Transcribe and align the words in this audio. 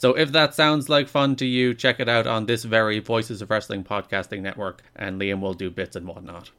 So 0.00 0.14
if 0.14 0.32
that 0.32 0.54
sounds 0.54 0.88
like 0.88 1.08
fun 1.08 1.36
to 1.36 1.44
you, 1.44 1.74
check 1.74 2.00
it 2.00 2.08
out 2.08 2.26
on 2.26 2.46
this 2.46 2.64
very 2.64 3.00
Voices 3.00 3.42
of 3.42 3.50
Wrestling 3.50 3.84
podcasting 3.84 4.40
network, 4.40 4.80
and 4.96 5.20
Liam 5.20 5.40
will 5.40 5.52
do 5.52 5.70
bits 5.70 5.94
and 5.94 6.06
whatnot. 6.06 6.52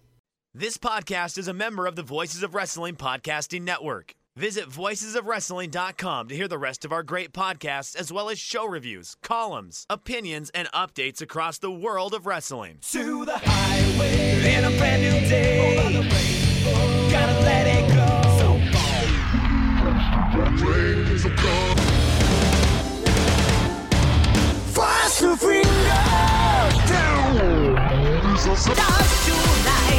This 0.54 0.78
podcast 0.78 1.40
is 1.40 1.48
a 1.48 1.54
member 1.54 1.88
of 1.88 1.96
the 1.96 2.04
Voices 2.04 2.44
of 2.44 2.54
Wrestling 2.54 2.98
Podcasting 2.98 3.64
Network. 3.64 4.14
Visit 4.36 4.70
voicesofwrestling.com 4.70 6.28
to 6.28 6.36
hear 6.36 6.48
the 6.48 6.60
rest 6.60 6.86
of 6.86 6.92
our 6.92 7.02
great 7.02 7.34
podcasts, 7.34 7.96
as 7.96 8.14
well 8.14 8.30
as 8.30 8.38
show 8.38 8.68
reviews, 8.68 9.16
columns, 9.24 9.88
opinions, 9.90 10.52
and 10.52 10.72
updates 10.72 11.20
across 11.20 11.58
the 11.58 11.72
world 11.72 12.14
of 12.14 12.28
wrestling. 12.28 12.78
To 12.92 13.26
the 13.26 13.40
highway 13.44 14.54
in 14.54 14.66
a 14.66 14.78
brand 14.78 15.02
new 15.02 15.28
day. 15.28 15.78
Gotta 17.12 17.40
let 17.40 17.66
it 17.66 17.90
go. 17.90 18.22
Fast 21.42 21.81
finger 25.22 25.68
down. 26.88 27.78
Stars 28.58 29.26
tonight 29.26 29.91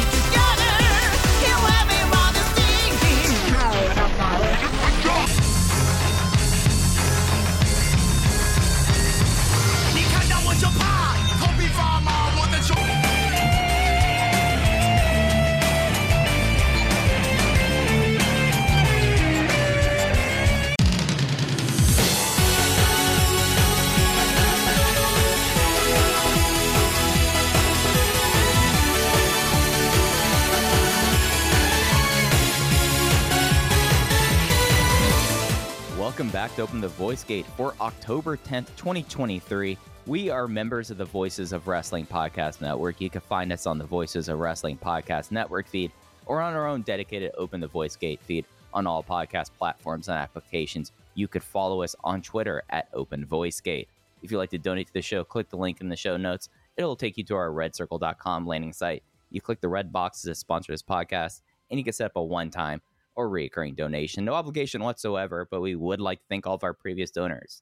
Welcome 36.13 36.29
back 36.29 36.55
to 36.57 36.61
Open 36.61 36.79
the 36.79 36.89
Voice 36.89 37.23
Gate 37.23 37.45
for 37.57 37.73
October 37.81 38.37
10th, 38.37 38.67
2023. 38.75 39.75
We 40.05 40.29
are 40.29 40.47
members 40.47 40.91
of 40.91 40.99
the 40.99 41.05
Voices 41.05 41.51
of 41.51 41.67
Wrestling 41.67 42.05
Podcast 42.05 42.61
Network. 42.61 43.01
You 43.01 43.09
can 43.09 43.21
find 43.21 43.51
us 43.51 43.65
on 43.65 43.79
the 43.79 43.83
Voices 43.83 44.29
of 44.29 44.37
Wrestling 44.37 44.77
Podcast 44.77 45.31
Network 45.31 45.67
feed 45.67 45.91
or 46.27 46.39
on 46.39 46.53
our 46.53 46.67
own 46.67 46.83
dedicated 46.83 47.31
Open 47.35 47.59
the 47.59 47.67
Voice 47.67 47.95
Gate 47.95 48.19
feed 48.21 48.45
on 48.75 48.85
all 48.85 49.01
podcast 49.01 49.49
platforms 49.57 50.07
and 50.07 50.15
applications. 50.15 50.91
You 51.15 51.27
could 51.27 51.41
follow 51.41 51.81
us 51.81 51.95
on 52.03 52.21
Twitter 52.21 52.61
at 52.69 52.89
Open 52.93 53.25
Voice 53.25 53.59
Gate. 53.59 53.89
If 54.21 54.29
you'd 54.29 54.37
like 54.37 54.51
to 54.51 54.59
donate 54.59 54.85
to 54.85 54.93
the 54.93 55.01
show, 55.01 55.23
click 55.23 55.49
the 55.49 55.57
link 55.57 55.81
in 55.81 55.89
the 55.89 55.95
show 55.95 56.15
notes. 56.15 56.47
It'll 56.77 56.95
take 56.95 57.17
you 57.17 57.23
to 57.23 57.35
our 57.35 57.49
redcircle.com 57.49 58.45
landing 58.45 58.73
site. 58.73 59.01
You 59.31 59.41
click 59.41 59.61
the 59.61 59.67
red 59.67 59.91
box 59.91 60.21
to 60.21 60.35
sponsor 60.35 60.73
this 60.73 60.83
podcast, 60.83 61.41
and 61.71 61.79
you 61.79 61.83
can 61.83 61.91
set 61.93 62.05
up 62.05 62.17
a 62.17 62.23
one 62.23 62.51
time 62.51 62.83
or 63.15 63.29
recurring 63.29 63.75
donation. 63.75 64.25
No 64.25 64.33
obligation 64.33 64.83
whatsoever, 64.83 65.47
but 65.49 65.61
we 65.61 65.75
would 65.75 66.01
like 66.01 66.19
to 66.19 66.25
thank 66.29 66.47
all 66.47 66.55
of 66.55 66.63
our 66.63 66.73
previous 66.73 67.11
donors. 67.11 67.61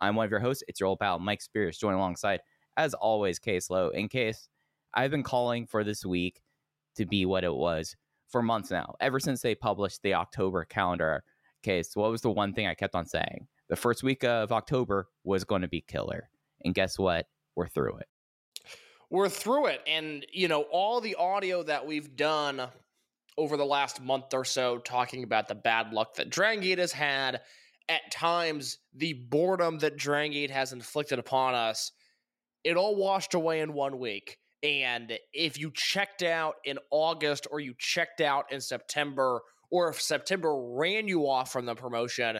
I'm 0.00 0.16
one 0.16 0.24
of 0.24 0.30
your 0.30 0.40
hosts. 0.40 0.64
It's 0.68 0.80
your 0.80 0.88
old 0.88 1.00
pal, 1.00 1.18
Mike 1.18 1.42
Spears, 1.42 1.78
joined 1.78 1.96
alongside, 1.96 2.40
as 2.76 2.94
always, 2.94 3.38
Case 3.38 3.70
Low. 3.70 3.90
In 3.90 4.08
case 4.08 4.48
I've 4.94 5.10
been 5.10 5.22
calling 5.22 5.66
for 5.66 5.84
this 5.84 6.04
week 6.04 6.42
to 6.96 7.06
be 7.06 7.24
what 7.26 7.44
it 7.44 7.54
was 7.54 7.96
for 8.28 8.42
months 8.42 8.70
now, 8.70 8.94
ever 9.00 9.20
since 9.20 9.40
they 9.42 9.54
published 9.54 10.02
the 10.02 10.14
October 10.14 10.64
calendar. 10.64 11.24
Case, 11.62 11.94
what 11.94 12.10
was 12.10 12.22
the 12.22 12.30
one 12.30 12.52
thing 12.52 12.66
I 12.66 12.74
kept 12.74 12.94
on 12.96 13.06
saying? 13.06 13.46
The 13.68 13.76
first 13.76 14.02
week 14.02 14.24
of 14.24 14.50
October 14.50 15.08
was 15.24 15.44
going 15.44 15.62
to 15.62 15.68
be 15.68 15.80
killer. 15.80 16.28
And 16.64 16.74
guess 16.74 16.98
what? 16.98 17.26
We're 17.54 17.68
through 17.68 17.98
it. 17.98 18.08
we're 19.10 19.28
through 19.28 19.66
it 19.66 19.82
and 19.86 20.26
you 20.32 20.48
know 20.48 20.62
all 20.72 21.00
the 21.00 21.14
audio 21.16 21.62
that 21.62 21.86
we've 21.86 22.16
done 22.16 22.62
over 23.38 23.56
the 23.56 23.64
last 23.64 24.00
month 24.00 24.32
or 24.34 24.44
so 24.44 24.78
talking 24.78 25.24
about 25.24 25.48
the 25.48 25.54
bad 25.54 25.92
luck 25.92 26.14
that 26.14 26.30
Dragon 26.30 26.62
Gate 26.62 26.78
has 26.78 26.92
had 26.92 27.40
at 27.88 28.10
times 28.12 28.78
the 28.94 29.12
boredom 29.12 29.78
that 29.78 29.96
Dragon 29.96 30.32
Gate 30.32 30.50
has 30.50 30.72
inflicted 30.72 31.18
upon 31.18 31.54
us 31.54 31.92
it 32.64 32.76
all 32.76 32.96
washed 32.96 33.34
away 33.34 33.60
in 33.60 33.72
one 33.72 33.98
week 33.98 34.38
and 34.62 35.18
if 35.32 35.58
you 35.58 35.70
checked 35.74 36.22
out 36.22 36.54
in 36.64 36.78
August 36.90 37.46
or 37.50 37.58
you 37.58 37.74
checked 37.78 38.20
out 38.20 38.52
in 38.52 38.60
September 38.60 39.40
or 39.70 39.88
if 39.88 40.00
September 40.00 40.54
ran 40.76 41.08
you 41.08 41.28
off 41.28 41.50
from 41.50 41.66
the 41.66 41.74
promotion 41.74 42.38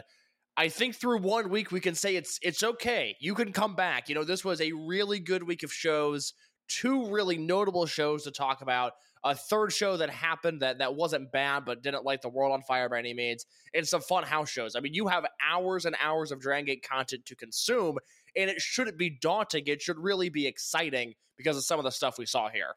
I 0.55 0.69
think 0.69 0.95
through 0.95 1.19
one 1.19 1.49
week 1.49 1.71
we 1.71 1.79
can 1.79 1.95
say 1.95 2.15
it's 2.15 2.39
it's 2.41 2.61
okay. 2.61 3.15
You 3.19 3.33
can 3.33 3.51
come 3.51 3.75
back. 3.75 4.07
You 4.07 4.15
know, 4.15 4.23
this 4.23 4.45
was 4.45 4.61
a 4.61 4.71
really 4.71 5.19
good 5.19 5.43
week 5.43 5.63
of 5.63 5.73
shows, 5.73 6.33
two 6.67 7.07
really 7.07 7.37
notable 7.37 7.85
shows 7.85 8.23
to 8.23 8.31
talk 8.31 8.61
about. 8.61 8.93
A 9.25 9.35
third 9.35 9.71
show 9.71 9.97
that 9.97 10.09
happened 10.09 10.61
that 10.61 10.79
that 10.79 10.95
wasn't 10.95 11.31
bad 11.31 11.63
but 11.65 11.81
didn't 11.81 12.03
light 12.03 12.21
the 12.21 12.29
world 12.29 12.51
on 12.51 12.61
fire 12.61 12.89
by 12.89 12.99
any 12.99 13.13
means, 13.13 13.45
and 13.73 13.87
some 13.87 14.01
fun 14.01 14.23
house 14.23 14.49
shows. 14.49 14.75
I 14.75 14.81
mean, 14.81 14.93
you 14.93 15.07
have 15.07 15.25
hours 15.49 15.85
and 15.85 15.95
hours 16.01 16.31
of 16.31 16.41
Dragon 16.41 16.65
Gate 16.65 16.85
content 16.87 17.25
to 17.27 17.35
consume, 17.35 17.97
and 18.35 18.49
it 18.49 18.59
shouldn't 18.59 18.97
be 18.97 19.09
daunting. 19.09 19.63
It 19.67 19.81
should 19.81 19.97
really 19.97 20.29
be 20.29 20.45
exciting 20.45 21.13
because 21.37 21.57
of 21.57 21.63
some 21.63 21.79
of 21.79 21.85
the 21.85 21.91
stuff 21.91 22.17
we 22.17 22.25
saw 22.25 22.49
here. 22.49 22.75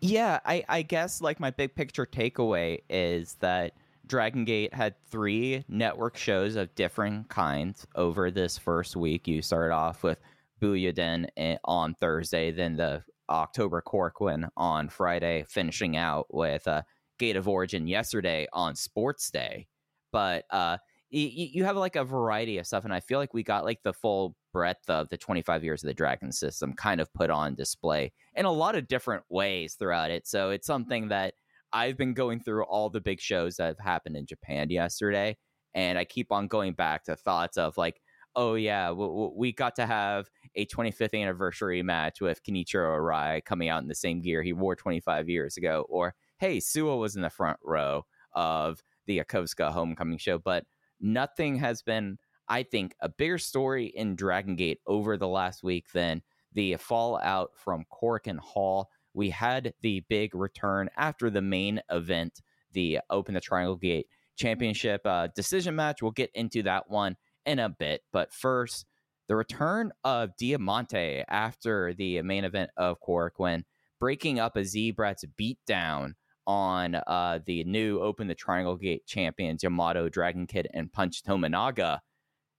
Yeah, 0.00 0.40
I, 0.44 0.64
I 0.68 0.82
guess 0.82 1.20
like 1.20 1.40
my 1.40 1.50
big 1.50 1.74
picture 1.74 2.06
takeaway 2.06 2.80
is 2.90 3.36
that 3.40 3.72
Dragon 4.06 4.44
Gate 4.44 4.74
had 4.74 4.94
three 5.10 5.64
network 5.68 6.16
shows 6.16 6.56
of 6.56 6.74
different 6.74 7.28
kinds 7.28 7.86
over 7.94 8.30
this 8.30 8.58
first 8.58 8.94
week. 8.94 9.26
You 9.26 9.42
started 9.42 9.74
off 9.74 10.02
with 10.02 10.18
Buyuden 10.60 11.26
eh, 11.36 11.56
on 11.64 11.94
Thursday, 11.94 12.50
then 12.50 12.76
the 12.76 13.02
October 13.28 13.82
Korakuen 13.86 14.48
on 14.56 14.88
Friday, 14.88 15.44
finishing 15.48 15.96
out 15.96 16.26
with 16.32 16.66
uh, 16.68 16.82
Gate 17.18 17.36
of 17.36 17.48
Origin 17.48 17.86
yesterday 17.86 18.46
on 18.52 18.74
Sports 18.74 19.30
Day. 19.30 19.66
But 20.12 20.44
uh, 20.50 20.78
y- 21.12 21.32
you 21.52 21.64
have 21.64 21.76
like 21.76 21.96
a 21.96 22.04
variety 22.04 22.58
of 22.58 22.66
stuff, 22.66 22.84
and 22.84 22.94
I 22.94 23.00
feel 23.00 23.18
like 23.18 23.34
we 23.34 23.42
got 23.42 23.64
like 23.64 23.82
the 23.82 23.92
full 23.92 24.36
breadth 24.52 24.88
of 24.88 25.08
the 25.08 25.16
25 25.16 25.64
years 25.64 25.82
of 25.82 25.88
the 25.88 25.94
Dragon 25.94 26.32
system 26.32 26.72
kind 26.72 27.00
of 27.00 27.12
put 27.12 27.30
on 27.30 27.54
display 27.54 28.12
in 28.34 28.44
a 28.46 28.52
lot 28.52 28.76
of 28.76 28.88
different 28.88 29.24
ways 29.28 29.74
throughout 29.74 30.10
it. 30.10 30.26
So 30.26 30.50
it's 30.50 30.66
something 30.66 31.08
that 31.08 31.34
I've 31.72 31.96
been 31.96 32.14
going 32.14 32.40
through 32.40 32.64
all 32.64 32.88
the 32.90 33.00
big 33.00 33.20
shows 33.20 33.56
that 33.56 33.66
have 33.66 33.78
happened 33.78 34.16
in 34.16 34.26
Japan 34.26 34.70
yesterday, 34.70 35.36
and 35.74 35.98
I 35.98 36.04
keep 36.04 36.32
on 36.32 36.48
going 36.48 36.72
back 36.72 37.04
to 37.04 37.16
thoughts 37.16 37.58
of 37.58 37.76
like, 37.76 38.00
oh 38.36 38.54
yeah, 38.54 38.88
w- 38.88 39.08
w- 39.08 39.32
we 39.34 39.52
got 39.52 39.74
to 39.76 39.86
have 39.86 40.28
a 40.54 40.66
25th 40.66 41.20
anniversary 41.20 41.82
match 41.82 42.20
with 42.20 42.42
Kenichiro 42.44 42.96
Arai 42.96 43.44
coming 43.44 43.68
out 43.68 43.82
in 43.82 43.88
the 43.88 43.94
same 43.94 44.20
gear 44.20 44.42
he 44.42 44.52
wore 44.52 44.76
25 44.76 45.28
years 45.28 45.56
ago, 45.56 45.86
or 45.88 46.14
hey, 46.38 46.60
Suo 46.60 46.98
was 46.98 47.16
in 47.16 47.22
the 47.22 47.30
front 47.30 47.58
row 47.64 48.04
of 48.34 48.82
the 49.06 49.18
Yokosuka 49.18 49.72
homecoming 49.72 50.18
show, 50.18 50.38
but 50.38 50.64
nothing 51.00 51.56
has 51.56 51.82
been, 51.82 52.18
I 52.48 52.62
think, 52.62 52.94
a 53.00 53.08
bigger 53.08 53.38
story 53.38 53.86
in 53.86 54.14
Dragon 54.14 54.54
Gate 54.54 54.80
over 54.86 55.16
the 55.16 55.28
last 55.28 55.62
week 55.62 55.86
than 55.92 56.22
the 56.52 56.76
fallout 56.76 57.50
from 57.56 57.84
Korakuen 57.90 58.38
Hall. 58.38 58.88
We 59.14 59.30
had 59.30 59.72
the 59.80 60.04
big 60.08 60.34
return 60.34 60.90
after 60.96 61.30
the 61.30 61.42
main 61.42 61.80
event, 61.90 62.42
the 62.72 63.00
Open 63.08 63.34
the 63.34 63.40
Triangle 63.40 63.76
Gate 63.76 64.06
Championship 64.36 65.00
uh, 65.06 65.28
decision 65.34 65.74
match. 65.74 66.02
We'll 66.02 66.10
get 66.10 66.30
into 66.34 66.62
that 66.64 66.90
one 66.90 67.16
in 67.46 67.58
a 67.58 67.68
bit, 67.68 68.02
but 68.12 68.32
first, 68.32 68.84
the 69.28 69.36
return 69.36 69.92
of 70.04 70.36
Diamante 70.36 71.24
after 71.28 71.94
the 71.94 72.20
main 72.22 72.44
event 72.44 72.70
of 72.76 73.00
Korakuen, 73.00 73.64
breaking 73.98 74.38
up 74.38 74.56
a 74.56 74.64
Z-Brats 74.64 75.24
beatdown 75.40 76.12
on 76.46 76.94
uh, 76.94 77.40
the 77.44 77.64
new 77.64 78.00
Open 78.00 78.28
the 78.28 78.34
Triangle 78.34 78.76
Gate 78.76 79.06
champions 79.06 79.62
Yamato, 79.62 80.08
Dragon 80.08 80.46
Kid, 80.46 80.68
and 80.74 80.92
Punch 80.92 81.22
Tominaga. 81.22 82.00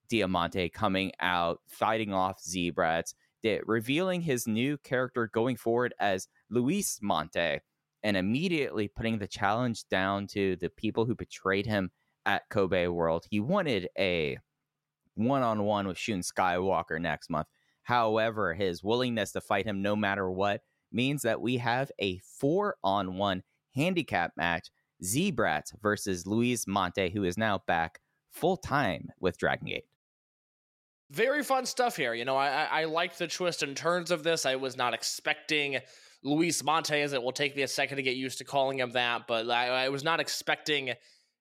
Diamante 0.10 0.70
coming 0.70 1.12
out, 1.20 1.60
fighting 1.68 2.14
off 2.14 2.42
Z-Brats, 2.42 3.14
revealing 3.66 4.22
his 4.22 4.48
new 4.48 4.78
character 4.78 5.30
going 5.34 5.58
forward 5.58 5.94
as 6.00 6.28
Luis 6.50 7.00
Mante, 7.02 7.60
and 8.04 8.18
immediately 8.18 8.88
putting 8.88 9.20
the 9.20 9.28
challenge 9.28 9.88
down 9.90 10.28
to 10.28 10.56
the 10.58 10.70
people 10.70 11.06
who 11.06 11.16
betrayed 11.16 11.66
him 11.66 11.92
at 12.26 12.48
Kobe 12.50 12.88
World. 12.88 13.26
He 13.30 13.40
wanted 13.40 13.90
a 13.98 14.38
one 15.18 15.44
on 15.44 15.64
one 15.64 15.88
with 15.88 15.98
Shun 15.98 16.22
Skywalker 16.22 17.00
next 17.00 17.30
month. 17.30 17.48
However, 17.84 18.54
his 18.54 18.84
willingness 18.84 19.32
to 19.32 19.42
fight 19.42 19.66
him 19.66 19.82
no 19.82 19.96
matter 19.96 20.30
what 20.30 20.62
means 20.92 21.22
that 21.24 21.42
we 21.42 21.58
have 21.58 21.92
a 22.00 22.20
four 22.20 22.76
on 22.84 23.18
one 23.18 23.44
handicap 23.76 24.32
match 24.36 24.70
Z-Brats 25.04 25.74
versus 25.82 26.26
Luis 26.26 26.66
Mante, 26.66 27.14
who 27.14 27.24
is 27.24 27.38
now 27.38 27.62
back 27.68 28.00
full 28.32 28.58
time 28.58 29.10
with 29.20 29.38
Dragon 29.38 29.68
Gate. 29.68 29.86
Very 31.10 31.44
fun 31.44 31.66
stuff 31.66 31.96
here. 31.96 32.14
You 32.14 32.26
know, 32.26 32.36
I, 32.36 32.68
I, 32.70 32.84
liked 32.84 33.18
the 33.18 33.28
twist 33.28 33.64
and 33.64 33.78
turns 33.78 34.12
of 34.12 34.24
this. 34.24 34.46
I 34.46 34.58
was 34.58 34.76
not 34.76 34.94
expecting 34.94 35.80
Luis 36.24 36.62
Montez. 36.64 37.14
It 37.14 37.24
will 37.24 37.32
take 37.32 37.56
me 37.56 37.62
a 37.62 37.68
second 37.68 37.98
to 37.98 38.04
get 38.04 38.18
used 38.18 38.40
to 38.40 38.44
calling 38.44 38.80
him 38.80 38.92
that, 38.92 39.26
but 39.28 39.50
I, 39.50 39.86
I 39.86 39.90
was 39.90 40.04
not 40.04 40.20
expecting 40.20 40.94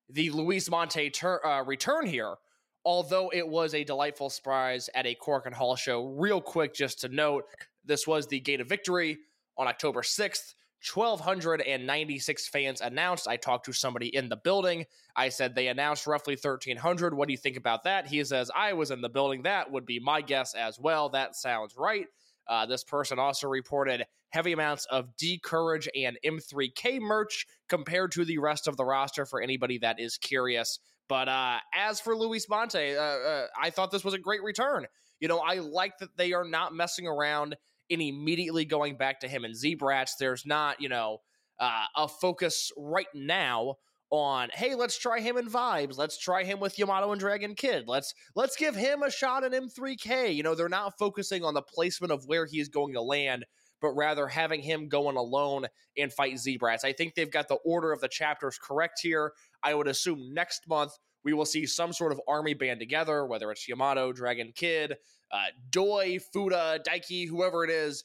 the 0.08 0.31
Luis 0.31 0.69
Mante 0.69 1.12
ter- 1.12 1.44
uh, 1.44 1.64
return 1.64 2.06
here. 2.06 2.37
Although 2.86 3.30
it 3.34 3.46
was 3.46 3.74
a 3.74 3.82
delightful 3.82 4.30
surprise 4.30 4.88
at 4.94 5.06
a 5.06 5.16
Korakuen 5.16 5.52
Hall 5.52 5.74
show. 5.74 6.06
Real 6.06 6.40
quick, 6.40 6.72
just 6.72 7.00
to 7.00 7.08
note, 7.08 7.44
this 7.84 8.06
was 8.06 8.28
the 8.28 8.38
Gate 8.38 8.60
of 8.60 8.68
Victory 8.68 9.18
on 9.58 9.66
October 9.66 10.02
6th. 10.02 10.54
1,296 10.94 12.48
fans 12.48 12.80
announced. 12.80 13.26
I 13.26 13.38
talked 13.38 13.66
to 13.66 13.72
somebody 13.72 14.14
in 14.14 14.28
the 14.28 14.36
building. 14.36 14.84
I 15.16 15.30
said 15.30 15.56
they 15.56 15.66
announced 15.66 16.06
roughly 16.06 16.34
1,300. 16.40 17.12
What 17.12 17.26
do 17.26 17.32
you 17.32 17.38
think 17.38 17.56
about 17.56 17.82
that? 17.84 18.06
He 18.06 18.22
says, 18.22 18.52
I 18.54 18.72
was 18.74 18.92
in 18.92 19.00
the 19.00 19.08
building. 19.08 19.42
That 19.42 19.72
would 19.72 19.84
be 19.84 19.98
my 19.98 20.20
guess 20.20 20.54
as 20.54 20.78
well. 20.78 21.08
That 21.08 21.34
sounds 21.34 21.74
right. 21.76 22.06
Uh, 22.46 22.66
this 22.66 22.84
person 22.84 23.18
also 23.18 23.48
reported 23.48 24.06
heavy 24.30 24.52
amounts 24.52 24.84
of 24.86 25.16
D 25.16 25.40
Courage 25.42 25.88
and 25.96 26.18
M3K 26.24 27.00
merch 27.00 27.46
compared 27.68 28.12
to 28.12 28.24
the 28.24 28.38
rest 28.38 28.68
of 28.68 28.76
the 28.76 28.84
roster 28.84 29.26
for 29.26 29.40
anybody 29.40 29.78
that 29.78 29.98
is 29.98 30.16
curious. 30.18 30.78
But 31.08 31.28
uh, 31.28 31.58
as 31.74 32.00
for 32.00 32.16
Luis 32.16 32.46
Mante, 32.48 32.96
uh, 32.96 33.00
uh 33.00 33.46
I 33.60 33.70
thought 33.70 33.90
this 33.90 34.04
was 34.04 34.14
a 34.14 34.18
great 34.18 34.42
return. 34.42 34.86
You 35.20 35.28
know, 35.28 35.38
I 35.38 35.58
like 35.58 35.98
that 35.98 36.16
they 36.16 36.32
are 36.32 36.44
not 36.44 36.74
messing 36.74 37.06
around 37.06 37.56
and 37.90 38.02
immediately 38.02 38.64
going 38.64 38.96
back 38.96 39.20
to 39.20 39.28
him 39.28 39.44
and 39.44 39.54
Z-Brats. 39.54 40.16
There's 40.18 40.44
not, 40.44 40.80
you 40.80 40.88
know, 40.88 41.18
uh, 41.58 41.84
a 41.96 42.08
focus 42.08 42.70
right 42.76 43.06
now 43.14 43.76
on 44.10 44.48
hey 44.54 44.76
let's 44.76 44.96
try 44.96 45.18
him 45.18 45.36
in 45.36 45.48
vibes 45.50 45.98
let's 45.98 46.16
try 46.16 46.44
him 46.44 46.60
with 46.60 46.78
yamato 46.78 47.10
and 47.10 47.18
dragon 47.18 47.56
kid 47.56 47.88
let's 47.88 48.14
let's 48.36 48.54
give 48.54 48.76
him 48.76 49.02
a 49.02 49.10
shot 49.10 49.42
at 49.42 49.50
m3k 49.50 50.32
you 50.32 50.44
know 50.44 50.54
they're 50.54 50.68
not 50.68 50.96
focusing 50.96 51.42
on 51.42 51.54
the 51.54 51.62
placement 51.62 52.12
of 52.12 52.24
where 52.26 52.46
he's 52.46 52.68
going 52.68 52.94
to 52.94 53.02
land 53.02 53.44
but 53.80 53.90
rather 53.90 54.26
having 54.26 54.62
him 54.62 54.88
going 54.88 55.16
alone 55.16 55.66
and 55.96 56.12
fight 56.12 56.38
Z-Brats. 56.38 56.84
I 56.84 56.92
think 56.92 57.14
they've 57.14 57.30
got 57.30 57.48
the 57.48 57.58
order 57.64 57.92
of 57.92 58.00
the 58.00 58.08
chapters 58.08 58.58
correct 58.58 59.00
here. 59.02 59.32
I 59.62 59.74
would 59.74 59.88
assume 59.88 60.32
next 60.32 60.68
month 60.68 60.92
we 61.24 61.32
will 61.32 61.44
see 61.44 61.66
some 61.66 61.92
sort 61.92 62.12
of 62.12 62.20
army 62.28 62.54
band 62.54 62.80
together, 62.80 63.26
whether 63.26 63.50
it's 63.50 63.66
Yamato, 63.68 64.12
Dragon 64.12 64.52
Kid, 64.54 64.94
uh, 65.32 65.46
Doi, 65.70 66.18
Fuda, 66.32 66.80
Daiki, 66.86 67.28
whoever 67.28 67.64
it 67.64 67.70
is. 67.70 68.04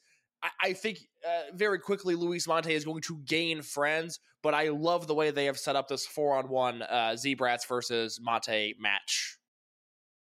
I, 0.59 0.73
think 0.73 0.97
uh, 1.23 1.55
very 1.55 1.77
quickly 1.77 2.15
Luis 2.15 2.47
Mante 2.47 2.71
is 2.71 2.83
going 2.83 3.03
to 3.03 3.19
gain 3.25 3.61
friends, 3.61 4.19
but 4.41 4.55
I 4.55 4.69
love 4.69 5.05
the 5.05 5.13
way 5.13 5.29
they 5.29 5.45
have 5.45 5.59
set 5.59 5.75
up 5.75 5.87
this 5.87 6.07
four 6.07 6.35
on 6.35 6.49
one 6.49 6.81
uh, 6.81 7.15
Z-Brats 7.15 7.65
versus 7.67 8.19
Mate 8.19 8.75
match. 8.79 9.37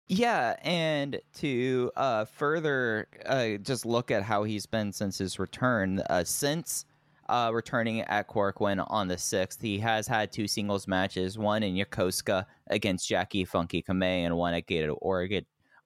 Yeah, 0.09 0.57
and 0.63 1.21
to 1.37 1.93
uh, 1.95 2.25
further 2.25 3.07
uh, 3.25 3.59
just 3.63 3.87
look 3.87 4.11
at 4.11 4.25
how 4.25 4.43
he's 4.43 4.67
been 4.67 4.93
since 4.93 5.19
his 5.19 5.39
return, 5.39 6.03
uh, 6.11 6.25
since 6.25 6.85
uh, 7.31 7.51
returning 7.53 8.01
at 8.01 8.29
Korakuen 8.29 8.85
on 8.89 9.07
the 9.07 9.15
6th. 9.15 9.63
He 9.63 9.79
has 9.79 10.09
had 10.09 10.33
two 10.33 10.49
singles 10.49 10.89
matches, 10.89 11.39
one 11.39 11.63
in 11.63 11.75
Yokosuka 11.75 12.45
against 12.69 13.09
Jackie 13.09 13.45
Funky 13.45 13.83
Kamei 13.83 14.27
and 14.27 14.37
one 14.37 14.53
at 14.53 14.67
Gate 14.67 14.89
of 14.89 14.99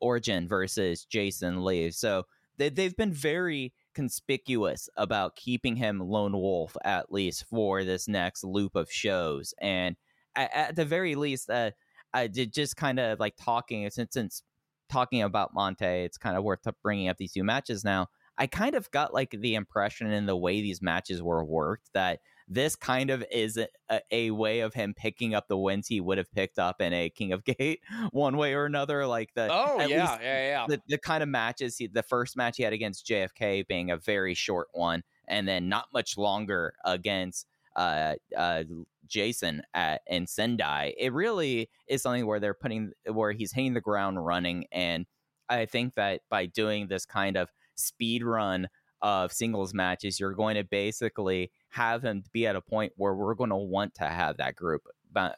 Origin 0.01 0.49
versus 0.49 1.05
Jason 1.05 1.63
Lee. 1.63 1.91
So 1.91 2.25
they, 2.57 2.71
they've 2.71 2.97
been 2.97 3.13
very 3.13 3.75
conspicuous 3.95 4.89
about 4.97 5.37
keeping 5.37 5.77
him 5.77 6.01
lone 6.01 6.33
wolf 6.33 6.77
at 6.83 7.13
least 7.13 7.45
for 7.45 7.85
this 7.85 8.09
next 8.09 8.43
loop 8.43 8.75
of 8.75 8.91
shows. 8.91 9.53
And 9.61 9.97
at, 10.35 10.55
at 10.55 10.77
the 10.77 10.87
very 10.87 11.15
least, 11.15 11.51
uh, 11.51 11.73
I 12.15 12.27
did 12.27 12.55
just 12.55 12.77
kind 12.77 12.99
of 12.99 13.21
like 13.21 13.35
talking 13.37 13.89
since, 13.91 14.15
since 14.15 14.43
talking 14.89 15.23
about 15.23 15.55
Mante, 15.55 16.05
it's 16.05 16.17
kind 16.17 16.39
of 16.39 16.45
worth 16.45 16.67
bringing 16.83 17.09
up 17.09 17.19
these 17.19 17.33
two 17.33 17.45
matches 17.45 17.85
now 17.85 18.09
I 18.37 18.47
kind 18.47 18.75
of 18.75 18.91
got 18.91 19.15
like 19.15 19.31
the 19.31 19.55
impression 19.55 20.11
in 20.11 20.27
the 20.27 20.37
way 20.37 20.61
these 20.61 20.83
matches 20.83 21.23
were 21.23 21.45
worked 21.45 21.91
that 21.95 22.21
this 22.47 22.77
kind 22.77 23.11
of 23.11 23.25
is 23.31 23.57
a, 23.57 24.01
a, 24.11 24.31
way 24.31 24.61
of 24.61 24.75
him 24.75 24.93
picking 24.95 25.35
up 25.35 25.49
the 25.49 25.57
wins 25.57 25.89
he 25.89 26.01
would 26.01 26.19
have 26.19 26.31
picked 26.33 26.59
up 26.59 26.81
in 26.81 26.93
a 26.93 27.09
King 27.09 27.33
of 27.33 27.45
Gate 27.45 27.81
one 28.11 28.37
way 28.37 28.55
or 28.55 28.67
another. 28.67 29.07
Like 29.07 29.31
the 29.35 29.49
oh 29.51 29.81
yeah 29.81 30.19
yeah 30.21 30.21
yeah 30.21 30.67
the, 30.69 30.83
the 30.89 30.99
kind 30.99 31.23
of 31.23 31.29
matches 31.29 31.79
he, 31.79 31.87
the 31.87 32.03
first 32.03 32.37
match 32.37 32.57
he 32.57 32.63
had 32.63 32.73
against 32.73 33.07
JFK 33.07 33.67
being 33.67 33.91
a 33.91 33.97
very 33.97 34.35
short 34.35 34.69
one, 34.73 35.03
and 35.27 35.49
then 35.49 35.69
not 35.69 35.87
much 35.93 36.19
longer 36.19 36.75
against 36.85 37.47
uh, 37.77 38.15
uh, 38.37 38.65
Jason 39.07 39.63
at 39.73 40.03
in 40.07 40.27
Sendai. 40.27 40.93
It 40.99 41.13
really 41.13 41.71
is 41.89 42.03
something 42.03 42.27
where 42.27 42.41
they're 42.41 42.55
putting 42.55 42.93
where 43.11 43.33
he's 43.33 43.53
hitting 43.53 43.75
the 43.75 43.81
ground 43.81 44.25
running, 44.25 44.67
and 44.71 45.07
I 45.49 45.67
think 45.67 45.95
that 45.95 46.23
by 46.31 46.47
doing 46.47 46.89
this 46.89 47.07
kind 47.07 47.37
of 47.37 47.51
speed 47.77 48.25
run 48.25 48.69
of 49.03 49.33
singles 49.33 49.75
matches, 49.75 50.19
you're 50.19 50.33
going 50.33 50.57
to 50.57 50.65
basically 50.65 51.51
have 51.69 52.03
him 52.03 52.25
be 52.33 52.47
at 52.47 52.57
a 52.57 52.61
point 52.61 52.93
where 52.97 53.15
we're 53.15 53.35
going 53.35 53.51
to 53.51 53.57
want 53.57 53.95
to 53.95 54.05
have 54.05 54.37
that 54.39 54.57
group 54.57 54.83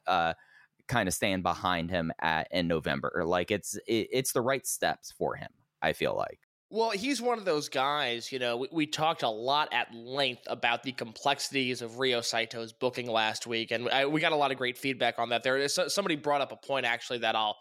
uh, 0.06 0.34
kind 0.88 1.08
of 1.08 1.14
stand 1.14 1.42
behind 1.42 1.90
him 1.90 2.12
at 2.20 2.48
in 2.50 2.68
November. 2.68 3.24
Like 3.26 3.50
it's 3.50 3.76
it, 3.86 4.08
it's 4.12 4.32
the 4.32 4.40
right 4.40 4.66
steps 4.66 5.12
for 5.12 5.34
him. 5.34 5.50
I 5.82 5.92
feel 5.92 6.16
like. 6.16 6.40
Well, 6.68 6.90
he's 6.90 7.22
one 7.22 7.38
of 7.38 7.44
those 7.44 7.68
guys, 7.68 8.32
you 8.32 8.40
know, 8.40 8.56
we, 8.56 8.68
we, 8.72 8.86
talked 8.86 9.22
a 9.22 9.28
lot 9.28 9.72
at 9.72 9.94
length 9.94 10.42
about 10.48 10.82
the 10.82 10.90
complexities 10.90 11.80
of 11.80 12.00
Ryo 12.00 12.22
Saito's 12.22 12.72
booking 12.72 13.08
last 13.08 13.46
week, 13.46 13.70
and 13.70 13.88
I, 13.88 14.06
we 14.06 14.20
got 14.20 14.32
a 14.32 14.36
lot 14.36 14.50
of 14.50 14.58
great 14.58 14.76
feedback 14.76 15.20
on 15.20 15.28
that. 15.28 15.44
There 15.44 15.68
somebody 15.68 16.16
brought 16.16 16.40
up 16.40 16.50
a 16.50 16.56
point 16.56 16.84
actually 16.84 17.18
that 17.18 17.36
I'll 17.36 17.56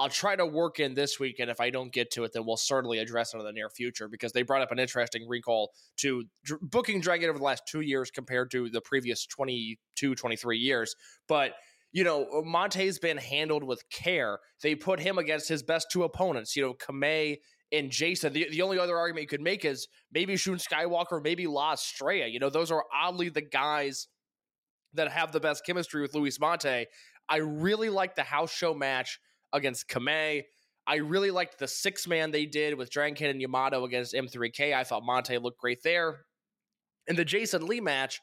I'll 0.00 0.08
try 0.08 0.34
to 0.34 0.46
work 0.46 0.80
in 0.80 0.94
this 0.94 1.20
week, 1.20 1.40
and 1.40 1.50
if 1.50 1.60
I 1.60 1.68
don't 1.68 1.92
get 1.92 2.10
to 2.12 2.24
it, 2.24 2.32
then 2.32 2.46
we'll 2.46 2.56
certainly 2.56 2.98
address 2.98 3.34
it 3.34 3.38
in 3.38 3.44
the 3.44 3.52
near 3.52 3.68
future 3.68 4.08
because 4.08 4.32
they 4.32 4.42
brought 4.42 4.62
up 4.62 4.72
an 4.72 4.78
interesting 4.78 5.28
recall 5.28 5.72
to 5.98 6.24
dr- 6.44 6.60
booking 6.62 7.00
Dragon 7.00 7.28
over 7.28 7.38
the 7.38 7.44
last 7.44 7.64
two 7.68 7.82
years 7.82 8.10
compared 8.10 8.50
to 8.52 8.70
the 8.70 8.80
previous 8.80 9.26
22, 9.26 10.14
23 10.14 10.58
years. 10.58 10.96
But 11.28 11.52
you 11.92 12.04
know, 12.04 12.26
Mante's 12.46 12.98
been 12.98 13.18
handled 13.18 13.64
with 13.64 13.82
care. 13.90 14.38
They 14.62 14.74
put 14.74 15.00
him 15.00 15.18
against 15.18 15.48
his 15.48 15.62
best 15.62 15.88
two 15.90 16.04
opponents, 16.04 16.56
you 16.56 16.62
know, 16.62 16.74
Kamei 16.74 17.38
and 17.72 17.90
Jason. 17.90 18.32
The, 18.32 18.48
the 18.50 18.62
only 18.62 18.78
other 18.78 18.96
argument 18.96 19.22
you 19.22 19.28
could 19.28 19.40
make 19.40 19.64
is 19.64 19.88
maybe 20.12 20.36
Shun 20.36 20.58
Skywalker, 20.58 21.22
maybe 21.22 21.46
La 21.46 21.72
Estrella. 21.72 22.26
You 22.26 22.38
know, 22.38 22.48
those 22.48 22.70
are 22.70 22.84
oddly 22.94 23.28
the 23.28 23.42
guys 23.42 24.08
that 24.94 25.10
have 25.10 25.32
the 25.32 25.40
best 25.40 25.66
chemistry 25.66 26.00
with 26.00 26.14
Luis 26.14 26.38
Mante. 26.38 26.86
I 27.28 27.36
really 27.36 27.90
like 27.90 28.14
the 28.14 28.22
house 28.22 28.52
show 28.52 28.72
match 28.72 29.20
against 29.52 29.88
Kamei. 29.88 30.44
I 30.86 30.96
really 30.96 31.30
liked 31.30 31.58
the 31.58 31.68
six 31.68 32.06
man 32.08 32.30
they 32.30 32.46
did 32.46 32.74
with 32.74 32.90
Dragon 32.90 33.30
and 33.30 33.40
Yamato 33.40 33.84
against 33.84 34.14
M3K. 34.14 34.74
I 34.74 34.84
thought 34.84 35.02
Mante 35.02 35.40
looked 35.40 35.60
great 35.60 35.82
there. 35.82 36.24
In 37.06 37.16
the 37.16 37.24
Jason 37.24 37.66
Lee 37.66 37.80
match, 37.80 38.20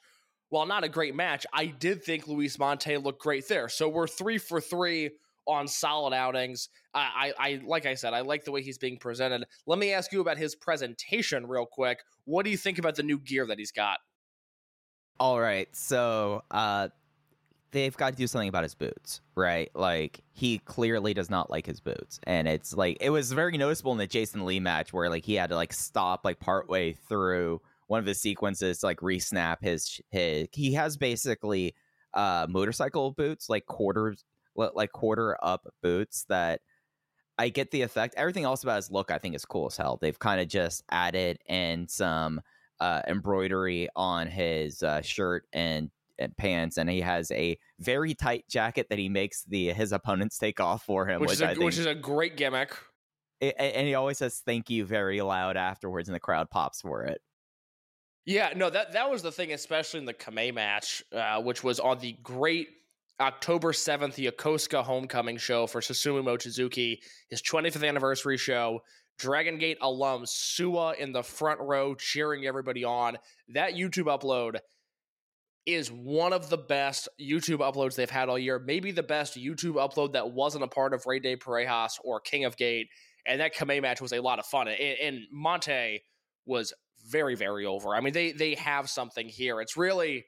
while 0.49 0.65
not 0.65 0.83
a 0.83 0.89
great 0.89 1.15
match, 1.15 1.45
I 1.53 1.65
did 1.65 2.03
think 2.03 2.27
Luis 2.27 2.57
Mante 2.57 3.01
looked 3.01 3.21
great 3.21 3.47
there. 3.47 3.69
So 3.69 3.89
we're 3.89 4.07
three 4.07 4.37
for 4.37 4.61
three 4.61 5.11
on 5.45 5.67
solid 5.67 6.13
outings. 6.13 6.69
I, 6.93 7.33
I, 7.39 7.49
I, 7.49 7.61
like 7.65 7.85
I 7.85 7.93
said, 7.93 8.13
I 8.13 8.21
like 8.21 8.43
the 8.43 8.51
way 8.51 8.61
he's 8.61 8.77
being 8.77 8.97
presented. 8.97 9.45
Let 9.65 9.79
me 9.79 9.93
ask 9.93 10.11
you 10.11 10.21
about 10.21 10.37
his 10.37 10.55
presentation 10.55 11.47
real 11.47 11.65
quick. 11.65 11.99
What 12.25 12.43
do 12.43 12.51
you 12.51 12.57
think 12.57 12.79
about 12.79 12.95
the 12.95 13.03
new 13.03 13.17
gear 13.17 13.45
that 13.47 13.57
he's 13.57 13.71
got? 13.71 13.99
All 15.19 15.39
right, 15.39 15.67
so 15.75 16.43
uh, 16.51 16.89
they've 17.77 17.97
got 17.97 18.11
to 18.11 18.15
do 18.15 18.27
something 18.27 18.49
about 18.49 18.63
his 18.63 18.75
boots, 18.75 19.21
right? 19.35 19.69
Like 19.75 20.21
he 20.33 20.59
clearly 20.59 21.13
does 21.13 21.29
not 21.29 21.49
like 21.49 21.65
his 21.65 21.79
boots, 21.79 22.19
and 22.23 22.47
it's 22.47 22.73
like 22.73 22.97
it 23.01 23.09
was 23.09 23.31
very 23.31 23.57
noticeable 23.57 23.91
in 23.91 23.97
the 23.97 24.07
Jason 24.07 24.45
Lee 24.45 24.59
match 24.59 24.93
where 24.93 25.09
like 25.09 25.25
he 25.25 25.35
had 25.35 25.49
to 25.49 25.55
like 25.55 25.73
stop 25.73 26.25
like 26.25 26.39
partway 26.39 26.93
through 26.93 27.61
one 27.87 27.99
of 27.99 28.05
the 28.05 28.13
sequences 28.13 28.79
to 28.79 28.85
like 28.85 28.99
resnap 28.99 29.57
his 29.61 30.01
his. 30.09 30.47
He 30.51 30.73
has 30.73 30.97
basically 30.97 31.75
uh 32.13 32.47
motorcycle 32.49 33.11
boots, 33.11 33.49
like 33.49 33.65
quarters, 33.65 34.25
like 34.55 34.91
quarter 34.91 35.37
up 35.43 35.67
boots 35.81 36.25
that 36.29 36.61
I 37.37 37.49
get 37.49 37.71
the 37.71 37.83
effect. 37.83 38.15
Everything 38.17 38.43
else 38.45 38.63
about 38.63 38.77
his 38.77 38.91
look, 38.91 39.11
I 39.11 39.19
think, 39.19 39.35
is 39.35 39.45
cool 39.45 39.67
as 39.67 39.77
hell. 39.77 39.97
They've 40.01 40.17
kind 40.17 40.41
of 40.41 40.47
just 40.47 40.83
added 40.89 41.37
in 41.47 41.87
some 41.87 42.41
uh, 42.79 43.01
embroidery 43.07 43.89
on 43.95 44.27
his 44.27 44.81
uh, 44.83 45.01
shirt 45.01 45.45
and, 45.53 45.83
and 45.83 45.91
pants, 46.37 46.77
and 46.77 46.89
he 46.89 47.01
has 47.01 47.31
a 47.31 47.57
very 47.79 48.13
tight 48.13 48.45
jacket 48.49 48.87
that 48.89 48.99
he 48.99 49.09
makes 49.09 49.43
the 49.43 49.73
his 49.73 49.91
opponents 49.91 50.37
take 50.37 50.59
off 50.59 50.83
for 50.83 51.05
him, 51.07 51.19
which, 51.19 51.29
which, 51.29 51.35
is 51.35 51.41
a, 51.41 51.47
think, 51.47 51.59
which 51.59 51.77
is 51.77 51.85
a 51.85 51.95
great 51.95 52.37
gimmick. 52.37 52.75
a- 53.41 53.59
and 53.61 53.87
he 53.87 53.95
always 53.95 54.17
says 54.17 54.41
thank 54.45 54.69
you 54.69 54.85
very 54.85 55.21
loud 55.21 55.57
afterwards, 55.57 56.07
and 56.09 56.15
the 56.15 56.19
crowd 56.19 56.49
pops 56.49 56.81
for 56.81 57.03
it. 57.03 57.21
Yeah, 58.25 58.51
no, 58.55 58.69
that 58.69 58.91
that 58.93 59.09
was 59.09 59.21
the 59.21 59.31
thing, 59.31 59.53
especially 59.53 59.99
in 59.99 60.05
the 60.05 60.13
Kamei 60.13 60.53
match, 60.53 61.03
uh, 61.13 61.41
which 61.41 61.63
was 61.63 61.79
on 61.79 61.99
the 61.99 62.17
great 62.23 62.67
October 63.19 63.71
7th 63.71 64.15
Yokosuka 64.15 64.83
homecoming 64.83 65.37
show 65.37 65.65
for 65.65 65.81
Susumu 65.81 66.23
Mochizuki, 66.23 66.99
his 67.29 67.41
25th 67.41 67.87
anniversary 67.87 68.37
show. 68.37 68.81
Dragon 69.17 69.57
Gate 69.57 69.79
alum 69.81 70.25
Sua 70.25 70.91
in 70.91 71.11
the 71.11 71.23
front 71.23 71.59
row 71.59 71.95
cheering 71.95 72.45
everybody 72.45 72.83
on. 72.83 73.17
That 73.49 73.73
YouTube 73.73 74.05
upload 74.05 74.59
is 75.67 75.91
one 75.91 76.31
of 76.31 76.49
the 76.49 76.57
best 76.57 77.09
YouTube 77.21 77.59
uploads 77.59 77.95
they've 77.95 78.09
had 78.09 78.29
all 78.29 78.39
year. 78.39 78.57
Maybe 78.57 78.91
the 78.91 79.03
best 79.03 79.37
YouTube 79.37 79.75
upload 79.75 80.13
that 80.13 80.31
wasn't 80.31 80.63
a 80.63 80.67
part 80.67 80.93
of 80.93 81.05
Rey 81.05 81.19
de 81.19 81.35
Parejas 81.35 81.99
or 82.03 82.21
King 82.21 82.45
of 82.45 82.55
Gate. 82.55 82.87
And 83.27 83.41
that 83.41 83.53
Kamei 83.53 83.81
match 83.81 83.99
was 83.99 84.13
a 84.13 84.21
lot 84.21 84.39
of 84.39 84.45
fun. 84.45 84.69
And, 84.69 84.79
and 84.79 85.19
Mante 85.35 85.99
was 86.45 86.73
very, 87.05 87.35
very 87.35 87.65
over. 87.65 87.93
I 87.93 87.99
mean, 87.99 88.13
they 88.13 88.31
they 88.31 88.55
have 88.55 88.89
something 88.89 89.27
here. 89.27 89.59
It's 89.59 89.75
really 89.75 90.25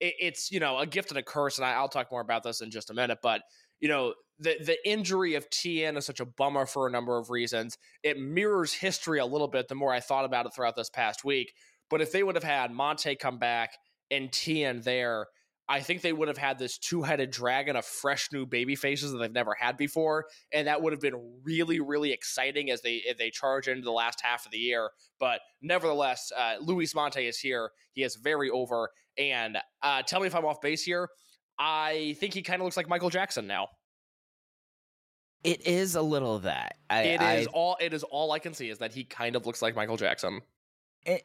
it, 0.00 0.14
it's 0.20 0.50
you 0.52 0.60
know 0.60 0.78
a 0.78 0.86
gift 0.86 1.10
and 1.10 1.18
a 1.18 1.22
curse, 1.22 1.58
and 1.58 1.66
I, 1.66 1.72
I'll 1.72 1.88
talk 1.88 2.10
more 2.12 2.20
about 2.20 2.44
this 2.44 2.60
in 2.60 2.70
just 2.70 2.90
a 2.90 2.94
minute. 2.94 3.18
But 3.22 3.42
you 3.80 3.88
know 3.88 4.14
the 4.38 4.56
the 4.64 4.76
injury 4.88 5.34
of 5.34 5.50
TN 5.50 5.96
is 5.96 6.06
such 6.06 6.20
a 6.20 6.24
bummer 6.24 6.64
for 6.64 6.86
a 6.86 6.90
number 6.90 7.18
of 7.18 7.30
reasons. 7.30 7.76
It 8.04 8.18
mirrors 8.18 8.72
history 8.72 9.18
a 9.18 9.26
little 9.26 9.48
bit. 9.48 9.66
The 9.68 9.74
more 9.74 9.92
I 9.92 10.00
thought 10.00 10.24
about 10.24 10.46
it 10.46 10.52
throughout 10.54 10.76
this 10.76 10.90
past 10.90 11.24
week, 11.24 11.52
but 11.90 12.00
if 12.00 12.12
they 12.12 12.22
would 12.22 12.36
have 12.36 12.44
had 12.44 12.70
Mante 12.70 13.18
come 13.18 13.38
back 13.38 13.70
and 14.10 14.30
TN 14.30 14.82
there. 14.84 15.26
I 15.68 15.80
think 15.80 16.02
they 16.02 16.12
would 16.12 16.28
have 16.28 16.38
had 16.38 16.60
this 16.60 16.78
two-headed 16.78 17.32
dragon 17.32 17.74
of 17.74 17.84
fresh 17.84 18.28
new 18.32 18.46
baby 18.46 18.76
faces 18.76 19.10
that 19.10 19.18
they've 19.18 19.32
never 19.32 19.52
had 19.52 19.76
before, 19.76 20.26
and 20.52 20.68
that 20.68 20.80
would 20.80 20.92
have 20.92 21.00
been 21.00 21.40
really, 21.42 21.80
really 21.80 22.12
exciting 22.12 22.70
as 22.70 22.82
they 22.82 23.02
as 23.10 23.16
they 23.16 23.30
charge 23.30 23.66
into 23.66 23.82
the 23.82 23.90
last 23.90 24.20
half 24.20 24.46
of 24.46 24.52
the 24.52 24.58
year. 24.58 24.90
But 25.18 25.40
nevertheless, 25.60 26.30
uh, 26.36 26.54
Luis 26.60 26.94
Mante 26.94 27.28
is 27.28 27.38
here. 27.38 27.70
He 27.94 28.04
is 28.04 28.14
very 28.14 28.48
over, 28.48 28.90
and 29.18 29.58
uh, 29.82 30.02
tell 30.02 30.20
me 30.20 30.28
if 30.28 30.36
I'm 30.36 30.44
off 30.44 30.60
base 30.60 30.84
here. 30.84 31.08
I 31.58 32.14
think 32.20 32.32
he 32.34 32.42
kind 32.42 32.60
of 32.60 32.64
looks 32.64 32.76
like 32.76 32.88
Michael 32.88 33.10
Jackson 33.10 33.48
now. 33.48 33.66
It 35.42 35.66
is 35.66 35.94
a 35.94 36.02
little 36.02 36.36
of 36.36 36.42
that. 36.42 36.76
I, 36.90 37.02
It 37.02 37.20
I- 37.20 37.46
all. 37.52 37.76
It 37.80 37.92
is 37.92 38.02
all 38.04 38.30
I 38.32 38.38
can 38.38 38.54
see 38.54 38.70
is 38.70 38.78
that 38.78 38.92
he 38.92 39.02
kind 39.04 39.34
of 39.36 39.46
looks 39.46 39.62
like 39.62 39.74
Michael 39.74 39.96
Jackson. 39.96 40.42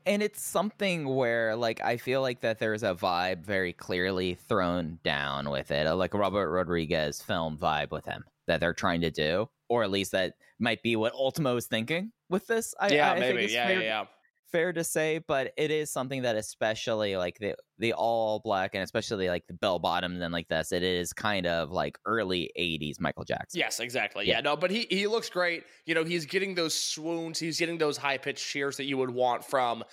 And, 0.06 0.22
it's 0.24 0.42
something 0.42 1.08
where 1.08 1.56
like 1.56 1.82
I 1.84 1.98
feel 1.98 2.22
like 2.22 2.42
that 2.42 2.60
there's 2.60 2.84
a 2.84 2.94
vibe 2.94 3.44
very 3.44 3.74
clearly 3.74 4.36
thrown 4.36 5.00
down 5.04 5.50
with 5.50 5.72
it, 5.72 5.92
like 5.94 6.14
Robert 6.14 6.50
Rodriguez 6.50 7.22
film 7.22 7.58
vibe 7.58 7.92
with 7.92 8.06
him 8.06 8.24
that 8.48 8.60
they're 8.60 8.74
trying 8.74 9.02
to 9.02 9.12
do, 9.12 9.50
or 9.70 9.84
at 9.84 9.92
least 9.92 10.12
that 10.12 10.34
might 10.60 10.84
be 10.84 10.96
what 10.96 11.14
Ultimo 11.14 11.56
is 11.56 11.68
thinking 11.68 12.12
with 12.30 12.48
this. 12.48 12.74
I, 12.80 12.90
yeah, 12.90 13.12
I 13.12 13.20
think 13.20 13.36
maybe. 13.36 13.52
Yeah, 13.52 13.68
fair, 13.68 13.82
yeah, 13.82 13.82
yeah. 13.82 14.06
Fair 14.52 14.74
to 14.74 14.84
say, 14.84 15.20
but 15.28 15.54
it 15.58 15.72
is 15.72 15.92
something 15.92 16.24
that 16.24 16.36
especially 16.36 17.16
like 17.18 17.38
the 17.40 17.56
the 17.80 17.94
all 17.94 18.40
black 18.44 18.76
and 18.76 18.84
especially 18.84 19.30
like 19.30 19.48
the 19.48 19.54
bell 19.54 19.80
bottoms 19.80 20.22
and 20.22 20.32
like 20.34 20.48
this, 20.48 20.72
it 20.72 20.84
is 20.84 21.14
kind 21.14 21.48
of 21.48 21.72
like 21.72 21.98
early 22.06 22.52
'80s 22.58 23.00
Michael 23.00 23.24
Jackson. 23.24 23.60
Yes, 23.60 23.80
exactly. 23.80 24.26
Yeah. 24.26 24.36
Yeah. 24.36 24.42
no, 24.42 24.56
but 24.56 24.72
he 24.72 24.88
he 24.90 25.08
looks 25.08 25.30
great. 25.30 25.64
You 25.86 25.96
know, 25.96 26.04
he's 26.04 26.26
getting 26.26 26.56
those 26.56 26.74
swoons, 26.74 27.40
he's 27.40 27.60
getting 27.60 27.78
those 27.78 27.98
high 27.98 28.18
pitched 28.18 28.46
cheers 28.46 28.78
that 28.78 28.86
you 28.86 28.98
would 28.98 29.10
want 29.10 29.44
from, 29.44 29.84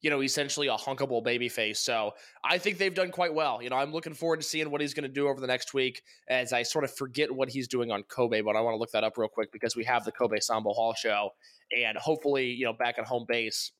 you 0.00 0.10
know, 0.10 0.22
essentially 0.22 0.68
a 0.68 0.76
hunkable 0.76 1.22
baby 1.24 1.48
face. 1.48 1.80
So 1.80 2.12
I 2.44 2.58
think 2.58 2.78
they've 2.78 2.94
done 2.94 3.10
quite 3.10 3.34
well. 3.34 3.62
You 3.62 3.70
know, 3.70 3.76
I'm 3.76 3.92
looking 3.92 4.14
forward 4.14 4.40
to 4.40 4.46
seeing 4.46 4.70
what 4.70 4.80
he's 4.80 4.94
going 4.94 5.02
to 5.04 5.08
do 5.08 5.28
over 5.28 5.40
the 5.40 5.46
next 5.46 5.74
week 5.74 6.02
as 6.28 6.52
I 6.52 6.62
sort 6.62 6.84
of 6.84 6.94
forget 6.94 7.30
what 7.34 7.48
he's 7.48 7.66
doing 7.68 7.90
on 7.90 8.02
Kobe, 8.04 8.40
but 8.42 8.56
I 8.56 8.60
want 8.60 8.74
to 8.74 8.78
look 8.78 8.92
that 8.92 9.04
up 9.04 9.16
real 9.18 9.28
quick 9.28 9.50
because 9.52 9.74
we 9.74 9.84
have 9.84 10.04
the 10.04 10.12
Kobe 10.12 10.38
Sambo 10.40 10.72
Hall 10.72 10.94
show, 10.94 11.30
and 11.76 11.96
hopefully, 11.98 12.46
you 12.50 12.64
know, 12.64 12.72
back 12.72 12.98
at 12.98 13.06
home 13.06 13.24
base. 13.26 13.72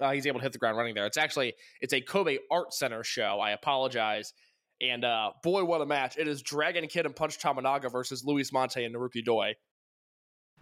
Uh, 0.00 0.12
he's 0.12 0.26
able 0.26 0.38
to 0.40 0.44
hit 0.44 0.52
the 0.52 0.58
ground 0.58 0.76
running 0.76 0.94
there. 0.94 1.06
It's 1.06 1.16
actually 1.16 1.54
it's 1.80 1.92
a 1.92 2.00
Kobe 2.00 2.38
Art 2.50 2.72
Center 2.72 3.02
show. 3.04 3.40
I 3.40 3.50
apologize. 3.50 4.32
And 4.80 5.04
uh, 5.04 5.32
boy, 5.42 5.64
what 5.64 5.80
a 5.80 5.86
match! 5.86 6.16
It 6.16 6.28
is 6.28 6.40
Dragon 6.40 6.86
Kid 6.86 7.04
and 7.04 7.16
Punch 7.16 7.38
Tominaga 7.40 7.90
versus 7.90 8.24
Luis 8.24 8.52
Mante 8.52 8.84
and 8.86 8.94
Naruki 8.94 9.24
Doi. 9.24 9.54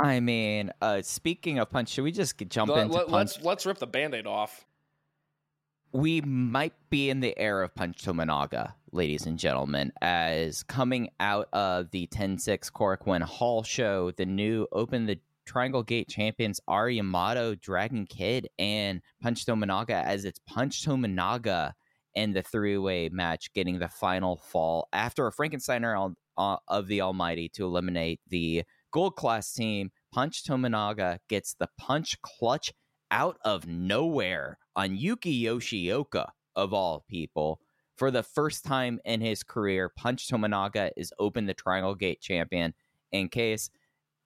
I 0.00 0.20
mean, 0.20 0.70
uh, 0.80 1.02
speaking 1.02 1.58
of 1.58 1.70
punch, 1.70 1.90
should 1.90 2.04
we 2.04 2.12
just 2.12 2.36
jump 2.48 2.70
Let, 2.70 2.82
into 2.86 2.94
let, 2.94 3.08
punch? 3.08 3.12
let's 3.36 3.44
let's 3.44 3.66
rip 3.66 3.78
the 3.78 3.86
band-aid 3.86 4.26
off. 4.26 4.64
we 5.92 6.20
might 6.22 6.74
be 6.90 7.08
in 7.10 7.20
the 7.20 7.38
era 7.38 7.64
of 7.64 7.74
Punch 7.74 8.04
Tominaga, 8.04 8.74
ladies 8.92 9.24
and 9.26 9.38
gentlemen, 9.38 9.92
as 10.02 10.62
coming 10.62 11.10
out 11.20 11.48
of 11.52 11.90
the 11.90 12.06
10-6 12.08 12.70
Korakuen 12.72 13.22
Hall 13.22 13.62
show, 13.62 14.10
the 14.10 14.26
new 14.26 14.66
Open 14.72 15.06
the 15.06 15.18
Triangle 15.46 15.82
Gate 15.82 16.08
champions 16.08 16.60
are 16.68 16.90
Yamato, 16.90 17.54
Dragon 17.54 18.06
Kid, 18.06 18.48
and 18.58 19.00
Punch 19.22 19.46
Tominaga 19.46 20.04
as 20.04 20.24
it's 20.24 20.40
Punch 20.46 20.84
Tominaga 20.84 21.72
in 22.14 22.32
the 22.32 22.42
three-way 22.42 23.08
match 23.10 23.52
getting 23.52 23.78
the 23.78 23.88
final 23.88 24.36
fall 24.36 24.88
after 24.92 25.26
a 25.26 25.32
Frankensteiner 25.32 26.14
uh, 26.36 26.56
of 26.68 26.88
the 26.88 27.00
Almighty 27.00 27.48
to 27.50 27.64
eliminate 27.64 28.20
the 28.28 28.64
gold 28.90 29.16
class 29.16 29.52
team. 29.52 29.90
Punch 30.12 30.44
Tominaga 30.44 31.18
gets 31.28 31.54
the 31.54 31.68
punch 31.78 32.20
clutch 32.22 32.72
out 33.10 33.38
of 33.44 33.66
nowhere 33.66 34.58
on 34.74 34.96
Yuki 34.96 35.44
Yoshioka, 35.44 36.26
of 36.56 36.72
all 36.72 37.04
people. 37.08 37.60
For 37.96 38.10
the 38.10 38.22
first 38.22 38.64
time 38.64 38.98
in 39.04 39.20
his 39.20 39.42
career, 39.42 39.90
Punch 39.96 40.28
Tominaga 40.28 40.90
is 40.96 41.12
Open 41.18 41.46
the 41.46 41.54
Triangle 41.54 41.94
Gate 41.94 42.20
champion. 42.20 42.74
In 43.12 43.28
case 43.28 43.70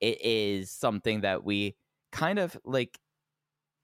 it 0.01 0.23
is 0.23 0.71
something 0.71 1.21
that 1.21 1.43
we 1.43 1.75
kind 2.11 2.39
of 2.39 2.57
like 2.65 2.99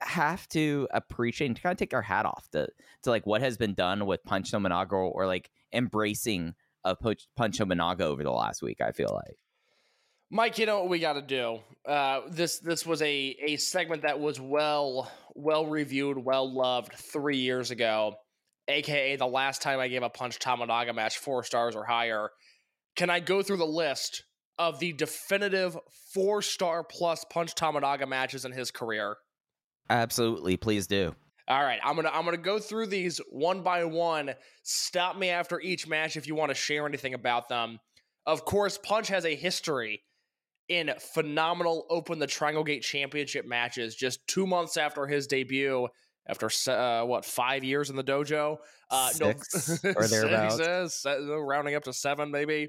have 0.02 0.48
to 0.50 0.88
appreciate 0.92 1.48
and 1.48 1.62
kind 1.62 1.72
of 1.72 1.78
take 1.78 1.94
our 1.94 2.02
hat 2.02 2.26
off 2.26 2.48
to, 2.52 2.68
to 3.04 3.10
like 3.10 3.26
what 3.26 3.42
has 3.42 3.58
been 3.58 3.74
done 3.74 4.06
with 4.06 4.24
Punch 4.24 4.52
Tominaga 4.52 4.94
or 4.94 5.26
like 5.26 5.50
embracing 5.74 6.54
of 6.84 7.00
Punch 7.00 7.28
Punch 7.36 7.58
Tominaga 7.58 8.02
over 8.02 8.24
the 8.24 8.32
last 8.32 8.62
week, 8.62 8.82
I 8.82 8.92
feel 8.92 9.12
like. 9.14 9.38
Mike, 10.30 10.58
you 10.58 10.66
know 10.66 10.80
what 10.80 10.90
we 10.90 11.00
got 11.00 11.14
to 11.14 11.22
do. 11.22 11.60
Uh, 11.86 12.22
this 12.30 12.60
this 12.60 12.86
was 12.86 13.02
a 13.02 13.36
a 13.46 13.58
segment 13.58 14.02
that 14.02 14.20
was 14.20 14.40
well 14.40 15.10
well 15.36 15.66
reviewed, 15.66 16.18
well 16.18 16.54
loved 16.54 16.94
three 16.94 17.38
years 17.38 17.72
ago, 17.72 18.16
aka 18.68 19.16
the 19.16 19.28
last 19.28 19.62
time 19.62 19.80
I 19.80 19.88
gave 19.88 20.04
a 20.04 20.10
Punch 20.10 20.40
Tominaga 20.40 20.94
match 20.94 21.18
four 21.18 21.44
stars 21.44 21.76
or 21.76 21.86
higher. 21.86 22.30
Can 22.96 23.10
I 23.10 23.20
go 23.20 23.42
through 23.42 23.58
the 23.58 23.66
list 23.66 24.24
of 24.60 24.80
the 24.80 24.94
definitive 24.94 25.78
four 26.14 26.42
star 26.42 26.84
plus 26.84 27.26
Punch 27.30 27.54
Tominaga 27.56 28.08
matches 28.08 28.46
in 28.46 28.52
his 28.52 28.72
career? 28.72 29.18
Absolutely, 29.90 30.58
please 30.58 30.88
do. 30.88 31.16
All 31.48 31.64
right, 31.64 31.80
I'm 31.84 31.96
gonna 31.96 32.12
I'm 32.14 32.26
gonna 32.26 32.38
go 32.38 32.60
through 32.60 32.88
these 32.88 33.22
one 33.32 33.62
by 33.62 33.86
one. 33.86 34.34
Stop 34.64 35.18
me 35.18 35.30
after 35.30 35.62
each 35.62 35.88
match 35.88 36.18
if 36.18 36.28
you 36.28 36.36
want 36.36 36.50
to 36.50 36.56
share 36.56 36.86
anything 36.86 37.14
about 37.14 37.48
them. 37.48 37.80
Of 38.26 38.44
course, 38.44 38.78
Punch 38.78 39.08
has 39.08 39.24
a 39.24 39.34
history 39.34 40.04
in 40.68 40.92
phenomenal 41.14 41.86
Open 41.90 42.20
the 42.20 42.28
Triangle 42.28 42.66
Gate 42.66 42.84
Championship 42.84 43.46
matches. 43.46 43.96
Just 43.96 44.28
two 44.28 44.46
months 44.46 44.76
after 44.76 45.08
his 45.08 45.26
debut, 45.28 45.88
after 46.28 46.50
uh, 46.70 47.06
what 47.06 47.24
five 47.24 47.64
years 47.64 47.90
in 47.90 47.96
the 47.96 48.04
dojo, 48.04 48.58
uh, 48.92 49.10
Six 49.10 49.84
or 49.86 50.08
thereabouts. 50.08 50.58
Six, 50.58 51.06
uh, 51.06 51.42
rounding 51.42 51.76
up 51.76 51.84
to 51.86 51.94
seven, 51.94 52.30
maybe. 52.30 52.68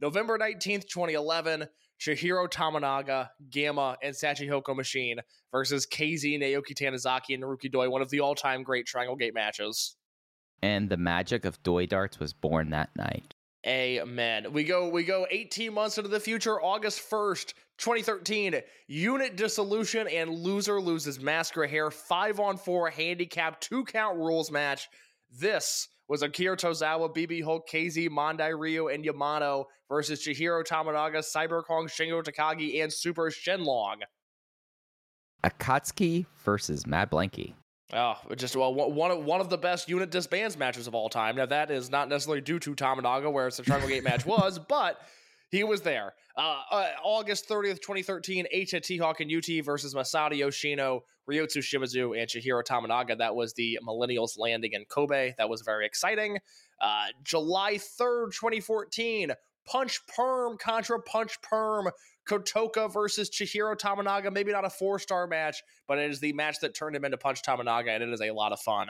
November 0.00 0.38
nineteenth, 0.38 0.88
twenty 0.88 1.14
eleven. 1.14 1.66
Chihiro 2.00 2.48
Tominaga, 2.50 3.28
Gamma, 3.50 3.96
and 4.02 4.14
Shachihoko 4.14 4.74
Machine 4.74 5.18
versus 5.52 5.86
KZ, 5.86 6.40
Naoki 6.40 6.72
Tanizaki, 6.74 7.34
and 7.34 7.42
Naruki 7.42 7.70
Doi, 7.70 7.90
one 7.90 8.00
of 8.00 8.08
the 8.08 8.20
all-time 8.20 8.62
great 8.62 8.86
Triangle 8.86 9.16
Gate 9.16 9.34
matches. 9.34 9.96
And 10.62 10.88
the 10.88 10.96
magic 10.96 11.44
of 11.44 11.62
Doi 11.62 11.86
Darts 11.86 12.18
was 12.18 12.32
born 12.32 12.70
that 12.70 12.88
night. 12.96 13.34
Amen. 13.66 14.54
We 14.54 14.64
go 14.64 14.88
we 14.88 15.04
go 15.04 15.26
18 15.30 15.74
months 15.74 15.98
into 15.98 16.08
the 16.08 16.20
future, 16.20 16.60
August 16.62 17.02
1st, 17.10 17.52
2013. 17.76 18.62
Unit 18.88 19.36
dissolution 19.36 20.08
and 20.08 20.30
loser 20.30 20.80
loses 20.80 21.20
mask 21.20 21.56
hair. 21.56 21.90
Five 21.90 22.40
on 22.40 22.56
four 22.56 22.88
handicap 22.88 23.60
two 23.60 23.84
count 23.84 24.16
rules 24.16 24.50
match. 24.50 24.88
This 25.30 25.88
was 26.10 26.22
Akira 26.22 26.56
Tozawa, 26.56 27.14
BB 27.14 27.44
Hulk, 27.44 27.68
KZ, 27.68 28.08
Mondai 28.08 28.58
Ryu, 28.58 28.88
and 28.88 29.04
Yamato 29.04 29.68
versus 29.88 30.20
Chihiro 30.20 30.64
Tominaga, 30.66 31.18
Cyber 31.18 31.64
Kong, 31.64 31.86
Shingo 31.86 32.20
Takagi, 32.20 32.82
and 32.82 32.92
Super 32.92 33.30
Shenlong. 33.30 33.98
Akatsuki 35.44 36.26
versus 36.44 36.84
Mad 36.84 37.12
Blankey. 37.12 37.54
Oh, 37.92 37.96
ah, 37.96 38.20
just 38.36 38.56
well, 38.56 38.74
one 38.74 38.94
one 38.94 39.10
of 39.12 39.24
one 39.24 39.40
of 39.40 39.50
the 39.50 39.58
best 39.58 39.88
unit 39.88 40.10
disbands 40.10 40.58
matches 40.58 40.88
of 40.88 40.94
all 40.96 41.08
time. 41.08 41.36
Now 41.36 41.46
that 41.46 41.70
is 41.70 41.90
not 41.90 42.08
necessarily 42.08 42.40
due 42.40 42.58
to 42.58 42.74
Tominaga, 42.74 43.32
where 43.32 43.46
it's 43.46 43.60
a 43.60 43.62
Triangle 43.62 43.88
Gate 43.88 44.04
match 44.04 44.26
was, 44.26 44.58
but 44.58 45.00
He 45.50 45.64
was 45.64 45.80
there. 45.82 46.14
Uh, 46.36 46.62
uh, 46.70 46.88
August 47.02 47.48
30th, 47.48 47.80
2013, 47.80 48.46
H 48.52 48.74
T-Hawk 48.82 49.20
and 49.20 49.30
UT 49.30 49.64
versus 49.64 49.94
Masato 49.94 50.36
Yoshino, 50.36 51.02
Ryotsu 51.28 51.58
Shimizu, 51.58 52.18
and 52.18 52.28
Chihiro 52.28 52.62
Tominaga. 52.62 53.18
That 53.18 53.34
was 53.34 53.52
the 53.54 53.78
Millennials 53.86 54.38
landing 54.38 54.72
in 54.72 54.84
Kobe. 54.84 55.34
That 55.38 55.48
was 55.48 55.62
very 55.62 55.86
exciting. 55.86 56.38
Uh, 56.80 57.06
July 57.24 57.74
3rd, 57.74 58.32
2014, 58.32 59.32
Punch 59.66 60.00
Perm 60.06 60.56
contra 60.56 61.00
Punch 61.02 61.40
Perm. 61.42 61.88
Kotoka 62.28 62.92
versus 62.92 63.28
Chihiro 63.28 63.76
Tominaga. 63.76 64.32
Maybe 64.32 64.52
not 64.52 64.64
a 64.64 64.70
four 64.70 64.98
star 65.00 65.26
match, 65.26 65.62
but 65.88 65.98
it 65.98 66.10
is 66.10 66.20
the 66.20 66.32
match 66.32 66.60
that 66.60 66.74
turned 66.74 66.94
him 66.94 67.04
into 67.04 67.16
Punch 67.16 67.42
Tominaga, 67.42 67.88
and 67.88 68.04
it 68.04 68.10
is 68.10 68.20
a 68.20 68.30
lot 68.30 68.52
of 68.52 68.60
fun. 68.60 68.88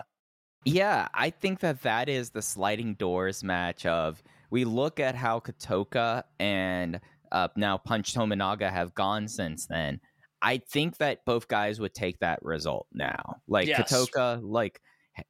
Yeah, 0.67 1.09
I 1.15 1.31
think 1.31 1.61
that 1.61 1.83
that 1.83 2.11
is 2.11 2.31
the 2.31 2.43
sliding 2.43 2.95
doors 2.95 3.43
match 3.43 3.87
of 3.87 4.23
we 4.51 4.65
look 4.65 5.01
at 5.01 5.15
how 5.15 5.41
Kotoka 5.41 6.25
and 6.39 7.01
uh, 7.33 7.49
now 7.57 7.79
Punch 7.79 8.15
Tominaga 8.15 8.71
have 8.71 8.95
gone 8.95 9.29
since 9.29 9.67
then. 9.67 10.01
I 10.43 10.59
think 10.59 10.97
that 10.99 11.25
both 11.25 11.49
guys 11.49 11.81
would 11.81 11.95
take 11.95 12.19
that 12.21 12.41
result 12.43 12.87
now. 12.93 13.37
Like 13.47 13.69
Yes. 13.69 13.93
Kotoka, 13.93 14.41
like 14.43 14.81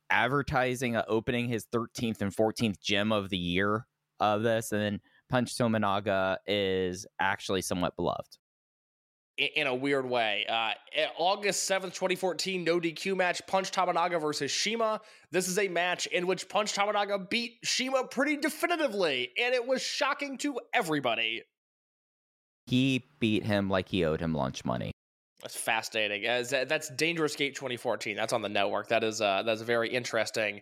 advertising, 0.08 0.96
uh, 0.96 1.04
opening 1.08 1.48
his 1.48 1.66
13th 1.66 2.22
and 2.22 2.34
14th 2.34 2.80
gym 2.80 3.12
of 3.12 3.28
the 3.28 3.36
year 3.38 3.86
of 4.20 4.42
this, 4.42 4.72
and 4.72 4.80
then 4.80 5.00
Punch 5.28 5.56
Tominaga 5.56 6.38
is 6.46 7.06
actually 7.20 7.62
somewhat 7.62 7.96
beloved. 7.96 8.38
In 9.38 9.66
a 9.66 9.74
weird 9.74 10.06
way. 10.06 10.44
Uh, 10.46 10.72
August 11.16 11.68
7th, 11.70 11.94
2014, 11.94 12.62
no 12.62 12.78
DQ 12.78 13.16
match, 13.16 13.40
Punch 13.46 13.70
Tominaga 13.70 14.20
versus 14.20 14.50
Shima. 14.50 15.00
This 15.30 15.48
is 15.48 15.58
a 15.58 15.66
match 15.66 16.06
in 16.06 16.26
which 16.26 16.46
Punch 16.46 16.74
Tominaga 16.74 17.30
beat 17.30 17.58
Shima 17.62 18.04
pretty 18.04 18.36
definitively, 18.36 19.30
and 19.38 19.54
it 19.54 19.66
was 19.66 19.80
shocking 19.80 20.36
to 20.38 20.60
everybody. 20.74 21.42
He 22.66 23.06
beat 23.18 23.44
him 23.44 23.70
like 23.70 23.88
he 23.88 24.04
owed 24.04 24.20
him 24.20 24.34
lunch 24.34 24.64
money. 24.64 24.92
That's 25.42 25.56
fascinating. 25.56 26.26
As 26.26 26.52
uh, 26.52 26.66
that's 26.68 26.90
Dangerous 26.90 27.34
Gate 27.34 27.54
2014. 27.54 28.16
That's 28.16 28.32
on 28.32 28.42
the 28.42 28.48
network. 28.48 28.88
That 28.88 29.02
is 29.04 29.20
uh, 29.20 29.42
that's 29.44 29.62
a 29.62 29.64
very 29.64 29.88
interesting, 29.88 30.60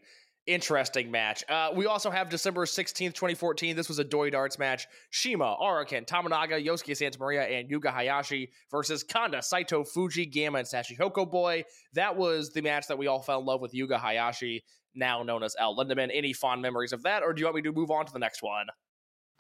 interesting 0.49 1.11
match. 1.11 1.45
Uh, 1.49 1.71
we 1.75 1.87
also 1.87 2.11
have 2.11 2.31
December 2.31 2.65
16th, 2.65 3.15
2014. 3.15 3.77
This 3.77 3.89
was 3.89 3.99
a 3.99 4.05
Doi 4.05 4.31
Darts 4.31 4.59
match. 4.59 4.89
Shima, 5.11 5.57
Arakan, 5.61 6.07
Tominaga, 6.07 6.65
Yosuke 6.65 6.97
Santa 6.97 7.19
Maria, 7.19 7.43
and 7.43 7.71
Yuga 7.71 7.91
Hayashi 7.91 8.51
versus 8.71 9.05
Kanda, 9.05 9.43
Saito, 9.43 9.85
Fuji, 9.85 10.27
Gamma, 10.27 10.59
and 10.59 10.67
Shachihoko 10.67 11.31
Boy. 11.31 11.65
That 11.93 12.17
was 12.17 12.51
the 12.51 12.63
match 12.63 12.87
that 12.89 12.99
we 12.99 13.07
all 13.07 13.21
fell 13.21 13.41
in 13.41 13.47
love 13.47 13.61
with. 13.61 13.75
Yuga 13.75 13.99
Hayashi, 13.99 14.65
now 14.95 15.23
known 15.23 15.43
as 15.43 15.55
L. 15.59 15.77
Lindaman. 15.77 16.09
Any 16.13 16.33
fond 16.33 16.63
memories 16.63 16.93
of 16.93 17.03
that, 17.03 17.23
or 17.23 17.33
do 17.33 17.41
you 17.41 17.47
want 17.47 17.57
me 17.57 17.63
to 17.63 17.73
move 17.73 17.91
on 17.91 18.07
to 18.07 18.13
the 18.13 18.19
next 18.19 18.43
one? 18.43 18.67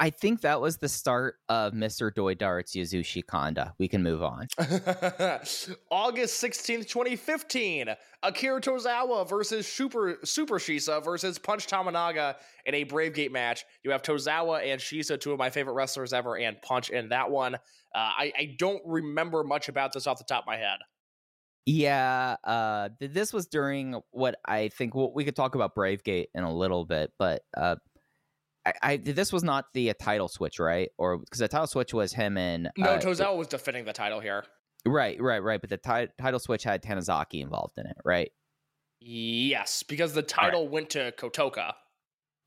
I 0.00 0.10
think 0.10 0.42
that 0.42 0.60
was 0.60 0.78
the 0.78 0.88
start 0.88 1.36
of 1.48 1.72
Mr. 1.72 2.14
Doi 2.14 2.34
Darts 2.34 2.76
Yasushi 2.76 3.26
Kanda. 3.26 3.74
We 3.78 3.88
can 3.88 4.02
move 4.02 4.22
on. 4.22 4.46
August 5.90 6.42
16th, 6.42 6.86
2015. 6.86 7.88
Akira 8.22 8.60
Tozawa 8.60 9.28
versus 9.28 9.66
Super 9.66 10.18
Super 10.24 10.58
Shisa 10.58 11.04
versus 11.04 11.38
Punch 11.38 11.66
Tominaga 11.66 12.36
in 12.64 12.74
a 12.74 12.84
Brave 12.84 13.14
Gate 13.14 13.32
match. 13.32 13.64
You 13.82 13.90
have 13.90 14.02
Tozawa 14.02 14.64
and 14.64 14.80
Shisa, 14.80 15.20
two 15.20 15.32
of 15.32 15.38
my 15.38 15.50
favorite 15.50 15.74
wrestlers 15.74 16.12
ever, 16.12 16.36
and 16.36 16.60
Punch 16.62 16.90
in 16.90 17.08
that 17.08 17.30
one. 17.30 17.56
Uh, 17.56 17.58
I, 17.94 18.32
I 18.38 18.56
don't 18.58 18.82
remember 18.86 19.42
much 19.42 19.68
about 19.68 19.92
this 19.92 20.06
off 20.06 20.18
the 20.18 20.24
top 20.24 20.44
of 20.44 20.46
my 20.46 20.56
head. 20.56 20.78
Yeah, 21.70 22.36
uh, 22.44 22.88
th- 22.98 23.12
this 23.12 23.30
was 23.30 23.46
during 23.46 24.00
what 24.10 24.36
I 24.46 24.68
think 24.68 24.94
well, 24.94 25.12
we 25.14 25.24
could 25.24 25.36
talk 25.36 25.54
about 25.54 25.74
Bravegate 25.74 26.28
in 26.34 26.42
a 26.42 26.54
little 26.54 26.86
bit, 26.86 27.12
but 27.18 27.42
uh, 27.54 27.76
I, 28.82 28.92
I 28.92 28.96
this 28.98 29.32
was 29.32 29.42
not 29.42 29.66
the 29.74 29.90
uh, 29.90 29.94
title 30.00 30.28
switch, 30.28 30.58
right? 30.58 30.90
Or 30.98 31.18
because 31.18 31.38
the 31.38 31.48
title 31.48 31.66
switch 31.66 31.92
was 31.94 32.12
him 32.12 32.36
and 32.36 32.70
No, 32.76 32.90
uh, 32.90 33.00
Tozawa 33.00 33.36
was 33.36 33.48
defending 33.48 33.84
the 33.84 33.92
title 33.92 34.20
here. 34.20 34.44
right, 34.86 35.20
right, 35.20 35.42
right. 35.42 35.60
But 35.60 35.70
the 35.70 35.76
ti- 35.78 36.12
title 36.20 36.40
switch 36.40 36.64
had 36.64 36.82
Tanizaki 36.82 37.40
involved 37.42 37.78
in 37.78 37.86
it, 37.86 37.96
right? 38.04 38.30
Yes, 39.00 39.82
because 39.82 40.12
the 40.14 40.22
title 40.22 40.68
went 40.68 40.90
to 40.90 41.12
Kotoka. 41.12 41.74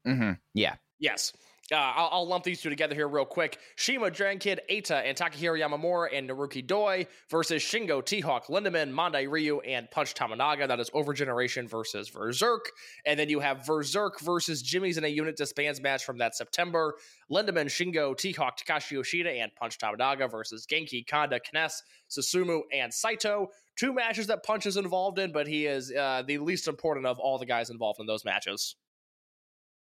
Mm-hmm. 0.07 0.31
Yeah, 0.53 0.75
Yes. 0.99 1.33
Uh, 1.71 1.75
I'll, 1.75 2.09
I'll 2.11 2.27
lump 2.27 2.43
these 2.43 2.61
two 2.61 2.69
together 2.69 2.93
here 2.93 3.07
real 3.07 3.23
quick. 3.23 3.57
Shima, 3.77 4.11
Dragon 4.11 4.39
Kid, 4.39 4.59
Eita, 4.69 5.03
and 5.05 5.17
Takahiro 5.17 5.57
Yamamura 5.57 6.09
and 6.11 6.29
Naruki 6.29 6.65
Doi 6.65 7.07
versus 7.29 7.63
Shingo, 7.63 8.05
T-Hawk, 8.05 8.47
Lindaman, 8.47 8.91
Mondai 8.91 9.31
Ryu, 9.31 9.61
and 9.61 9.89
Punch 9.89 10.13
Tominaga. 10.13 10.67
That 10.67 10.81
is 10.81 10.89
Overgeneration 10.89 11.69
versus 11.69 12.09
Berserk. 12.09 12.65
And 13.05 13.17
then 13.17 13.29
you 13.29 13.39
have 13.39 13.65
Berserk 13.65 14.19
versus 14.19 14.61
Jimmyz 14.61 14.97
in 14.97 15.05
a 15.05 15.07
unit 15.07 15.37
disbands 15.37 15.79
match 15.79 16.03
from 16.03 16.17
that 16.17 16.35
September. 16.35 16.95
Lindaman, 17.31 17.67
Shingo, 17.67 18.17
T-Hawk, 18.17 18.57
Takashi 18.59 18.91
Yoshida, 18.91 19.31
and 19.31 19.55
Punch 19.55 19.77
Tominaga 19.77 20.29
versus 20.29 20.67
Genki, 20.69 21.07
Kanda, 21.07 21.39
Kness, 21.39 21.83
Susumu, 22.09 22.63
and 22.73 22.93
Saito. 22.93 23.47
Two 23.77 23.93
matches 23.93 24.27
that 24.27 24.43
Punch 24.43 24.65
is 24.65 24.75
involved 24.75 25.19
in, 25.19 25.31
but 25.31 25.47
he 25.47 25.67
is 25.67 25.93
uh, 25.93 26.23
the 26.27 26.37
least 26.37 26.67
important 26.67 27.05
of 27.05 27.17
all 27.17 27.37
the 27.39 27.45
guys 27.45 27.69
involved 27.69 28.01
in 28.01 28.05
those 28.05 28.25
matches. 28.25 28.75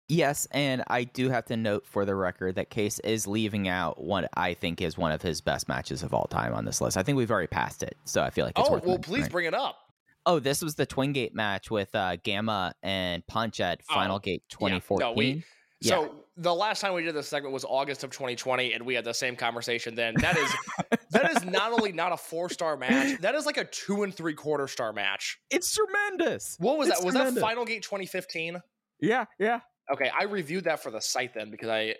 Yes, 0.08 0.46
and 0.50 0.82
I 0.88 1.04
do 1.04 1.28
have 1.30 1.44
to 1.46 1.56
note 1.56 1.86
for 1.86 2.04
the 2.04 2.14
record 2.14 2.54
that 2.56 2.70
Case 2.70 2.98
is 3.00 3.26
leaving 3.26 3.68
out 3.68 4.02
what 4.02 4.28
I 4.34 4.54
think 4.54 4.80
is 4.82 4.96
one 4.98 5.12
of 5.12 5.22
his 5.22 5.40
best 5.40 5.68
matches 5.68 6.02
of 6.02 6.14
all 6.14 6.26
time 6.26 6.54
on 6.54 6.64
this 6.64 6.80
list. 6.80 6.96
I 6.96 7.02
think 7.02 7.16
we've 7.16 7.30
already 7.30 7.46
passed 7.48 7.82
it, 7.82 7.96
so 8.04 8.22
I 8.22 8.30
feel 8.30 8.44
like 8.44 8.58
it's 8.58 8.68
Oh, 8.68 8.72
worth 8.74 8.84
well, 8.84 8.98
please 8.98 9.28
bring 9.28 9.46
it 9.46 9.54
up. 9.54 9.78
Oh, 10.24 10.40
this 10.40 10.60
was 10.62 10.74
the 10.74 10.86
Twin 10.86 11.12
Gate 11.12 11.34
match 11.34 11.70
with 11.70 11.94
uh, 11.94 12.16
Gamma 12.16 12.74
and 12.82 13.24
Punch 13.26 13.60
at 13.60 13.84
Final 13.84 14.16
Oh, 14.16 14.18
Gate 14.18 14.42
yeah. 14.50 14.56
2014. 14.56 15.06
No, 15.08 15.12
we- 15.12 15.44
Yeah. 15.80 15.90
So 15.90 16.14
the 16.38 16.54
last 16.54 16.80
time 16.80 16.94
we 16.94 17.02
did 17.02 17.14
this 17.14 17.28
segment 17.28 17.52
was 17.52 17.64
August 17.64 18.02
of 18.02 18.10
2020, 18.10 18.72
and 18.72 18.84
we 18.84 18.94
had 18.94 19.04
the 19.04 19.14
same 19.14 19.36
conversation 19.36 19.94
then. 19.94 20.14
That 20.20 20.36
is 20.36 20.52
that 21.12 21.30
is 21.36 21.44
not 21.44 21.72
only 21.72 21.92
not 21.92 22.12
a 22.12 22.16
four 22.16 22.48
star 22.50 22.76
match, 22.76 23.20
that 23.20 23.34
is 23.34 23.46
like 23.46 23.56
a 23.56 23.64
two 23.66 24.02
and 24.02 24.12
three 24.14 24.34
quarter 24.34 24.66
star 24.68 24.92
match. 24.92 25.38
It's 25.50 25.72
tremendous. 25.74 26.56
What 26.58 26.76
was 26.78 26.88
It's 26.88 26.98
that? 27.00 27.04
Was 27.06 27.14
that 27.14 27.34
Final 27.40 27.64
Gate 27.64 27.82
2015? 27.82 28.60
Yeah, 29.00 29.26
yeah. 29.38 29.60
Okay, 29.92 30.10
I 30.18 30.24
reviewed 30.24 30.64
that 30.64 30.82
for 30.82 30.90
the 30.90 31.00
site 31.00 31.34
then 31.34 31.50
because 31.50 31.68
I 31.68 31.94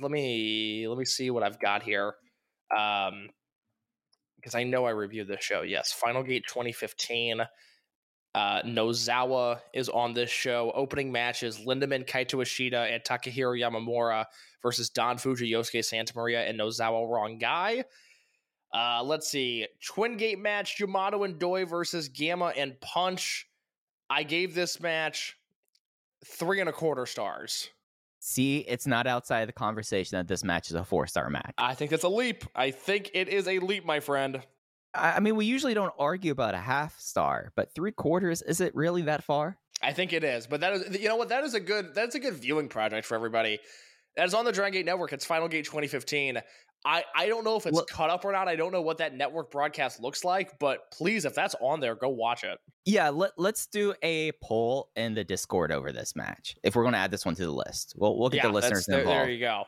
let 0.00 0.10
me 0.10 0.86
let 0.88 0.98
me 0.98 1.04
see 1.04 1.30
what 1.30 1.42
I've 1.42 1.60
got 1.60 1.82
here. 1.82 2.14
Um 2.76 3.28
because 4.36 4.54
I 4.54 4.62
know 4.64 4.84
I 4.84 4.90
reviewed 4.90 5.28
this 5.28 5.42
show. 5.42 5.62
Yes, 5.62 5.92
Final 5.92 6.22
Gate 6.22 6.44
2015. 6.48 7.42
Uh, 8.34 8.62
Nozawa 8.62 9.60
is 9.74 9.88
on 9.88 10.14
this 10.14 10.30
show. 10.30 10.70
Opening 10.74 11.10
matches: 11.10 11.58
Lindaman, 11.66 12.06
Kaito 12.06 12.40
Ishida, 12.42 12.82
and 12.82 13.02
Takahiro 13.02 13.58
Yamamura 13.58 14.26
versus 14.62 14.90
Don 14.90 15.18
Fuji, 15.18 15.50
Yosuke 15.50 15.84
Santa 15.84 16.12
Maria, 16.14 16.44
and 16.44 16.58
Nozawa 16.58 17.10
Wrong 17.10 17.38
Guy. 17.38 17.84
Uh, 18.72 19.02
let's 19.02 19.30
see. 19.30 19.66
Twin 19.84 20.16
Gate 20.16 20.38
match: 20.38 20.78
Yamato 20.78 21.24
and 21.24 21.38
Doi 21.38 21.64
versus 21.64 22.08
Gamma 22.08 22.52
and 22.56 22.78
Punch. 22.80 23.48
I 24.10 24.22
gave 24.22 24.54
this 24.54 24.80
match 24.80 25.37
three 26.24 26.60
and 26.60 26.68
a 26.68 26.72
quarter 26.72 27.06
stars. 27.06 27.68
See, 28.20 28.58
it's 28.58 28.86
not 28.86 29.06
outside 29.06 29.40
of 29.40 29.46
the 29.46 29.52
conversation 29.52 30.18
that 30.18 30.26
this 30.26 30.42
match 30.42 30.70
is 30.70 30.74
a 30.74 30.84
four 30.84 31.06
star 31.06 31.30
match. 31.30 31.54
I 31.56 31.74
think 31.74 31.92
it's 31.92 32.04
a 32.04 32.08
leap. 32.08 32.44
I 32.54 32.70
think 32.70 33.10
it 33.14 33.28
is 33.28 33.46
a 33.46 33.58
leap, 33.60 33.84
my 33.84 34.00
friend. 34.00 34.42
I, 34.94 35.12
I 35.12 35.20
mean, 35.20 35.36
we 35.36 35.46
usually 35.46 35.74
don't 35.74 35.94
argue 35.98 36.32
about 36.32 36.54
a 36.54 36.58
half 36.58 36.98
star, 36.98 37.52
but 37.54 37.74
three 37.74 37.92
quarters, 37.92 38.42
is 38.42 38.60
it 38.60 38.74
really 38.74 39.02
that 39.02 39.22
far? 39.22 39.58
I 39.80 39.92
think 39.92 40.12
it 40.12 40.24
is, 40.24 40.46
but 40.48 40.60
that 40.60 40.72
is 40.72 41.00
you 41.00 41.08
know 41.08 41.16
what 41.16 41.28
that 41.28 41.44
is 41.44 41.54
a 41.54 41.60
good 41.60 41.94
that's 41.94 42.16
a 42.16 42.18
good 42.18 42.34
viewing 42.34 42.68
project 42.68 43.06
for 43.06 43.14
everybody. 43.14 43.60
That 44.16 44.26
is 44.26 44.34
on 44.34 44.44
the 44.44 44.50
Dragon 44.50 44.72
Gate 44.72 44.86
Network. 44.86 45.12
It's 45.12 45.24
Final 45.24 45.46
Gate 45.46 45.64
2015. 45.64 46.40
I 46.84 47.04
I 47.14 47.26
don't 47.26 47.44
know 47.44 47.56
if 47.56 47.66
it's 47.66 47.74
Well- 47.74 47.86
cut 47.86 48.10
up 48.10 48.24
or 48.24 48.32
not. 48.32 48.48
I 48.48 48.56
don't 48.56 48.72
know 48.72 48.82
what 48.82 48.98
that 48.98 49.14
network 49.14 49.50
broadcast 49.50 50.00
looks 50.00 50.24
like, 50.24 50.58
but 50.58 50.90
please, 50.90 51.24
if 51.24 51.34
that's 51.34 51.54
on 51.60 51.80
there, 51.80 51.94
go 51.94 52.08
watch 52.08 52.44
it. 52.44 52.58
Yeah, 52.84 53.10
let, 53.10 53.32
let's 53.36 53.66
do 53.66 53.94
a 54.02 54.32
poll 54.42 54.90
in 54.96 55.14
the 55.14 55.22
Discord 55.24 55.70
over 55.72 55.92
this 55.92 56.16
match. 56.16 56.56
If 56.62 56.74
we're 56.74 56.84
going 56.84 56.94
to 56.94 56.98
add 56.98 57.10
this 57.10 57.26
one 57.26 57.34
to 57.34 57.42
the 57.44 57.50
list, 57.50 57.94
we'll, 57.98 58.16
we'll 58.18 58.30
get 58.30 58.38
yeah, 58.38 58.46
the 58.48 58.52
listeners 58.54 58.86
there, 58.86 59.00
involved. 59.00 59.18
there 59.26 59.30
you 59.30 59.40
go. 59.40 59.64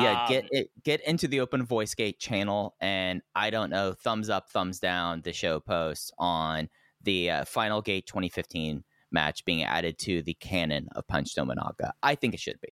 yeah 0.00 0.22
Um, 0.24 0.28
get 0.28 0.48
it 0.50 0.70
get 0.82 1.00
into 1.06 1.28
the 1.28 1.40
open 1.40 1.64
voice 1.64 1.94
gate 1.94 2.18
channel 2.18 2.74
and 2.80 3.22
i 3.34 3.50
don't 3.50 3.70
know 3.70 3.92
thumbs 3.94 4.28
up 4.28 4.48
thumbs 4.50 4.78
down 4.80 5.22
the 5.22 5.32
show 5.32 5.60
post 5.60 6.12
on 6.18 6.68
the 7.02 7.30
uh, 7.30 7.44
final 7.44 7.80
gate 7.82 8.06
2015 8.06 8.84
match 9.10 9.44
being 9.44 9.62
added 9.64 9.98
to 9.98 10.22
the 10.22 10.34
canon 10.34 10.88
of 10.94 11.06
punch 11.08 11.34
Tominaga. 11.34 11.92
i 12.02 12.14
think 12.14 12.34
it 12.34 12.40
should 12.40 12.60
be 12.60 12.68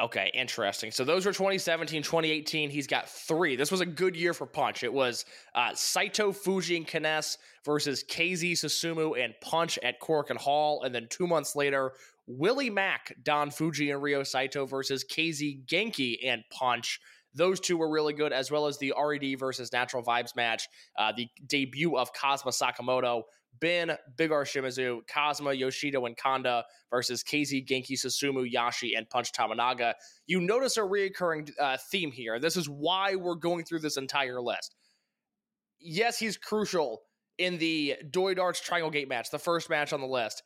Okay, 0.00 0.30
interesting. 0.32 0.92
So 0.92 1.04
those 1.04 1.26
were 1.26 1.32
2017, 1.32 2.02
2018. 2.04 2.70
He's 2.70 2.86
got 2.86 3.08
three. 3.08 3.56
This 3.56 3.72
was 3.72 3.80
a 3.80 3.86
good 3.86 4.14
year 4.14 4.32
for 4.32 4.46
Punch. 4.46 4.84
It 4.84 4.92
was 4.92 5.24
uh, 5.56 5.74
Saito, 5.74 6.30
Fuji, 6.30 6.76
and 6.76 6.86
Kness 6.86 7.36
versus 7.64 8.04
KZ, 8.08 8.52
Susumu, 8.52 9.22
and 9.22 9.34
Punch 9.40 9.76
at 9.82 10.00
Korakuen 10.00 10.36
Hall. 10.36 10.84
And 10.84 10.94
then 10.94 11.08
two 11.10 11.26
months 11.26 11.56
later, 11.56 11.92
Willie 12.28 12.70
Mack, 12.70 13.12
Don 13.24 13.50
Fuji, 13.50 13.90
and 13.90 14.00
Ryo 14.00 14.22
Saito 14.22 14.66
versus 14.66 15.04
KZ, 15.04 15.66
Genki, 15.66 16.18
and 16.24 16.44
Punch. 16.52 17.00
Those 17.34 17.58
two 17.58 17.76
were 17.76 17.90
really 17.90 18.12
good, 18.12 18.32
as 18.32 18.50
well 18.50 18.66
as 18.66 18.78
the 18.78 18.94
RED 18.96 19.38
versus 19.38 19.72
Natural 19.72 20.02
Vibes 20.02 20.36
match, 20.36 20.68
uh, 20.96 21.12
the 21.16 21.28
debut 21.46 21.96
of 21.96 22.12
Cosma 22.12 22.52
Sakamoto 22.52 23.22
Ben, 23.60 23.96
Big 24.16 24.30
R 24.30 24.44
Shimizu, 24.44 25.00
Kazuma, 25.06 25.50
Yoshido, 25.50 26.06
and 26.06 26.16
versus 26.90 27.22
KZ, 27.22 27.66
Genki, 27.66 27.92
Susumu, 27.92 28.50
Yashi, 28.50 28.96
and 28.96 29.08
Punch 29.08 29.32
Tominaga. 29.32 29.94
You 30.26 30.40
notice 30.40 30.76
a 30.76 30.80
reoccurring 30.80 31.50
uh, 31.60 31.76
theme 31.90 32.12
here. 32.12 32.38
This 32.38 32.56
is 32.56 32.68
why 32.68 33.16
we're 33.16 33.34
going 33.34 33.64
through 33.64 33.80
this 33.80 33.96
entire 33.96 34.40
list. 34.40 34.74
Yes, 35.80 36.18
he's 36.18 36.36
crucial 36.36 37.02
in 37.38 37.58
the 37.58 37.96
Doi 38.10 38.34
Darts 38.34 38.60
Triangle 38.60 38.90
Gate 38.90 39.08
match, 39.08 39.30
the 39.30 39.38
first 39.38 39.70
match 39.70 39.92
on 39.92 40.00
the 40.00 40.06
list. 40.06 40.42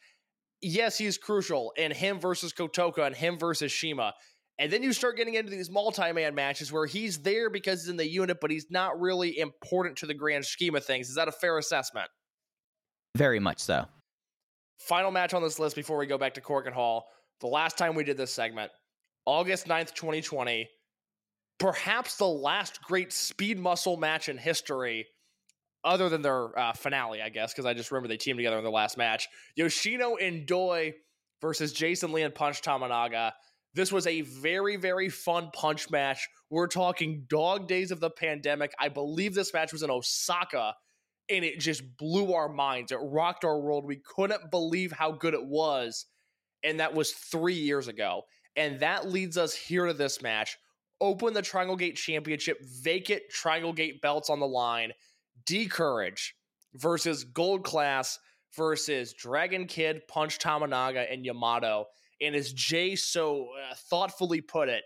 Yes, 0.60 0.96
he's 0.96 1.18
crucial 1.18 1.72
in 1.76 1.90
him 1.90 2.20
versus 2.20 2.52
Kotoka 2.52 3.06
and 3.06 3.16
him 3.16 3.38
versus 3.38 3.72
Shima. 3.72 4.14
And 4.58 4.70
then 4.70 4.82
you 4.82 4.92
start 4.92 5.16
getting 5.16 5.34
into 5.34 5.50
these 5.50 5.70
multi 5.70 6.12
man 6.12 6.34
matches 6.34 6.70
where 6.70 6.86
he's 6.86 7.22
there 7.22 7.50
because 7.50 7.82
he's 7.82 7.88
in 7.88 7.96
the 7.96 8.08
unit, 8.08 8.38
but 8.40 8.50
he's 8.50 8.66
not 8.70 9.00
really 9.00 9.38
important 9.38 9.96
to 9.98 10.06
the 10.06 10.14
grand 10.14 10.44
scheme 10.44 10.76
of 10.76 10.84
things. 10.84 11.08
Is 11.08 11.16
that 11.16 11.26
a 11.26 11.32
fair 11.32 11.58
assessment? 11.58 12.08
Very 13.22 13.38
much 13.38 13.60
so. 13.60 13.84
Final 14.80 15.12
match 15.12 15.32
on 15.32 15.42
this 15.44 15.60
list 15.60 15.76
before 15.76 15.96
we 15.96 16.06
go 16.06 16.18
back 16.18 16.34
to 16.34 16.40
Korakuen 16.40 16.72
Hall. 16.72 17.06
The 17.40 17.46
last 17.46 17.78
time 17.78 17.94
we 17.94 18.02
did 18.02 18.16
this 18.16 18.32
segment, 18.32 18.72
August 19.26 19.68
9th, 19.68 19.94
2020. 19.94 20.68
Perhaps 21.60 22.16
the 22.16 22.26
last 22.26 22.82
great 22.82 23.12
speed 23.12 23.60
muscle 23.60 23.96
match 23.96 24.28
in 24.28 24.36
history, 24.36 25.06
other 25.84 26.08
than 26.08 26.22
their 26.22 26.58
uh, 26.58 26.72
finale, 26.72 27.22
I 27.22 27.28
guess, 27.28 27.52
because 27.52 27.64
I 27.64 27.74
just 27.74 27.92
remember 27.92 28.08
they 28.08 28.16
teamed 28.16 28.38
together 28.38 28.58
in 28.58 28.64
their 28.64 28.72
last 28.72 28.98
match. 28.98 29.28
Yoshino 29.54 30.16
and 30.16 30.44
Doi 30.44 30.92
versus 31.40 31.72
Jason 31.72 32.10
Lee 32.10 32.22
and 32.22 32.34
Punch 32.34 32.60
Tominaga. 32.60 33.30
This 33.72 33.92
was 33.92 34.08
a 34.08 34.22
very, 34.22 34.74
very 34.74 35.08
fun 35.08 35.50
punch 35.54 35.92
match. 35.92 36.28
We're 36.50 36.66
talking 36.66 37.26
dog 37.28 37.68
days 37.68 37.92
of 37.92 38.00
the 38.00 38.10
pandemic. 38.10 38.72
I 38.80 38.88
believe 38.88 39.32
this 39.32 39.54
match 39.54 39.72
was 39.72 39.84
in 39.84 39.92
Osaka 39.92 40.74
and 41.28 41.44
it 41.44 41.60
just 41.60 41.96
blew 41.96 42.34
our 42.34 42.48
minds. 42.48 42.92
It 42.92 42.98
rocked 43.00 43.44
our 43.44 43.58
world. 43.58 43.84
We 43.84 43.96
couldn't 43.96 44.50
believe 44.50 44.92
how 44.92 45.12
good 45.12 45.34
it 45.34 45.44
was. 45.44 46.06
And 46.62 46.80
that 46.80 46.94
was 46.94 47.12
three 47.12 47.54
years 47.54 47.88
ago. 47.88 48.22
And 48.56 48.80
that 48.80 49.08
leads 49.08 49.38
us 49.38 49.54
here 49.54 49.86
to 49.86 49.94
this 49.94 50.22
match. 50.22 50.58
Open 51.00 51.34
the 51.34 51.42
Triangle 51.42 51.76
Gate 51.76 51.96
Championship, 51.96 52.58
vacant 52.82 53.22
Triangle 53.30 53.72
Gate 53.72 54.00
belts 54.00 54.30
on 54.30 54.40
the 54.40 54.46
line. 54.46 54.92
D 55.46 55.66
Courage 55.66 56.36
versus 56.74 57.24
Gold 57.24 57.64
Class 57.64 58.18
versus 58.56 59.12
Dragon 59.14 59.66
Kid, 59.66 60.02
Punch 60.08 60.38
Tominaga, 60.38 61.12
and 61.12 61.24
Yamato. 61.24 61.86
And 62.20 62.36
as 62.36 62.52
Jay 62.52 62.94
so 62.94 63.48
uh, 63.70 63.74
thoughtfully 63.90 64.40
put 64.40 64.68
it, 64.68 64.84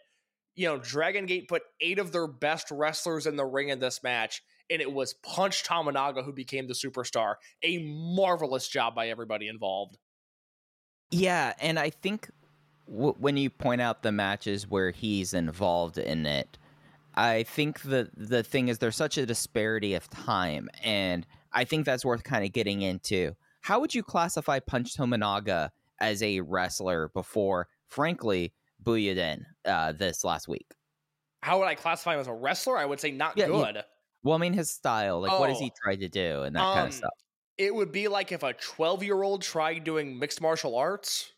you 0.55 0.66
know, 0.66 0.79
Dragon 0.79 1.27
Gate 1.27 1.49
put 1.49 1.62
eight 1.81 1.99
of 1.99 2.12
their 2.12 2.27
best 2.27 2.70
wrestlers 2.70 3.27
in 3.27 3.37
the 3.37 3.44
ring 3.44 3.68
in 3.68 3.79
this 3.79 4.03
match 4.03 4.42
and 4.70 4.81
it 4.81 4.92
was 4.92 5.14
Punch 5.14 5.64
Tominaga 5.64 6.24
who 6.24 6.33
became 6.33 6.66
the 6.68 6.74
superstar. 6.74 7.35
A 7.62 7.79
marvelous 7.79 8.68
job 8.68 8.94
by 8.94 9.09
everybody 9.09 9.48
involved. 9.48 9.98
Yeah, 11.11 11.52
and 11.61 11.79
I 11.79 11.90
think 11.90 12.31
w- 12.88 13.14
when 13.18 13.37
you 13.37 13.50
point 13.50 13.81
out 13.81 14.02
the 14.02 14.12
matches 14.12 14.68
where 14.68 14.90
he's 14.90 15.35
involved 15.35 15.98
in 15.98 16.26
it, 16.26 16.59
I 17.14 17.44
think 17.44 17.83
the 17.83 18.11
the 18.14 18.42
thing 18.42 18.68
is 18.68 18.79
there's 18.79 18.96
such 18.96 19.16
a 19.16 19.24
disparity 19.24 19.94
of 19.94 20.11
time, 20.11 20.68
and 20.83 21.26
I 21.52 21.64
think 21.64 21.87
that's 21.87 22.05
worth 22.05 22.24
kind 22.24 22.44
of 22.44 22.52
getting 22.52 22.83
into. 22.83 23.35
How 23.62 23.81
would 23.81 23.94
you 23.94 24.02
classify 24.02 24.59
Punch 24.61 24.96
Tominaga 24.96 25.70
as 25.98 26.22
a 26.22 26.40
wrestler 26.40 27.09
before, 27.14 27.68
frankly, 27.88 28.52
Buyuden 28.83 29.44
uh, 29.64 29.92
this 29.92 30.24
last 30.24 30.46
week? 30.46 30.74
How 31.42 31.59
would 31.59 31.68
I 31.68 31.74
classify 31.74 32.14
him 32.14 32.20
as 32.20 32.26
a 32.26 32.35
wrestler? 32.35 32.76
I 32.76 32.85
would 32.85 33.00
say 33.00 33.11
not 33.11 33.37
Yeah, 33.37 33.46
good. 33.46 33.85
Well, 34.27 34.37
I 34.37 34.41
mean, 34.41 34.53
his 34.55 34.71
style, 34.71 35.21
like 35.21 35.39
what 35.39 35.49
has 35.51 35.59
he 35.61 35.71
Oh. 35.71 35.77
tried 35.83 36.01
to 36.01 36.09
do 36.09 36.43
and 36.43 36.57
that 36.57 36.71
kind 36.71 36.87
Um, 36.87 36.89
of 36.89 36.95
stuff. 36.95 37.12
It 37.59 37.75
would 37.75 37.93
be 37.93 38.09
like 38.09 38.33
if 38.33 38.43
a 38.43 38.53
12 38.55 39.03
year 39.03 39.23
old 39.23 39.43
tried 39.43 39.85
doing 39.85 40.19
mixed 40.19 40.41
martial 40.41 40.77
arts. 40.77 41.33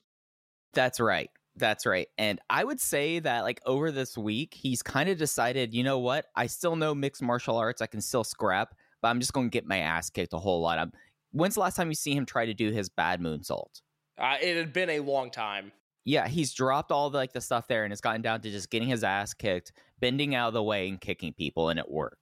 That's 0.72 1.00
right. 1.00 1.30
That's 1.56 1.86
right. 1.86 2.08
And 2.18 2.40
I 2.50 2.62
would 2.62 2.80
say 2.80 3.18
that 3.18 3.40
like 3.42 3.60
over 3.66 3.90
this 3.90 4.16
week, 4.16 4.54
he's 4.54 4.82
kind 4.82 5.08
of 5.08 5.18
decided, 5.18 5.74
you 5.74 5.82
know 5.82 5.98
what? 5.98 6.26
I 6.36 6.46
still 6.46 6.76
know 6.76 6.94
mixed 6.94 7.22
martial 7.22 7.56
arts. 7.56 7.82
I 7.82 7.86
can 7.86 8.00
still 8.00 8.22
scrap, 8.24 8.74
but 9.02 9.08
I'm 9.08 9.18
just 9.20 9.32
going 9.32 9.46
to 9.50 9.54
get 9.54 9.66
my 9.66 9.78
ass 9.78 10.08
kicked 10.10 10.32
a 10.32 10.38
whole 10.38 10.60
lot. 10.60 10.78
I'm, 10.78 10.92
when's 11.32 11.54
the 11.54 11.60
last 11.60 11.74
time 11.76 11.88
you 11.88 11.94
see 11.96 12.14
him 12.14 12.26
try 12.26 12.46
to 12.46 12.54
do 12.54 12.70
his 12.70 12.88
bad 12.88 13.20
moonsault? 13.20 13.82
Uh, 14.18 14.36
it 14.40 14.56
had 14.56 14.72
been 14.72 14.90
a 14.90 15.00
long 15.00 15.30
time. 15.30 15.72
Yeah, 16.04 16.26
he's 16.28 16.54
dropped 16.54 16.90
all 16.90 17.10
the, 17.10 17.18
like 17.18 17.32
the 17.32 17.40
stuff 17.40 17.68
there 17.68 17.84
and 17.84 17.92
it's 17.92 18.00
gotten 18.00 18.22
down 18.22 18.40
to 18.40 18.50
just 18.50 18.70
getting 18.70 18.88
his 18.88 19.04
ass 19.04 19.34
kicked, 19.34 19.72
bending 19.98 20.34
out 20.34 20.48
of 20.48 20.54
the 20.54 20.62
way 20.62 20.88
and 20.88 21.00
kicking 21.00 21.32
people, 21.34 21.68
and 21.68 21.78
it 21.78 21.90
worked. 21.90 22.17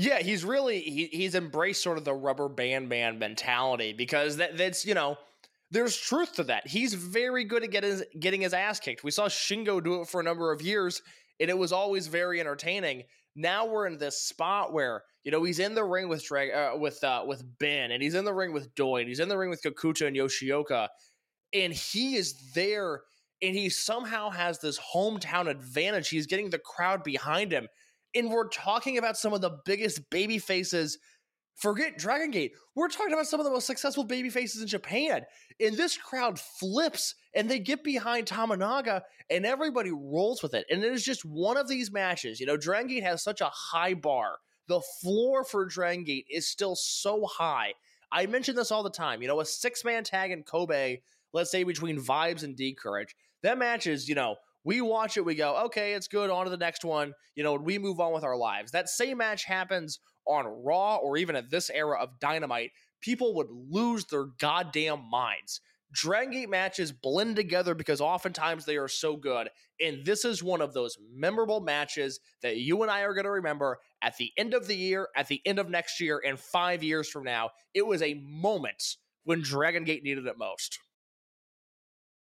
Yeah, 0.00 0.20
he's 0.20 0.46
really 0.46 0.80
he, 0.80 1.10
he's 1.12 1.34
embraced 1.34 1.82
sort 1.82 1.98
of 1.98 2.06
the 2.06 2.14
rubber 2.14 2.48
band 2.48 2.88
man 2.88 3.18
mentality 3.18 3.92
because 3.92 4.38
that 4.38 4.56
that's 4.56 4.86
you 4.86 4.94
know 4.94 5.18
there's 5.70 5.94
truth 5.94 6.36
to 6.36 6.44
that. 6.44 6.66
He's 6.66 6.94
very 6.94 7.44
good 7.44 7.64
at 7.64 7.70
getting 7.70 7.90
his, 7.90 8.04
getting 8.18 8.40
his 8.40 8.54
ass 8.54 8.80
kicked. 8.80 9.04
We 9.04 9.10
saw 9.10 9.26
Shingo 9.26 9.84
do 9.84 10.00
it 10.00 10.08
for 10.08 10.18
a 10.18 10.24
number 10.24 10.52
of 10.52 10.62
years, 10.62 11.02
and 11.38 11.50
it 11.50 11.58
was 11.58 11.70
always 11.70 12.06
very 12.06 12.40
entertaining. 12.40 13.02
Now 13.36 13.66
we're 13.66 13.86
in 13.86 13.98
this 13.98 14.22
spot 14.22 14.72
where 14.72 15.02
you 15.22 15.32
know 15.32 15.44
he's 15.44 15.58
in 15.58 15.74
the 15.74 15.84
ring 15.84 16.08
with 16.08 16.24
Drag 16.24 16.50
uh, 16.50 16.78
with 16.78 17.04
uh, 17.04 17.24
with 17.26 17.44
Ben, 17.58 17.90
and 17.90 18.02
he's 18.02 18.14
in 18.14 18.24
the 18.24 18.32
ring 18.32 18.54
with 18.54 18.74
Doi, 18.74 19.00
and 19.00 19.08
he's 19.08 19.20
in 19.20 19.28
the 19.28 19.36
ring 19.36 19.50
with 19.50 19.62
Kikuta 19.62 20.06
and 20.06 20.16
Yoshioka, 20.16 20.88
and 21.52 21.74
he 21.74 22.16
is 22.16 22.52
there, 22.54 23.02
and 23.42 23.54
he 23.54 23.68
somehow 23.68 24.30
has 24.30 24.60
this 24.60 24.80
hometown 24.94 25.46
advantage. 25.46 26.08
He's 26.08 26.26
getting 26.26 26.48
the 26.48 26.58
crowd 26.58 27.04
behind 27.04 27.52
him 27.52 27.68
and 28.14 28.30
we're 28.30 28.48
talking 28.48 28.98
about 28.98 29.16
some 29.16 29.32
of 29.32 29.40
the 29.40 29.58
biggest 29.64 30.10
baby 30.10 30.38
faces. 30.38 30.98
Forget 31.56 31.98
Dragon 31.98 32.30
Gate. 32.30 32.52
We're 32.74 32.88
talking 32.88 33.12
about 33.12 33.26
some 33.26 33.38
of 33.38 33.44
the 33.44 33.52
most 33.52 33.66
successful 33.66 34.04
baby 34.04 34.30
faces 34.30 34.62
in 34.62 34.68
Japan. 34.68 35.26
And 35.60 35.76
this 35.76 35.98
crowd 35.98 36.40
flips 36.40 37.14
and 37.34 37.50
they 37.50 37.58
get 37.58 37.84
behind 37.84 38.26
Tominaga 38.26 39.02
and 39.28 39.44
everybody 39.44 39.90
rolls 39.92 40.42
with 40.42 40.54
it. 40.54 40.64
And 40.70 40.82
it 40.82 40.90
is 40.90 41.04
just 41.04 41.24
one 41.24 41.58
of 41.58 41.68
these 41.68 41.92
matches. 41.92 42.40
You 42.40 42.46
know, 42.46 42.56
Dragon 42.56 42.88
Gate 42.88 43.02
has 43.02 43.22
such 43.22 43.42
a 43.42 43.50
high 43.52 43.92
bar. 43.92 44.38
The 44.68 44.80
floor 45.02 45.44
for 45.44 45.66
Dragon 45.66 46.04
Gate 46.04 46.26
is 46.30 46.48
still 46.48 46.76
so 46.76 47.26
high. 47.26 47.74
I 48.10 48.26
mention 48.26 48.56
this 48.56 48.70
all 48.70 48.82
the 48.82 48.90
time. 48.90 49.20
You 49.20 49.28
know, 49.28 49.40
a 49.40 49.44
six 49.44 49.84
man 49.84 50.02
tag 50.02 50.30
in 50.30 50.42
Kobe, 50.42 51.00
let's 51.32 51.50
say 51.50 51.64
between 51.64 52.00
Vibes 52.00 52.42
and 52.42 52.56
D 52.56 52.74
Courage, 52.74 53.14
that 53.42 53.58
match 53.58 53.86
is, 53.86 54.08
you 54.08 54.14
know, 54.14 54.36
we 54.64 54.80
watch 54.80 55.16
it, 55.16 55.24
we 55.24 55.34
go, 55.34 55.56
okay, 55.66 55.94
it's 55.94 56.08
good, 56.08 56.30
on 56.30 56.44
to 56.44 56.50
the 56.50 56.56
next 56.56 56.84
one. 56.84 57.12
You 57.34 57.44
know, 57.44 57.54
we 57.54 57.78
move 57.78 58.00
on 58.00 58.12
with 58.12 58.24
our 58.24 58.36
lives. 58.36 58.72
That 58.72 58.88
same 58.88 59.18
match 59.18 59.44
happens 59.44 60.00
on 60.26 60.46
Raw 60.46 60.96
or 60.96 61.16
even 61.16 61.36
at 61.36 61.50
this 61.50 61.70
era 61.70 61.98
of 62.00 62.20
Dynamite. 62.20 62.70
People 63.00 63.34
would 63.36 63.48
lose 63.50 64.04
their 64.06 64.26
goddamn 64.38 65.08
minds. 65.10 65.60
Dragon 65.92 66.30
Gate 66.30 66.50
matches 66.50 66.92
blend 66.92 67.36
together 67.36 67.74
because 67.74 68.00
oftentimes 68.00 68.64
they 68.64 68.76
are 68.76 68.88
so 68.88 69.16
good. 69.16 69.48
And 69.80 70.04
this 70.04 70.24
is 70.24 70.42
one 70.42 70.60
of 70.60 70.72
those 70.72 70.96
memorable 71.12 71.60
matches 71.60 72.20
that 72.42 72.58
you 72.58 72.82
and 72.82 72.90
I 72.90 73.00
are 73.00 73.14
going 73.14 73.24
to 73.24 73.30
remember 73.30 73.78
at 74.02 74.16
the 74.16 74.30
end 74.36 74.54
of 74.54 74.66
the 74.68 74.76
year, 74.76 75.08
at 75.16 75.26
the 75.26 75.40
end 75.44 75.58
of 75.58 75.68
next 75.68 76.00
year, 76.00 76.22
and 76.24 76.38
five 76.38 76.84
years 76.84 77.08
from 77.08 77.24
now. 77.24 77.50
It 77.74 77.86
was 77.86 78.02
a 78.02 78.22
moment 78.24 78.96
when 79.24 79.42
Dragon 79.42 79.84
Gate 79.84 80.04
needed 80.04 80.26
it 80.26 80.38
most. 80.38 80.78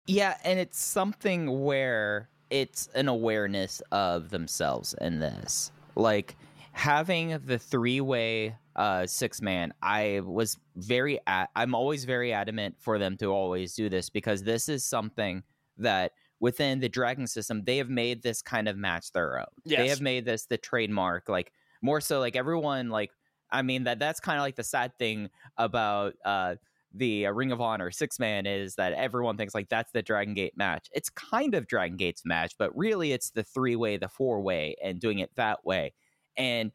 Yeah, 0.09 0.38
and 0.42 0.59
it's 0.59 0.79
something 0.81 1.64
where 1.64 2.31
it's 2.51 2.87
an 2.94 3.09
awareness 3.09 3.83
of 3.92 4.31
themselves 4.31 4.94
in 5.03 5.21
this. 5.21 5.71
Like 5.97 6.37
having 6.73 7.38
the 7.44 7.59
three-way 7.59 8.57
uh 8.75 9.07
six 9.07 9.42
man, 9.42 9.75
I 9.83 10.21
was 10.25 10.57
very 10.77 11.21
a- 11.27 11.49
I'm 11.55 11.75
always 11.75 12.05
very 12.07 12.33
adamant 12.33 12.77
for 12.81 12.99
them 12.99 13.18
to 13.18 13.27
always 13.27 13.75
do 13.75 13.90
this 13.90 14.09
because 14.09 14.44
this 14.44 14.68
is 14.68 14.83
something 14.87 15.42
that 15.77 16.12
within 16.40 16.81
the 16.81 16.88
dragon 16.88 17.27
system 17.27 17.64
they 17.64 17.77
have 17.77 17.90
made 17.90 18.23
this 18.23 18.40
kind 18.40 18.66
of 18.68 18.79
match 18.79 19.12
their 19.12 19.38
own. 19.38 19.47
They 19.75 19.88
have 19.88 20.01
made 20.01 20.25
this 20.25 20.47
the 20.47 20.57
trademark 20.57 21.29
like 21.29 21.53
more 21.83 22.01
so 22.01 22.18
like 22.18 22.35
everyone 22.37 22.88
like 22.88 23.11
I 23.51 23.62
mean 23.62 23.85
that 23.85 23.99
that's 23.99 24.21
kind 24.21 24.38
of 24.38 24.42
like 24.42 24.57
the 24.57 24.64
sad 24.64 24.97
thing 24.99 25.31
about 25.59 26.14
uh 26.25 26.57
the 26.94 27.27
uh, 27.27 27.33
Ring 27.33 27.53
of 27.53 27.61
Honor 27.61 27.90
six 27.90 28.18
man 28.18 28.46
is 28.46 28.74
that 28.77 28.94
everyone 28.94 29.37
thinks 29.37 29.55
like 29.55 29.68
that's 29.68 29.92
the 29.92 30.03
Dragon 30.03 30.35
Gate 30.35 30.57
match. 30.57 30.88
It's 30.92 31.11
kind 31.11 31.55
of 31.55 31.66
Dragon 31.66 31.96
Gate's 31.96 32.24
match, 32.24 32.55
but 32.59 32.77
really 32.77 33.12
it's 33.12 33.31
the 33.31 33.42
three 33.42 33.77
way, 33.77 33.96
the 33.96 34.09
four 34.09 34.40
way, 34.40 34.74
and 34.83 35.01
doing 35.01 35.18
it 35.18 35.31
that 35.37 35.64
way. 35.64 35.92
And 36.37 36.72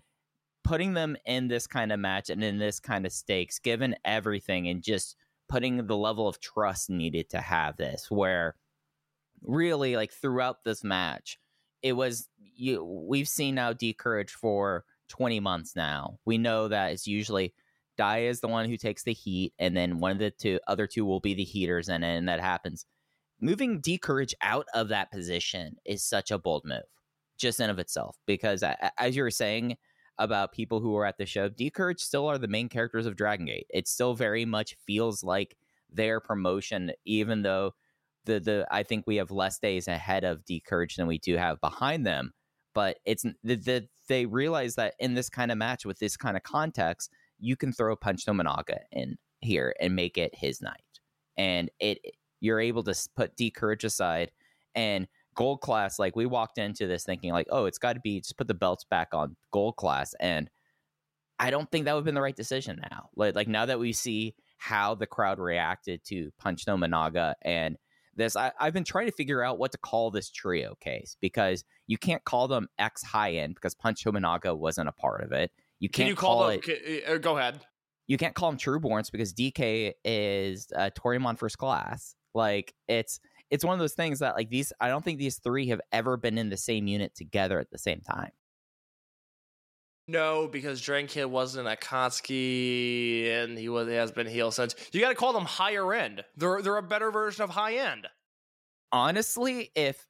putting 0.64 0.94
them 0.94 1.18
in 1.26 1.48
this 1.48 1.68
kind 1.68 1.92
of 1.92 2.00
match 2.00 2.30
and 2.30 2.44
in 2.44 2.58
this 2.58 2.80
kind 2.80 3.06
of 3.06 3.12
stakes, 3.12 3.60
given 3.60 3.96
everything, 4.06 4.68
and 4.68 4.84
just 4.84 5.16
putting 5.50 5.88
the 5.88 5.98
level 5.98 6.28
of 6.28 6.40
trust 6.40 6.90
needed 6.90 7.30
to 7.30 7.42
have 7.42 7.76
this, 7.78 8.10
where 8.10 8.56
really 9.42 9.96
like 9.96 10.12
throughout 10.12 10.64
this 10.64 10.84
match, 10.84 11.40
it 11.82 11.94
was 11.94 12.30
you. 12.38 12.84
We've 12.84 13.28
seen 13.28 13.56
now 13.56 13.74
D 13.74 13.94
Courage 13.94 14.32
for 14.32 14.86
twenty 15.10 15.40
months 15.40 15.76
now. 15.76 16.20
We 16.24 16.38
know 16.38 16.68
that 16.70 16.92
it's 16.92 17.08
usually 17.08 17.54
Dai 17.98 18.24
is 18.26 18.40
the 18.40 18.48
one 18.48 18.68
who 18.70 18.78
takes 18.78 19.04
the 19.04 19.14
heat, 19.14 19.54
and 19.60 19.76
then 19.76 20.00
one 20.00 20.12
of 20.12 20.20
the 20.20 20.32
two 20.32 20.60
other 20.68 20.88
two 20.88 21.06
will 21.06 21.20
be 21.20 21.34
the 21.34 21.44
heaters, 21.44 21.90
and 21.90 22.04
and 22.04 22.28
that 22.28 22.40
happens. 22.40 22.86
Moving 23.40 23.80
D 23.82 23.98
Courage 23.98 24.34
out 24.42 24.68
of 24.74 24.90
that 24.90 25.12
position 25.12 25.76
is 25.86 26.04
such 26.04 26.32
a 26.32 26.40
bold 26.40 26.64
move, 26.66 26.84
just 27.38 27.60
in 27.60 27.70
of 27.70 27.80
itself, 27.80 28.18
because 28.26 28.64
as 28.98 29.16
you 29.16 29.24
were 29.24 29.32
saying, 29.32 29.78
about 30.18 30.52
people 30.52 30.80
who 30.80 30.92
were 30.92 31.06
at 31.06 31.18
the 31.18 31.26
show, 31.26 31.50
D 31.50 31.70
Courage 31.70 32.00
still 32.00 32.28
are 32.28 32.38
the 32.38 32.48
main 32.48 32.70
characters 32.70 33.06
of 33.06 33.16
Dragon 33.16 33.46
Gate. 33.46 33.68
It 33.70 33.88
still 33.88 34.14
very 34.14 34.46
much 34.46 34.76
feels 34.86 35.24
like 35.24 35.58
their 35.92 36.20
promotion, 36.20 36.92
even 37.06 37.42
though 37.42 37.74
the 38.26 38.40
the 38.40 38.68
I 38.72 38.84
think 38.84 39.06
we 39.06 39.18
have 39.18 39.32
less 39.32 39.60
days 39.60 39.88
ahead 39.88 40.24
of 40.24 40.46
D 40.46 40.60
Courage 40.60 40.96
than 40.96 41.08
we 41.08 41.18
do 41.18 41.38
have 41.38 41.60
behind 41.62 42.06
them. 42.06 42.34
But 42.74 43.00
it's 43.06 43.24
the, 43.44 43.56
the 43.56 43.88
they 44.08 44.26
realize 44.26 44.76
that 44.76 44.96
in 45.00 45.14
this 45.14 45.30
kind 45.30 45.52
of 45.52 45.58
match 45.58 45.86
with 45.86 46.00
this 46.00 46.18
kind 46.18 46.38
of 46.38 46.44
context, 46.44 47.12
you 47.44 47.56
can 47.56 47.74
throw 47.74 47.96
Punch 47.96 48.26
Tominaga 48.26 48.80
in 48.92 49.18
here 49.42 49.76
and 49.80 49.96
make 49.96 50.18
it 50.18 50.34
his 50.34 50.62
night, 50.62 51.00
and 51.38 51.70
it 51.80 52.00
you're 52.40 52.60
able 52.60 52.84
to 52.84 52.96
put 53.16 53.36
D 53.36 53.52
Courage 53.52 53.84
aside 53.84 54.32
and 54.76 55.08
gold 55.36 55.62
class. 55.62 56.00
Like 56.00 56.16
we 56.16 56.26
walked 56.26 56.58
into 56.58 56.88
this 56.88 57.04
thinking 57.04 57.32
like, 57.32 57.48
oh, 57.50 57.66
it's 57.66 57.78
got 57.78 57.94
to 57.94 58.00
be 58.00 58.22
just 58.22 58.38
put 58.38 58.48
the 58.48 58.54
belts 58.54 58.86
back 58.86 59.10
on 59.14 59.36
gold 59.52 59.76
class, 59.76 60.14
and 60.20 60.50
I 61.40 61.52
don't 61.52 61.70
think 61.72 61.86
that 61.86 61.94
would 61.94 62.00
have 62.00 62.06
been 62.06 62.16
the 62.16 62.22
right 62.22 62.36
decision 62.36 62.80
now. 62.90 63.10
Like 63.16 63.36
like 63.36 63.48
now 63.48 63.66
that 63.66 63.80
we 63.80 63.92
see 63.94 64.36
how 64.58 64.96
the 64.96 65.08
crowd 65.08 65.40
reacted 65.40 66.04
to 66.06 66.32
Punch 66.40 66.66
No 66.66 66.78
Tominaga 66.78 67.34
and 67.42 67.78
this 68.16 68.36
I, 68.36 68.52
have 68.60 68.74
been 68.74 68.84
trying 68.84 69.08
to 69.08 69.12
figure 69.12 69.44
out 69.44 69.58
what 69.58 69.72
to 69.72 69.78
call 69.78 70.12
this 70.12 70.30
trio 70.30 70.76
case 70.80 71.18
because 71.20 71.64
you 71.88 71.98
can't 71.98 72.24
call 72.24 72.48
them 72.48 72.68
X 72.78 73.04
high 73.04 73.34
end 73.34 73.56
because 73.56 73.76
Punch 73.76 74.04
Tominaga 74.04 74.58
wasn't 74.58 74.90
a 74.90 74.94
part 74.94 75.24
of 75.24 75.32
it. 75.32 75.52
You 75.84 75.90
can't 75.90 76.06
Can 76.06 76.08
you 76.08 76.16
call, 76.16 76.38
call 76.40 76.48
them? 76.48 76.60
it. 76.66 77.04
can- 77.06 77.14
uh, 77.16 77.18
go 77.18 77.38
ahead. 77.38 77.60
You 78.08 78.18
can't 78.18 78.34
call 78.34 78.50
them 78.50 78.58
Trueborns 78.58 79.12
because 79.12 79.34
DK 79.34 79.92
is 80.06 80.68
uh, 80.74 80.90
Toryumon 80.98 81.38
first 81.38 81.58
class. 81.58 82.16
Like 82.34 82.74
it's 82.88 83.20
it's 83.52 83.66
one 83.66 83.74
of 83.74 83.80
those 83.80 83.92
things 83.94 84.20
that 84.20 84.36
like 84.36 84.50
these. 84.50 84.72
I 84.80 84.88
don't 84.88 85.04
think 85.04 85.20
these 85.20 85.40
three 85.40 85.68
have 85.68 85.82
ever 85.92 86.16
been 86.16 86.38
in 86.38 86.50
the 86.50 86.56
same 86.56 86.88
unit 86.88 87.14
together 87.16 87.60
at 87.60 87.70
the 87.70 87.78
same 87.78 88.00
time. 88.00 88.32
No, 90.08 90.48
because 90.48 90.80
Dragon 90.82 91.08
Kid 91.08 91.26
wasn't 91.26 91.68
a 91.68 91.76
Kotsky, 91.76 93.30
and 93.30 93.58
he 93.58 93.68
was 93.68 93.88
he 93.90 93.94
has 93.96 94.12
been 94.14 94.28
heel 94.28 94.52
since. 94.52 94.76
You 94.94 95.02
got 95.02 95.10
to 95.10 95.16
call 95.16 95.34
them 95.34 95.44
higher 95.46 95.94
end. 95.94 96.24
They're 96.38 96.62
they're 96.62 96.78
a 96.78 96.82
better 96.84 97.12
version 97.12 97.44
of 97.44 97.50
high 97.50 97.76
end. 97.76 98.08
honestly, 98.94 99.72
if 99.76 100.06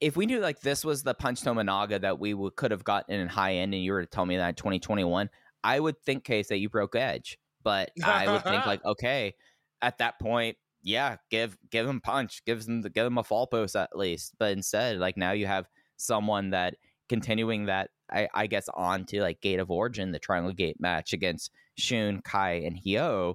if 0.00 0.16
we 0.16 0.26
knew 0.26 0.40
like 0.40 0.60
this 0.60 0.84
was 0.84 1.02
the 1.02 1.14
Punch 1.14 1.42
Tominaga 1.42 2.00
that 2.00 2.18
we 2.18 2.34
would, 2.34 2.56
could 2.56 2.70
have 2.70 2.84
gotten 2.84 3.18
in 3.18 3.28
high 3.28 3.54
end, 3.54 3.74
and 3.74 3.82
you 3.82 3.92
were 3.92 4.02
to 4.02 4.06
tell 4.06 4.26
me 4.26 4.36
that 4.36 4.48
in 4.50 4.54
2021, 4.54 5.30
I 5.64 5.80
would 5.80 6.00
think 6.02 6.24
case 6.24 6.48
that 6.48 6.58
you 6.58 6.68
broke 6.68 6.94
edge. 6.94 7.38
But 7.62 7.90
I 8.04 8.30
would 8.30 8.44
think 8.44 8.66
like, 8.66 8.84
okay, 8.84 9.34
at 9.82 9.98
that 9.98 10.20
point, 10.20 10.56
yeah, 10.82 11.16
give 11.30 11.56
give 11.70 11.88
him 11.88 12.00
punch, 12.00 12.44
gives 12.44 12.68
him 12.68 12.82
give 12.82 13.06
him 13.06 13.18
a 13.18 13.24
fall 13.24 13.46
post 13.46 13.74
at 13.74 13.96
least. 13.96 14.34
But 14.38 14.52
instead, 14.52 14.98
like 14.98 15.16
now 15.16 15.32
you 15.32 15.46
have 15.46 15.66
someone 15.96 16.50
that 16.50 16.76
continuing 17.08 17.66
that 17.66 17.90
I, 18.10 18.28
I 18.34 18.46
guess 18.46 18.68
on 18.74 19.04
to 19.06 19.20
like 19.20 19.40
Gate 19.40 19.58
of 19.58 19.70
Origin, 19.70 20.12
the 20.12 20.18
Triangle 20.18 20.52
Gate 20.52 20.76
match 20.78 21.12
against 21.12 21.50
Shun, 21.76 22.20
Kai, 22.22 22.52
and 22.64 22.78
Hyo, 22.78 23.34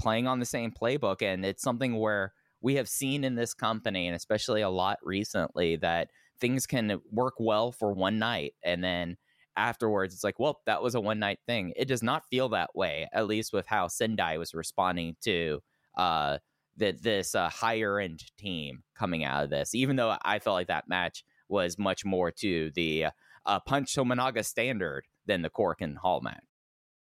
playing 0.00 0.26
on 0.26 0.40
the 0.40 0.46
same 0.46 0.72
playbook, 0.72 1.22
and 1.22 1.44
it's 1.44 1.62
something 1.62 1.96
where 1.96 2.32
we 2.60 2.74
have 2.76 2.88
seen 2.88 3.24
in 3.24 3.34
this 3.34 3.54
company, 3.54 4.06
and 4.06 4.16
especially 4.16 4.62
a 4.62 4.70
lot 4.70 4.98
recently, 5.02 5.76
that 5.76 6.10
things 6.40 6.66
can 6.66 7.00
work 7.10 7.34
well 7.38 7.72
for 7.72 7.92
one 7.92 8.18
night, 8.18 8.54
and 8.62 8.82
then 8.82 9.16
afterwards, 9.56 10.14
it's 10.14 10.24
like, 10.24 10.38
well, 10.38 10.60
that 10.66 10.82
was 10.82 10.94
a 10.94 11.00
one 11.00 11.18
night 11.18 11.40
thing. 11.46 11.72
It 11.76 11.86
does 11.88 12.02
not 12.02 12.24
feel 12.30 12.48
that 12.50 12.74
way, 12.74 13.08
at 13.12 13.26
least 13.26 13.52
with 13.52 13.66
how 13.66 13.88
Sendai 13.88 14.38
was 14.38 14.54
responding 14.54 15.16
to 15.22 15.60
uh, 15.96 16.38
that 16.76 17.02
this 17.02 17.34
uh, 17.34 17.48
higher 17.48 17.98
end 17.98 18.22
team 18.38 18.84
coming 18.96 19.24
out 19.24 19.44
of 19.44 19.50
this. 19.50 19.74
Even 19.74 19.96
though 19.96 20.16
I 20.22 20.38
felt 20.38 20.54
like 20.54 20.68
that 20.68 20.88
match 20.88 21.24
was 21.48 21.76
much 21.76 22.04
more 22.04 22.30
to 22.30 22.70
the 22.74 23.06
uh, 23.46 23.60
Punch 23.60 23.94
Tominaga 23.94 24.44
standard 24.44 25.04
than 25.26 25.42
the 25.42 25.50
Korakuen 25.50 25.96
Hall 25.96 26.20
match. 26.20 26.44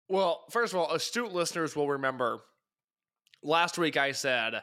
Well, 0.08 0.44
first 0.50 0.72
of 0.72 0.78
all, 0.78 0.92
astute 0.92 1.32
listeners 1.32 1.74
will 1.74 1.88
remember 1.88 2.40
last 3.42 3.78
week 3.78 3.96
I 3.96 4.12
said 4.12 4.62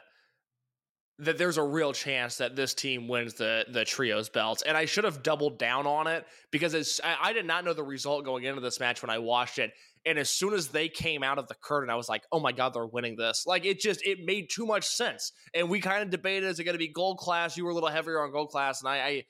that 1.18 1.38
there's 1.38 1.58
a 1.58 1.62
real 1.62 1.92
chance 1.92 2.38
that 2.38 2.56
this 2.56 2.74
team 2.74 3.06
wins 3.06 3.34
the 3.34 3.66
the 3.70 3.84
trios 3.84 4.28
belts, 4.28 4.62
and 4.62 4.76
I 4.76 4.86
should 4.86 5.04
have 5.04 5.22
doubled 5.22 5.58
down 5.58 5.86
on 5.86 6.06
it 6.06 6.26
because 6.50 6.74
it's, 6.74 7.00
I, 7.02 7.16
I 7.28 7.32
did 7.32 7.46
not 7.46 7.64
know 7.64 7.74
the 7.74 7.82
result 7.82 8.24
going 8.24 8.44
into 8.44 8.60
this 8.60 8.80
match 8.80 9.02
when 9.02 9.10
I 9.10 9.18
watched 9.18 9.58
it. 9.58 9.72
And 10.04 10.18
as 10.18 10.30
soon 10.30 10.52
as 10.52 10.68
they 10.68 10.88
came 10.88 11.22
out 11.22 11.38
of 11.38 11.46
the 11.46 11.54
curtain, 11.54 11.88
I 11.88 11.94
was 11.94 12.08
like, 12.08 12.24
"Oh 12.32 12.40
my 12.40 12.50
god, 12.50 12.74
they're 12.74 12.86
winning 12.86 13.16
this!" 13.16 13.44
Like 13.46 13.64
it 13.64 13.78
just 13.78 14.04
it 14.04 14.18
made 14.24 14.48
too 14.50 14.66
much 14.66 14.84
sense. 14.84 15.32
And 15.54 15.68
we 15.70 15.80
kind 15.80 16.02
of 16.02 16.10
debated: 16.10 16.48
is 16.48 16.58
it 16.58 16.64
going 16.64 16.74
to 16.74 16.78
be 16.78 16.88
gold 16.88 17.18
class? 17.18 17.56
You 17.56 17.64
were 17.64 17.70
a 17.70 17.74
little 17.74 17.88
heavier 17.88 18.20
on 18.20 18.32
gold 18.32 18.48
class, 18.48 18.80
and 18.82 18.88
I, 18.88 18.96
I 18.96 19.24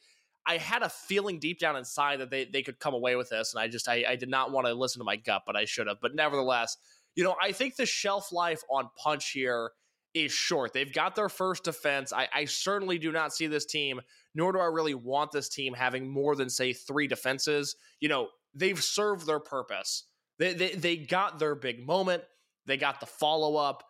I 0.46 0.56
had 0.56 0.82
a 0.82 0.88
feeling 0.88 1.38
deep 1.38 1.58
down 1.58 1.76
inside 1.76 2.20
that 2.20 2.30
they, 2.30 2.44
they 2.44 2.62
could 2.62 2.78
come 2.80 2.94
away 2.94 3.16
with 3.16 3.28
this, 3.28 3.52
and 3.52 3.62
I 3.62 3.68
just 3.68 3.88
I, 3.88 4.04
I 4.08 4.16
did 4.16 4.28
not 4.28 4.50
want 4.50 4.66
to 4.66 4.72
listen 4.72 5.00
to 5.00 5.04
my 5.04 5.16
gut, 5.16 5.42
but 5.46 5.56
I 5.56 5.66
should 5.66 5.88
have. 5.88 5.98
But 6.00 6.14
nevertheless, 6.14 6.76
you 7.14 7.24
know, 7.24 7.36
I 7.40 7.52
think 7.52 7.76
the 7.76 7.86
shelf 7.86 8.32
life 8.32 8.62
on 8.70 8.88
Punch 8.96 9.30
here 9.30 9.72
is 10.14 10.32
short. 10.32 10.72
They've 10.72 10.92
got 10.92 11.16
their 11.16 11.28
first 11.28 11.64
defense. 11.64 12.12
I, 12.12 12.28
I 12.32 12.44
certainly 12.44 12.98
do 12.98 13.12
not 13.12 13.34
see 13.34 13.46
this 13.46 13.64
team, 13.64 14.00
nor 14.34 14.52
do 14.52 14.58
I 14.58 14.66
really 14.66 14.94
want 14.94 15.32
this 15.32 15.48
team 15.48 15.74
having 15.74 16.08
more 16.08 16.36
than 16.36 16.50
say 16.50 16.72
three 16.72 17.06
defenses. 17.06 17.76
You 18.00 18.08
know, 18.08 18.28
they've 18.54 18.82
served 18.82 19.26
their 19.26 19.40
purpose. 19.40 20.04
They 20.38 20.54
they, 20.54 20.70
they 20.72 20.96
got 20.96 21.38
their 21.38 21.54
big 21.54 21.86
moment. 21.86 22.22
They 22.66 22.76
got 22.76 23.00
the 23.00 23.06
follow 23.06 23.56
up 23.56 23.84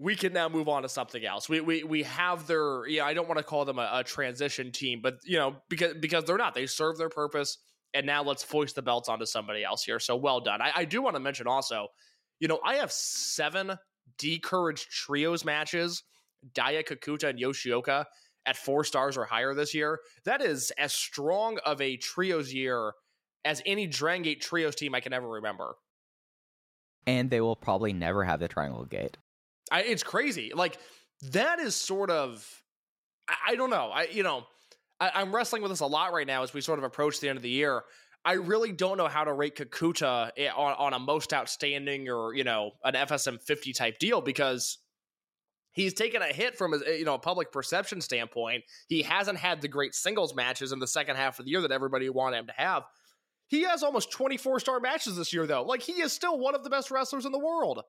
we 0.00 0.16
can 0.16 0.32
now 0.32 0.48
move 0.48 0.66
on 0.66 0.82
to 0.82 0.88
something 0.88 1.24
else. 1.24 1.48
We 1.48 1.60
we 1.60 1.84
we 1.84 2.02
have 2.04 2.46
their 2.46 2.86
yeah. 2.88 3.04
I 3.04 3.12
don't 3.12 3.28
want 3.28 3.36
to 3.36 3.44
call 3.44 3.66
them 3.66 3.78
a, 3.78 3.90
a, 3.92 4.02
transition 4.02 4.72
team, 4.72 5.00
but 5.02 5.18
you 5.24 5.36
know 5.36 5.56
because 5.68 5.94
because 6.00 6.24
they're 6.24 6.38
not. 6.38 6.54
They 6.54 6.66
serve 6.66 6.96
their 6.96 7.10
purpose, 7.10 7.58
and 7.92 8.06
now 8.06 8.22
let's 8.22 8.42
foist 8.42 8.74
the 8.74 8.82
belts 8.82 9.10
onto 9.10 9.26
somebody 9.26 9.62
else 9.62 9.84
here. 9.84 10.00
So 10.00 10.16
well 10.16 10.40
done. 10.40 10.62
I, 10.62 10.72
I 10.74 10.84
do 10.86 11.02
want 11.02 11.16
to 11.16 11.20
mention 11.20 11.46
also, 11.46 11.88
you 12.40 12.48
know, 12.48 12.60
I 12.64 12.76
have 12.76 12.90
seven 12.90 13.72
D 14.18 14.38
Courage 14.38 14.86
trios 14.88 15.44
matches, 15.44 16.02
Dia 16.54 16.82
Kikuta 16.82 17.28
and 17.30 17.38
Yoshioka 17.38 18.04
at 18.46 18.56
four 18.56 18.84
stars 18.84 19.16
or 19.16 19.24
higher 19.24 19.54
this 19.54 19.74
year. 19.74 20.00
That 20.24 20.42
is 20.42 20.72
as 20.78 20.92
strong 20.92 21.58
of 21.64 21.80
a 21.80 21.96
trios 21.96 22.52
year 22.52 22.92
as 23.44 23.62
any 23.66 23.86
Dragon 23.86 24.22
Gate 24.22 24.40
trios 24.40 24.74
team 24.74 24.94
I 24.94 25.00
can 25.00 25.12
ever 25.12 25.28
remember. 25.28 25.76
And 27.06 27.30
they 27.30 27.40
will 27.40 27.56
probably 27.56 27.92
never 27.92 28.24
have 28.24 28.40
the 28.40 28.48
Triangle 28.48 28.84
Gate. 28.84 29.16
I, 29.70 29.82
it's 29.82 30.02
crazy. 30.02 30.52
Like 30.54 30.78
that 31.30 31.58
is 31.58 31.74
sort 31.74 32.10
of, 32.10 32.46
I, 33.28 33.52
I 33.52 33.54
don't 33.56 33.70
know. 33.70 33.90
I 33.90 34.04
you 34.04 34.22
know, 34.22 34.46
I, 34.98 35.22
am 35.22 35.34
wrestling 35.34 35.62
with 35.62 35.70
this 35.70 35.80
a 35.80 35.86
lot 35.86 36.12
right 36.12 36.26
now 36.26 36.42
as 36.42 36.52
we 36.52 36.60
sort 36.60 36.78
of 36.78 36.84
approach 36.84 37.20
the 37.20 37.28
end 37.28 37.36
of 37.36 37.42
the 37.42 37.50
year. 37.50 37.82
I 38.24 38.34
really 38.34 38.72
don't 38.72 38.98
know 38.98 39.08
how 39.08 39.24
to 39.24 39.32
rate 39.32 39.56
Kikuta 39.56 40.30
eh, 40.36 40.48
on, 40.48 40.74
on 40.74 40.92
a 40.92 40.98
most 40.98 41.32
outstanding 41.32 42.08
or 42.08 42.34
you 42.34 42.44
know 42.44 42.72
an 42.84 42.94
FSM 42.94 43.40
50 43.40 43.72
type 43.72 43.98
deal 43.98 44.20
because 44.20 44.78
he's 45.72 45.94
taken 45.94 46.20
a 46.20 46.26
hit 46.26 46.56
from 46.56 46.74
a 46.74 46.98
you 46.98 47.04
know 47.04 47.14
a 47.14 47.18
public 47.18 47.52
perception 47.52 48.00
standpoint. 48.00 48.64
He 48.88 49.02
hasn't 49.02 49.38
had 49.38 49.62
the 49.62 49.68
great 49.68 49.94
singles 49.94 50.34
matches 50.34 50.72
in 50.72 50.78
the 50.78 50.86
second 50.86 51.16
half 51.16 51.38
of 51.38 51.46
the 51.46 51.50
year 51.50 51.62
that 51.62 51.72
everybody 51.72 52.08
wanted 52.10 52.38
him 52.38 52.46
to 52.46 52.54
have. 52.56 52.82
He 53.48 53.62
has 53.62 53.82
almost 53.82 54.12
24 54.12 54.60
star 54.60 54.80
matches 54.80 55.16
this 55.16 55.32
year 55.32 55.46
though. 55.46 55.62
Like 55.62 55.82
he 55.82 56.00
is 56.00 56.12
still 56.12 56.38
one 56.38 56.54
of 56.54 56.62
the 56.62 56.70
best 56.70 56.90
wrestlers 56.90 57.24
in 57.24 57.32
the 57.32 57.38
world. 57.38 57.82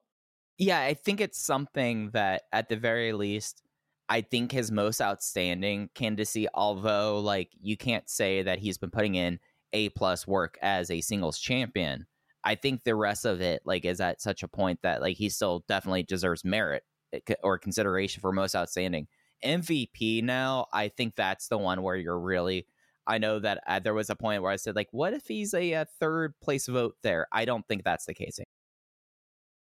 Yeah, 0.58 0.80
I 0.80 0.94
think 0.94 1.20
it's 1.20 1.40
something 1.40 2.10
that 2.12 2.42
at 2.52 2.68
the 2.68 2.76
very 2.76 3.12
least 3.12 3.62
I 4.08 4.20
think 4.22 4.52
his 4.52 4.70
most 4.70 5.00
outstanding 5.00 5.90
candidacy, 5.94 6.46
although 6.52 7.20
like 7.20 7.50
you 7.60 7.76
can't 7.76 8.08
say 8.08 8.42
that 8.42 8.58
he's 8.58 8.78
been 8.78 8.90
putting 8.90 9.14
in 9.14 9.38
A 9.72 9.88
plus 9.90 10.26
work 10.26 10.58
as 10.62 10.90
a 10.90 11.00
singles 11.00 11.38
champion. 11.38 12.06
I 12.44 12.54
think 12.56 12.82
the 12.82 12.94
rest 12.94 13.24
of 13.24 13.40
it 13.40 13.62
like 13.64 13.84
is 13.84 14.00
at 14.00 14.20
such 14.20 14.42
a 14.42 14.48
point 14.48 14.80
that 14.82 15.00
like 15.00 15.16
he 15.16 15.28
still 15.28 15.64
definitely 15.68 16.02
deserves 16.02 16.44
merit 16.44 16.82
eh, 17.12 17.34
or 17.42 17.58
consideration 17.58 18.20
for 18.20 18.32
most 18.32 18.56
outstanding. 18.56 19.06
MVP 19.44 20.22
now, 20.22 20.66
I 20.72 20.88
think 20.88 21.14
that's 21.16 21.48
the 21.48 21.58
one 21.58 21.82
where 21.82 21.96
you're 21.96 22.18
really 22.18 22.66
I 23.06 23.18
know 23.18 23.40
that 23.40 23.62
uh, 23.66 23.80
there 23.80 23.94
was 23.94 24.10
a 24.10 24.16
point 24.16 24.42
where 24.42 24.52
I 24.52 24.56
said 24.56 24.76
like 24.76 24.88
what 24.90 25.12
if 25.12 25.26
he's 25.26 25.54
a, 25.54 25.72
a 25.72 25.84
third 25.84 26.34
place 26.40 26.66
vote 26.66 26.96
there? 27.02 27.26
I 27.32 27.44
don't 27.44 27.66
think 27.66 27.84
that's 27.84 28.06
the 28.06 28.14
case. 28.14 28.38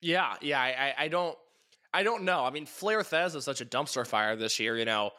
Yeah, 0.01 0.35
yeah, 0.43 0.61
I, 0.61 0.95
I 0.99 1.09
don't, 1.09 1.35
I 1.95 2.03
don't 2.03 2.25
know. 2.25 2.45
I 2.45 2.51
mean, 2.51 2.67
Flair 2.67 3.01
Thesz 3.01 3.35
is 3.35 3.45
such 3.45 3.63
a 3.63 3.65
dumpster 3.65 4.07
fire 4.07 4.37
this 4.37 4.61
year. 4.61 4.77
You 4.77 4.85
know, 4.85 5.13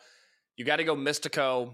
you 0.58 0.64
got 0.64 0.76
to 0.76 0.84
go 0.84 0.96
Mystico 0.96 1.74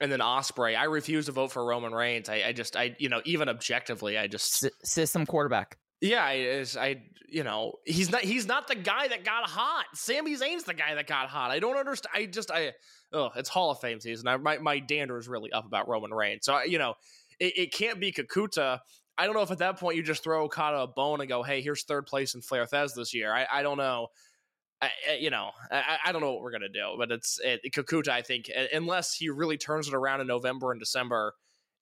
and 0.00 0.10
then 0.10 0.20
Ospreay. 0.20 0.76
I 0.76 0.84
refuse 0.84 1.26
to 1.26 1.32
vote 1.32 1.52
for 1.52 1.64
Roman 1.64 1.92
Reigns. 1.92 2.28
I, 2.28 2.42
I 2.46 2.52
just, 2.52 2.76
I, 2.76 2.96
you 2.98 3.08
know, 3.08 3.20
even 3.24 3.48
objectively, 3.48 4.18
I 4.18 4.26
just 4.26 4.64
S- 4.64 4.72
system 4.84 5.26
quarterback. 5.26 5.78
Yeah, 6.00 6.24
I, 6.24 6.64
I, 6.78 7.02
you 7.28 7.44
know, 7.44 7.74
he's 7.86 8.10
not, 8.10 8.22
he's 8.22 8.46
not 8.46 8.66
the 8.66 8.74
guy 8.74 9.08
that 9.08 9.24
got 9.24 9.48
hot. 9.48 9.84
Sami 9.94 10.36
Zayn's 10.36 10.64
the 10.64 10.74
guy 10.74 10.94
that 10.94 11.06
got 11.06 11.28
hot. 11.28 11.50
I 11.50 11.60
don't 11.60 11.76
understand. 11.76 12.12
I 12.14 12.26
just, 12.26 12.50
I, 12.50 12.72
oh, 13.12 13.30
it's 13.36 13.48
Hall 13.48 13.70
of 13.70 13.80
Fame 13.80 14.00
season. 14.00 14.26
I, 14.26 14.36
my, 14.36 14.58
my 14.58 14.80
dander 14.80 15.16
is 15.18 15.28
really 15.28 15.52
up 15.52 15.66
about 15.66 15.88
Roman 15.88 16.12
Reigns. 16.12 16.44
So, 16.44 16.60
you 16.62 16.78
know, 16.78 16.94
it, 17.38 17.52
it 17.56 17.72
can't 17.72 18.00
be 18.00 18.10
Kikuta 18.10 18.80
I 19.18 19.26
don't 19.26 19.34
know 19.34 19.42
if 19.42 19.50
at 19.50 19.58
that 19.58 19.78
point 19.78 19.96
you 19.96 20.02
just 20.02 20.24
throw 20.24 20.44
Okada 20.44 20.78
a 20.78 20.86
bone 20.86 21.20
and 21.20 21.28
go, 21.28 21.42
"Hey, 21.42 21.60
here's 21.60 21.84
third 21.84 22.06
place 22.06 22.34
in 22.34 22.40
Flair 22.40 22.64
Thesz 22.64 22.94
this 22.94 23.12
year." 23.12 23.32
I, 23.32 23.46
I 23.52 23.62
don't 23.62 23.78
know. 23.78 24.08
I, 24.82 24.90
you 25.20 25.30
know, 25.30 25.52
I, 25.70 25.98
I, 26.06 26.12
don't 26.12 26.20
know 26.20 26.32
what 26.32 26.42
we're 26.42 26.50
gonna 26.50 26.68
do, 26.68 26.94
but 26.98 27.12
it's 27.12 27.38
it, 27.44 27.60
Kikuta. 27.72 28.08
I 28.08 28.22
think 28.22 28.50
unless 28.72 29.14
he 29.14 29.28
really 29.28 29.56
turns 29.56 29.86
it 29.86 29.94
around 29.94 30.20
in 30.20 30.26
November 30.26 30.72
and 30.72 30.80
December, 30.80 31.34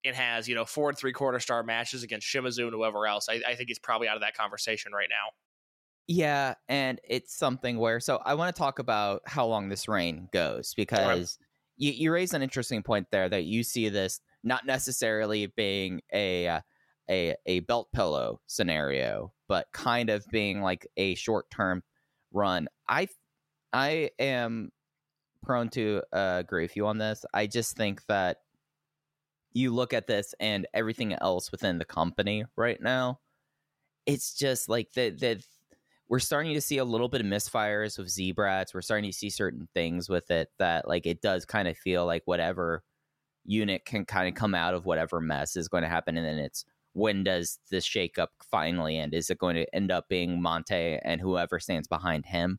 and 0.05 0.15
has 0.17 0.49
you 0.49 0.55
know 0.55 0.65
four 0.65 0.91
and 0.91 0.99
three 0.99 1.13
quarter 1.13 1.41
star 1.41 1.63
matches 1.63 2.03
against 2.03 2.27
Shimizu 2.27 2.65
and 2.65 2.73
whoever 2.73 3.07
else, 3.07 3.29
I, 3.29 3.41
I 3.47 3.55
think 3.55 3.69
he's 3.69 3.79
probably 3.79 4.09
out 4.09 4.17
of 4.17 4.23
that 4.23 4.37
conversation 4.37 4.93
right 4.93 5.09
now. 5.09 5.33
Yeah, 6.07 6.55
and 6.69 7.01
it's 7.09 7.35
something 7.35 7.79
where 7.79 8.01
so 8.01 8.21
I 8.25 8.35
want 8.35 8.55
to 8.55 8.59
talk 8.59 8.79
about 8.79 9.23
how 9.27 9.47
long 9.47 9.69
this 9.69 9.89
reign 9.89 10.29
goes 10.33 10.75
because 10.75 11.39
you, 11.77 11.93
you 11.93 12.13
raise 12.13 12.35
an 12.35 12.43
interesting 12.43 12.83
point 12.83 13.07
there 13.11 13.29
that 13.29 13.45
you 13.45 13.63
see 13.63 13.89
this 13.89 14.21
not 14.43 14.67
necessarily 14.67 15.47
being 15.47 16.01
a 16.13 16.49
uh, 16.49 16.61
a 17.09 17.35
a 17.47 17.61
belt 17.61 17.89
pillow 17.95 18.41
scenario, 18.47 19.33
but 19.49 19.67
kind 19.73 20.11
of 20.11 20.27
being 20.31 20.63
like 20.63 20.87
a 20.97 21.15
short 21.15 21.51
term 21.51 21.83
run. 22.33 22.69
I 22.89 23.09
I 23.73 24.11
am 24.19 24.71
prone 25.43 25.69
to 25.71 26.03
uh, 26.13 26.37
agree 26.41 26.63
with 26.63 26.77
you 26.77 26.87
on 26.87 26.99
this. 26.99 27.25
I 27.33 27.47
just 27.47 27.77
think 27.77 28.05
that 28.07 28.39
you 29.53 29.75
look 29.75 29.93
at 29.93 30.07
this 30.07 30.35
and 30.39 30.67
everything 30.75 31.13
else 31.15 31.51
within 31.51 31.79
the 31.79 31.85
company 31.85 32.45
right 32.57 32.81
now, 32.81 33.21
it's 34.07 34.35
just 34.35 34.69
like 34.69 34.93
the 34.93 35.11
the 35.11 35.43
we're 36.09 36.19
starting 36.19 36.55
to 36.55 36.61
see 36.61 36.79
a 36.79 36.85
little 36.85 37.09
bit 37.09 37.21
of 37.21 37.27
misfires 37.29 37.97
with 37.97 38.09
Z-Brats. 38.09 38.75
We're 38.75 38.83
starting 38.83 39.09
to 39.11 39.17
see 39.17 39.31
certain 39.31 39.69
things 39.75 40.09
with 40.09 40.29
it 40.33 40.49
that 40.59 40.89
like 40.89 41.07
it 41.07 41.23
does 41.23 41.45
kind 41.45 41.69
of 41.69 41.79
feel 41.79 42.05
like 42.05 42.23
whatever 42.25 42.83
unit 43.45 43.85
can 43.85 44.05
kind 44.05 44.29
of 44.29 44.35
come 44.35 44.55
out 44.55 44.75
of 44.75 44.87
whatever 44.87 45.21
mess 45.21 45.57
is 45.57 45.69
going 45.69 45.85
to 45.85 45.89
happen, 45.89 46.17
and 46.17 46.27
then 46.27 46.39
it's 46.39 46.65
when 46.93 47.25
does 47.25 47.59
this 47.71 47.89
shakeup 47.89 48.29
finally 48.51 48.99
end? 48.99 49.15
Is 49.15 49.31
it 49.31 49.39
going 49.39 49.57
to 49.57 49.75
end 49.75 49.91
up 49.91 50.09
being 50.09 50.41
Mante 50.41 50.99
and 51.05 51.21
whoever 51.21 51.61
stands 51.61 51.89
behind 51.89 52.27
him? 52.27 52.59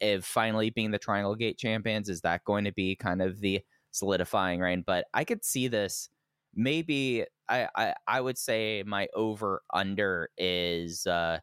If 0.00 0.24
finally 0.24 0.70
being 0.70 0.90
the 0.90 0.98
Triangle 0.98 1.34
Gate 1.34 1.58
champions, 1.58 2.08
is 2.08 2.22
that 2.22 2.44
going 2.44 2.64
to 2.64 2.72
be 2.72 2.96
kind 2.96 3.20
of 3.20 3.40
the 3.40 3.60
solidifying 3.90 4.60
reign? 4.60 4.84
But 4.86 5.06
I 5.12 5.24
could 5.24 5.44
see 5.44 5.68
this 5.68 6.08
maybe 6.56 7.24
I, 7.48 7.68
I, 7.76 7.94
I 8.08 8.20
would 8.20 8.38
say 8.38 8.82
my 8.86 9.06
over 9.14 9.62
under 9.72 10.30
is 10.38 11.06
uh 11.06 11.38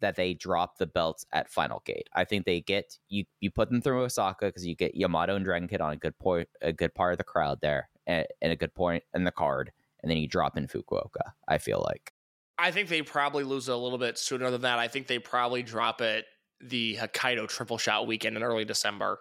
that 0.00 0.16
they 0.16 0.34
drop 0.34 0.78
the 0.78 0.86
belts 0.86 1.26
at 1.32 1.50
Final 1.50 1.82
Gate. 1.84 2.08
I 2.14 2.24
think 2.24 2.46
they 2.46 2.62
get 2.62 2.96
you. 3.08 3.24
You 3.40 3.50
put 3.50 3.70
them 3.70 3.82
through 3.82 4.02
Osaka 4.02 4.46
because 4.46 4.66
you 4.66 4.74
get 4.74 4.94
Yamato 4.94 5.36
and 5.36 5.44
Dragon 5.44 5.68
Kid 5.68 5.82
on 5.82 5.92
a 5.92 5.96
good 5.96 6.18
point, 6.18 6.48
a 6.62 6.72
good 6.72 6.94
part 6.94 7.12
of 7.12 7.18
the 7.18 7.24
crowd 7.24 7.58
there, 7.60 7.90
and, 8.06 8.26
and 8.40 8.50
a 8.50 8.56
good 8.56 8.74
point 8.74 9.04
in 9.14 9.24
the 9.24 9.30
card, 9.30 9.70
and 10.02 10.10
then 10.10 10.18
you 10.18 10.28
drop 10.28 10.56
in 10.56 10.66
Fukuoka. 10.66 11.32
I 11.48 11.58
feel 11.58 11.84
like. 11.86 12.12
I 12.58 12.70
think 12.70 12.88
they 12.88 13.02
probably 13.02 13.44
lose 13.44 13.68
a 13.68 13.76
little 13.76 13.98
bit 13.98 14.18
sooner 14.18 14.50
than 14.50 14.62
that. 14.62 14.78
I 14.78 14.88
think 14.88 15.06
they 15.06 15.18
probably 15.18 15.62
drop 15.62 16.00
it 16.00 16.26
the 16.60 16.96
Hokkaido 16.96 17.48
triple 17.48 17.78
shot 17.78 18.06
weekend 18.06 18.36
in 18.36 18.42
early 18.42 18.64
December. 18.64 19.18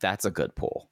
That's 0.00 0.24
a 0.24 0.30
good 0.30 0.54
pull. 0.54 0.90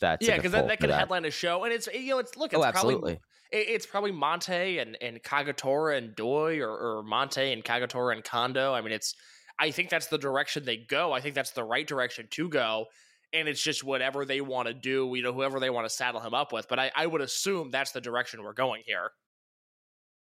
That's 0.00 0.26
yeah, 0.26 0.36
because 0.36 0.52
that, 0.52 0.68
that 0.68 0.78
can 0.78 0.90
that. 0.90 1.00
headline 1.00 1.24
a 1.24 1.30
show, 1.30 1.64
and 1.64 1.72
it's 1.72 1.88
you 1.92 2.10
know 2.10 2.18
it's 2.18 2.36
look 2.36 2.52
it's 2.52 2.64
oh, 2.64 2.70
probably 2.70 3.18
it's 3.50 3.86
probably 3.86 4.12
Mante 4.12 4.80
and 4.80 4.96
and 5.00 5.22
Kagetora 5.22 5.96
and 5.96 6.14
Doi 6.14 6.60
or, 6.60 6.70
or 6.70 7.02
Mante 7.02 7.52
and 7.52 7.64
Kagetora 7.64 8.14
and 8.14 8.22
Kondo. 8.22 8.74
I 8.74 8.82
mean, 8.82 8.92
it's 8.92 9.14
I 9.58 9.70
think 9.70 9.88
that's 9.88 10.08
the 10.08 10.18
direction 10.18 10.64
they 10.64 10.76
go. 10.76 11.12
I 11.12 11.20
think 11.20 11.34
that's 11.34 11.52
the 11.52 11.64
right 11.64 11.86
direction 11.86 12.28
to 12.30 12.48
go, 12.48 12.86
and 13.36 13.48
it's 13.48 13.62
just 13.62 13.84
whatever 13.84 14.24
they 14.24 14.40
want 14.40 14.68
to 14.68 14.74
do. 14.74 15.12
You 15.14 15.22
know, 15.22 15.32
whoever 15.32 15.60
they 15.60 15.70
want 15.70 15.86
to 15.86 15.94
saddle 15.94 16.20
him 16.20 16.34
up 16.34 16.52
with. 16.52 16.68
But 16.68 16.78
I, 16.78 16.90
I 16.94 17.06
would 17.06 17.20
assume 17.20 17.70
that's 17.70 17.92
the 17.92 18.00
direction 18.00 18.42
we're 18.42 18.52
going 18.52 18.82
here. 18.86 19.10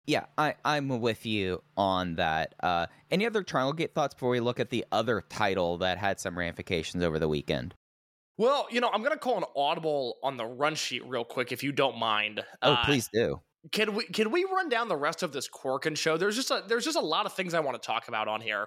Yeah, 0.07 0.25
I, 0.37 0.55
I'm 0.65 1.01
with 1.01 1.27
you 1.27 1.63
on 1.77 2.17
that. 2.17 2.55
Uh, 2.61 2.87
any 3.11 3.27
other 3.27 3.43
Triangle 3.43 3.75
Gate 3.75 3.95
thoughts 3.95 4.15
before 4.15 4.31
we 4.31 4.41
look 4.41 4.59
at 4.59 4.71
the 4.71 4.85
other 4.91 5.23
title 5.29 5.79
that 5.79 5.99
had 5.99 6.19
some 6.19 6.39
ramifications 6.39 7.05
over 7.05 7.19
the 7.19 7.29
weekend? 7.29 7.75
Well, 8.39 8.67
you 8.71 8.81
know, 8.81 8.89
I'm 8.93 9.03
going 9.03 9.13
to 9.13 9.19
call 9.19 9.37
an 9.37 9.45
audible 9.55 10.17
on 10.23 10.39
the 10.39 10.47
run 10.47 10.75
sheet 10.75 11.07
real 11.07 11.25
quick, 11.25 11.53
if 11.53 11.63
you 11.63 11.73
don't 11.73 11.99
mind. 11.99 12.43
Oh, 12.63 12.73
uh, 12.73 12.85
please 12.85 13.09
do. 13.13 13.41
Can 13.71 13.95
we 13.95 14.05
can 14.05 14.31
we 14.31 14.45
run 14.45 14.71
down 14.71 14.89
the 14.89 14.97
rest 14.97 15.23
of 15.23 15.33
this 15.33 15.47
Korakuen 15.49 15.95
show? 15.95 16.17
There's 16.17 16.37
just 16.37 16.51
a 16.51 16.65
there's 16.67 16.87
just 16.87 16.97
a 16.97 17.03
lot 17.03 17.27
of 17.27 17.35
things 17.35 17.53
I 17.53 17.61
want 17.61 17.81
to 17.81 17.87
talk 17.87 18.09
about 18.09 18.27
on 18.27 18.41
here. 18.41 18.67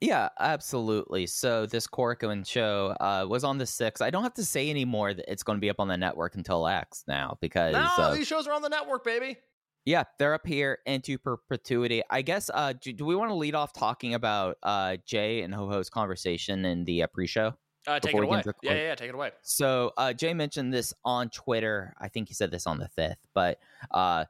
Yeah, 0.00 0.28
absolutely. 0.38 1.26
So 1.26 1.64
this 1.66 1.86
Korakuen 1.86 2.46
show 2.46 2.94
uh, 3.00 3.26
was 3.28 3.44
on 3.44 3.58
the 3.58 3.64
6th. 3.64 4.02
I 4.02 4.10
don't 4.10 4.22
have 4.22 4.34
to 4.34 4.44
say 4.44 4.68
anymore 4.68 5.14
that 5.14 5.30
it's 5.30 5.42
going 5.42 5.56
to 5.56 5.60
be 5.60 5.70
up 5.70 5.80
on 5.80 5.88
the 5.88 5.96
network 5.96 6.34
until 6.34 6.66
X 6.66 7.04
now 7.08 7.38
because 7.40 7.72
no, 7.72 7.88
uh, 7.96 8.14
these 8.14 8.26
shows 8.26 8.46
are 8.46 8.52
on 8.52 8.62
the 8.62 8.68
network, 8.68 9.04
baby. 9.04 9.38
Yeah, 9.86 10.02
they're 10.18 10.34
up 10.34 10.46
here 10.46 10.78
into 10.84 11.16
perpetuity. 11.16 12.02
I 12.10 12.22
guess. 12.22 12.50
Uh, 12.52 12.74
do, 12.78 12.92
do 12.92 13.04
we 13.04 13.14
want 13.14 13.30
to 13.30 13.36
lead 13.36 13.54
off 13.54 13.72
talking 13.72 14.14
about 14.14 14.58
uh, 14.62 14.96
Jay 15.06 15.42
and 15.42 15.54
Ho 15.54 15.70
Ho's 15.70 15.88
conversation 15.88 16.64
in 16.64 16.84
the 16.84 17.04
uh, 17.04 17.06
pre-show? 17.06 17.54
Uh, 17.86 18.00
take 18.00 18.14
it 18.14 18.22
away. 18.22 18.42
Yeah, 18.62 18.72
yeah, 18.72 18.82
yeah, 18.82 18.94
take 18.96 19.10
it 19.10 19.14
away. 19.14 19.30
So 19.42 19.92
uh, 19.96 20.12
Jay 20.12 20.34
mentioned 20.34 20.74
this 20.74 20.92
on 21.04 21.30
Twitter. 21.30 21.94
I 22.00 22.08
think 22.08 22.26
he 22.26 22.34
said 22.34 22.50
this 22.50 22.66
on 22.66 22.78
the 22.78 22.88
fifth, 22.88 23.24
but 23.32 23.60
uh, 23.92 24.24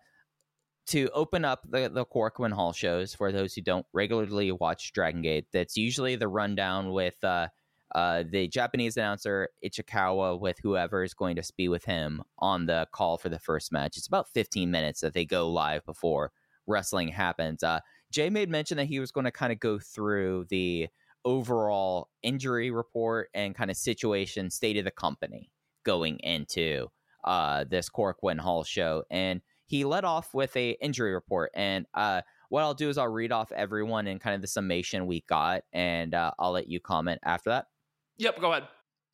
to 0.88 1.09
open 1.12 1.44
up 1.44 1.62
the 1.68 1.88
the 1.88 2.05
Korakuen 2.05 2.53
Hall 2.53 2.72
shows 2.72 3.14
for 3.14 3.33
those 3.33 3.55
who 3.55 3.61
don't 3.61 3.87
regularly 3.92 4.53
watch 4.53 4.92
Dragon 4.92 5.22
Gate, 5.22 5.46
that's 5.53 5.77
usually 5.77 6.16
the 6.16 6.29
rundown 6.29 6.92
with 6.92 7.22
uh, 7.25 7.49
uh, 7.94 8.25
the 8.31 8.49
Japanese 8.49 8.96
announcer 8.96 9.49
Ichikawa 9.64 10.40
with 10.40 10.59
whoever 10.62 11.03
is 11.03 11.14
going 11.14 11.37
to 11.37 11.53
be 11.57 11.68
with 11.68 11.85
him 11.85 12.22
on 12.38 12.66
the 12.66 12.87
call 12.92 13.16
for 13.18 13.29
the 13.29 13.38
first 13.38 13.72
match. 13.72 13.96
It's 13.96 14.07
about 14.07 14.29
15 14.29 14.70
minutes 14.70 15.01
that 15.01 15.14
they 15.14 15.25
go 15.25 15.51
live 15.51 15.85
before 15.85 16.33
wrestling 16.66 17.09
happens. 17.09 17.62
Uh, 17.62 17.81
Jay 18.11 18.31
made 18.31 18.51
mention 18.51 18.77
that 18.77 18.87
he 18.87 19.01
was 19.01 19.12
going 19.12 19.25
to 19.25 19.31
kind 19.31 19.53
of 19.53 19.61
go 19.61 19.79
through 19.79 20.46
the 20.51 20.88
overall 21.25 22.09
injury 22.22 22.70
report 22.70 23.29
and 23.35 23.55
kind 23.55 23.70
of 23.70 23.77
situation 23.77 24.51
state 24.51 24.77
of 24.77 24.85
the 24.85 24.90
company 24.90 25.51
going 25.85 26.18
into 26.18 26.88
uh, 27.25 27.64
this 27.64 27.88
Korakuen 27.88 28.38
Hall 28.38 28.62
show. 28.64 29.05
And 29.11 29.40
he 29.66 29.85
led 29.85 30.05
off 30.05 30.33
with 30.33 30.57
a 30.57 30.70
injury 30.81 31.12
report. 31.12 31.50
And 31.55 31.87
uh, 31.94 32.22
what 32.48 32.62
I'll 32.62 32.74
do 32.74 32.88
is 32.88 32.98
I'll 32.98 33.09
read 33.09 33.33
off 33.33 33.52
everyone 33.52 34.07
and 34.07 34.20
kind 34.20 34.35
of 34.35 34.40
the 34.40 34.46
summation 34.46 35.07
we 35.07 35.22
got, 35.29 35.62
and 35.72 36.14
uh, 36.14 36.31
I'll 36.38 36.52
let 36.52 36.68
you 36.68 36.81
comment 36.81 37.20
after 37.24 37.50
that. 37.50 37.66
Yep, 38.18 38.40
go 38.40 38.52
ahead. 38.52 38.68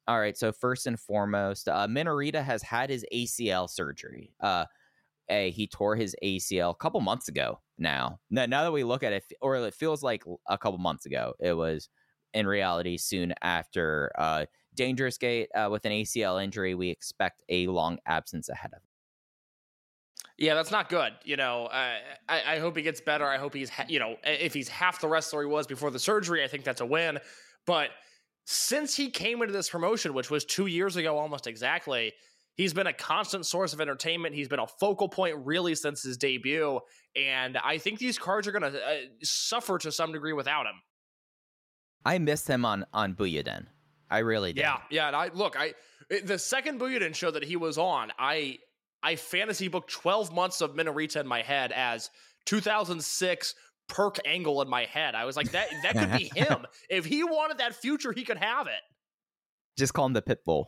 All 0.09 0.19
right. 0.19 0.37
So 0.37 0.53
first 0.53 0.87
and 0.87 0.99
foremost, 0.99 1.69
uh, 1.69 1.87
Minorita 1.87 2.43
has 2.43 2.63
had 2.63 2.91
his 2.91 3.05
ACL 3.13 3.71
surgery. 3.71 4.33
Uh, 4.41 4.65
a, 5.29 5.51
he 5.51 5.67
tore 5.67 5.97
his 5.97 6.17
ACL 6.23 6.73
a 6.73 6.75
couple 6.75 7.01
months 7.01 7.29
ago. 7.29 7.61
Now, 7.79 8.19
now, 8.29 8.47
now 8.47 8.65
that 8.65 8.73
we 8.73 8.85
look 8.85 9.03
at 9.03 9.13
it, 9.13 9.25
or 9.41 9.57
it 9.57 9.75
feels 9.75 10.03
like 10.03 10.25
a 10.49 10.59
couple 10.59 10.79
months 10.79 11.07
ago, 11.07 11.35
it 11.41 11.55
was 11.55 11.89
in 12.35 12.47
reality 12.47 12.97
soon 12.97 13.33
after 13.43 14.13
uh, 14.19 14.47
Dangerous 14.75 15.19
Gate 15.19 15.49
uh, 15.55 15.69
with 15.71 15.85
an 15.85 15.93
ACL 15.93 16.43
injury. 16.43 16.75
We 16.75 16.91
expect 16.91 17.43
a 17.49 17.69
long 17.69 17.99
absence 18.07 18.49
ahead 18.49 18.73
of. 18.75 18.81
Yeah, 20.39 20.55
that's 20.55 20.71
not 20.71 20.89
good. 20.89 21.13
You 21.25 21.37
know, 21.37 21.67
uh, 21.67 21.99
I, 22.29 22.55
I 22.55 22.59
hope 22.59 22.77
he 22.77 22.83
gets 22.83 23.01
better. 23.01 23.27
I 23.27 23.37
hope 23.37 23.55
he's, 23.55 23.71
ha- 23.71 23.87
you 23.89 23.99
know, 23.99 24.17
if 24.25 24.55
he's 24.55 24.69
half 24.69 25.01
the 25.01 25.09
wrestler 25.09 25.43
he 25.43 25.49
was 25.49 25.67
before 25.67 25.91
the 25.91 25.99
surgery, 25.99 26.43
I 26.43 26.49
think 26.49 26.65
that's 26.65 26.81
a 26.81 26.87
win. 26.87 27.19
But 27.67 27.91
since 28.45 28.97
he 28.97 29.11
came 29.11 29.41
into 29.43 29.53
this 29.53 29.71
promotion, 29.71 30.15
which 30.15 30.31
was 30.31 30.45
two 30.45 30.67
years 30.67 30.97
ago 30.97 31.17
almost 31.19 31.47
exactly, 31.47 32.13
he's 32.55 32.75
been 32.75 32.89
a 32.89 32.93
constant 32.93 33.47
source 33.47 33.73
of 33.73 33.81
entertainment. 33.81 34.35
He's 34.35 34.49
been 34.49 34.59
a 34.59 34.67
focal 34.67 35.09
point 35.09 35.37
really 35.45 35.75
since 35.75 36.03
his 36.03 36.17
debut. 36.17 36.81
And 37.15 37.57
I 37.59 37.79
think 37.79 37.99
these 37.99 38.19
cards 38.19 38.49
are 38.49 38.53
going 38.53 38.73
to 38.73 38.79
uh, 38.79 38.95
suffer 39.23 39.79
to 39.79 39.93
some 39.93 40.13
degree 40.13 40.33
without 40.33 40.67
him. 40.67 40.75
I 42.05 42.19
missed 42.19 42.49
him 42.49 42.65
on 42.65 42.85
on 42.93 43.15
Buyuden. 43.15 43.67
I 44.11 44.19
really 44.19 44.53
did. 44.53 44.63
Yeah, 44.63 44.79
yeah. 44.91 45.07
And 45.07 45.17
I 45.17 45.31
look, 45.33 45.57
I 45.57 45.75
the 46.25 46.39
second 46.39 46.81
Buyuden 46.81 47.15
show 47.15 47.31
that 47.31 47.45
he 47.45 47.57
was 47.57 47.79
on, 47.79 48.13
I 48.19 48.59
I 49.03 49.17
fantasy 49.17 49.69
booked 49.69 49.91
12 49.91 50.33
months 50.33 50.61
of 50.61 50.75
Minorita 50.75 51.21
in 51.21 51.27
my 51.27 51.43
head 51.43 51.73
as 51.73 52.11
2006 52.47 53.55
Kurt 53.89 54.19
Angle 54.25 54.63
in 54.63 54.69
my 54.69 54.85
head. 54.85 55.15
I 55.15 55.25
was 55.25 55.37
like, 55.37 55.51
that 55.53 55.69
that 55.83 55.95
could 55.95 56.19
be 56.19 56.31
him. 56.35 56.67
if 56.89 57.05
he 57.05 57.25
wanted 57.25 57.59
that 57.59 57.75
future, 57.75 58.13
he 58.13 58.25
could 58.25 58.39
have 58.39 58.67
it. 58.67 58.81
Just 59.77 59.93
call 59.95 60.07
him 60.07 60.13
the 60.13 60.23
Pitbull. 60.23 60.67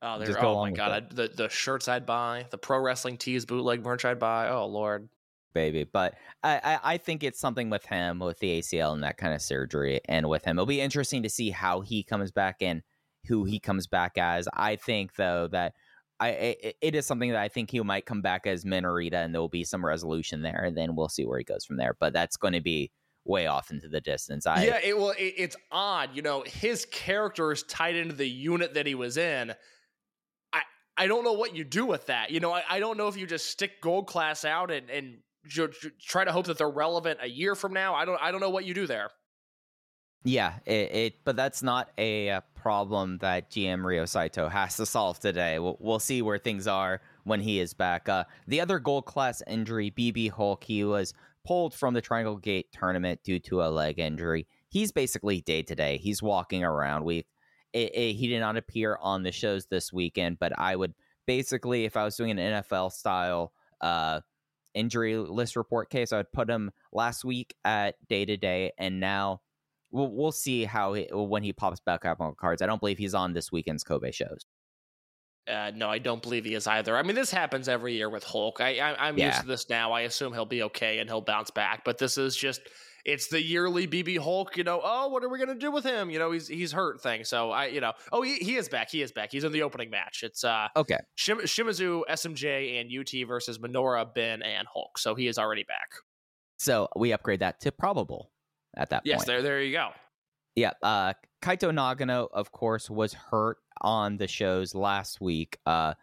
Oh, 0.00 0.18
there. 0.18 0.44
Oh 0.44 0.60
my 0.60 0.70
god, 0.70 0.90
I, 0.90 1.14
the 1.14 1.28
the 1.28 1.48
shirts 1.48 1.86
I'd 1.88 2.06
buy, 2.06 2.46
the 2.50 2.58
pro 2.58 2.78
wrestling 2.80 3.18
tees, 3.18 3.44
bootleg 3.44 3.84
merch 3.84 4.04
I'd 4.04 4.18
buy. 4.18 4.48
Oh 4.48 4.66
lord 4.66 5.08
baby. 5.52 5.84
But 5.84 6.14
I, 6.42 6.60
I, 6.62 6.94
I, 6.94 6.96
think 6.98 7.22
it's 7.22 7.38
something 7.40 7.70
with 7.70 7.86
him, 7.86 8.18
with 8.18 8.38
the 8.38 8.60
ACL 8.60 8.92
and 8.92 9.02
that 9.02 9.18
kind 9.18 9.34
of 9.34 9.42
surgery, 9.42 10.00
and 10.06 10.28
with 10.28 10.44
him. 10.44 10.58
It'll 10.58 10.66
be 10.66 10.80
interesting 10.80 11.22
to 11.22 11.30
see 11.30 11.50
how 11.50 11.80
he 11.80 12.02
comes 12.02 12.30
back 12.30 12.56
and 12.60 12.82
who 13.26 13.44
he 13.44 13.58
comes 13.58 13.86
back 13.86 14.18
as. 14.18 14.48
I 14.52 14.76
think, 14.76 15.16
though, 15.16 15.48
that 15.52 15.74
I 16.22 16.28
it, 16.28 16.76
it 16.80 16.94
is 16.94 17.06
something 17.06 17.30
that 17.30 17.40
I 17.40 17.48
think 17.48 17.70
he 17.70 17.80
might 17.80 18.06
come 18.06 18.22
back 18.22 18.46
as 18.46 18.64
Minorita, 18.64 19.14
and 19.14 19.34
there 19.34 19.40
will 19.40 19.48
be 19.48 19.64
some 19.64 19.84
resolution 19.84 20.42
there, 20.42 20.64
and 20.64 20.76
then 20.76 20.94
we'll 20.94 21.08
see 21.08 21.24
where 21.24 21.38
he 21.38 21.44
goes 21.44 21.64
from 21.64 21.76
there. 21.76 21.96
But 21.98 22.12
that's 22.12 22.36
going 22.36 22.54
to 22.54 22.60
be 22.60 22.92
way 23.24 23.46
off 23.46 23.70
into 23.70 23.88
the 23.88 24.00
distance. 24.00 24.46
I 24.46 24.64
yeah, 24.64 24.78
it, 24.82 24.96
well, 24.96 25.10
it, 25.10 25.34
it's 25.36 25.56
odd. 25.70 26.10
You 26.14 26.22
know, 26.22 26.44
his 26.46 26.86
character 26.86 27.50
is 27.50 27.64
tied 27.64 27.96
into 27.96 28.14
the 28.14 28.28
unit 28.28 28.74
that 28.74 28.86
he 28.86 28.94
was 28.94 29.16
in. 29.16 29.52
I 30.52 30.62
I 30.96 31.06
don't 31.08 31.24
know 31.24 31.32
what 31.32 31.56
you 31.56 31.64
do 31.64 31.86
with 31.86 32.06
that. 32.06 32.30
You 32.30 32.38
know, 32.38 32.52
I, 32.52 32.62
I 32.70 32.78
don't 32.78 32.96
know 32.96 33.08
if 33.08 33.16
you 33.16 33.26
just 33.26 33.46
stick 33.46 33.80
gold 33.80 34.06
class 34.06 34.44
out 34.44 34.70
and 34.70 34.90
and 34.90 35.18
try 36.00 36.24
to 36.24 36.30
hope 36.30 36.46
that 36.46 36.56
they're 36.56 36.70
relevant 36.70 37.18
a 37.20 37.28
year 37.28 37.56
from 37.56 37.72
now. 37.72 37.96
I 37.96 38.04
don't 38.04 38.20
I 38.22 38.30
don't 38.30 38.40
know 38.40 38.50
what 38.50 38.64
you 38.64 38.74
do 38.74 38.86
there. 38.86 39.10
Yeah, 40.24 40.54
it, 40.66 40.94
it 40.94 41.14
but 41.24 41.36
that's 41.36 41.62
not 41.62 41.90
a, 41.98 42.30
uh 42.30 42.40
problem 42.62 43.18
that 43.18 43.50
GM 43.50 43.84
Ryo 43.84 44.04
Saito 44.04 44.48
has 44.48 44.76
to 44.76 44.86
solve 44.86 45.18
today. 45.18 45.58
We'll, 45.58 45.76
we'll 45.80 45.98
see 45.98 46.22
where 46.22 46.38
things 46.38 46.68
are 46.68 47.00
when 47.24 47.40
he 47.40 47.58
is 47.58 47.74
back. 47.74 48.08
Uh, 48.08 48.24
the 48.46 48.60
other 48.60 48.78
gold 48.78 49.04
class 49.04 49.42
injury, 49.48 49.90
BB 49.90 50.30
Hulk, 50.30 50.62
he 50.62 50.84
was 50.84 51.12
pulled 51.44 51.74
from 51.74 51.92
the 51.92 52.00
Triangle 52.00 52.36
Gate 52.36 52.68
tournament 52.72 53.20
due 53.24 53.40
to 53.40 53.62
a 53.62 53.68
leg 53.68 53.98
injury. 53.98 54.46
He's 54.68 54.92
basically 54.92 55.40
day 55.40 55.62
to 55.62 55.74
day. 55.74 55.98
He's 55.98 56.22
walking 56.22 56.62
around. 56.62 57.04
We 57.04 57.26
it, 57.72 57.94
it, 57.94 58.12
he 58.14 58.28
did 58.28 58.40
not 58.40 58.56
appear 58.56 58.96
on 59.00 59.24
the 59.24 59.32
shows 59.32 59.66
this 59.66 59.92
weekend, 59.92 60.38
but 60.38 60.56
I 60.56 60.76
would 60.76 60.94
basically, 61.26 61.84
if 61.84 61.96
I 61.96 62.04
was 62.04 62.16
doing 62.16 62.30
an 62.30 62.62
NFL 62.62 62.92
style 62.92 63.52
uh, 63.80 64.20
injury 64.74 65.16
list 65.16 65.56
report 65.56 65.90
case, 65.90 66.12
I 66.12 66.18
would 66.18 66.32
put 66.32 66.48
him 66.48 66.70
last 66.92 67.24
week 67.24 67.54
at 67.64 67.96
day 68.08 68.24
to 68.24 68.36
day, 68.36 68.72
and 68.78 69.00
now 69.00 69.40
we'll, 69.92 70.10
we'll 70.10 70.32
see 70.32 70.64
how 70.64 70.94
he, 70.94 71.06
when 71.12 71.42
he 71.42 71.52
pops 71.52 71.80
back 71.80 72.04
up 72.04 72.20
on 72.20 72.34
cards. 72.34 72.62
I 72.62 72.66
don't 72.66 72.80
believe 72.80 72.98
he's 72.98 73.14
on 73.14 73.32
this 73.32 73.52
weekend's 73.52 73.84
Kobe 73.84 74.10
shows. 74.10 74.44
Uh, 75.48 75.72
no, 75.74 75.88
I 75.90 75.98
don't 75.98 76.22
believe 76.22 76.44
he 76.44 76.54
is 76.54 76.66
either. 76.68 76.96
I 76.96 77.02
mean, 77.02 77.16
this 77.16 77.30
happens 77.30 77.68
every 77.68 77.94
year 77.94 78.08
with 78.08 78.22
Hulk. 78.22 78.60
I, 78.60 78.78
I 78.78 79.08
am 79.08 79.18
Yeah. 79.18 79.26
used 79.28 79.40
to 79.42 79.46
this 79.48 79.68
now. 79.68 79.92
I 79.92 80.02
assume 80.02 80.32
he'll 80.32 80.44
be 80.46 80.62
okay 80.64 80.98
and 80.98 81.08
he'll 81.10 81.20
bounce 81.20 81.50
back. 81.50 81.84
But 81.84 81.98
this 81.98 82.16
is 82.16 82.36
just 82.36 82.60
it's 83.04 83.26
the 83.26 83.42
yearly 83.42 83.88
BB 83.88 84.18
Hulk. 84.18 84.56
You 84.56 84.62
know, 84.62 84.80
oh, 84.84 85.08
what 85.08 85.24
are 85.24 85.28
we 85.28 85.40
gonna 85.40 85.56
do 85.56 85.72
with 85.72 85.82
him? 85.84 86.10
You 86.10 86.20
know, 86.20 86.30
he's 86.30 86.46
he's 86.46 86.70
hurt 86.70 87.02
thing. 87.02 87.24
So 87.24 87.50
I, 87.50 87.66
you 87.66 87.80
know, 87.80 87.92
oh, 88.12 88.22
he, 88.22 88.36
he 88.36 88.54
is 88.54 88.68
back. 88.68 88.88
He 88.88 89.02
is 89.02 89.10
back. 89.10 89.32
He's 89.32 89.42
in 89.42 89.50
the 89.50 89.62
opening 89.62 89.90
match. 89.90 90.22
It's 90.22 90.44
uh 90.44 90.68
Okay. 90.76 90.98
Shim- 91.18 91.42
Shimizu, 91.42 92.02
SMJ, 92.08 92.80
and 92.80 92.88
UT 92.96 93.26
versus 93.26 93.58
Minoura, 93.58 94.06
Ben, 94.14 94.42
and 94.42 94.68
Hulk. 94.72 94.96
So 94.98 95.16
he 95.16 95.26
is 95.26 95.38
already 95.38 95.64
back. 95.64 95.88
So 96.60 96.88
we 96.94 97.12
upgrade 97.12 97.40
that 97.40 97.58
to 97.62 97.72
probable 97.72 98.30
at 98.76 98.90
that 98.90 99.02
Yes, 99.04 99.18
point. 99.18 99.20
Yes, 99.20 99.26
there 99.26 99.42
there 99.42 99.62
you 99.62 99.72
go. 99.72 99.90
Yeah, 100.54 100.72
uh, 100.82 101.14
Kaito 101.42 101.70
Nagano, 101.72 102.28
of 102.32 102.52
course, 102.52 102.90
was 102.90 103.12
hurt 103.14 103.58
on 103.80 104.16
the 104.18 104.28
shows 104.28 104.74
last 104.74 105.20
week. 105.20 105.58
Uh, 105.64 105.94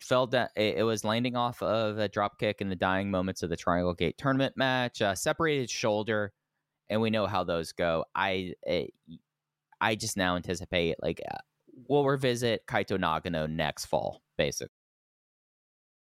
fell 0.00 0.26
down. 0.26 0.48
It, 0.56 0.78
it 0.78 0.82
was 0.84 1.04
landing 1.04 1.36
off 1.36 1.62
of 1.62 1.98
a 1.98 2.08
drop 2.08 2.38
kick 2.38 2.60
in 2.60 2.68
the 2.68 2.76
dying 2.76 3.10
moments 3.10 3.42
of 3.42 3.50
the 3.50 3.56
Triangle 3.56 3.94
Gate 3.94 4.16
tournament 4.18 4.56
match. 4.56 5.02
Uh, 5.02 5.14
separated 5.14 5.68
shoulder, 5.68 6.32
and 6.88 7.00
we 7.00 7.10
know 7.10 7.26
how 7.26 7.44
those 7.44 7.72
go. 7.72 8.04
I, 8.14 8.54
it, 8.62 8.92
I 9.80 9.94
just 9.96 10.16
now 10.16 10.36
anticipate 10.36 10.96
like 11.02 11.20
uh, 11.30 11.36
we'll 11.88 12.04
revisit 12.04 12.66
Kaito 12.66 12.98
Nagano 12.98 13.50
next 13.50 13.86
fall, 13.86 14.22
basically. 14.38 14.68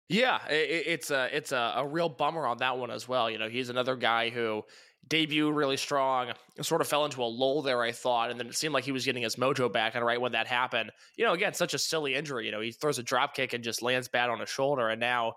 Yeah, 0.09 0.39
i 0.43 0.51
i- 0.53 0.85
it's 0.87 1.11
a 1.11 1.29
it's 1.35 1.51
a, 1.51 1.73
a 1.77 1.87
real 1.87 2.09
bummer 2.09 2.45
on 2.47 2.57
that 2.57 2.77
one 2.77 2.89
as 2.91 3.07
well. 3.07 3.29
You 3.29 3.37
know, 3.37 3.47
he's 3.49 3.69
another 3.69 3.95
guy 3.95 4.29
who 4.29 4.63
debuted 5.07 5.55
really 5.55 5.77
strong, 5.77 6.33
sort 6.61 6.81
of 6.81 6.87
fell 6.87 7.05
into 7.05 7.23
a 7.23 7.25
lull 7.25 7.61
there, 7.61 7.81
I 7.81 7.91
thought, 7.91 8.29
and 8.29 8.39
then 8.39 8.47
it 8.47 8.55
seemed 8.55 8.73
like 8.73 8.83
he 8.83 8.91
was 8.91 9.05
getting 9.05 9.23
his 9.23 9.37
mojo 9.37 9.71
back. 9.71 9.95
And 9.95 10.05
right 10.05 10.21
when 10.21 10.33
that 10.33 10.47
happened, 10.47 10.91
you 11.15 11.25
know, 11.25 11.33
again, 11.33 11.53
such 11.53 11.73
a 11.73 11.79
silly 11.79 12.15
injury. 12.15 12.45
You 12.45 12.51
know, 12.51 12.61
he 12.61 12.71
throws 12.71 12.99
a 12.99 13.03
drop 13.03 13.33
kick 13.33 13.53
and 13.53 13.63
just 13.63 13.81
lands 13.81 14.07
bad 14.07 14.29
on 14.29 14.39
his 14.39 14.49
shoulder, 14.49 14.89
and 14.89 14.99
now, 14.99 15.35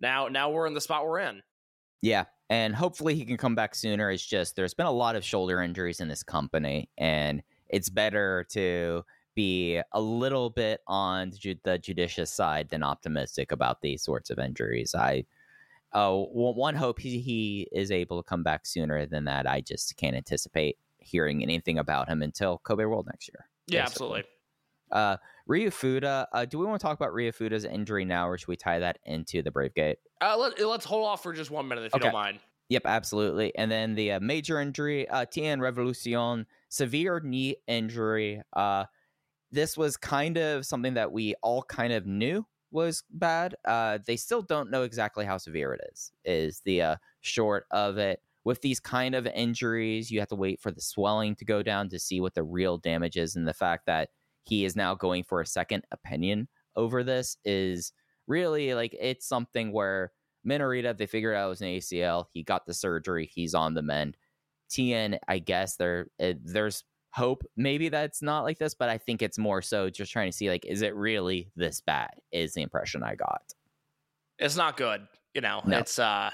now, 0.00 0.28
now 0.28 0.50
we're 0.50 0.66
in 0.66 0.74
the 0.74 0.80
spot 0.80 1.06
we're 1.06 1.20
in. 1.20 1.42
Yeah, 2.02 2.24
and 2.50 2.74
hopefully 2.74 3.14
he 3.14 3.24
can 3.24 3.36
come 3.36 3.54
back 3.54 3.74
sooner. 3.74 4.10
It's 4.10 4.24
just 4.24 4.56
there's 4.56 4.74
been 4.74 4.86
a 4.86 4.92
lot 4.92 5.16
of 5.16 5.24
shoulder 5.24 5.62
injuries 5.62 6.00
in 6.00 6.08
this 6.08 6.22
company, 6.22 6.90
and 6.98 7.42
it's 7.68 7.88
better 7.88 8.46
to 8.50 9.04
be 9.34 9.80
a 9.92 10.00
little 10.00 10.50
bit 10.50 10.80
on 10.86 11.32
the 11.64 11.78
judicious 11.78 12.30
side 12.30 12.68
than 12.68 12.82
optimistic 12.82 13.52
about 13.52 13.80
these 13.80 14.02
sorts 14.02 14.30
of 14.30 14.38
injuries. 14.38 14.94
I, 14.94 15.24
oh, 15.92 16.28
one 16.32 16.74
hope 16.74 16.98
he, 16.98 17.20
he 17.20 17.68
is 17.72 17.90
able 17.90 18.22
to 18.22 18.28
come 18.28 18.42
back 18.42 18.66
sooner 18.66 19.06
than 19.06 19.24
that. 19.24 19.46
I 19.46 19.60
just 19.60 19.96
can't 19.96 20.16
anticipate 20.16 20.76
hearing 20.98 21.42
anything 21.42 21.78
about 21.78 22.08
him 22.08 22.22
until 22.22 22.58
Kobe 22.58 22.84
World 22.84 23.06
next 23.06 23.28
year. 23.28 23.46
Yeah, 23.66 23.84
basically. 23.84 24.20
absolutely. 24.20 24.24
Uh, 24.90 25.16
Ryu 25.46 25.70
Fuda, 25.70 26.28
uh, 26.32 26.44
do 26.44 26.58
we 26.58 26.66
want 26.66 26.80
to 26.80 26.86
talk 26.86 26.98
about 26.98 27.12
Ryu 27.12 27.32
Fuda's 27.32 27.64
injury 27.64 28.04
now, 28.04 28.28
or 28.28 28.36
should 28.38 28.48
we 28.48 28.56
tie 28.56 28.78
that 28.78 28.98
into 29.04 29.42
the 29.42 29.50
Brave 29.50 29.74
Gate? 29.74 29.98
Uh, 30.20 30.36
let, 30.36 30.60
let's 30.60 30.84
hold 30.84 31.06
off 31.06 31.22
for 31.22 31.32
just 31.32 31.50
one 31.50 31.68
minute 31.68 31.84
if 31.84 31.94
you 31.94 32.00
don't 32.00 32.12
mind. 32.12 32.38
Yep, 32.68 32.82
absolutely. 32.84 33.56
And 33.56 33.70
then 33.70 33.94
the 33.94 34.12
uh, 34.12 34.20
major 34.20 34.60
injury, 34.60 35.08
uh, 35.08 35.24
TN 35.24 35.58
Revolucion, 35.58 36.44
severe 36.68 37.20
knee 37.20 37.56
injury. 37.66 38.42
Uh, 38.52 38.84
this 39.50 39.76
was 39.76 39.96
kind 39.96 40.36
of 40.36 40.66
something 40.66 40.94
that 40.94 41.10
we 41.10 41.34
all 41.42 41.62
kind 41.62 41.94
of 41.94 42.06
knew 42.06 42.46
was 42.70 43.02
bad. 43.10 43.54
Uh, 43.64 43.98
they 44.06 44.16
still 44.16 44.42
don't 44.42 44.70
know 44.70 44.82
exactly 44.82 45.24
how 45.24 45.38
severe 45.38 45.72
it 45.74 45.80
is. 45.92 46.12
Is 46.24 46.60
the 46.64 46.82
uh, 46.82 46.96
short 47.20 47.66
of 47.70 47.98
it. 47.98 48.20
With 48.44 48.62
these 48.62 48.80
kind 48.80 49.14
of 49.14 49.26
injuries, 49.26 50.10
you 50.10 50.20
have 50.20 50.28
to 50.28 50.34
wait 50.34 50.60
for 50.60 50.70
the 50.70 50.80
swelling 50.80 51.34
to 51.36 51.44
go 51.44 51.62
down 51.62 51.88
to 51.90 51.98
see 51.98 52.20
what 52.20 52.34
the 52.34 52.42
real 52.42 52.78
damage 52.78 53.16
is, 53.16 53.36
and 53.36 53.46
the 53.46 53.54
fact 53.54 53.86
that 53.86 54.10
he 54.44 54.64
is 54.64 54.76
now 54.76 54.94
going 54.94 55.24
for 55.24 55.40
a 55.40 55.46
second 55.46 55.84
opinion 55.90 56.48
over 56.74 57.04
this 57.04 57.36
is 57.44 57.92
really 58.26 58.74
like 58.74 58.96
it's 58.98 59.26
something 59.26 59.72
where 59.72 60.12
Minorita, 60.46 60.96
they 60.96 61.06
figured 61.06 61.36
out 61.36 61.46
it 61.46 61.50
was 61.50 61.60
an 61.60 61.68
ACL. 61.68 62.26
He 62.32 62.42
got 62.42 62.64
the 62.64 62.74
surgery. 62.74 63.30
He's 63.32 63.54
on 63.54 63.74
the 63.74 63.82
mend. 63.82 64.16
TN, 64.70 65.18
I 65.26 65.38
guess 65.38 65.76
there 65.76 66.08
uh, 66.22 66.34
there's 66.42 66.84
hope. 67.10 67.42
Maybe 67.56 67.88
that's 67.88 68.22
not 68.22 68.42
like 68.44 68.58
this, 68.58 68.74
but 68.74 68.88
I 68.88 68.98
think 68.98 69.22
it's 69.22 69.38
more 69.38 69.62
so 69.62 69.90
just 69.90 70.12
trying 70.12 70.30
to 70.30 70.36
see 70.36 70.48
like, 70.50 70.64
is 70.64 70.82
it 70.82 70.94
really 70.94 71.50
this 71.56 71.80
bad? 71.80 72.10
Is 72.32 72.54
the 72.54 72.62
impression 72.62 73.02
I 73.02 73.14
got. 73.14 73.42
It's 74.38 74.56
not 74.56 74.76
good. 74.76 75.06
You 75.34 75.40
know, 75.40 75.62
No. 75.66 75.78
it's 75.78 75.98
uh 75.98 76.30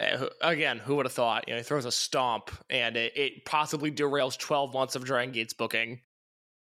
uh, 0.00 0.26
again, 0.42 0.78
who 0.78 0.94
would 0.96 1.06
have 1.06 1.12
thought? 1.12 1.48
You 1.48 1.54
know, 1.54 1.58
he 1.58 1.64
throws 1.64 1.84
a 1.84 1.90
stomp 1.92 2.50
and 2.70 2.96
it, 2.96 3.16
it 3.16 3.44
possibly 3.44 3.90
derails 3.90 4.38
12 4.38 4.72
months 4.72 4.94
of 4.94 5.04
Dragon 5.04 5.32
Gate's 5.32 5.54
booking. 5.54 6.00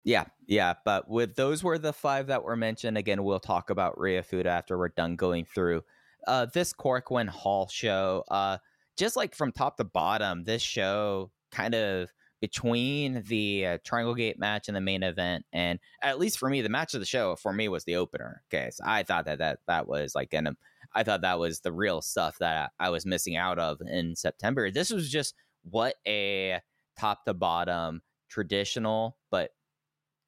Yeah, 0.04 0.24
yeah. 0.46 0.74
But 0.84 1.08
with 1.10 1.34
those 1.34 1.62
were 1.62 1.78
the 1.78 1.92
five 1.92 2.28
that 2.28 2.44
were 2.44 2.56
mentioned. 2.56 2.96
Again, 2.96 3.24
we'll 3.24 3.40
talk 3.40 3.70
about 3.70 3.98
Ryu 3.98 4.22
Fuda 4.22 4.48
after 4.48 4.78
we're 4.78 4.88
done 4.88 5.16
going 5.16 5.44
through 5.44 5.82
uh, 6.26 6.46
this 6.54 6.72
Korakuen 6.72 7.28
Hall 7.28 7.68
show. 7.68 8.24
Uh, 8.30 8.58
just 8.96 9.16
like 9.16 9.34
from 9.34 9.52
top 9.52 9.76
to 9.76 9.84
bottom, 9.84 10.44
this 10.44 10.62
show 10.62 11.30
kind 11.50 11.74
of 11.74 12.10
between 12.40 13.22
the 13.26 13.66
uh, 13.66 13.78
Triangle 13.84 14.14
Gate 14.14 14.38
match 14.38 14.68
and 14.68 14.76
the 14.76 14.80
main 14.80 15.02
event, 15.02 15.44
and 15.52 15.78
at 16.02 16.18
least 16.18 16.38
for 16.38 16.48
me, 16.48 16.62
the 16.62 16.68
match 16.68 16.94
of 16.94 17.00
the 17.00 17.06
show 17.06 17.36
for 17.36 17.52
me 17.52 17.68
was 17.68 17.84
the 17.84 17.96
opener. 17.96 18.42
Okay, 18.52 18.70
so 18.70 18.84
I 18.86 19.02
thought 19.02 19.24
that 19.26 19.38
that 19.38 19.60
that 19.66 19.88
was 19.88 20.14
like 20.14 20.32
an 20.32 20.56
I 20.94 21.02
thought 21.02 21.22
that 21.22 21.38
was 21.38 21.60
the 21.60 21.72
real 21.72 22.00
stuff 22.00 22.38
that 22.38 22.72
I 22.78 22.90
was 22.90 23.06
missing 23.06 23.36
out 23.36 23.58
of 23.58 23.80
in 23.80 24.16
September. 24.16 24.70
This 24.70 24.90
was 24.90 25.10
just 25.10 25.34
what 25.62 25.94
a 26.06 26.60
top 26.98 27.24
to 27.24 27.34
bottom 27.34 28.02
traditional, 28.28 29.16
but 29.30 29.50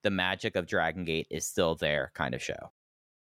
the 0.03 0.11
magic 0.11 0.57
of 0.57 0.67
Dragon 0.67 1.05
Gate 1.05 1.27
is 1.31 1.47
still 1.47 1.75
there 1.75 2.13
kind 2.15 2.35
of 2.35 2.43
show. 2.43 2.73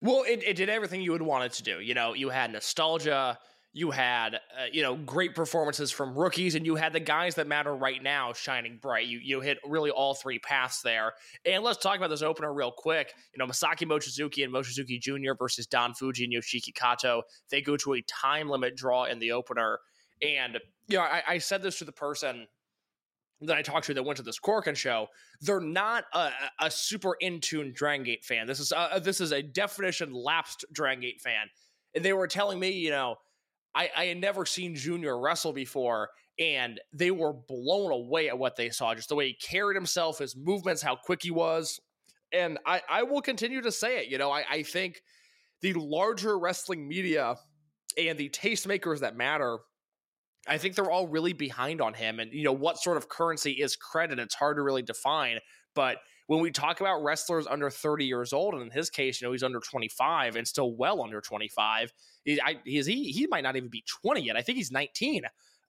Well, 0.01 0.25
it, 0.27 0.43
it 0.43 0.57
did 0.57 0.69
everything 0.69 1.01
you 1.01 1.13
would 1.13 1.23
want 1.23 1.45
it 1.45 1.53
to 1.55 1.63
do. 1.63 1.81
You 1.81 1.95
know, 1.95 2.13
you 2.15 2.29
had 2.29 2.53
nostalgia, 2.53 3.39
you 3.75 3.91
had 3.91 4.35
uh, 4.35 4.67
you 4.71 4.83
know 4.83 4.97
great 4.97 5.35
performances 5.35 5.91
from 5.91 6.17
rookies, 6.17 6.55
and 6.55 6.67
you 6.67 6.77
had 6.77 6.93
the 6.93 7.01
guys 7.01 7.37
that 7.37 7.47
matter 7.47 7.75
right 7.75 8.03
now 8.03 8.33
shining 8.33 8.79
bright. 8.81 9.07
You 9.07 9.19
you 9.19 9.41
hit 9.41 9.59
really 9.67 9.91
all 9.91 10.15
three 10.15 10.39
paths 10.39 10.83
there. 10.83 11.13
And 11.47 11.63
let's 11.63 11.79
talk 11.79 11.97
about 11.97 12.11
this 12.11 12.23
opener 12.23 12.53
real 12.53 12.71
quick. 12.71 13.15
You 13.35 13.39
know, 13.39 13.51
Masaki 13.51 13.87
Mochizuki 13.87 14.45
and 14.45 14.53
Mochizuki 14.53 15.01
Jr. 15.01 15.35
versus 15.39 15.67
Don 15.67 15.95
Fuji 15.95 16.25
and 16.25 16.33
Yoshiki 16.33 16.75
Kato. 16.75 17.23
They 17.51 17.63
go 17.63 17.77
to 17.79 17.95
a 17.95 18.03
time 18.03 18.49
limit 18.49 18.77
draw 18.77 19.05
in 19.05 19.19
the 19.19 19.33
opener, 19.33 19.79
and 20.21 20.59
you 20.89 20.99
know, 20.99 21.05
I, 21.05 21.23
I 21.27 21.39
said 21.39 21.63
this 21.63 21.79
to 21.79 21.85
the 21.85 21.93
person 21.93 22.47
that 23.41 23.57
I 23.57 23.63
talked 23.63 23.87
to 23.87 23.95
that 23.95 24.05
went 24.05 24.19
to 24.19 24.23
this 24.23 24.39
Korakuen 24.39 24.77
show, 24.77 25.09
they're 25.41 25.61
not 25.61 26.05
a, 26.13 26.31
a 26.61 26.71
super 26.71 27.17
in 27.21 27.41
tune 27.41 27.73
Dragon 27.75 28.05
Gate 28.05 28.25
fan. 28.25 28.47
This 28.47 28.61
is 28.61 28.73
a, 28.73 29.01
this 29.03 29.21
is 29.21 29.33
a 29.33 29.43
definition 29.43 30.13
lapsed 30.13 30.65
Dragon 30.73 31.01
Gate 31.01 31.21
fan. 31.21 31.49
And 31.95 32.05
they 32.05 32.13
were 32.13 32.29
telling 32.29 32.61
me, 32.61 32.71
you 32.71 32.91
know, 32.91 33.17
I, 33.75 33.91
I 33.97 34.05
had 34.07 34.19
never 34.19 34.45
seen 34.45 34.75
Junior 34.75 35.19
wrestle 35.19 35.53
before, 35.53 36.11
and 36.39 36.81
they 36.93 37.11
were 37.11 37.33
blown 37.33 37.91
away 37.91 38.29
at 38.29 38.39
what 38.39 38.57
they 38.57 38.71
saw. 38.71 38.95
Just 38.95 39.09
the 39.09 39.15
way 39.15 39.29
he 39.29 39.35
carried 39.35 39.75
himself, 39.75 40.19
his 40.19 40.37
movements, 40.37 40.83
how 40.83 40.97
quick 40.97 41.21
he 41.23 41.31
was. 41.31 41.81
And 42.33 42.59
I, 42.67 42.83
I 42.89 43.03
will 43.03 43.23
continue 43.23 43.61
to 43.63 43.73
say 43.73 43.99
it. 43.99 44.09
You 44.09 44.19
know, 44.19 44.31
I, 44.31 44.45
I 44.51 44.63
think 44.63 45.03
the 45.61 45.75
larger 45.75 46.39
wrestling 46.39 46.89
media 46.89 47.37
and 47.99 48.19
the 48.19 48.31
tastemakers 48.31 49.01
that 49.01 49.17
matter 49.17 49.59
I 50.47 50.59
think 50.59 50.75
they're 50.75 50.91
all 50.91 51.07
really 51.07 51.33
behind 51.33 51.81
on 51.81 51.95
him. 51.95 52.19
And, 52.19 52.33
you 52.33 52.45
know, 52.45 52.53
what 52.53 52.79
sort 52.79 52.97
of 52.97 53.09
currency 53.09 53.53
is 53.53 53.77
credit? 53.77 54.19
It's 54.19 54.35
hard 54.35 54.57
to 54.57 54.63
really 54.63 54.83
define. 54.83 55.39
But 55.75 55.99
when 56.33 56.41
we 56.41 56.51
talk 56.51 56.81
about 56.81 57.03
wrestlers 57.03 57.47
under 57.47 57.69
30 57.69 58.07
years 58.07 58.33
old, 58.33 58.55
and 58.55 58.63
in 58.63 58.71
his 58.71 58.89
case, 58.89 59.21
you 59.21 59.27
know, 59.27 59.33
he's 59.33 59.43
under 59.43 59.61
25 59.61 60.37
and 60.37 60.49
still 60.49 60.75
well 60.75 61.03
under 61.03 61.21
25. 61.21 61.93
He, 62.25 62.41
I, 62.41 62.59
he, 62.65 62.83
he 63.13 63.27
might 63.27 63.43
not 63.43 63.55
even 63.57 63.69
be 63.69 63.85
20 63.87 64.23
yet. 64.23 64.37
I 64.37 64.41
think 64.43 64.57
he's 64.57 64.71
19. 64.73 65.25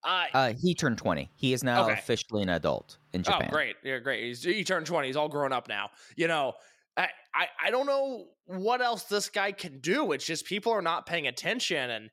Uh, 0.05 0.26
Uh, 0.34 0.53
he 0.53 0.74
turned 0.74 0.97
20. 0.97 1.30
He 1.36 1.51
is 1.51 1.64
now 1.64 1.84
Okay. 1.84 1.99
officially 1.99 2.43
an 2.43 2.49
adult 2.49 2.97
in 3.11 3.24
Japan. 3.24 3.47
Oh, 3.47 3.51
great. 3.51 3.76
Yeah, 3.84 3.99
great. 3.99 4.24
He's, 4.24 4.43
he 4.43 4.64
turned 4.64 4.86
20. 4.86 5.07
He's 5.07 5.18
all 5.18 5.30
grown 5.30 5.51
up 5.51 5.68
now. 5.68 5.89
You 6.16 6.28
know, 6.30 6.53
I, 6.95 7.09
I, 7.36 7.47
I 7.66 7.70
don't 7.72 7.86
know 7.86 8.30
what 8.45 8.82
else 8.82 9.03
this 9.03 9.30
guy 9.30 9.51
can 9.51 9.80
do. 9.80 10.11
It's 10.14 10.26
just 10.26 10.45
people 10.45 10.72
are 10.72 10.82
not 10.82 11.05
paying 11.05 11.28
attention. 11.28 11.89
And 11.89 12.09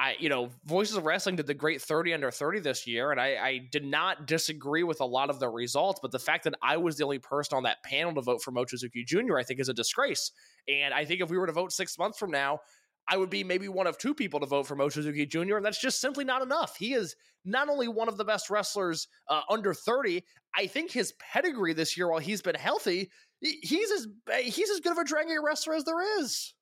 I, 0.00 0.16
you 0.18 0.30
know, 0.30 0.48
Voices 0.64 0.96
of 0.96 1.04
Wrestling 1.04 1.36
did 1.36 1.46
the 1.46 1.52
great 1.52 1.82
30 1.82 2.14
under 2.14 2.30
30 2.30 2.60
this 2.60 2.86
year. 2.86 3.10
And 3.10 3.20
I, 3.20 3.36
I 3.36 3.58
did 3.70 3.84
not 3.84 4.26
disagree 4.26 4.82
with 4.82 5.02
a 5.02 5.04
lot 5.04 5.28
of 5.28 5.38
the 5.38 5.48
results. 5.50 6.00
But 6.00 6.10
the 6.10 6.18
fact 6.18 6.44
that 6.44 6.54
I 6.62 6.78
was 6.78 6.96
the 6.96 7.04
only 7.04 7.18
person 7.18 7.58
on 7.58 7.64
that 7.64 7.82
panel 7.84 8.14
to 8.14 8.22
vote 8.22 8.40
for 8.40 8.50
Mochizuki 8.50 9.04
Jr., 9.04 9.38
I 9.38 9.42
think 9.42 9.60
is 9.60 9.68
a 9.68 9.74
disgrace. 9.74 10.32
And 10.68 10.94
I 10.94 11.04
think 11.04 11.20
if 11.20 11.28
we 11.28 11.36
were 11.36 11.46
to 11.46 11.52
vote 11.52 11.70
six 11.70 11.98
months 11.98 12.18
from 12.18 12.30
now, 12.30 12.60
I 13.08 13.18
would 13.18 13.28
be 13.28 13.44
maybe 13.44 13.68
one 13.68 13.86
of 13.86 13.98
two 13.98 14.14
people 14.14 14.40
to 14.40 14.46
vote 14.46 14.66
for 14.66 14.74
Mochizuki 14.74 15.28
Jr., 15.28 15.56
and 15.56 15.64
that's 15.64 15.80
just 15.80 16.00
simply 16.00 16.24
not 16.24 16.42
enough. 16.42 16.76
He 16.76 16.94
is 16.94 17.14
not 17.44 17.68
only 17.68 17.88
one 17.88 18.08
of 18.08 18.16
the 18.16 18.24
best 18.24 18.48
wrestlers 18.48 19.06
uh, 19.28 19.40
under 19.50 19.74
30, 19.74 20.24
I 20.56 20.66
think 20.66 20.92
his 20.92 21.12
pedigree 21.18 21.74
this 21.74 21.96
year, 21.96 22.08
while 22.08 22.20
he's 22.20 22.40
been 22.40 22.54
healthy, 22.54 23.10
he's 23.40 23.90
as 23.90 24.06
he's 24.44 24.70
as 24.70 24.80
good 24.80 24.92
of 24.92 24.98
a 24.98 25.04
Dragon 25.04 25.36
wrestler 25.44 25.74
as 25.74 25.84
there 25.84 26.20
is. 26.20 26.54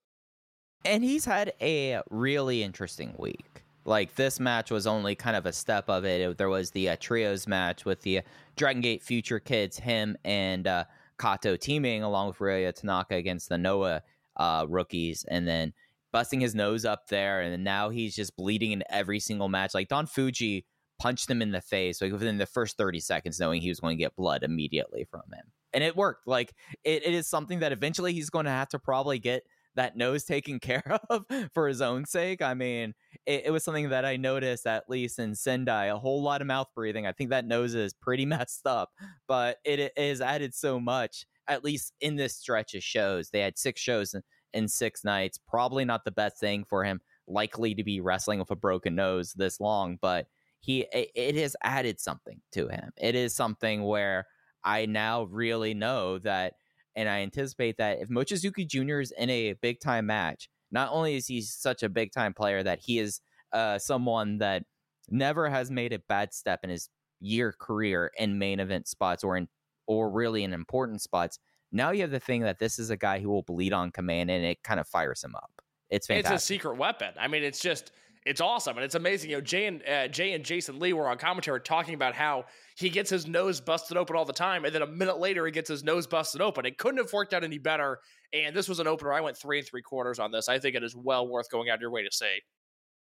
And 0.85 1.03
he's 1.05 1.25
had 1.25 1.53
a 1.61 2.01
really 2.11 2.63
interesting 2.63 3.15
week. 3.19 3.65
Like 3.85 4.15
this 4.17 4.39
match 4.39 4.71
was 4.71 4.87
only 4.87 5.15
kind 5.15 5.37
of 5.37 5.47
a 5.47 5.53
step 5.53 5.89
of 5.89 6.05
it. 6.05 6.37
There 6.37 6.49
was 6.49 6.71
the 6.71 6.91
uh, 6.91 6.97
trios 7.01 7.47
match 7.47 7.85
with 7.85 8.03
the 8.03 8.19
uh, 8.19 8.23
Dragon 8.57 8.83
Gate 8.83 9.03
Future 9.03 9.41
Kids, 9.41 9.79
him 9.79 10.17
and 10.25 10.67
uh, 10.67 10.85
Kato 11.19 11.57
teaming 11.57 12.03
along 12.03 12.29
with 12.29 12.39
Ryoya 12.39 12.75
Tanaka 12.75 13.15
against 13.15 13.49
the 13.49 13.57
Noah 13.57 14.03
uh, 14.37 14.67
rookies, 14.69 15.25
and 15.29 15.49
then 15.49 15.73
busting 16.13 16.41
his 16.41 16.55
nose 16.55 16.85
up 16.85 17.09
there, 17.09 17.41
and 17.41 17.65
now 17.65 17.89
he's 17.89 18.15
just 18.15 18.37
bleeding 18.37 18.73
in 18.73 18.85
every 18.91 19.21
single 19.21 19.49
match. 19.49 19.73
Like 19.75 19.89
Don 19.89 20.07
Fuji 20.07 20.67
punched 20.99 21.31
him 21.31 21.41
in 21.41 21.53
the 21.53 21.61
face 21.61 22.03
like 22.03 22.13
within 22.13 22.39
the 22.39 22.47
first 22.47 22.77
30 22.77 23.01
seconds 23.01 23.39
knowing 23.39 23.63
he 23.63 23.69
was 23.69 23.81
going 23.81 23.97
to 23.97 24.03
get 24.03 24.17
blood 24.17 24.43
immediately 24.43 25.07
from 25.09 25.23
him 25.33 25.45
and 25.73 25.85
it 25.85 25.97
worked 25.97 26.27
like 26.27 26.53
it, 26.85 27.07
it 27.07 27.15
is 27.15 27.27
something 27.27 27.61
that 27.61 27.73
eventually 27.73 28.13
he's 28.13 28.31
going 28.31 28.47
to 28.47 28.51
have 28.51 28.69
to 28.69 28.79
probably 28.79 29.19
get 29.19 29.45
that 29.75 29.97
nose 29.97 30.25
taken 30.25 30.59
care 30.61 30.99
of 31.11 31.25
for 31.53 31.69
his 31.69 31.81
own 31.81 32.05
sake 32.05 32.43
i 32.43 32.55
mean 32.55 32.95
it, 33.27 33.47
it 33.47 33.51
was 33.51 33.65
something 33.65 33.89
that 33.89 34.05
i 34.05 34.17
noticed 34.17 34.67
at 34.67 34.89
least 34.89 35.19
in 35.19 35.35
sendai 35.35 35.87
a 35.87 35.97
whole 35.97 36.23
lot 36.23 36.41
of 36.41 36.47
mouth 36.47 36.69
breathing 36.75 37.07
i 37.07 37.13
think 37.13 37.31
that 37.31 37.47
nose 37.47 37.75
is 37.75 37.95
pretty 37.95 38.27
messed 38.27 38.67
up 38.67 38.91
but 39.27 39.59
it, 39.65 39.79
it 39.79 39.93
has 39.97 40.21
added 40.21 40.55
so 40.55 40.79
much 40.79 41.27
at 41.47 41.65
least 41.65 41.93
in 42.01 42.17
this 42.17 42.37
stretch 42.37 42.75
of 42.75 42.83
shows 42.83 43.31
they 43.31 43.41
had 43.41 43.59
six 43.59 43.81
shows 43.81 44.15
in, 44.15 44.23
in 44.53 44.69
six 44.69 45.05
nights 45.05 45.39
probably 45.49 45.85
not 45.85 46.05
the 46.05 46.11
best 46.11 46.39
thing 46.39 46.65
for 46.65 46.85
him 46.85 47.01
likely 47.27 47.75
to 47.75 47.85
be 47.85 48.01
wrestling 48.01 48.39
with 48.39 48.51
a 48.51 48.57
broken 48.57 48.95
nose 48.95 49.33
this 49.35 49.61
long 49.61 49.99
but 50.01 50.27
he 50.61 50.87
it 50.93 51.37
has 51.37 51.55
added 51.63 52.01
something 52.01 52.41
to 52.51 52.69
him 52.69 52.91
it 52.97 53.15
is 53.15 53.35
something 53.35 53.85
where 53.85 54.27
i 54.65 54.87
now 54.87 55.25
really 55.25 55.75
know 55.75 56.19
that 56.19 56.55
and 56.99 57.09
i 57.09 57.21
anticipate 57.21 57.77
that 57.79 57.99
if 58.01 58.09
mochizuki 58.09 58.67
jr 58.67 59.01
is 59.01 59.13
in 59.17 59.31
a 59.31 59.55
big 59.55 59.81
time 59.81 60.07
match 60.07 60.49
not 60.71 60.91
only 60.93 61.17
is 61.17 61.27
he 61.27 61.41
such 61.41 61.83
a 61.83 61.89
big 61.89 62.13
time 62.13 62.35
player 62.35 62.63
that 62.63 62.79
he 62.81 62.99
is 62.99 63.21
uh, 63.55 63.79
someone 63.79 64.37
that 64.39 64.63
never 65.09 65.49
has 65.49 65.71
made 65.71 65.95
a 65.95 65.99
bad 66.01 66.35
step 66.35 66.61
in 66.63 66.69
his 66.69 66.91
year 67.21 67.55
career 67.59 68.11
in 68.19 68.39
main 68.39 68.61
event 68.61 68.87
spots 68.87 69.25
or 69.25 69.39
in 69.39 69.49
or 69.87 70.11
really 70.11 70.45
in 70.45 70.53
important 70.53 71.01
spots 71.01 71.39
now 71.73 71.91
you 71.91 72.03
have 72.03 72.11
the 72.11 72.21
thing 72.21 72.43
that 72.43 72.59
this 72.59 72.79
is 72.79 72.91
a 72.91 72.97
guy 72.97 73.19
who 73.19 73.31
will 73.31 73.43
bleed 73.43 73.73
on 73.73 73.91
command 73.91 74.31
and 74.31 74.45
it 74.45 74.63
kind 74.63 74.79
of 74.79 74.87
fires 74.87 75.25
him 75.25 75.35
up 75.35 75.51
it's 75.91 76.07
fantastic 76.07 76.35
It's 76.35 76.45
a 76.45 76.47
secret 76.47 76.77
weapon. 76.77 77.15
I 77.19 77.29
mean, 77.29 77.43
it's 77.43 77.61
just 77.61 77.93
it's 78.29 78.41
awesome 78.43 78.77
and 78.77 78.85
it's 78.85 78.95
amazing. 78.95 79.31
You 79.31 79.37
know, 79.37 79.41
Jay 79.41 79.67
and 79.67 79.83
uh, 79.89 80.09
Jay 80.09 80.33
and 80.33 80.45
Jason 80.45 80.79
Lee 80.79 80.93
were 80.93 81.09
on 81.09 81.17
commentary 81.17 81.61
talking 81.61 81.95
about 81.95 82.15
how 82.15 82.45
he 82.77 82.91
gets 82.91 83.09
his 83.09 83.27
nose 83.27 83.61
busted 83.61 83.97
open 83.97 84.17
all 84.17 84.27
the 84.27 84.33
time, 84.33 84.65
and 84.65 84.75
then 84.75 84.83
a 84.83 84.87
minute 84.87 85.19
later 85.19 85.47
he 85.47 85.53
gets 85.53 85.69
his 85.69 85.83
nose 85.83 86.07
busted 86.07 86.43
open. 86.43 86.67
It 86.67 86.77
couldn't 86.77 86.99
have 86.99 87.13
worked 87.13 87.33
out 87.33 87.43
any 87.43 87.59
better. 87.59 88.01
And 88.33 88.55
this 88.55 88.69
was 88.69 88.79
an 88.79 88.87
opener. 88.87 89.13
I 89.13 89.23
went 89.23 89.39
three 89.39 89.59
and 89.59 89.67
three 89.67 89.81
quarters 89.81 90.19
on 90.19 90.31
this. 90.31 90.49
I 90.49 90.59
think 90.59 90.77
it 90.77 90.85
is 90.85 90.95
well 90.95 91.27
worth 91.27 91.51
going 91.51 91.71
out 91.71 91.77
of 91.77 91.81
your 91.81 91.91
way 91.91 92.05
to 92.05 92.13
see. 92.13 92.39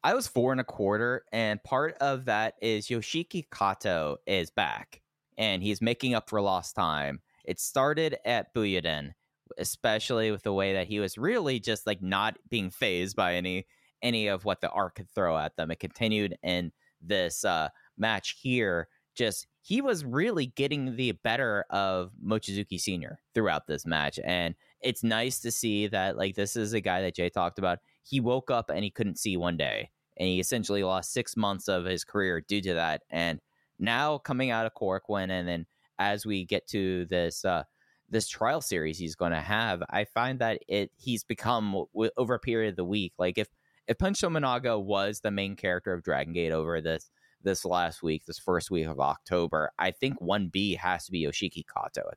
I 0.05 0.15
was 0.15 0.29
four 0.29 0.53
and 0.53 0.61
a 0.61 0.65
quarter, 0.65 1.25
and 1.33 1.63
part 1.65 1.97
of 2.01 2.27
that 2.27 2.55
is 2.63 2.87
Yoshiki 2.87 3.45
Kato 3.53 4.19
is 4.27 4.51
back, 4.51 5.03
and 5.37 5.63
he's 5.63 5.83
making 5.83 6.15
up 6.15 6.31
for 6.31 6.41
lost 6.41 6.77
time. 6.77 7.21
It 7.45 7.59
started 7.59 8.17
at 8.25 8.55
Buyuden, 8.55 9.15
especially 9.59 10.31
with 10.31 10.45
the 10.45 10.53
way 10.53 10.75
that 10.75 10.87
he 10.87 11.01
was 11.01 11.19
really 11.19 11.59
just 11.59 11.87
like 11.89 12.03
not 12.03 12.39
being 12.49 12.71
phased 12.71 13.17
by 13.17 13.35
any 13.35 13.67
any 14.07 14.29
of 14.29 14.45
what 14.45 14.61
the 14.61 14.71
arc 14.71 14.95
could 14.95 15.11
throw 15.11 15.37
at 15.37 15.57
them. 15.57 15.71
It 15.71 15.81
continued 15.81 16.37
in 16.43 16.73
this 17.01 17.45
uh, 17.45 17.69
match 17.99 18.37
here. 18.41 18.89
Just 19.17 19.47
he 19.63 19.81
was 19.81 20.05
really 20.05 20.47
getting 20.47 20.95
the 20.97 21.13
better 21.13 21.65
of 21.71 22.13
Mochizuki 22.25 22.79
Senior 22.79 23.19
throughout 23.35 23.67
this 23.67 23.85
match, 23.85 24.21
and 24.25 24.55
it's 24.81 25.03
nice 25.03 25.41
to 25.41 25.51
see 25.51 25.89
that 25.89 26.17
like 26.17 26.37
this 26.37 26.55
is 26.55 26.73
a 26.73 26.81
guy 26.81 27.01
that 27.01 27.17
Jay 27.17 27.31
talked 27.31 27.59
about. 27.59 27.79
He 28.03 28.21
woke 28.21 28.51
up 28.51 28.71
and 28.71 28.85
he 28.85 28.91
couldn't 28.91 29.19
see 29.19 29.37
one 29.37 29.57
day, 29.57 29.91
and 30.17 30.29
he 30.29 30.39
essentially 30.39 30.85
lost 30.85 31.13
six 31.13 31.37
months 31.37 31.67
of 31.67 31.85
his 31.85 32.05
career 32.05 32.43
due 32.47 32.61
to 32.61 32.75
that. 32.75 33.03
And 33.11 33.41
now 33.79 34.19
coming 34.19 34.51
out 34.51 34.67
of 34.67 34.75
Korakuen, 34.75 35.31
and 35.31 35.49
then 35.49 35.67
as 35.99 36.27
we 36.27 36.45
get 36.45 36.67
to 36.69 37.07
this 37.07 37.45
uh, 37.45 37.65
this 38.09 38.29
trial 38.29 38.61
series 38.61 38.99
he's 38.99 39.17
going 39.17 39.33
to 39.33 39.41
have, 39.41 39.83
I 39.91 40.05
find 40.05 40.39
that 40.41 40.61
it 40.69 40.91
he's 40.97 41.25
become 41.25 41.87
w- 41.95 42.11
over 42.17 42.35
a 42.35 42.39
period 42.39 42.71
of 42.71 42.77
the 42.77 42.85
week. 42.85 43.15
Like 43.19 43.39
if 43.39 43.49
if 43.89 43.99
Punch 43.99 44.21
Tominaga 44.21 44.83
was 44.83 45.21
the 45.21 45.31
main 45.31 45.57
character 45.57 45.93
of 45.93 46.03
Dragon 46.03 46.33
Gate 46.33 46.53
over 46.53 46.81
this 46.81 47.11
this 47.43 47.65
last 47.65 48.03
week, 48.03 48.25
this 48.27 48.39
first 48.39 48.71
week 48.71 48.87
of 48.87 48.99
October, 48.99 49.71
I 49.79 49.93
think 49.93 50.21
one 50.21 50.49
B 50.49 50.75
has 50.75 51.05
to 51.07 51.13
be 51.13 51.25
Yoshiki 51.25 51.65
Kato. 51.67 52.11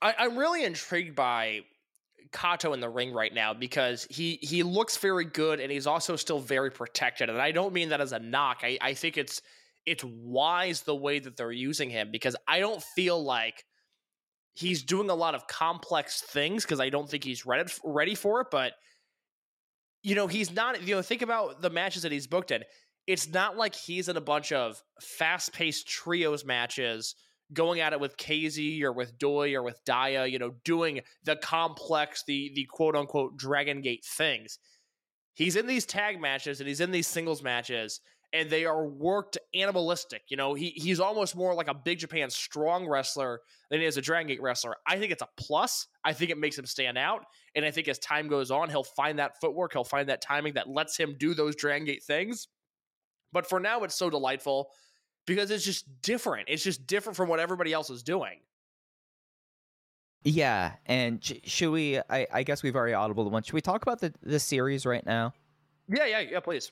I, 0.00 0.14
I'm 0.18 0.36
really 0.36 0.64
intrigued 0.64 1.14
by 1.14 1.60
Kato 2.32 2.72
in 2.72 2.80
the 2.80 2.88
ring 2.88 3.12
right 3.12 3.32
now 3.32 3.52
because 3.52 4.06
he 4.10 4.38
he 4.40 4.62
looks 4.62 4.96
very 4.96 5.24
good 5.24 5.60
and 5.60 5.70
he's 5.70 5.86
also 5.86 6.16
still 6.16 6.40
very 6.40 6.70
protected. 6.70 7.28
And 7.28 7.40
I 7.40 7.52
don't 7.52 7.72
mean 7.72 7.90
that 7.90 8.00
as 8.00 8.12
a 8.12 8.18
knock. 8.18 8.60
I, 8.62 8.78
I 8.80 8.94
think 8.94 9.18
it's 9.18 9.42
it's 9.84 10.04
wise 10.04 10.82
the 10.82 10.94
way 10.94 11.18
that 11.18 11.36
they're 11.36 11.52
using 11.52 11.90
him 11.90 12.10
because 12.10 12.36
I 12.48 12.60
don't 12.60 12.82
feel 12.82 13.22
like 13.22 13.64
he's 14.54 14.82
doing 14.82 15.10
a 15.10 15.14
lot 15.14 15.34
of 15.34 15.46
complex 15.46 16.20
things 16.22 16.64
because 16.64 16.80
I 16.80 16.88
don't 16.88 17.08
think 17.08 17.24
he's 17.24 17.44
ready 17.44 17.70
ready 17.84 18.14
for 18.14 18.40
it. 18.40 18.46
But 18.50 18.72
you 20.02 20.14
know, 20.14 20.26
he's 20.26 20.52
not. 20.52 20.82
You 20.82 20.96
know, 20.96 21.02
think 21.02 21.22
about 21.22 21.62
the 21.62 21.70
matches 21.70 22.02
that 22.02 22.12
he's 22.12 22.26
booked 22.26 22.50
in. 22.50 22.62
It's 23.06 23.28
not 23.28 23.56
like 23.56 23.74
he's 23.74 24.08
in 24.08 24.16
a 24.16 24.20
bunch 24.20 24.52
of 24.52 24.82
fast 25.00 25.52
paced 25.52 25.88
trios 25.88 26.44
matches 26.44 27.14
going 27.52 27.80
at 27.80 27.92
it 27.92 28.00
with 28.00 28.16
KZ 28.16 28.82
or 28.82 28.92
with 28.92 29.18
Doi 29.18 29.54
or 29.54 29.62
with 29.62 29.80
Daya, 29.84 30.30
you 30.30 30.38
know, 30.38 30.52
doing 30.64 31.00
the 31.24 31.36
complex, 31.36 32.24
the 32.26 32.50
the 32.54 32.66
quote 32.70 32.96
unquote 32.96 33.36
Dragon 33.36 33.80
Gate 33.80 34.04
things. 34.04 34.58
He's 35.34 35.56
in 35.56 35.66
these 35.66 35.86
tag 35.86 36.20
matches 36.20 36.60
and 36.60 36.68
he's 36.68 36.80
in 36.80 36.90
these 36.90 37.06
singles 37.06 37.42
matches, 37.42 38.00
and 38.32 38.50
they 38.50 38.64
are 38.64 38.86
worked 38.86 39.38
animalistic. 39.54 40.22
You 40.28 40.36
know, 40.36 40.54
he 40.54 40.70
he's 40.70 41.00
almost 41.00 41.36
more 41.36 41.54
like 41.54 41.68
a 41.68 41.74
Big 41.74 41.98
Japan 41.98 42.30
strong 42.30 42.88
wrestler 42.88 43.40
than 43.70 43.80
he 43.80 43.86
is 43.86 43.96
a 43.96 44.02
Dragon 44.02 44.28
Gate 44.28 44.42
wrestler. 44.42 44.74
I 44.86 44.98
think 44.98 45.12
it's 45.12 45.22
a 45.22 45.28
plus. 45.36 45.86
I 46.04 46.12
think 46.12 46.30
it 46.30 46.38
makes 46.38 46.58
him 46.58 46.66
stand 46.66 46.98
out. 46.98 47.24
And 47.54 47.64
I 47.64 47.70
think 47.70 47.88
as 47.88 47.98
time 47.98 48.28
goes 48.28 48.50
on, 48.50 48.70
he'll 48.70 48.82
find 48.82 49.18
that 49.18 49.40
footwork, 49.40 49.72
he'll 49.72 49.84
find 49.84 50.08
that 50.08 50.22
timing 50.22 50.54
that 50.54 50.68
lets 50.68 50.96
him 50.96 51.16
do 51.18 51.34
those 51.34 51.54
Dragon 51.54 51.86
Gate 51.86 52.02
things. 52.02 52.48
But 53.32 53.46
for 53.46 53.60
now, 53.60 53.82
it's 53.84 53.94
so 53.94 54.10
delightful 54.10 54.70
because 55.26 55.50
it's 55.50 55.64
just 55.64 55.86
different. 56.02 56.48
It's 56.48 56.62
just 56.62 56.86
different 56.86 57.16
from 57.16 57.28
what 57.28 57.40
everybody 57.40 57.72
else 57.72 57.90
is 57.90 58.02
doing. 58.02 58.40
Yeah, 60.24 60.74
and 60.86 61.20
should 61.44 61.70
we? 61.70 61.98
I, 61.98 62.26
I 62.32 62.42
guess 62.44 62.62
we've 62.62 62.76
already 62.76 62.94
audible 62.94 63.28
one. 63.28 63.42
Should 63.42 63.54
we 63.54 63.60
talk 63.60 63.82
about 63.82 64.00
the 64.00 64.14
the 64.22 64.38
series 64.38 64.86
right 64.86 65.04
now? 65.04 65.32
Yeah, 65.88 66.06
yeah, 66.06 66.20
yeah, 66.20 66.40
please. 66.40 66.70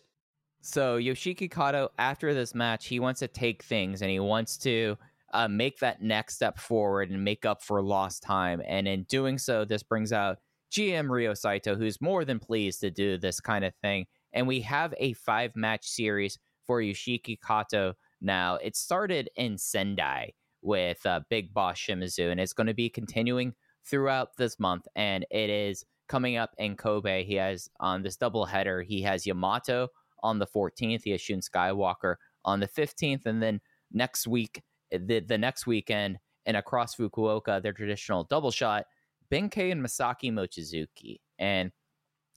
So 0.61 0.99
Yoshiki 0.99 1.51
Kato, 1.51 1.91
after 1.99 2.33
this 2.33 2.55
match, 2.55 2.87
he 2.87 3.01
wants 3.01 3.21
to 3.21 3.29
take 3.29 3.63
things 3.63 4.03
and 4.03 4.11
he 4.11 4.21
wants 4.21 4.57
to 4.59 4.97
uh, 5.33 5.49
make 5.49 5.79
that 5.79 6.03
next 6.03 6.35
step 6.35 6.59
forward 6.59 7.11
and 7.11 7.25
make 7.25 7.45
up 7.45 7.63
for 7.63 7.83
lost 7.83 8.23
time. 8.23 8.63
And 8.67 8.87
in 8.87 9.05
doing 9.05 9.39
so, 9.39 9.65
this 9.65 9.83
brings 9.83 10.13
out 10.13 10.39
GM 10.71 11.09
Ryo 11.09 11.35
Saito, 11.35 11.75
who's 11.77 12.01
more 12.01 12.25
than 12.25 12.39
pleased 12.39 12.81
to 12.81 12.91
do 12.91 13.19
this 13.19 13.41
kind 13.41 13.65
of 13.65 13.75
thing. 13.83 14.07
And 14.33 14.47
we 14.47 14.61
have 14.61 14.95
a 14.99 15.13
five 15.15 15.57
match 15.57 15.89
series 15.89 16.39
for 16.67 16.81
Yoshiki 16.81 17.39
Kato 17.45 17.95
now. 18.21 18.57
It 18.57 18.77
started 18.77 19.29
in 19.37 19.59
Sendai 19.59 20.33
with 20.63 21.05
uh, 21.05 21.21
Big 21.29 21.53
Boss 21.53 21.79
Shimizu, 21.79 22.31
and 22.31 22.39
it's 22.39 22.53
going 22.53 22.69
to 22.69 22.75
be 22.75 22.89
continuing 22.89 23.55
throughout 23.85 24.37
this 24.37 24.61
month. 24.61 24.87
And 24.95 25.27
it 25.31 25.51
is 25.51 25.85
coming 26.09 26.37
up 26.37 26.55
in 26.59 26.77
Kobe. 26.77 27.25
He 27.25 27.35
has 27.35 27.69
on 27.81 28.03
this 28.03 28.17
double 28.17 28.45
header, 28.45 28.83
he 28.83 29.03
has 29.03 29.27
Yamato 29.27 29.89
on 30.23 30.39
the 30.39 30.47
14th. 30.47 31.03
He 31.05 31.11
has 31.11 31.21
Shun 31.21 31.41
Skywalker 31.41 32.17
on 32.45 32.61
the 32.61 32.69
15th. 32.69 33.27
And 33.27 33.43
then 33.43 33.61
next 33.93 34.27
week, 34.27 34.63
the, 34.91 35.21
the 35.21 35.39
next 35.39 35.67
weekend, 35.67 36.19
and 36.47 36.57
across 36.57 36.97
Fukuoka, 36.97 37.63
their 37.63 37.73
traditional 37.73 38.25
double 38.25 38.51
shot, 38.51 38.87
Benkei 39.31 39.73
and 39.73 39.85
Masaki 39.85 40.33
Mochizuki. 40.33 41.21
And 41.39 41.73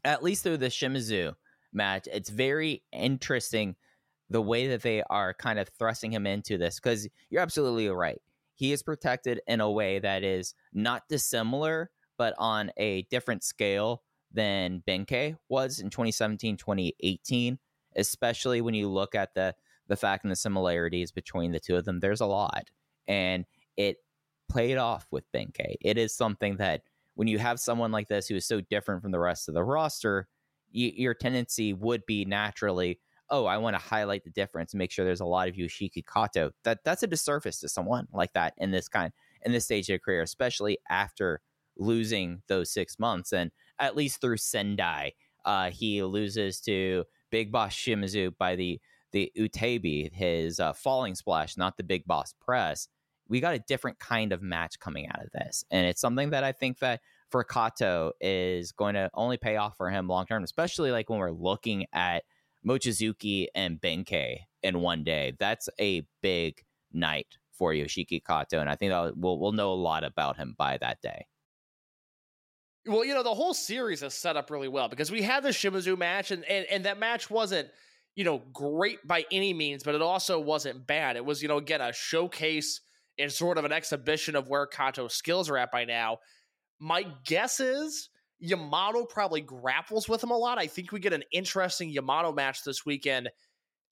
at 0.03 0.23
least 0.23 0.43
through 0.43 0.57
the 0.57 0.67
Shimizu 0.67 1.33
match, 1.71 2.07
it's 2.11 2.29
very 2.29 2.83
interesting 2.91 3.75
the 4.29 4.41
way 4.41 4.67
that 4.67 4.81
they 4.81 5.03
are 5.09 5.33
kind 5.33 5.59
of 5.59 5.69
thrusting 5.77 6.11
him 6.11 6.25
into 6.25 6.57
this 6.57 6.79
because 6.79 7.07
you're 7.29 7.41
absolutely 7.41 7.89
right. 7.89 8.21
He 8.55 8.71
is 8.71 8.83
protected 8.83 9.41
in 9.47 9.61
a 9.61 9.69
way 9.69 9.99
that 9.99 10.23
is 10.23 10.53
not 10.73 11.03
dissimilar, 11.09 11.91
but 12.17 12.33
on 12.37 12.71
a 12.77 13.03
different 13.09 13.43
scale 13.43 14.03
than 14.31 14.83
Benkei 14.87 15.35
was 15.49 15.79
in 15.79 15.89
2017, 15.89 16.57
2018, 16.57 17.59
especially 17.95 18.61
when 18.61 18.73
you 18.73 18.89
look 18.89 19.15
at 19.15 19.33
the 19.33 19.55
the 19.87 19.95
fact 19.97 20.23
and 20.23 20.31
the 20.31 20.35
similarities 20.35 21.11
between 21.11 21.51
the 21.51 21.59
two 21.59 21.75
of 21.75 21.85
them. 21.85 21.99
There's 21.99 22.21
a 22.21 22.25
lot. 22.25 22.69
And 23.07 23.45
it 23.75 23.97
played 24.53 24.77
off 24.77 25.07
with 25.09 25.31
Benkei. 25.31 25.75
It 25.81 25.97
is 25.97 26.15
something 26.15 26.57
that 26.57 26.83
when 27.15 27.27
you 27.27 27.39
have 27.39 27.59
someone 27.59 27.91
like 27.91 28.07
this 28.07 28.27
who 28.27 28.35
is 28.35 28.45
so 28.45 28.61
different 28.61 29.01
from 29.01 29.11
the 29.11 29.19
rest 29.19 29.47
of 29.47 29.55
the 29.55 29.63
roster, 29.63 30.27
your 30.71 31.13
tendency 31.13 31.73
would 31.73 32.05
be 32.05 32.23
naturally, 32.25 32.99
oh, 33.29 33.45
I 33.45 33.57
want 33.57 33.75
to 33.75 33.81
highlight 33.81 34.23
the 34.23 34.29
difference 34.29 34.73
and 34.73 34.79
make 34.79 34.91
sure 34.91 35.05
there's 35.05 35.19
a 35.19 35.25
lot 35.25 35.47
of 35.47 35.55
Yoshiki 35.55 36.03
Kato. 36.05 36.51
That 36.63 36.79
that's 36.83 37.03
a 37.03 37.07
disservice 37.07 37.59
to 37.59 37.69
someone 37.69 38.07
like 38.13 38.33
that 38.33 38.53
in 38.57 38.71
this 38.71 38.87
kind 38.87 39.11
in 39.43 39.51
this 39.51 39.65
stage 39.65 39.89
of 39.89 40.01
career, 40.01 40.21
especially 40.21 40.77
after 40.89 41.41
losing 41.77 42.41
those 42.47 42.71
six 42.71 42.99
months. 42.99 43.33
And 43.33 43.51
at 43.79 43.95
least 43.95 44.21
through 44.21 44.37
Sendai, 44.37 45.13
uh, 45.45 45.71
he 45.71 46.03
loses 46.03 46.61
to 46.61 47.05
Big 47.31 47.51
Boss 47.51 47.73
Shimizu 47.73 48.37
by 48.37 48.55
the 48.55 48.79
the 49.11 49.31
Utebi, 49.37 50.11
his 50.11 50.59
uh, 50.59 50.73
falling 50.73 51.15
splash, 51.15 51.55
not 51.57 51.77
the 51.77 51.83
Big 51.83 52.05
Boss 52.05 52.33
press. 52.41 52.87
We 53.27 53.39
got 53.39 53.55
a 53.55 53.59
different 53.59 53.99
kind 53.99 54.33
of 54.33 54.41
match 54.41 54.79
coming 54.79 55.07
out 55.07 55.23
of 55.23 55.31
this, 55.31 55.63
and 55.71 55.85
it's 55.87 56.01
something 56.01 56.31
that 56.31 56.43
I 56.43 56.51
think 56.51 56.79
that 56.79 57.01
for 57.29 57.43
Kato 57.43 58.11
is 58.21 58.71
going 58.71 58.95
to 58.95 59.09
only 59.13 59.37
pay 59.37 59.57
off 59.57 59.75
for 59.77 59.89
him 59.89 60.07
long 60.07 60.25
term, 60.25 60.43
especially 60.43 60.91
like 60.91 61.09
when 61.09 61.19
we're 61.19 61.31
looking 61.31 61.85
at 61.93 62.23
Mochizuki 62.65 63.47
and 63.55 63.81
Benkei 63.81 64.37
in 64.61 64.79
one 64.81 65.03
day. 65.03 65.33
That's 65.39 65.69
a 65.79 66.03
big 66.21 66.63
night 66.91 67.27
for 67.51 67.73
Yoshiki 67.73 68.21
Kato, 68.25 68.59
and 68.59 68.69
I 68.69 68.75
think 68.75 68.91
that 68.91 69.17
we'll 69.17 69.39
we'll 69.39 69.51
know 69.51 69.73
a 69.73 69.75
lot 69.75 70.03
about 70.03 70.37
him 70.37 70.55
by 70.57 70.77
that 70.77 71.01
day. 71.01 71.27
Well, 72.85 73.05
you 73.05 73.13
know, 73.13 73.23
the 73.23 73.33
whole 73.33 73.53
series 73.53 74.03
is 74.03 74.13
set 74.13 74.35
up 74.35 74.51
really 74.51 74.67
well 74.67 74.89
because 74.89 75.09
we 75.09 75.21
had 75.21 75.43
the 75.43 75.49
Shimizu 75.49 75.97
match, 75.97 76.31
and, 76.31 76.43
and, 76.45 76.65
and 76.69 76.85
that 76.85 76.99
match 76.99 77.29
wasn't, 77.29 77.69
you 78.15 78.25
know, 78.25 78.41
great 78.51 79.05
by 79.07 79.25
any 79.31 79.53
means, 79.53 79.83
but 79.83 79.95
it 79.95 80.01
also 80.01 80.39
wasn't 80.39 80.85
bad. 80.85 81.15
It 81.15 81.23
was, 81.23 81.41
you 81.41 81.47
know, 81.47 81.57
again, 81.57 81.79
a 81.79 81.93
showcase 81.93 82.81
and 83.17 83.31
sort 83.31 83.57
of 83.57 83.65
an 83.65 83.71
exhibition 83.71 84.35
of 84.35 84.49
where 84.49 84.65
Kato's 84.65 85.13
skills 85.13 85.49
are 85.49 85.57
at 85.57 85.71
by 85.71 85.85
now. 85.85 86.17
My 86.79 87.05
guess 87.25 87.59
is 87.59 88.09
Yamato 88.39 89.05
probably 89.05 89.41
grapples 89.41 90.09
with 90.09 90.23
him 90.23 90.31
a 90.31 90.37
lot. 90.37 90.57
I 90.57 90.67
think 90.67 90.91
we 90.91 90.99
get 90.99 91.13
an 91.13 91.23
interesting 91.31 91.89
Yamato 91.89 92.31
match 92.31 92.63
this 92.63 92.85
weekend. 92.85 93.29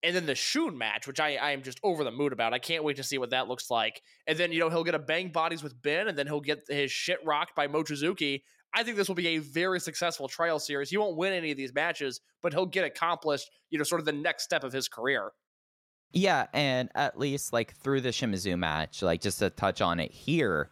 And 0.03 0.15
then 0.15 0.25
the 0.25 0.33
Shun 0.33 0.77
match, 0.77 1.05
which 1.05 1.19
I, 1.19 1.35
I 1.35 1.51
am 1.51 1.61
just 1.61 1.79
over 1.83 2.03
the 2.03 2.11
mood 2.11 2.33
about. 2.33 2.53
I 2.53 2.59
can't 2.59 2.83
wait 2.83 2.97
to 2.97 3.03
see 3.03 3.19
what 3.19 3.29
that 3.29 3.47
looks 3.47 3.69
like. 3.69 4.01
And 4.25 4.37
then, 4.37 4.51
you 4.51 4.59
know, 4.59 4.69
he'll 4.69 4.83
get 4.83 4.95
a 4.95 4.99
bang 4.99 5.31
bodies 5.31 5.61
with 5.61 5.79
Ben, 5.79 6.07
and 6.07 6.17
then 6.17 6.25
he'll 6.25 6.41
get 6.41 6.63
his 6.67 6.91
shit 6.91 7.19
rocked 7.23 7.55
by 7.55 7.67
Mochizuki. 7.67 8.41
I 8.73 8.83
think 8.83 8.97
this 8.97 9.07
will 9.07 9.15
be 9.15 9.27
a 9.27 9.37
very 9.37 9.79
successful 9.79 10.27
trial 10.27 10.57
series. 10.57 10.89
He 10.89 10.97
won't 10.97 11.17
win 11.17 11.33
any 11.33 11.51
of 11.51 11.57
these 11.57 11.73
matches, 11.73 12.19
but 12.41 12.51
he'll 12.51 12.65
get 12.65 12.83
accomplished, 12.83 13.49
you 13.69 13.77
know, 13.77 13.83
sort 13.83 14.01
of 14.01 14.05
the 14.05 14.11
next 14.11 14.43
step 14.43 14.63
of 14.63 14.73
his 14.73 14.87
career. 14.87 15.31
Yeah, 16.13 16.47
and 16.53 16.89
at 16.95 17.17
least 17.17 17.53
like 17.53 17.75
through 17.77 18.01
the 18.01 18.09
Shimizu 18.09 18.57
match, 18.57 19.01
like 19.01 19.21
just 19.21 19.39
to 19.39 19.49
touch 19.49 19.81
on 19.81 19.99
it 19.99 20.11
here, 20.11 20.69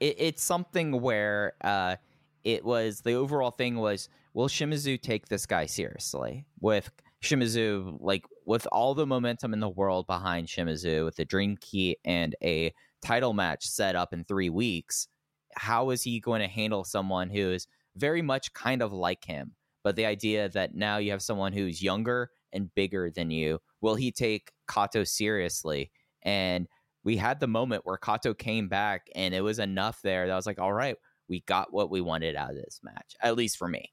it, 0.00 0.16
it's 0.18 0.44
something 0.44 1.00
where 1.00 1.54
uh, 1.62 1.96
it 2.44 2.64
was 2.64 3.00
the 3.00 3.14
overall 3.14 3.50
thing 3.50 3.76
was 3.76 4.08
will 4.34 4.48
Shimizu 4.48 5.00
take 5.00 5.28
this 5.28 5.46
guy 5.46 5.66
seriously? 5.66 6.44
With 6.60 6.90
Shimizu, 7.22 7.96
like 8.00 8.26
with 8.44 8.66
all 8.70 8.94
the 8.94 9.06
momentum 9.06 9.54
in 9.54 9.60
the 9.60 9.68
world 9.68 10.06
behind 10.06 10.48
Shimizu, 10.48 11.04
with 11.04 11.16
the 11.16 11.24
Dream 11.24 11.56
Key 11.60 11.96
and 12.04 12.36
a 12.42 12.72
title 13.02 13.32
match 13.32 13.66
set 13.66 13.96
up 13.96 14.12
in 14.12 14.24
three 14.24 14.50
weeks, 14.50 15.08
how 15.56 15.90
is 15.90 16.02
he 16.02 16.20
going 16.20 16.42
to 16.42 16.48
handle 16.48 16.84
someone 16.84 17.30
who 17.30 17.52
is 17.52 17.66
very 17.96 18.20
much 18.20 18.52
kind 18.52 18.82
of 18.82 18.92
like 18.92 19.24
him? 19.24 19.52
But 19.82 19.96
the 19.96 20.06
idea 20.06 20.48
that 20.50 20.74
now 20.74 20.98
you 20.98 21.10
have 21.12 21.22
someone 21.22 21.52
who's 21.52 21.82
younger 21.82 22.30
and 22.54 22.74
bigger 22.74 23.10
than 23.10 23.30
you, 23.30 23.58
will 23.80 23.94
he 23.94 24.10
take 24.10 24.52
Kato 24.70 25.04
seriously? 25.04 25.90
And 26.22 26.66
we 27.04 27.16
had 27.16 27.38
the 27.38 27.46
moment 27.46 27.84
where 27.84 27.98
Kato 27.98 28.32
came 28.32 28.68
back 28.68 29.08
and 29.14 29.34
it 29.34 29.42
was 29.42 29.58
enough 29.58 30.00
there 30.02 30.26
that 30.26 30.32
I 30.32 30.36
was 30.36 30.46
like, 30.46 30.58
all 30.58 30.72
right, 30.72 30.96
we 31.28 31.40
got 31.46 31.72
what 31.72 31.90
we 31.90 32.00
wanted 32.00 32.36
out 32.36 32.50
of 32.50 32.56
this 32.56 32.80
match, 32.82 33.14
at 33.20 33.36
least 33.36 33.58
for 33.58 33.68
me. 33.68 33.90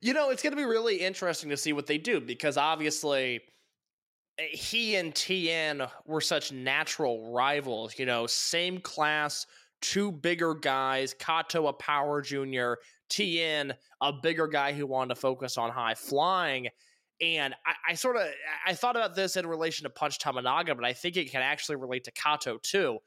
You 0.00 0.14
know, 0.14 0.30
it's 0.30 0.42
going 0.42 0.52
to 0.52 0.56
be 0.56 0.64
really 0.64 0.96
interesting 0.96 1.50
to 1.50 1.56
see 1.56 1.72
what 1.72 1.86
they 1.86 1.98
do 1.98 2.20
because 2.20 2.56
obviously 2.56 3.40
eh, 4.38 4.46
he 4.52 4.96
and 4.96 5.12
TN 5.14 5.90
were 6.06 6.20
such 6.20 6.52
natural 6.52 7.32
rivals, 7.32 7.98
you 7.98 8.06
know, 8.06 8.26
same 8.26 8.78
class, 8.78 9.46
two 9.80 10.12
bigger 10.12 10.54
guys, 10.54 11.14
Kato 11.14 11.66
a 11.66 11.72
power 11.72 12.20
junior, 12.20 12.78
TN 13.10 13.74
a 14.00 14.12
bigger 14.12 14.46
guy 14.46 14.72
who 14.72 14.86
wanted 14.86 15.14
to 15.14 15.20
focus 15.20 15.56
on 15.58 15.70
high 15.70 15.94
flying. 15.94 16.68
And 17.20 17.54
I, 17.66 17.92
I 17.92 17.94
sort 17.94 18.16
of 18.16 18.22
I 18.66 18.74
thought 18.74 18.96
about 18.96 19.16
this 19.16 19.36
in 19.36 19.46
relation 19.46 19.84
to 19.84 19.90
Punch 19.90 20.18
Tominaga, 20.18 20.76
but 20.76 20.84
I 20.84 20.92
think 20.92 21.16
it 21.16 21.30
can 21.30 21.42
actually 21.42 21.76
relate 21.76 22.04
to 22.04 22.12
Kato 22.12 22.58
too. 22.62 22.98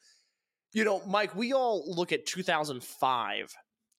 You 0.74 0.84
know, 0.84 1.01
Mike, 1.05 1.36
we 1.36 1.53
all 1.53 1.84
look 1.93 2.12
at 2.12 2.26
2005 2.26 3.53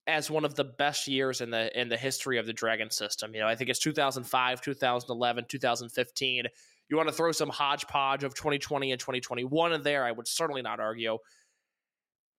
as 0.06 0.30
one 0.30 0.44
of 0.44 0.54
the 0.54 0.64
best 0.64 1.06
years 1.06 1.40
in 1.40 1.50
the 1.50 1.80
in 1.80 1.88
the 1.88 1.96
history 1.96 2.38
of 2.38 2.46
the 2.46 2.52
Dragon 2.52 2.90
system. 2.90 3.34
You 3.34 3.40
know, 3.40 3.48
I 3.48 3.54
think 3.54 3.70
it's 3.70 3.78
2005, 3.78 4.60
2011, 4.60 5.44
2015. 5.48 6.44
You 6.88 6.96
want 6.96 7.08
to 7.08 7.14
throw 7.14 7.32
some 7.32 7.48
hodgepodge 7.48 8.24
of 8.24 8.34
2020 8.34 8.92
and 8.92 9.00
2021 9.00 9.72
in 9.72 9.82
there, 9.82 10.04
I 10.04 10.12
would 10.12 10.28
certainly 10.28 10.62
not 10.62 10.80
argue. 10.80 11.18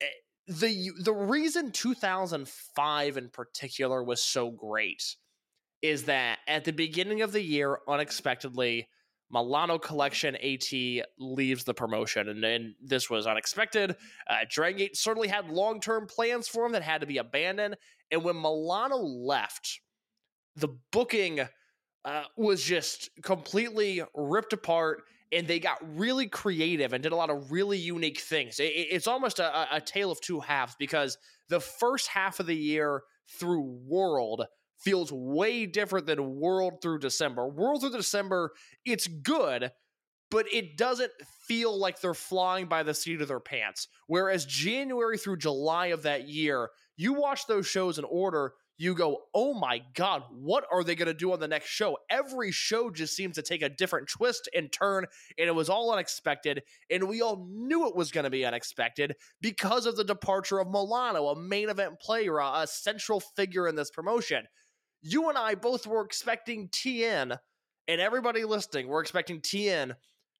Eh, 0.00 0.06
the 0.46 0.90
the 1.00 1.12
reason 1.12 1.72
2005 1.72 3.16
in 3.16 3.28
particular 3.30 4.04
was 4.04 4.22
so 4.22 4.50
great 4.50 5.16
is 5.84 6.04
that 6.04 6.38
at 6.48 6.64
the 6.64 6.72
beginning 6.72 7.20
of 7.20 7.30
the 7.30 7.42
year, 7.42 7.78
unexpectedly, 7.86 8.88
Milano 9.30 9.78
Collection 9.78 10.34
AT 10.34 10.72
leaves 11.18 11.64
the 11.64 11.74
promotion, 11.74 12.30
and, 12.30 12.42
and 12.42 12.74
this 12.82 13.10
was 13.10 13.26
unexpected. 13.26 13.94
Uh, 14.26 14.36
Dragon 14.48 14.78
Gate 14.78 14.96
certainly 14.96 15.28
had 15.28 15.50
long 15.50 15.80
term 15.80 16.06
plans 16.06 16.48
for 16.48 16.64
him 16.64 16.72
that 16.72 16.82
had 16.82 17.02
to 17.02 17.06
be 17.06 17.18
abandoned, 17.18 17.76
and 18.10 18.24
when 18.24 18.36
Milano 18.36 18.96
left, 18.96 19.80
the 20.56 20.68
booking 20.90 21.40
uh, 22.06 22.22
was 22.38 22.64
just 22.64 23.10
completely 23.22 24.02
ripped 24.14 24.54
apart, 24.54 25.02
and 25.32 25.46
they 25.46 25.60
got 25.60 25.78
really 25.98 26.28
creative 26.28 26.94
and 26.94 27.02
did 27.02 27.12
a 27.12 27.16
lot 27.16 27.28
of 27.28 27.52
really 27.52 27.76
unique 27.76 28.20
things. 28.20 28.58
It, 28.58 28.72
it's 28.72 29.06
almost 29.06 29.38
a, 29.38 29.76
a 29.76 29.82
tale 29.82 30.10
of 30.10 30.18
two 30.22 30.40
halves 30.40 30.76
because 30.78 31.18
the 31.50 31.60
first 31.60 32.08
half 32.08 32.40
of 32.40 32.46
the 32.46 32.56
year 32.56 33.02
through 33.38 33.60
World 33.86 34.46
feels 34.78 35.12
way 35.12 35.66
different 35.66 36.06
than 36.06 36.36
World 36.38 36.80
through 36.82 36.98
December. 36.98 37.48
World 37.48 37.80
through 37.80 37.90
December, 37.90 38.52
it's 38.84 39.06
good, 39.06 39.72
but 40.30 40.46
it 40.52 40.76
doesn't 40.76 41.12
feel 41.46 41.78
like 41.78 42.00
they're 42.00 42.14
flying 42.14 42.66
by 42.66 42.82
the 42.82 42.94
seat 42.94 43.20
of 43.20 43.28
their 43.28 43.40
pants. 43.40 43.88
Whereas 44.06 44.44
January 44.46 45.18
through 45.18 45.38
July 45.38 45.86
of 45.86 46.02
that 46.02 46.28
year, 46.28 46.70
you 46.96 47.14
watch 47.14 47.46
those 47.46 47.66
shows 47.66 47.98
in 47.98 48.04
order, 48.04 48.52
you 48.76 48.94
go, 48.94 49.22
oh 49.32 49.54
my 49.54 49.82
God, 49.94 50.22
what 50.32 50.64
are 50.72 50.82
they 50.82 50.96
going 50.96 51.06
to 51.06 51.14
do 51.14 51.32
on 51.32 51.40
the 51.40 51.46
next 51.46 51.68
show? 51.68 51.96
Every 52.10 52.50
show 52.50 52.90
just 52.90 53.14
seems 53.14 53.36
to 53.36 53.42
take 53.42 53.62
a 53.62 53.68
different 53.68 54.08
twist 54.08 54.48
and 54.54 54.72
turn, 54.72 55.06
and 55.38 55.48
it 55.48 55.54
was 55.54 55.68
all 55.68 55.92
unexpected. 55.92 56.62
And 56.90 57.08
we 57.08 57.22
all 57.22 57.46
knew 57.48 57.86
it 57.86 57.96
was 57.96 58.10
going 58.10 58.24
to 58.24 58.30
be 58.30 58.44
unexpected 58.44 59.14
because 59.40 59.86
of 59.86 59.96
the 59.96 60.04
departure 60.04 60.58
of 60.58 60.68
Milano, 60.68 61.28
a 61.28 61.40
main 61.40 61.68
event 61.68 62.00
player, 62.00 62.38
a, 62.38 62.66
central 62.66 63.20
figure 63.20 63.68
in 63.68 63.76
this 63.76 63.90
promotion 63.90 64.44
you 65.04 65.28
and 65.28 65.36
I 65.36 65.54
both 65.54 65.86
were 65.86 66.02
expecting 66.02 66.68
TN, 66.68 67.38
and 67.86 68.00
everybody 68.00 68.44
listening, 68.44 68.88
we're 68.88 69.02
expecting 69.02 69.40
TN 69.40 69.94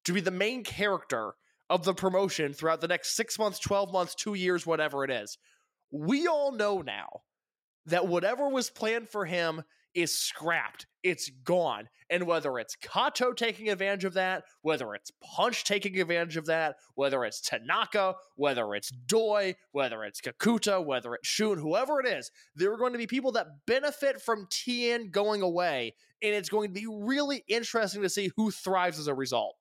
to 0.06 0.12
be 0.12 0.22
the 0.22 0.30
main 0.30 0.64
character 0.64 1.34
of 1.68 1.84
the 1.84 1.92
promotion 1.94 2.54
throughout 2.54 2.80
the 2.80 2.88
next 2.88 3.14
six 3.14 3.38
months, 3.38 3.58
12 3.58 3.92
months, 3.92 4.14
two 4.14 4.34
years, 4.34 4.66
whatever 4.66 5.04
it 5.04 5.10
is. 5.10 5.36
We 5.90 6.26
all 6.26 6.52
know 6.52 6.80
now 6.80 7.20
that 7.86 8.08
whatever 8.08 8.48
was 8.48 8.70
planned 8.70 9.10
for 9.10 9.26
him 9.26 9.62
is 9.94 10.16
scrapped. 10.16 10.86
It's 11.02 11.30
gone. 11.44 11.88
And 12.10 12.26
whether 12.26 12.58
it's 12.58 12.76
Kato 12.76 13.32
taking 13.32 13.70
advantage 13.70 14.04
of 14.04 14.14
that, 14.14 14.44
whether 14.62 14.94
it's 14.94 15.10
Punch 15.22 15.64
taking 15.64 16.00
advantage 16.00 16.36
of 16.36 16.46
that, 16.46 16.76
whether 16.94 17.24
it's 17.24 17.40
Tanaka, 17.40 18.14
whether 18.36 18.74
it's 18.74 18.90
Doi, 18.90 19.54
whether 19.72 20.04
it's 20.04 20.20
Kikuta, 20.20 20.84
whether 20.84 21.14
it's 21.14 21.28
Shun, 21.28 21.58
whoever 21.58 22.00
it 22.00 22.06
is, 22.06 22.30
there 22.54 22.72
are 22.72 22.78
going 22.78 22.92
to 22.92 22.98
be 22.98 23.06
people 23.06 23.32
that 23.32 23.66
benefit 23.66 24.20
from 24.20 24.46
TN 24.46 25.10
going 25.10 25.42
away. 25.42 25.94
And 26.22 26.34
it's 26.34 26.48
going 26.48 26.68
to 26.68 26.80
be 26.80 26.86
really 26.86 27.44
interesting 27.48 28.02
to 28.02 28.08
see 28.08 28.30
who 28.36 28.50
thrives 28.50 28.98
as 28.98 29.06
a 29.06 29.14
result. 29.14 29.56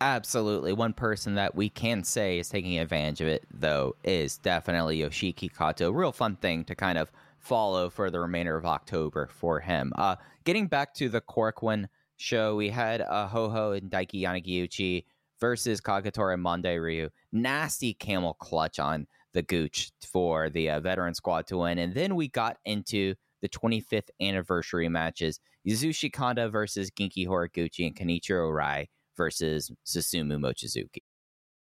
Absolutely. 0.00 0.72
One 0.72 0.92
person 0.92 1.36
that 1.36 1.54
we 1.54 1.68
can 1.68 2.02
say 2.04 2.38
is 2.38 2.48
taking 2.48 2.78
advantage 2.78 3.20
of 3.20 3.28
it, 3.28 3.44
though, 3.52 3.94
is 4.02 4.38
definitely 4.38 4.98
Yoshiki 4.98 5.56
Kato. 5.56 5.90
Real 5.90 6.12
fun 6.12 6.36
thing 6.36 6.64
to 6.64 6.74
kind 6.74 6.98
of 6.98 7.10
follow 7.44 7.90
for 7.90 8.10
the 8.10 8.18
remainder 8.18 8.56
of 8.56 8.64
October 8.64 9.28
for 9.32 9.60
him. 9.60 9.92
Uh, 9.96 10.16
getting 10.44 10.66
back 10.66 10.94
to 10.94 11.08
the 11.08 11.20
Korakuen 11.20 11.86
show, 12.16 12.56
we 12.56 12.70
had 12.70 13.02
uh, 13.02 13.28
Ho 13.28 13.48
Ho 13.50 13.72
and 13.72 13.90
Daiki 13.90 14.22
Yanagiuchi 14.22 15.04
versus 15.40 15.80
Kagetora 15.80 16.34
and 16.34 16.44
Mondai 16.44 16.80
Ryu. 16.80 17.10
Nasty 17.32 17.94
camel 17.94 18.34
clutch 18.34 18.78
on 18.78 19.06
the 19.34 19.42
Gooch 19.42 19.92
for 20.10 20.48
the 20.48 20.70
uh, 20.70 20.80
veteran 20.80 21.14
squad 21.14 21.46
to 21.48 21.58
win. 21.58 21.78
And 21.78 21.92
then 21.92 22.14
we 22.14 22.28
got 22.28 22.56
into 22.64 23.14
the 23.42 23.48
25th 23.48 24.08
anniversary 24.20 24.88
matches 24.88 25.38
Yasushi 25.68 26.12
Kanda 26.12 26.48
versus 26.48 26.90
Genki 26.90 27.26
Horiguchi 27.26 27.86
and 27.86 27.94
Kenichiro 27.96 28.50
Arai 28.50 28.86
versus 29.16 29.70
Susumu 29.86 30.38
Mochizuki. 30.38 31.02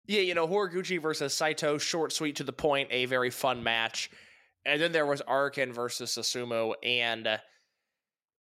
Yeah, 0.05 0.22
you 0.22 0.34
know, 0.34 0.47
Horiguchi 0.47 0.99
versus 0.99 1.34
Saito, 1.34 1.78
short, 1.78 2.11
sweet, 2.11 2.38
to 2.38 2.43
the 2.43 2.53
point, 2.53 2.88
a 2.91 3.05
very 3.05 3.30
fun 3.30 3.61
match. 3.61 4.09
And 4.70 4.82
then 4.82 4.91
there 4.91 5.05
was 5.05 5.22
Ariken 5.28 5.74
versus 5.74 6.11
Susumu, 6.11 6.74
and 6.84 7.26
uh, 7.26 7.38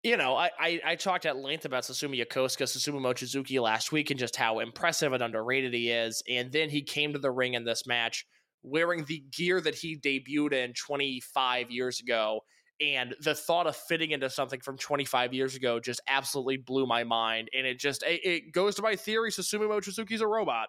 you 0.06 0.18
know, 0.18 0.36
I, 0.36 0.52
I, 0.60 0.82
I 0.86 0.96
talked 0.96 1.26
at 1.26 1.38
length 1.38 1.66
about 1.66 1.82
Susumu 1.82 2.24
Yokosuka, 2.24 2.64
Susumu 2.64 3.02
Mochizuki 3.02 3.60
last 3.60 3.92
week, 3.92 4.12
and 4.12 4.20
just 4.20 4.36
how 4.36 4.60
impressive 4.60 5.14
and 5.14 5.24
underrated 5.24 5.74
he 5.74 5.90
is. 5.90 6.22
And 6.30 6.52
then 6.52 6.70
he 6.70 6.84
came 6.84 7.14
to 7.14 7.20
the 7.20 7.32
ring 7.32 7.56
in 7.56 7.64
this 7.64 7.88
match 7.88 8.26
wearing 8.62 9.06
the 9.06 9.24
gear 9.36 9.60
that 9.62 9.74
he 9.74 9.98
debuted 9.98 10.54
in 10.54 10.74
25 10.74 11.72
years 11.72 12.00
ago. 12.00 12.42
And 12.80 13.16
the 13.22 13.34
thought 13.34 13.66
of 13.66 13.76
fitting 13.76 14.12
into 14.12 14.30
something 14.30 14.60
from 14.60 14.78
25 14.78 15.34
years 15.34 15.56
ago 15.56 15.80
just 15.80 16.02
absolutely 16.08 16.58
blew 16.58 16.86
my 16.86 17.04
mind. 17.04 17.50
And 17.58 17.66
it 17.66 17.80
just 17.80 18.04
it, 18.04 18.24
it 18.24 18.52
goes 18.52 18.76
to 18.76 18.84
my 18.84 18.96
theory: 18.96 19.32
Susumu 19.32 19.70
Mochizuki's 19.70 20.22
a 20.22 20.28
robot. 20.28 20.68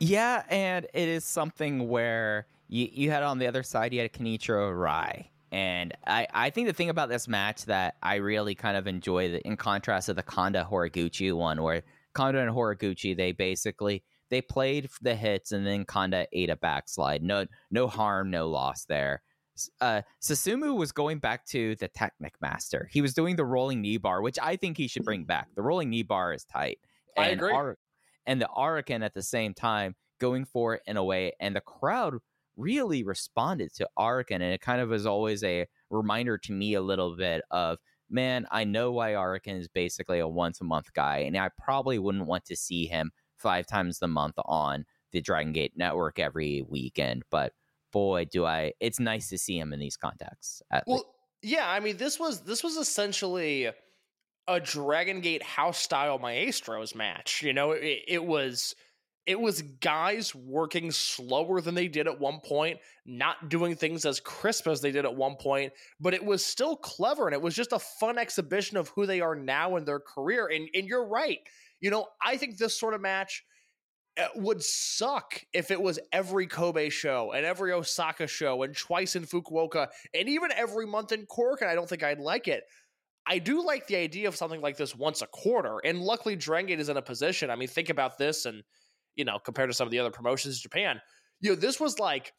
Yeah, 0.00 0.42
and 0.50 0.86
it 0.92 1.08
is 1.08 1.24
something 1.24 1.88
where 1.88 2.46
you, 2.68 2.88
you 2.92 3.10
had 3.10 3.22
on 3.22 3.38
the 3.38 3.46
other 3.46 3.62
side, 3.62 3.92
you 3.92 4.00
had 4.00 4.12
Kenichiro 4.12 4.72
Arai. 4.72 5.26
And 5.50 5.96
I, 6.06 6.26
I 6.32 6.50
think 6.50 6.66
the 6.66 6.74
thing 6.74 6.90
about 6.90 7.08
this 7.08 7.26
match 7.26 7.64
that 7.64 7.96
I 8.02 8.16
really 8.16 8.54
kind 8.54 8.76
of 8.76 8.86
enjoy, 8.86 9.30
the, 9.30 9.46
in 9.46 9.56
contrast 9.56 10.06
to 10.06 10.14
the 10.14 10.22
Kanda 10.22 10.66
Horiguchi 10.70 11.32
one, 11.32 11.62
where 11.62 11.82
Kanda 12.14 12.40
and 12.40 12.50
Horiguchi, 12.50 13.16
they 13.16 13.32
basically 13.32 14.04
they 14.30 14.42
played 14.42 14.90
the 15.00 15.14
hits 15.14 15.52
and 15.52 15.66
then 15.66 15.86
Kanda 15.86 16.26
ate 16.32 16.50
a 16.50 16.56
backslide. 16.56 17.22
No, 17.22 17.46
no 17.70 17.86
harm, 17.86 18.30
no 18.30 18.48
loss 18.48 18.84
there. 18.84 19.22
Uh, 19.80 20.02
Susumu 20.22 20.76
was 20.76 20.92
going 20.92 21.18
back 21.18 21.46
to 21.46 21.74
the 21.76 21.88
Technic 21.88 22.34
Master. 22.40 22.88
He 22.92 23.00
was 23.00 23.14
doing 23.14 23.36
the 23.36 23.44
rolling 23.44 23.80
knee 23.80 23.96
bar, 23.96 24.20
which 24.22 24.38
I 24.40 24.56
think 24.56 24.76
he 24.76 24.86
should 24.86 25.04
bring 25.04 25.24
back. 25.24 25.48
The 25.56 25.62
rolling 25.62 25.90
knee 25.90 26.02
bar 26.02 26.32
is 26.32 26.44
tight. 26.44 26.78
And 27.16 27.26
I 27.26 27.28
agree. 27.30 27.52
Ar- 27.52 27.78
and 28.26 28.40
the 28.40 28.48
Ariken 28.54 29.02
at 29.02 29.14
the 29.14 29.22
same 29.22 29.54
time 29.54 29.96
going 30.20 30.44
for 30.44 30.74
it 30.74 30.82
in 30.86 30.96
a 30.96 31.02
way, 31.02 31.32
and 31.40 31.56
the 31.56 31.60
crowd 31.60 32.18
really 32.58 33.04
responded 33.04 33.72
to 33.76 33.88
Ariken, 33.98 34.36
and 34.36 34.52
it 34.52 34.60
kind 34.60 34.82
of 34.82 34.90
was 34.90 35.06
always 35.06 35.42
a 35.42 35.66
reminder 35.88 36.36
to 36.36 36.52
me 36.52 36.74
a 36.74 36.82
little 36.82 37.16
bit 37.16 37.42
of 37.50 37.78
man, 38.10 38.46
I 38.50 38.64
know 38.64 38.92
why 38.92 39.12
Ariken 39.12 39.58
is 39.58 39.68
basically 39.68 40.18
a 40.18 40.28
once 40.28 40.60
a 40.60 40.64
month 40.64 40.92
guy, 40.92 41.18
and 41.18 41.36
I 41.36 41.50
probably 41.62 41.98
wouldn't 41.98 42.26
want 42.26 42.44
to 42.46 42.56
see 42.56 42.86
him 42.86 43.12
five 43.36 43.66
times 43.66 43.98
the 43.98 44.08
month 44.08 44.34
on 44.44 44.84
the 45.12 45.20
Dragon 45.20 45.52
Gate 45.52 45.72
network 45.76 46.18
every 46.18 46.62
weekend. 46.68 47.22
But 47.30 47.52
boy, 47.92 48.26
do 48.26 48.44
I! 48.44 48.72
It's 48.80 49.00
nice 49.00 49.28
to 49.30 49.38
see 49.38 49.58
him 49.58 49.72
in 49.72 49.80
these 49.80 49.96
contexts. 49.96 50.62
well, 50.86 50.96
least. 50.96 51.06
yeah, 51.42 51.68
I 51.68 51.80
mean 51.80 51.96
this 51.96 52.18
was 52.18 52.42
this 52.42 52.62
was 52.62 52.76
essentially 52.76 53.70
a 54.46 54.60
Dragon 54.60 55.20
Gate 55.20 55.42
house 55.42 55.78
style 55.78 56.18
Maestros 56.18 56.94
match. 56.94 57.42
You 57.42 57.52
know, 57.52 57.72
it, 57.72 58.02
it 58.08 58.24
was 58.24 58.74
it 59.28 59.38
was 59.38 59.60
guys 59.60 60.34
working 60.34 60.90
slower 60.90 61.60
than 61.60 61.74
they 61.74 61.86
did 61.86 62.08
at 62.08 62.18
one 62.18 62.40
point, 62.40 62.78
not 63.04 63.50
doing 63.50 63.76
things 63.76 64.06
as 64.06 64.20
crisp 64.20 64.66
as 64.66 64.80
they 64.80 64.90
did 64.90 65.04
at 65.04 65.14
one 65.14 65.36
point, 65.36 65.74
but 66.00 66.14
it 66.14 66.24
was 66.24 66.42
still 66.42 66.76
clever 66.76 67.26
and 67.26 67.34
it 67.34 67.42
was 67.42 67.54
just 67.54 67.72
a 67.72 67.78
fun 67.78 68.16
exhibition 68.16 68.78
of 68.78 68.88
who 68.88 69.04
they 69.04 69.20
are 69.20 69.34
now 69.36 69.76
in 69.76 69.84
their 69.84 70.00
career. 70.00 70.46
And 70.46 70.70
and 70.72 70.88
you're 70.88 71.06
right. 71.06 71.40
You 71.78 71.90
know, 71.90 72.06
I 72.24 72.38
think 72.38 72.56
this 72.56 72.80
sort 72.80 72.94
of 72.94 73.02
match 73.02 73.44
uh, 74.18 74.28
would 74.36 74.62
suck 74.62 75.44
if 75.52 75.70
it 75.70 75.80
was 75.80 75.98
every 76.10 76.46
Kobe 76.46 76.88
show 76.88 77.32
and 77.32 77.44
every 77.44 77.72
Osaka 77.72 78.26
show 78.26 78.62
and 78.62 78.74
twice 78.74 79.14
in 79.14 79.26
Fukuoka 79.26 79.88
and 80.14 80.26
even 80.26 80.52
every 80.56 80.86
month 80.86 81.12
in 81.12 81.26
Cork, 81.26 81.60
and 81.60 81.70
I 81.70 81.74
don't 81.74 81.88
think 81.88 82.02
I'd 82.02 82.18
like 82.18 82.48
it. 82.48 82.64
I 83.26 83.40
do 83.40 83.62
like 83.62 83.86
the 83.86 83.96
idea 83.96 84.26
of 84.26 84.36
something 84.36 84.62
like 84.62 84.78
this 84.78 84.96
once 84.96 85.20
a 85.20 85.26
quarter, 85.26 85.80
and 85.84 86.00
luckily 86.00 86.34
Dragon 86.34 86.80
is 86.80 86.88
in 86.88 86.96
a 86.96 87.02
position. 87.02 87.50
I 87.50 87.56
mean, 87.56 87.68
think 87.68 87.90
about 87.90 88.16
this 88.16 88.46
and 88.46 88.62
you 89.18 89.26
know, 89.26 89.38
compared 89.38 89.68
to 89.68 89.74
some 89.74 89.86
of 89.86 89.90
the 89.90 89.98
other 89.98 90.10
promotions 90.10 90.56
in 90.56 90.62
Japan, 90.62 91.00
you 91.40 91.50
know, 91.50 91.56
this 91.56 91.78
was 91.78 91.98
like 91.98 92.32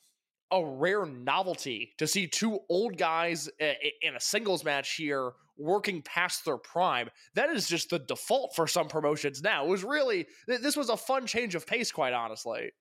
a 0.51 0.65
rare 0.65 1.05
novelty 1.05 1.91
to 1.99 2.07
see 2.07 2.25
two 2.25 2.57
old 2.69 2.97
guys 2.97 3.47
in 3.59 4.15
a 4.15 4.19
singles 4.19 4.63
match 4.63 4.95
here 4.95 5.33
working 5.57 6.01
past 6.01 6.45
their 6.45 6.57
prime. 6.57 7.09
That 7.35 7.49
is 7.51 7.67
just 7.67 7.91
the 7.91 7.99
default 7.99 8.55
for 8.55 8.65
some 8.65 8.87
promotions 8.87 9.43
now. 9.43 9.65
It 9.65 9.69
was 9.69 9.83
really, 9.83 10.25
this 10.47 10.75
was 10.75 10.89
a 10.89 10.97
fun 10.97 11.27
change 11.27 11.53
of 11.53 11.67
pace, 11.67 11.91
quite 11.91 12.13
honestly. 12.13 12.71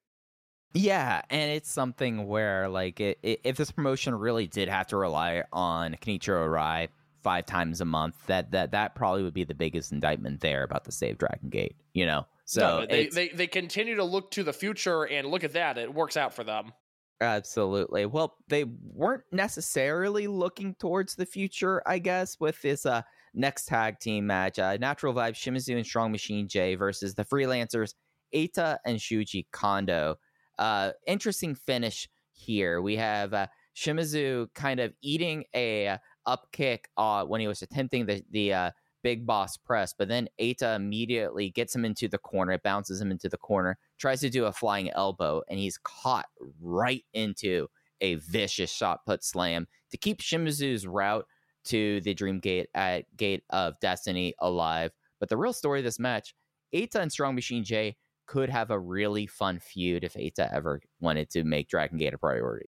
Yeah, 0.75 1.23
and 1.29 1.51
it's 1.51 1.71
something 1.71 2.27
where, 2.27 2.69
like, 2.69 3.01
it, 3.01 3.19
it, 3.23 3.41
if 3.43 3.57
this 3.57 3.71
promotion 3.71 4.15
really 4.15 4.47
did 4.47 4.69
have 4.69 4.87
to 4.89 4.97
rely 4.97 5.43
on 5.53 5.95
Kenichiro 5.95 6.47
Arai 6.47 6.89
five 7.23 7.47
times 7.47 7.81
a 7.81 7.87
month, 7.87 8.15
that 8.27 8.51
that 8.53 8.73
that 8.73 8.95
probably 8.95 9.23
would 9.23 9.35
be 9.35 9.45
the 9.45 9.55
biggest 9.55 9.93
indictment 9.93 10.41
there 10.41 10.63
about 10.63 10.85
the 10.85 10.93
Save 10.93 11.17
Dragon 11.17 11.49
Gate. 11.49 11.77
You 11.95 12.05
know, 12.05 12.27
so 12.49 12.81
no, 12.81 12.87
they, 12.87 13.09
they 13.09 13.29
they 13.29 13.47
continue 13.47 13.95
to 13.97 14.05
look 14.05 14.31
to 14.31 14.43
the 14.43 14.55
future, 14.55 15.05
and 15.05 15.29
look 15.29 15.45
at 15.45 15.53
that, 15.53 15.77
it 15.77 15.93
works 15.93 16.17
out 16.17 16.33
for 16.33 16.45
them. 16.45 16.73
Absolutely. 17.21 18.07
Well, 18.07 18.37
they 18.49 18.65
weren't 18.65 19.25
necessarily 19.33 20.29
looking 20.29 20.75
towards 20.77 21.15
the 21.15 21.27
future, 21.27 21.83
I 21.85 21.99
guess, 21.99 22.41
with 22.41 22.63
this 22.63 22.87
uh, 22.87 23.03
next 23.35 23.67
tag 23.67 24.01
team 24.01 24.27
match. 24.27 24.59
Uh, 24.59 24.79
Natural 24.79 25.13
Vibe 25.13 25.35
Shimizu 25.35 25.77
and 25.77 25.85
Strong 25.85 26.11
Machine 26.11 26.49
J 26.49 26.75
versus 26.75 27.15
the 27.15 27.25
freelancers 27.25 27.93
Eita 28.35 28.79
and 28.87 28.99
Shuji 28.99 29.45
Kondo. 29.53 30.17
Uh, 30.59 30.93
interesting 31.07 31.55
finish 31.55 32.09
here. 32.33 32.81
We 32.81 32.97
have 32.97 33.35
uh, 33.35 33.49
Shimizu 33.77 34.47
kind 34.55 34.81
of 34.81 34.95
eating 35.03 35.45
a 35.53 35.89
uh, 35.89 35.99
up 36.25 36.47
kick 36.53 36.89
uh, 36.97 37.25
when 37.25 37.43
he 37.43 37.47
was 37.47 37.61
attempting 37.61 38.07
the 38.07 38.23
the 38.31 38.55
uh, 38.55 38.71
big 39.03 39.27
boss 39.27 39.57
press, 39.57 39.95
but 39.97 40.09
then 40.09 40.29
Eita 40.41 40.77
immediately 40.77 41.51
gets 41.51 41.75
him 41.75 41.85
into 41.85 42.09
the 42.09 42.19
corner, 42.19 42.53
It 42.53 42.63
bounces 42.63 43.01
him 43.01 43.11
into 43.11 43.29
the 43.29 43.39
corner, 43.39 43.79
tries 43.99 44.21
to 44.21 44.31
do 44.31 44.47
a 44.47 44.53
flying 44.53 44.91
elbow, 44.91 45.43
and 45.49 45.59
he's 45.59 45.79
caught 45.79 46.27
right 46.61 47.05
into 47.13 47.69
a 48.01 48.17
vicious 48.17 48.71
shot 48.71 49.05
put 49.05 49.25
slam 49.25 49.67
to 49.91 49.97
keep 49.97 50.21
Shimizu's 50.21 50.87
route 50.87 51.27
to 51.65 52.01
the 52.03 52.15
Dream 52.15 52.41
Gate 52.41 52.69
at 52.75 53.05
Gate 53.17 53.43
of 53.51 53.79
Destiny 53.81 54.35
alive. 54.41 54.93
But 55.21 55.29
the 55.29 55.37
real 55.37 55.53
story 55.53 55.81
of 55.81 55.85
this 55.85 55.99
match, 55.99 56.35
Eita 56.75 56.97
and 56.97 57.13
Strong 57.13 57.35
Machine 57.35 57.65
J 57.65 57.97
could 58.27 58.51
have 58.51 58.71
a 58.71 58.79
really 58.79 59.27
fun 59.27 59.59
feud 59.59 60.05
if 60.05 60.15
Eita 60.15 60.53
ever 60.53 60.81
wanted 61.01 61.31
to 61.31 61.45
make 61.45 61.69
Dragon 61.69 61.99
Gate 61.99 62.15
a 62.15 62.19
priority. 62.19 62.67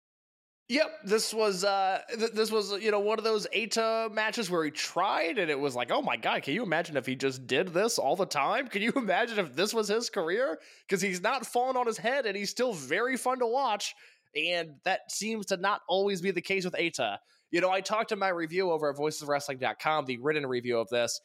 Yep, 0.70 0.92
this 1.04 1.34
was 1.34 1.66
uh 1.66 2.00
th- 2.18 2.32
this 2.32 2.50
was 2.50 2.72
you 2.82 2.90
know 2.90 3.02
one 3.02 3.18
of 3.18 3.26
those 3.26 3.46
Eita 3.54 4.12
matches 4.14 4.50
where 4.50 4.64
he 4.64 4.72
tried 4.72 5.38
and 5.38 5.52
it 5.52 5.60
was 5.60 5.76
like, 5.76 5.92
"Oh 5.92 6.02
my 6.02 6.16
god, 6.16 6.44
can 6.44 6.54
you 6.54 6.64
imagine 6.64 6.96
if 6.96 7.06
he 7.06 7.16
just 7.16 7.46
did 7.48 7.70
this 7.74 8.00
all 8.00 8.16
the 8.16 8.26
time? 8.26 8.70
Can 8.70 8.82
you 8.82 8.92
imagine 8.96 9.40
if 9.40 9.56
this 9.56 9.74
was 9.74 9.90
his 9.90 10.10
career? 10.10 10.60
Cuz 10.90 11.02
he's 11.02 11.22
not 11.22 11.46
falling 11.46 11.76
on 11.76 11.86
his 11.86 11.98
head 11.98 12.26
and 12.26 12.38
he's 12.38 12.50
still 12.50 12.74
very 12.74 13.18
fun 13.18 13.40
to 13.40 13.48
watch." 13.48 13.94
And 14.36 14.76
that 14.84 15.12
seems 15.12 15.46
to 15.48 15.58
not 15.58 15.82
always 15.88 16.22
be 16.22 16.32
the 16.32 16.42
case 16.42 16.66
with 16.66 16.74
Eita. 16.74 17.18
You 17.52 17.62
know, 17.62 17.70
I 17.70 17.82
talked 17.82 18.12
in 18.12 18.18
my 18.18 18.30
review 18.30 18.72
over 18.72 18.90
at 18.90 18.96
voicesofwrestling.com, 18.96 20.06
the 20.06 20.18
written 20.18 20.46
review 20.48 20.80
of 20.80 20.90
this. 20.90 21.20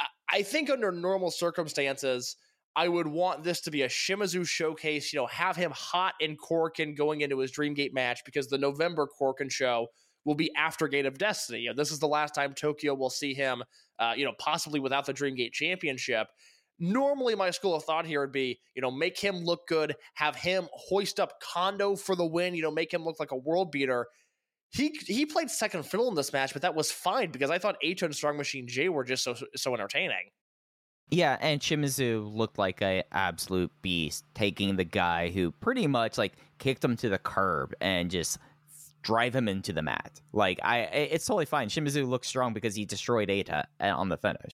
I, 0.00 0.06
I 0.28 0.42
think 0.42 0.68
under 0.70 0.90
normal 0.90 1.30
circumstances, 1.30 2.36
I 2.74 2.88
would 2.88 3.06
want 3.06 3.44
this 3.44 3.60
to 3.62 3.70
be 3.70 3.82
a 3.82 3.88
Shimizu 3.88 4.46
showcase, 4.46 5.12
you 5.12 5.18
know, 5.18 5.26
have 5.26 5.56
him 5.56 5.72
hot 5.72 6.14
in 6.20 6.36
Korakuen 6.36 6.96
going 6.96 7.20
into 7.20 7.38
his 7.38 7.52
Dreamgate 7.52 7.92
match 7.92 8.22
because 8.24 8.48
the 8.48 8.58
November 8.58 9.06
Korakuen 9.20 9.50
show 9.50 9.88
will 10.24 10.34
be 10.34 10.50
after 10.56 10.88
Gate 10.88 11.06
of 11.06 11.18
Destiny. 11.18 11.60
You 11.60 11.70
know, 11.70 11.76
this 11.76 11.90
is 11.90 11.98
the 11.98 12.08
last 12.08 12.34
time 12.34 12.54
Tokyo 12.54 12.94
will 12.94 13.10
see 13.10 13.34
him, 13.34 13.62
uh, 13.98 14.14
you 14.16 14.24
know, 14.24 14.32
possibly 14.38 14.80
without 14.80 15.04
the 15.04 15.12
Dreamgate 15.12 15.52
championship. 15.52 16.28
Normally, 16.78 17.34
my 17.34 17.50
school 17.50 17.74
of 17.74 17.84
thought 17.84 18.06
here 18.06 18.20
would 18.20 18.32
be, 18.32 18.58
you 18.74 18.82
know, 18.82 18.90
make 18.90 19.18
him 19.18 19.36
look 19.36 19.68
good, 19.68 19.94
have 20.14 20.34
him 20.34 20.68
hoist 20.72 21.20
up 21.20 21.34
Kondo 21.40 21.94
for 21.94 22.16
the 22.16 22.26
win, 22.26 22.54
you 22.54 22.62
know, 22.62 22.70
make 22.70 22.92
him 22.92 23.04
look 23.04 23.20
like 23.20 23.32
a 23.32 23.36
world 23.36 23.70
beater. 23.70 24.06
He 24.70 24.98
he 25.06 25.26
played 25.26 25.50
second 25.50 25.84
fiddle 25.84 26.08
in 26.08 26.14
this 26.14 26.32
match, 26.32 26.54
but 26.54 26.62
that 26.62 26.74
was 26.74 26.90
fine 26.90 27.30
because 27.30 27.50
I 27.50 27.58
thought 27.58 27.76
H 27.82 28.02
and 28.02 28.14
Strong 28.14 28.38
Machine 28.38 28.66
J 28.66 28.88
were 28.88 29.04
just 29.04 29.22
so 29.22 29.34
so 29.54 29.74
entertaining. 29.74 30.30
Yeah, 31.12 31.36
and 31.42 31.60
Shimizu 31.60 32.34
looked 32.34 32.58
like 32.58 32.80
a 32.80 33.04
absolute 33.12 33.70
beast, 33.82 34.24
taking 34.34 34.76
the 34.76 34.84
guy 34.84 35.28
who 35.28 35.52
pretty 35.52 35.86
much 35.86 36.16
like 36.16 36.32
kicked 36.58 36.82
him 36.82 36.96
to 36.96 37.10
the 37.10 37.18
curb 37.18 37.74
and 37.82 38.10
just 38.10 38.38
drive 39.02 39.36
him 39.36 39.46
into 39.46 39.74
the 39.74 39.82
mat. 39.82 40.22
Like 40.32 40.58
I, 40.62 40.78
it's 40.78 41.26
totally 41.26 41.44
fine. 41.44 41.68
Shimizu 41.68 42.08
looks 42.08 42.28
strong 42.28 42.54
because 42.54 42.74
he 42.74 42.86
destroyed 42.86 43.28
Eita 43.28 43.64
uh, 43.78 43.84
on 43.84 44.08
the 44.08 44.16
finish. 44.16 44.52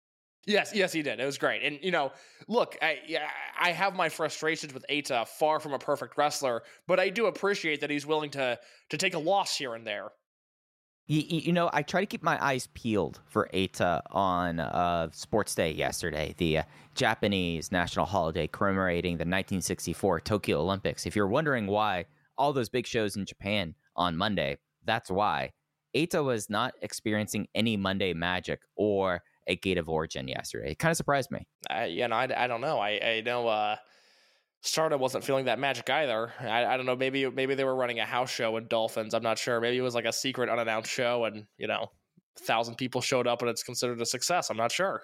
Yes, 0.45 0.73
yes, 0.75 0.93
he 0.93 1.01
did. 1.01 1.21
It 1.21 1.25
was 1.25 1.39
great. 1.39 1.63
And 1.63 1.79
you 1.81 1.91
know, 1.91 2.13
look, 2.49 2.77
I 2.83 2.99
yeah, 3.07 3.31
I 3.59 3.73
have 3.73 3.95
my 3.95 4.11
frustrations 4.11 4.75
with 4.75 4.85
Eita, 4.91 5.27
far 5.27 5.59
from 5.59 5.73
a 5.73 5.79
perfect 5.79 6.19
wrestler, 6.19 6.65
but 6.87 7.01
I 7.01 7.09
do 7.09 7.27
appreciate 7.27 7.81
that 7.81 7.89
he's 7.89 8.05
willing 8.05 8.31
to 8.33 8.59
to 8.91 8.99
take 8.99 9.15
a 9.15 9.19
loss 9.19 9.57
here 9.57 9.75
and 9.75 9.87
there. 9.87 10.11
You, 11.13 11.25
you 11.29 11.53
know, 11.53 11.69
I 11.75 11.83
try 11.83 12.01
to 12.01 12.07
keep 12.07 12.23
my 12.23 12.43
eyes 12.43 12.69
peeled 12.73 13.21
for 13.27 13.51
Eita 13.53 14.01
on 14.13 14.61
uh, 14.61 15.11
Sports 15.13 15.55
Day 15.55 15.71
yesterday, 15.71 16.35
the 16.39 16.59
uh, 16.59 16.63
Japanese 16.95 17.71
national 17.71 18.07
holiday 18.07 18.47
commemorating 18.47 19.19
the 19.19 19.25
1964 19.25 20.21
Tokyo 20.21 20.61
Olympics. 20.61 21.05
If 21.05 21.15
you're 21.15 21.27
wondering 21.27 21.67
why 21.67 22.07
all 22.39 22.55
those 22.55 22.71
big 22.71 22.87
shows 22.87 23.17
in 23.17 23.27
Japan 23.27 23.75
on 23.95 24.17
Monday, 24.17 24.57
that's 24.87 25.11
why. 25.11 25.51
Eita 25.95 26.25
was 26.25 26.49
not 26.49 26.73
experiencing 26.81 27.47
any 27.55 27.77
Monday 27.77 28.15
magic 28.15 28.63
or 28.77 29.21
a 29.47 29.57
gate 29.57 29.77
of 29.77 29.91
origin 29.91 30.29
yesterday. 30.29 30.71
It 30.71 30.79
kind 30.79 30.93
of 30.93 30.97
surprised 30.97 31.31
me. 31.31 31.47
I, 31.69 31.85
you 31.87 32.09
know, 32.09 32.17
I, 32.17 32.45
I 32.45 32.47
don't 32.47 32.63
know. 32.63 32.79
I, 32.79 32.89
I 33.19 33.23
know 33.23 33.49
uh, 33.49 33.77
Stardom 34.65 35.01
wasn't 35.01 35.25
feeling 35.25 35.47
that 35.47 35.59
magic 35.59 35.91
either. 35.91 36.33
I, 36.41 36.65
I 36.65 36.77
don't 36.77 36.87
know. 36.87 36.95
Maybe 36.95 37.29
maybe 37.29 37.55
they 37.55 37.65
were 37.65 37.75
running 37.75 37.99
a 37.99 38.07
house 38.07 38.31
show 38.31 38.57
in 38.57 38.69
Dolphins. 38.69 39.13
I'm 39.13 39.23
not 39.23 39.39
sure. 39.39 39.61
Maybe 39.61 39.77
it 39.77 39.83
was 39.83 39.95
like 39.95 40.05
a 40.05 40.13
secret 40.13 40.49
unannounced 40.49 40.91
show, 40.91 41.25
and 41.25 41.47
you 41.59 41.67
know, 41.67 41.89
thousand 42.39 42.77
people 42.77 43.01
showed 43.01 43.27
up, 43.27 43.43
and 43.43 43.51
it's 43.51 43.65
considered 43.65 44.01
a 44.01 44.07
success. 44.07 44.51
I'm 44.51 44.57
not 44.57 44.71
sure. 44.71 45.03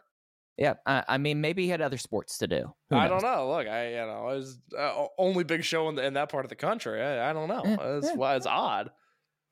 Yeah, 0.57 0.75
I, 0.87 1.05
I 1.09 1.19
mean, 1.19 1.41
maybe 1.41 1.65
he 1.65 1.69
had 1.69 1.81
other 1.81 1.99
sports 1.99 2.39
to 2.39 2.47
do. 2.47 2.73
Who 2.91 2.97
I 2.97 3.09
knows? 3.09 3.23
don't 3.23 3.33
know. 3.33 3.49
Look, 3.49 3.67
I 3.67 3.91
you 3.91 3.97
know, 3.97 4.29
it 4.29 4.37
was 4.37 4.59
uh, 4.77 5.07
only 5.17 5.45
big 5.45 5.65
show 5.65 5.89
in, 5.89 5.97
the, 5.97 6.05
in 6.05 6.15
that 6.15 6.31
part 6.31 6.45
of 6.45 6.49
the 6.49 6.57
country. 6.57 7.03
I, 7.03 7.31
I 7.31 7.33
don't 7.33 7.49
know. 7.49 7.63
It's, 7.65 8.09
yeah. 8.09 8.15
well, 8.15 8.37
it's 8.37 8.47
odd. 8.47 8.91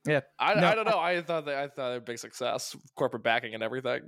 Yeah. 0.07 0.21
I, 0.39 0.55
No, 0.55 0.69
I 0.69 0.75
don't 0.75 0.85
know. 0.85 0.99
I 0.99 1.21
thought 1.23 1.47
they, 1.47 1.57
I 1.57 1.69
thought 1.69 1.89
they 1.89 1.95
were 1.95 1.97
a 1.97 2.01
big 2.01 2.19
success, 2.19 2.77
corporate 2.97 3.23
backing 3.23 3.55
and 3.55 3.63
everything. 3.63 4.03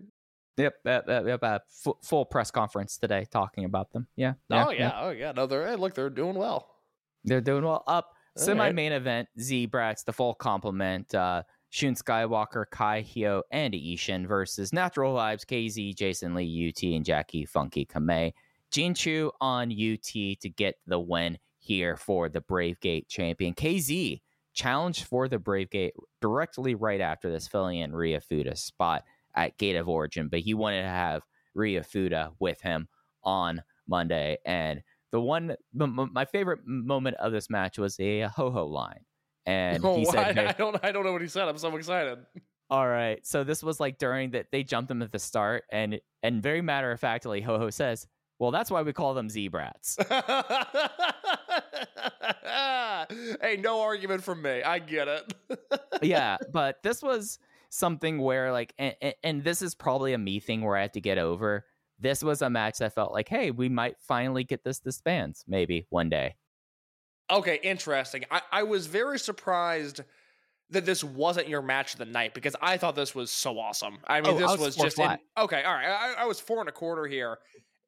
Yep, 0.59 0.75
yep, 0.85 1.05
yep. 1.09 1.43
Uh, 1.43 1.59
full, 1.69 1.99
full 2.03 2.25
press 2.25 2.51
conference 2.51 2.99
today 2.99 3.27
talking 3.31 3.65
about 3.65 3.93
them. 3.93 4.09
Yeah. 4.17 4.35
oh 4.51 4.71
yeah, 4.71 4.99
oh 5.01 5.11
yeah. 5.11 5.33
No, 5.33 5.47
they're 5.47 5.67
hey, 5.69 5.77
look, 5.77 5.95
they're 5.95 6.11
doing 6.11 6.35
well. 6.35 6.69
They're 7.25 7.41
doing 7.41 7.65
well. 7.65 7.85
Up 7.87 8.13
semi 8.37 8.65
right. 8.65 8.75
main 8.75 8.93
event. 8.93 9.29
Z 9.41 9.67
Brats 9.67 10.03
the 10.03 10.13
full 10.13 10.35
complement. 10.35 11.15
Uh, 11.15 11.45
Shun 11.71 11.95
Skywalker, 11.95 12.65
Kai 12.71 13.03
Hyo, 13.03 13.43
and 13.51 13.75
Ishin 13.75 14.27
versus 14.27 14.73
Natural 14.73 15.15
Vibes, 15.15 15.45
KZ, 15.45 15.95
Jason 15.95 16.35
Lee, 16.35 16.69
UT, 16.69 16.83
and 16.83 17.05
Jackie 17.05 17.45
Funky 17.45 17.85
Kamei. 17.85 18.33
Jinchu 18.73 19.31
on 19.41 19.71
UT 19.71 20.41
to 20.41 20.49
get 20.49 20.77
the 20.87 20.99
win 20.99 21.39
here 21.59 21.97
for 21.97 22.29
the 22.29 22.41
Brave 22.41 22.81
Gate 22.81 23.09
champion. 23.09 23.55
KZ 23.55 24.21
challenged 24.55 25.05
for 25.05 25.29
the 25.29 25.39
Brave 25.39 25.71
Gate 25.71 25.95
directly 26.21 26.75
right 26.75 27.01
after 27.01 27.31
this, 27.31 27.47
filling 27.47 27.79
in 27.79 27.93
Ryu 27.93 28.19
Fuda's 28.19 28.63
spot 28.63 29.05
at 29.39 29.57
Gate 29.59 29.77
of 29.77 29.89
Origin, 29.89 30.29
but 30.29 30.41
he 30.41 30.53
wanted 30.55 30.83
to 30.83 30.89
have 30.89 31.23
Ryu 31.55 31.83
Fuda 31.83 32.33
with 32.41 32.61
him 32.61 32.89
on 33.23 33.63
Monday. 33.89 34.39
And 34.45 34.83
the 35.13 35.21
one, 35.21 35.57
m- 35.81 36.11
my 36.13 36.25
favorite 36.25 36.61
moment 36.67 37.17
of 37.19 37.33
this 37.33 37.49
match 37.49 37.79
was 37.79 37.99
a 38.01 38.21
ho 38.23 38.51
ho 38.51 38.67
line. 38.67 39.01
And 39.47 39.83
Oh, 39.85 39.97
he 39.99 40.07
I, 40.09 40.11
said, 40.11 40.35
"Hey, 40.37 40.47
I 40.47 40.53
don't 40.53 40.85
I 40.85 40.93
don't 40.93 41.05
know 41.05 41.13
what 41.13 41.23
he 41.23 41.29
said. 41.29 41.49
I'm 41.49 41.57
so 41.59 41.75
excited. 41.77 42.19
all 42.69 42.87
right. 42.87 43.25
So 43.27 43.45
this 43.45 43.63
was 43.63 43.81
like 43.81 43.97
during 43.99 44.33
that 44.33 44.47
they 44.53 44.63
jumped 44.65 44.91
him 44.91 45.01
at 45.03 45.13
the 45.13 45.19
start, 45.19 45.65
and 45.73 46.01
and 46.23 46.43
very 46.43 46.61
matter 46.61 46.91
of 46.93 47.01
factly, 47.01 47.41
Ho 47.41 47.59
Ho 47.59 47.71
says, 47.71 48.07
"Well, 48.39 48.51
that's 48.51 48.71
why 48.71 48.83
we 48.83 48.93
call 48.93 49.15
them 49.15 49.31
Z-brats." 49.31 49.97
hey, 53.41 53.57
no 53.59 53.81
argument 53.81 54.23
from 54.23 54.43
me. 54.43 54.63
I 54.63 54.79
get 54.79 55.09
it. 55.09 55.33
yeah, 56.03 56.37
but 56.53 56.83
this 56.83 57.03
was 57.03 57.39
something 57.71 58.21
where 58.21 58.53
like, 58.53 58.75
and, 58.79 58.95
and- 59.23 59.45
this 59.45 59.63
is 59.63 59.75
probably 59.75 60.13
a 60.13 60.19
me 60.19 60.41
thing 60.41 60.63
where 60.63 60.77
I 60.77 60.83
have 60.83 60.93
to 60.93 61.01
get 61.01 61.19
over. 61.19 61.65
This 61.99 62.23
was 62.23 62.43
a 62.43 62.51
match 62.51 62.79
that 62.79 62.95
felt 62.95 63.13
like, 63.13 63.29
hey, 63.29 63.51
we 63.51 63.69
might 63.69 63.97
finally 64.01 64.45
get 64.45 64.63
this 64.65 64.79
disbands 64.81 65.45
maybe 65.49 65.87
one 65.91 66.09
day. 66.09 66.37
Okay, 67.31 67.59
interesting. 67.63 68.25
I, 68.31 68.41
I 68.53 68.63
was 68.63 68.87
very 68.87 69.19
surprised 69.19 70.01
that 70.71 70.87
this 70.87 71.03
wasn't 71.03 71.49
your 71.49 71.61
match 71.63 71.95
of 71.95 71.99
the 71.99 72.05
night 72.05 72.35
because 72.35 72.55
I 72.63 72.77
thought 72.77 72.95
this 72.95 73.15
was 73.15 73.31
so 73.31 73.59
awesome. 73.59 73.99
I 74.07 74.21
mean, 74.21 74.35
Oh, 74.35 74.37
I 74.37 74.39
this 74.41 74.51
was 74.51 74.61
was 74.61 74.77
just 74.77 74.99
in- 74.99 75.19
okay. 75.37 75.63
All 75.65 75.75
right, 75.75 75.89
I, 75.89 76.23
I 76.23 76.25
was 76.27 76.41
four 76.41 76.61
and 76.61 76.69
a 76.69 76.73
quarter 76.73 77.07
here, 77.07 77.39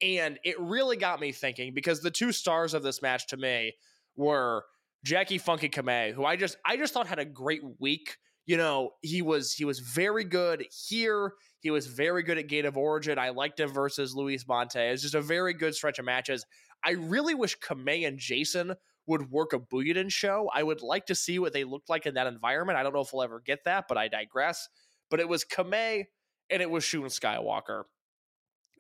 and 0.02 0.38
it 0.44 0.58
really 0.58 0.96
got 0.96 1.20
me 1.20 1.30
thinking 1.32 1.72
because 1.72 2.00
the 2.00 2.10
two 2.10 2.32
stars 2.32 2.74
of 2.74 2.82
this 2.82 3.00
match 3.02 3.28
to 3.28 3.36
me 3.36 3.74
were 4.16 4.64
Jackie 5.04 5.38
Funky 5.38 5.68
Kamei, 5.68 6.12
who 6.12 6.24
I 6.24 6.36
just 6.36 6.56
I 6.64 6.76
just 6.76 6.92
thought 6.92 7.06
had 7.06 7.18
a 7.18 7.24
great 7.24 7.62
week. 7.78 8.16
You 8.46 8.56
know, 8.56 8.92
he 9.02 9.22
was 9.22 9.52
he 9.52 9.64
was 9.64 9.78
very 9.80 10.24
good 10.24 10.64
here. 10.88 11.34
He 11.60 11.70
was 11.70 11.86
very 11.86 12.22
good 12.22 12.38
at 12.38 12.48
Gate 12.48 12.64
of 12.64 12.76
Origin. 12.76 13.18
I 13.18 13.28
liked 13.30 13.60
him 13.60 13.70
versus 13.72 14.14
Luis 14.14 14.44
Mante. 14.44 14.76
It's 14.92 15.02
just 15.02 15.14
a 15.14 15.20
very 15.20 15.52
good 15.54 15.74
stretch 15.74 15.98
of 15.98 16.04
matches. 16.04 16.44
I 16.82 16.92
really 16.92 17.34
wish 17.34 17.58
Kamei 17.58 18.06
and 18.08 18.18
Jason 18.18 18.74
would 19.06 19.30
work 19.30 19.52
a 19.52 19.58
Buyuden 19.58 20.10
show. 20.10 20.50
I 20.54 20.62
would 20.62 20.82
like 20.82 21.06
to 21.06 21.14
see 21.14 21.38
what 21.38 21.52
they 21.52 21.64
looked 21.64 21.88
like 21.90 22.06
in 22.06 22.14
that 22.14 22.26
environment. 22.26 22.78
I 22.78 22.82
don't 22.82 22.94
know 22.94 23.00
if 23.00 23.12
we'll 23.12 23.22
ever 23.22 23.40
get 23.40 23.64
that, 23.64 23.86
but 23.88 23.98
I 23.98 24.08
digress. 24.08 24.68
But 25.10 25.20
it 25.20 25.28
was 25.28 25.44
Kamei 25.44 26.04
and 26.48 26.62
it 26.62 26.70
was 26.70 26.82
Shun 26.82 27.02
Skywalker. 27.02 27.84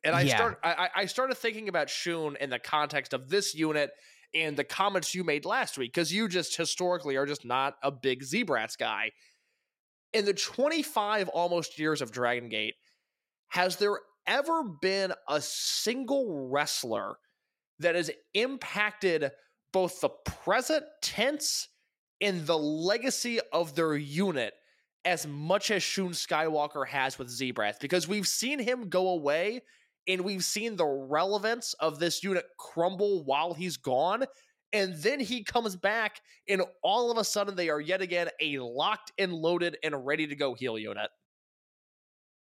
And 0.02 0.14
I 0.16 0.22
Yeah. 0.22 0.36
start 0.36 0.58
I, 0.64 0.72
I- 0.72 0.90
I 1.02 1.06
started 1.06 1.36
thinking 1.36 1.68
about 1.68 1.90
Shun 1.90 2.36
in 2.36 2.48
the 2.50 2.58
context 2.58 3.12
of 3.12 3.28
this 3.28 3.54
unit 3.54 3.90
and 4.32 4.56
the 4.56 4.64
comments 4.64 5.14
you 5.14 5.24
made 5.24 5.44
last 5.44 5.76
week, 5.76 5.92
because 5.92 6.12
you 6.12 6.28
just 6.28 6.56
historically 6.56 7.16
are 7.16 7.26
just 7.26 7.44
not 7.44 7.74
a 7.82 7.90
big 7.90 8.22
Z-Brats 8.22 8.76
guy. 8.76 9.10
In 10.12 10.24
the 10.24 10.34
25 10.34 11.28
almost 11.28 11.78
years 11.78 12.02
of 12.02 12.10
Dragon 12.10 12.48
Gate, 12.48 12.74
has 13.48 13.76
there 13.76 13.98
ever 14.26 14.64
been 14.64 15.12
a 15.28 15.40
single 15.40 16.48
wrestler 16.50 17.14
that 17.78 17.94
has 17.94 18.10
impacted 18.34 19.30
both 19.72 20.00
the 20.00 20.08
present 20.08 20.84
tense 21.00 21.68
and 22.20 22.46
the 22.46 22.58
legacy 22.58 23.38
of 23.52 23.74
their 23.74 23.94
unit 23.94 24.52
as 25.04 25.26
much 25.26 25.70
as 25.70 25.82
Shun 25.82 26.10
Skywalker 26.10 26.86
has 26.86 27.18
with 27.18 27.28
Z-Brats? 27.30 27.78
Because 27.78 28.08
we've 28.08 28.26
seen 28.26 28.58
him 28.58 28.88
go 28.88 29.10
away 29.10 29.62
and 30.08 30.22
we've 30.22 30.44
seen 30.44 30.76
the 30.76 30.86
relevance 30.86 31.74
of 31.74 31.98
this 32.00 32.24
unit 32.24 32.44
crumble 32.58 33.24
while 33.24 33.54
he's 33.54 33.76
gone. 33.76 34.24
And 34.72 34.94
then 34.94 35.18
he 35.18 35.42
comes 35.42 35.74
back, 35.74 36.20
and 36.48 36.62
all 36.82 37.10
of 37.10 37.18
a 37.18 37.24
sudden, 37.24 37.56
they 37.56 37.70
are 37.70 37.80
yet 37.80 38.00
again 38.00 38.28
a 38.40 38.58
locked 38.58 39.12
and 39.18 39.32
loaded 39.32 39.76
and 39.82 40.06
ready 40.06 40.26
to 40.28 40.36
go 40.36 40.54
heal 40.54 40.78
unit. 40.78 41.10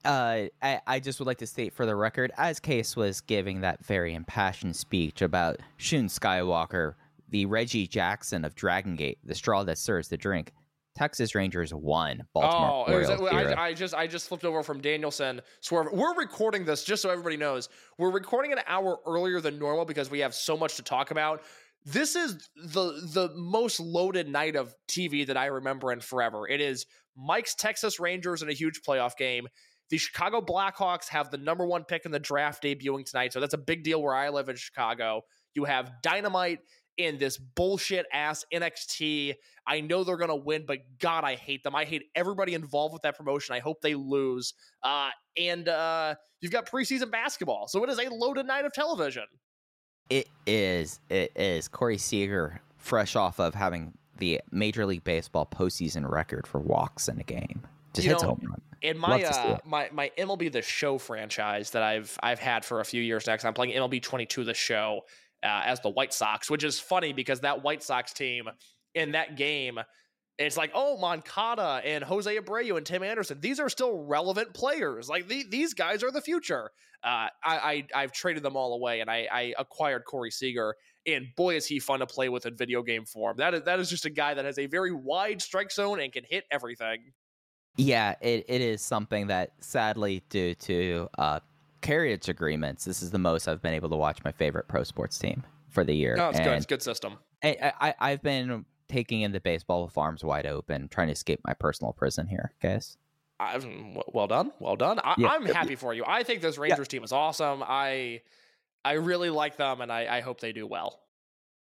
Uh, 0.04 0.44
I, 0.62 0.82
I 0.86 1.00
just 1.00 1.20
would 1.20 1.26
like 1.26 1.40
to 1.40 1.48
state 1.48 1.74
for 1.74 1.86
the 1.86 1.96
record, 1.96 2.32
as 2.38 2.60
Case 2.60 2.96
was 2.96 3.22
giving 3.22 3.62
that 3.62 3.86
very 3.86 4.14
impassioned 4.14 4.76
speech 4.76 5.22
about 5.22 5.60
Shun 5.78 6.08
Skywalker, 6.08 6.94
the 7.30 7.46
Reggie 7.46 7.88
Jackson 7.88 8.46
of 8.46 8.56
Dragon 8.56 8.96
Gate, 8.96 9.20
the 9.24 9.36
straw 9.36 9.64
that 9.64 9.78
serves 9.78 10.08
the 10.08 10.18
drink. 10.18 10.54
Texas 10.98 11.36
Rangers 11.36 11.74
won. 11.74 12.26
Baltimore 12.34 12.86
oh, 12.88 12.92
it 12.92 12.98
was, 12.98 13.10
Orioles. 13.10 13.54
I, 13.54 13.68
I 13.68 13.74
just 13.74 13.94
I 13.94 14.08
just 14.08 14.28
flipped 14.28 14.46
over 14.46 14.64
from 14.64 14.82
Danielson 14.82 15.42
Swerve. 15.62 15.90
We're 15.94 16.16
recording 16.16 16.66
this 16.66 16.84
just 16.84 17.04
so 17.04 17.12
everybody 17.12 17.38
knows. 17.38 17.70
We're 18.00 18.10
recording 18.10 18.52
an 18.52 18.60
hour 18.66 18.98
earlier 19.06 19.40
than 19.40 19.60
normal 19.60 19.86
because 19.86 20.10
we 20.10 20.20
have 20.20 20.34
so 20.34 20.58
much 20.58 20.76
to 20.78 20.82
talk 20.82 21.12
about. 21.12 21.44
This 21.90 22.18
is 22.18 22.50
the 22.58 23.00
the 23.14 23.30
most 23.34 23.80
loaded 23.80 24.28
night 24.28 24.58
of 24.58 24.76
TV 24.90 25.26
that 25.26 25.38
I 25.38 25.46
remember 25.46 25.94
in 25.94 26.02
forever. 26.02 26.46
It 26.46 26.60
is 26.60 26.86
Mike's 27.16 27.56
Texas 27.56 27.98
Rangers 27.98 28.42
in 28.42 28.50
a 28.50 28.54
huge 28.54 28.82
playoff 28.86 29.16
game. 29.16 29.48
The 29.90 29.98
Chicago 29.98 30.42
Blackhawks 30.42 31.08
have 31.08 31.32
the 31.32 31.38
number 31.38 31.66
one 31.66 31.86
pick 31.86 32.06
in 32.06 32.12
the 32.12 32.20
draft 32.20 32.62
debuting 32.62 33.06
tonight, 33.06 33.32
so 33.32 33.40
that's 33.40 33.54
a 33.54 33.58
big 33.58 33.86
deal 33.86 34.02
where 34.02 34.14
I 34.14 34.28
live 34.28 34.50
in 34.50 34.58
Chicago. 34.58 35.22
You 35.54 35.64
have 35.64 35.94
Dynamite 36.04 36.60
in 36.98 37.20
this 37.20 37.38
bullshit 37.38 38.06
ass 38.12 38.44
NXT. 38.54 39.36
I 39.66 39.80
know 39.80 40.04
they're 40.04 40.18
gonna 40.18 40.36
win, 40.36 40.66
but 40.68 40.80
God, 41.00 41.24
I 41.24 41.36
hate 41.36 41.64
them. 41.64 41.74
I 41.74 41.86
hate 41.86 42.04
everybody 42.16 42.54
involved 42.54 42.92
with 42.92 43.04
that 43.04 43.18
promotion. 43.18 43.56
I 43.56 43.60
hope 43.60 43.80
they 43.80 43.96
lose. 43.96 44.56
Uh, 44.84 45.12
and 45.38 45.70
uh, 45.70 46.16
you've 46.42 46.52
got 46.52 46.70
preseason 46.70 47.12
basketball, 47.12 47.70
so 47.70 47.82
it 47.86 47.90
is 47.90 47.98
a 47.98 48.10
loaded 48.10 48.46
night 48.46 48.66
of 48.66 48.74
television. 48.74 49.24
It 50.10 50.30
is. 50.46 51.00
It 51.10 51.32
is. 51.36 51.68
Corey 51.68 51.98
Seager, 51.98 52.62
fresh 52.78 53.16
off 53.16 53.40
of 53.40 53.54
having 53.54 53.94
the 54.18 54.42
Major 54.52 54.86
League 54.86 55.04
Baseball 55.04 55.46
postseason 55.46 56.10
record 56.10 56.48
for 56.48 56.60
walks 56.60 57.08
in 57.08 57.20
a 57.20 57.24
game, 57.24 57.62
just 57.94 58.06
You 58.06 58.12
hits 58.14 58.24
know, 58.24 58.30
home 58.30 58.42
run. 58.44 58.62
In 58.82 58.98
my 58.98 59.10
Love 59.10 59.22
to 59.22 59.34
see 59.34 59.40
uh, 59.40 59.58
my 59.66 59.90
my 59.92 60.12
MLB 60.18 60.52
The 60.52 60.62
Show 60.62 60.98
franchise 60.98 61.72
that 61.72 61.84
I've 61.84 62.18
I've 62.22 62.40
had 62.40 62.64
for 62.64 62.80
a 62.80 62.86
few 62.86 63.02
years 63.02 63.26
now, 63.28 63.36
'cause 63.36 63.46
I'm 63.46 63.54
playing 63.54 63.74
MLB 63.74 64.02
22 64.02 64.44
The 64.44 64.54
Show 64.54 65.02
uh, 65.44 65.64
as 65.66 65.80
the 65.82 65.90
White 65.90 66.14
Sox, 66.14 66.50
which 66.50 66.64
is 66.64 66.80
funny 66.80 67.12
because 67.14 67.42
that 67.42 67.64
White 67.64 67.84
Sox 67.84 68.14
team 68.14 68.50
in 68.94 69.12
that 69.12 69.36
game. 69.36 69.80
It's 70.38 70.58
like, 70.58 70.72
oh, 70.76 70.98
Moncada 70.98 71.82
and 71.84 72.04
Jose 72.04 72.38
Abreu 72.38 72.78
and 72.78 72.86
Tim 72.86 73.02
Anderson. 73.02 73.40
These 73.40 73.60
are 73.60 73.70
still 73.70 74.04
relevant 74.04 74.54
players. 74.54 75.10
Like 75.10 75.28
the, 75.28 75.46
these 75.50 75.74
guys 75.74 76.04
are 76.04 76.12
the 76.12 76.22
future. 76.22 76.72
Uh, 77.04 77.28
I, 77.44 77.84
I 77.94 78.04
I've 78.04 78.12
traded 78.12 78.44
them 78.44 78.56
all 78.56 78.74
away, 78.74 79.02
and 79.02 79.10
I, 79.10 79.28
I 79.32 79.54
acquired 79.58 80.06
Corey 80.06 80.32
Seager. 80.32 80.76
And 81.06 81.28
boy, 81.36 81.56
is 81.56 81.66
he 81.66 81.80
fun 81.80 82.00
to 82.00 82.06
play 82.06 82.30
with 82.30 82.46
in 82.46 82.56
video 82.56 82.84
game 82.84 83.06
form. 83.06 83.38
That 83.38 83.54
is 83.54 83.64
that 83.64 83.80
is 83.80 83.90
just 83.90 84.06
a 84.06 84.10
guy 84.10 84.34
that 84.34 84.46
has 84.46 84.60
a 84.60 84.66
very 84.66 84.92
wide 84.92 85.42
strike 85.42 85.72
zone 85.72 86.00
and 86.00 86.12
can 86.12 86.24
hit 86.24 86.46
everything. 86.52 87.14
Yeah, 87.78 88.16
it, 88.22 88.46
it 88.48 88.62
is 88.62 88.82
something 88.82 89.28
that 89.28 89.54
sadly, 89.60 90.24
due 90.30 90.56
to 90.56 91.10
uh, 91.18 91.40
carriage 91.82 92.28
agreements, 92.28 92.86
this 92.86 93.02
is 93.02 93.12
the 93.12 93.20
most 93.20 93.48
I've 93.48 93.62
been 93.62 93.74
able 93.74 93.90
to 93.90 93.96
watch 93.96 94.24
my 94.24 94.32
favorite 94.32 94.68
pro 94.68 94.84
sports 94.84 95.18
team 95.18 95.44
for 95.70 95.84
the 95.84 95.94
year. 95.94 96.16
No, 96.16 96.30
it's 96.30 96.40
good. 96.40 96.48
It's 96.48 96.66
good 96.66 96.82
system. 96.82 97.18
I, 97.44 97.72
I, 97.80 97.96
I've 98.00 98.24
been 98.24 98.66
taking 98.90 99.22
in 99.22 99.32
the 99.32 99.40
baseball 99.40 99.84
with 99.86 99.98
arms 99.98 100.24
wide 100.24 100.46
open, 100.46 100.88
trying 100.90 101.08
to 101.08 101.14
escape 101.14 101.42
my 101.46 101.54
personal 101.54 101.94
prison 101.94 102.28
here, 102.28 102.54
guys. 102.62 102.98
I'm, 103.40 103.98
well 104.08 104.28
done, 104.28 104.52
well 104.60 104.76
done. 104.76 105.00
I, 105.04 105.16
Yeah. 105.18 105.28
I'm 105.30 105.46
happy 105.46 105.76
for 105.76 105.94
you. 105.94 106.04
I 106.08 106.24
think 106.24 106.42
this 106.42 106.58
Rangers 106.58 106.88
team 106.88 107.04
is 107.04 107.12
awesome. 107.12 107.64
I 107.66 108.22
I 108.84 108.94
really 108.94 109.30
like 109.30 109.58
them, 109.58 109.82
and 109.82 109.92
I, 109.92 110.18
I 110.18 110.22
hope 110.22 110.40
they 110.40 110.54
do 110.54 110.66
well. 110.66 111.02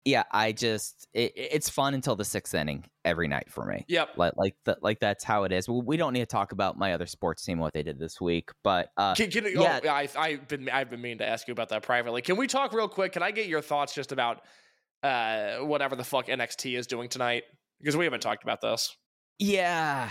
Yeah, 0.05 0.23
I 0.31 0.53
just 0.53 1.07
it, 1.13 1.33
it's 1.35 1.69
fun 1.69 1.93
until 1.93 2.15
the 2.15 2.23
sixth 2.23 2.53
inning 2.53 2.85
every 3.03 3.27
night 3.27 3.51
for 3.51 3.65
me. 3.65 3.83
Yep. 3.89 4.11
Like 4.15 4.33
like 4.37 4.55
that 4.63 4.81
like 4.81 4.99
that's 5.01 5.23
how 5.23 5.43
it 5.43 5.51
is. 5.51 5.67
We 5.67 5.81
we 5.81 5.97
don't 5.97 6.13
need 6.13 6.21
to 6.21 6.25
talk 6.25 6.53
about 6.53 6.77
my 6.77 6.93
other 6.93 7.05
sports 7.05 7.43
team 7.43 7.59
what 7.59 7.73
they 7.73 7.83
did 7.83 7.99
this 7.99 8.21
week, 8.21 8.49
but 8.63 8.89
uh, 8.95 9.13
Can, 9.15 9.29
can, 9.29 9.45
yeah. 9.51 9.81
oh, 9.83 9.89
I, 9.89 10.07
I've 10.17 10.47
been 10.47 10.69
I've 10.69 10.89
been 10.89 11.01
meaning 11.01 11.17
to 11.17 11.27
ask 11.27 11.47
you 11.47 11.51
about 11.51 11.69
that 11.69 11.83
privately. 11.83 12.21
Can 12.21 12.37
we 12.37 12.47
talk 12.47 12.71
real 12.71 12.87
quick? 12.87 13.11
Can 13.11 13.21
I 13.21 13.31
get 13.31 13.47
your 13.47 13.61
thoughts 13.61 13.93
just 13.93 14.13
about 14.13 14.43
uh, 15.03 15.57
whatever 15.57 15.95
the 15.95 16.03
fuck 16.03 16.27
NXT 16.27 16.77
is 16.77 16.87
doing 16.87 17.09
tonight? 17.09 17.43
Because 17.79 17.95
we 17.95 18.05
haven't 18.05 18.21
talked 18.21 18.43
about 18.43 18.61
this. 18.61 18.95
Yeah. 19.39 20.09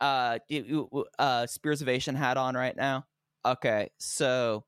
Uh, 0.00 0.38
uh, 1.18 1.46
Spears 1.46 1.82
Ovation 1.82 2.14
hat 2.14 2.36
on 2.36 2.54
right 2.54 2.76
now. 2.76 3.04
Okay, 3.44 3.90
so 3.98 4.64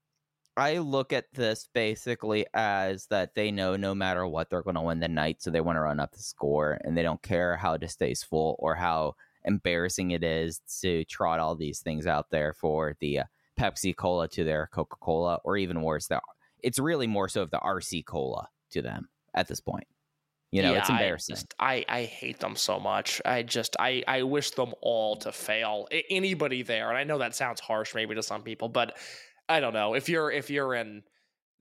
I 0.57 0.79
look 0.79 1.13
at 1.13 1.27
this 1.33 1.69
basically 1.75 2.47
as 2.55 3.07
that 3.07 3.35
they 3.35 3.51
know 3.51 3.77
no 3.77 3.95
matter 3.95 4.27
what 4.27 4.51
they're 4.51 4.63
going 4.63 4.77
to 4.77 4.83
win 4.83 5.01
the 5.01 5.09
night, 5.09 5.43
so 5.43 5.51
they 5.51 5.61
want 5.61 5.77
to 5.77 5.81
run 5.81 6.01
up 6.01 6.13
the 6.13 6.19
score, 6.19 6.79
and 6.83 6.97
they 6.97 7.03
don't 7.03 7.23
care 7.23 7.57
how 7.57 7.77
distasteful 7.77 8.57
or 8.59 8.75
how 8.75 9.15
embarrassing 9.45 10.11
it 10.11 10.25
is 10.25 10.61
to 10.81 11.05
trot 11.05 11.41
all 11.41 11.55
these 11.55 11.81
things 11.81 12.07
out 12.07 12.31
there 12.31 12.53
for 12.53 12.97
the 13.01 13.21
uh, 13.21 13.25
Pepsi 13.59 13.95
Cola 13.95 14.29
to 14.29 14.45
their 14.45 14.69
Coca 14.73 14.97
Cola, 15.01 15.39
or 15.45 15.57
even 15.57 15.83
worse, 15.83 16.07
the 16.07 16.21
it's 16.63 16.79
really 16.79 17.07
more 17.07 17.29
so 17.29 17.43
of 17.43 17.51
the 17.51 17.59
RC 17.59 18.05
Cola 18.05 18.49
to 18.71 18.83
them 18.83 19.09
at 19.35 19.49
this 19.49 19.61
point. 19.61 19.87
You 20.53 20.63
know, 20.63 20.73
Yeah, 20.73 20.77
it's 20.77 20.91
embarrassing. 20.91 21.37
I, 21.37 21.43
just, 21.43 21.55
I 21.59 21.85
I 21.89 22.05
hate 22.05 22.41
them 22.41 22.55
so 22.57 22.79
much. 22.81 23.23
I 23.25 23.43
just 23.43 23.77
I 23.79 24.03
I 24.07 24.25
wish 24.25 24.51
them 24.51 24.75
all 24.83 25.17
to 25.19 25.33
fail. 25.33 25.89
A- 25.91 26.05
Anybody 26.11 26.63
there, 26.63 26.89
and 26.89 26.99
I 26.99 27.05
know 27.05 27.19
that 27.19 27.35
sounds 27.35 27.61
harsh 27.61 27.95
maybe 27.95 28.15
to 28.15 28.23
some 28.23 28.43
people, 28.43 28.69
but 28.69 28.99
I 29.49 29.61
don't 29.61 29.73
know 29.73 29.95
if 29.95 30.09
you're 30.09 30.31
if 30.31 30.51
you're 30.51 30.75
in 30.75 31.05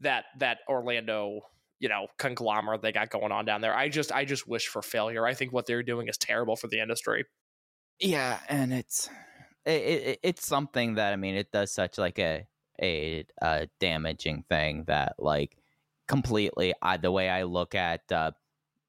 that 0.01 0.25
that 0.39 0.59
Orlando 0.69 1.41
you 1.79 1.89
know 1.89 2.07
conglomerate 2.17 2.81
they 2.81 2.91
got 2.91 3.09
going 3.09 3.31
on 3.31 3.45
down 3.45 3.61
there. 3.61 3.75
I 3.75 3.89
just 3.89 4.11
I 4.11 4.25
just 4.25 4.47
wish 4.47 4.67
for 4.67 4.81
failure. 4.81 5.25
I 5.25 5.33
think 5.35 5.53
what 5.53 5.65
they're 5.67 5.83
doing 5.83 6.07
is 6.09 6.17
terrible 6.17 6.55
for 6.57 6.67
the 6.67 6.79
industry. 6.81 7.25
Yeah, 7.99 8.39
and 8.47 8.73
it's 8.73 9.09
it, 9.65 9.71
it, 9.81 10.19
it's 10.23 10.45
something 10.47 10.95
that 10.95 11.13
I 11.13 11.15
mean 11.17 11.35
it 11.35 11.51
does 11.51 11.71
such 11.71 11.97
like 11.97 12.19
a 12.19 12.47
a, 12.81 13.25
uh 13.41 13.65
damaging 13.79 14.43
thing 14.49 14.85
that 14.85 15.15
like 15.19 15.57
completely 16.09 16.73
I, 16.81 16.97
the 16.97 17.11
way 17.11 17.29
I 17.29 17.43
look 17.43 17.75
at 17.75 18.11
uh, 18.11 18.31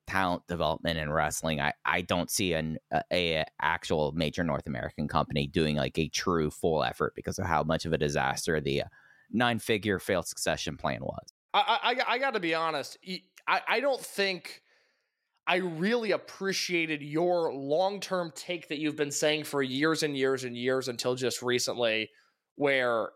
talent 0.08 0.42
development 0.48 0.98
in 0.98 1.12
wrestling, 1.12 1.60
I 1.60 1.72
I 1.84 2.00
don't 2.00 2.28
see 2.28 2.54
an 2.54 2.78
a, 2.92 3.02
a 3.12 3.44
actual 3.60 4.10
major 4.12 4.42
North 4.42 4.66
American 4.66 5.06
company 5.06 5.46
doing 5.46 5.76
like 5.76 5.96
a 5.98 6.08
true 6.08 6.50
full 6.50 6.82
effort 6.82 7.12
because 7.14 7.38
of 7.38 7.46
how 7.46 7.62
much 7.62 7.84
of 7.84 7.92
a 7.92 7.98
disaster 7.98 8.60
the 8.60 8.82
nine 9.30 9.60
figure 9.60 10.00
failed 10.00 10.26
succession 10.26 10.76
plan 10.76 11.02
was. 11.02 11.32
I 11.54 11.94
I, 12.08 12.14
I 12.14 12.18
got 12.18 12.34
to 12.34 12.40
be 12.40 12.54
honest. 12.54 12.98
I, 13.46 13.60
I 13.68 13.80
don't 13.80 14.00
think 14.00 14.62
I 15.46 15.56
really 15.56 16.12
appreciated 16.12 17.02
your 17.02 17.52
long 17.52 18.00
term 18.00 18.32
take 18.34 18.68
that 18.68 18.78
you've 18.78 18.96
been 18.96 19.12
saying 19.12 19.44
for 19.44 19.62
years 19.62 20.02
and 20.02 20.16
years 20.16 20.44
and 20.44 20.56
years 20.56 20.88
until 20.88 21.14
just 21.14 21.42
recently, 21.42 22.10
where 22.56 23.10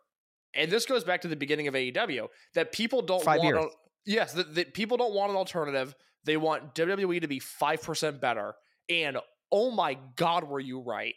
and 0.54 0.70
this 0.70 0.86
goes 0.86 1.04
back 1.04 1.22
to 1.22 1.28
the 1.28 1.36
beginning 1.36 1.68
of 1.68 1.74
AEW 1.74 2.28
that 2.54 2.72
people 2.72 3.02
don't 3.02 3.22
Five 3.22 3.38
want. 3.38 3.56
years. 3.56 3.72
Yes, 4.06 4.32
that, 4.34 4.54
that 4.54 4.74
people 4.74 4.96
don't 4.96 5.14
want 5.14 5.30
an 5.30 5.36
alternative. 5.36 5.94
They 6.24 6.36
want 6.36 6.74
WWE 6.74 7.20
to 7.20 7.28
be 7.28 7.38
five 7.38 7.82
percent 7.82 8.20
better. 8.20 8.54
And 8.88 9.18
oh 9.52 9.70
my 9.70 9.96
god, 10.16 10.44
were 10.44 10.60
you 10.60 10.80
right? 10.80 11.14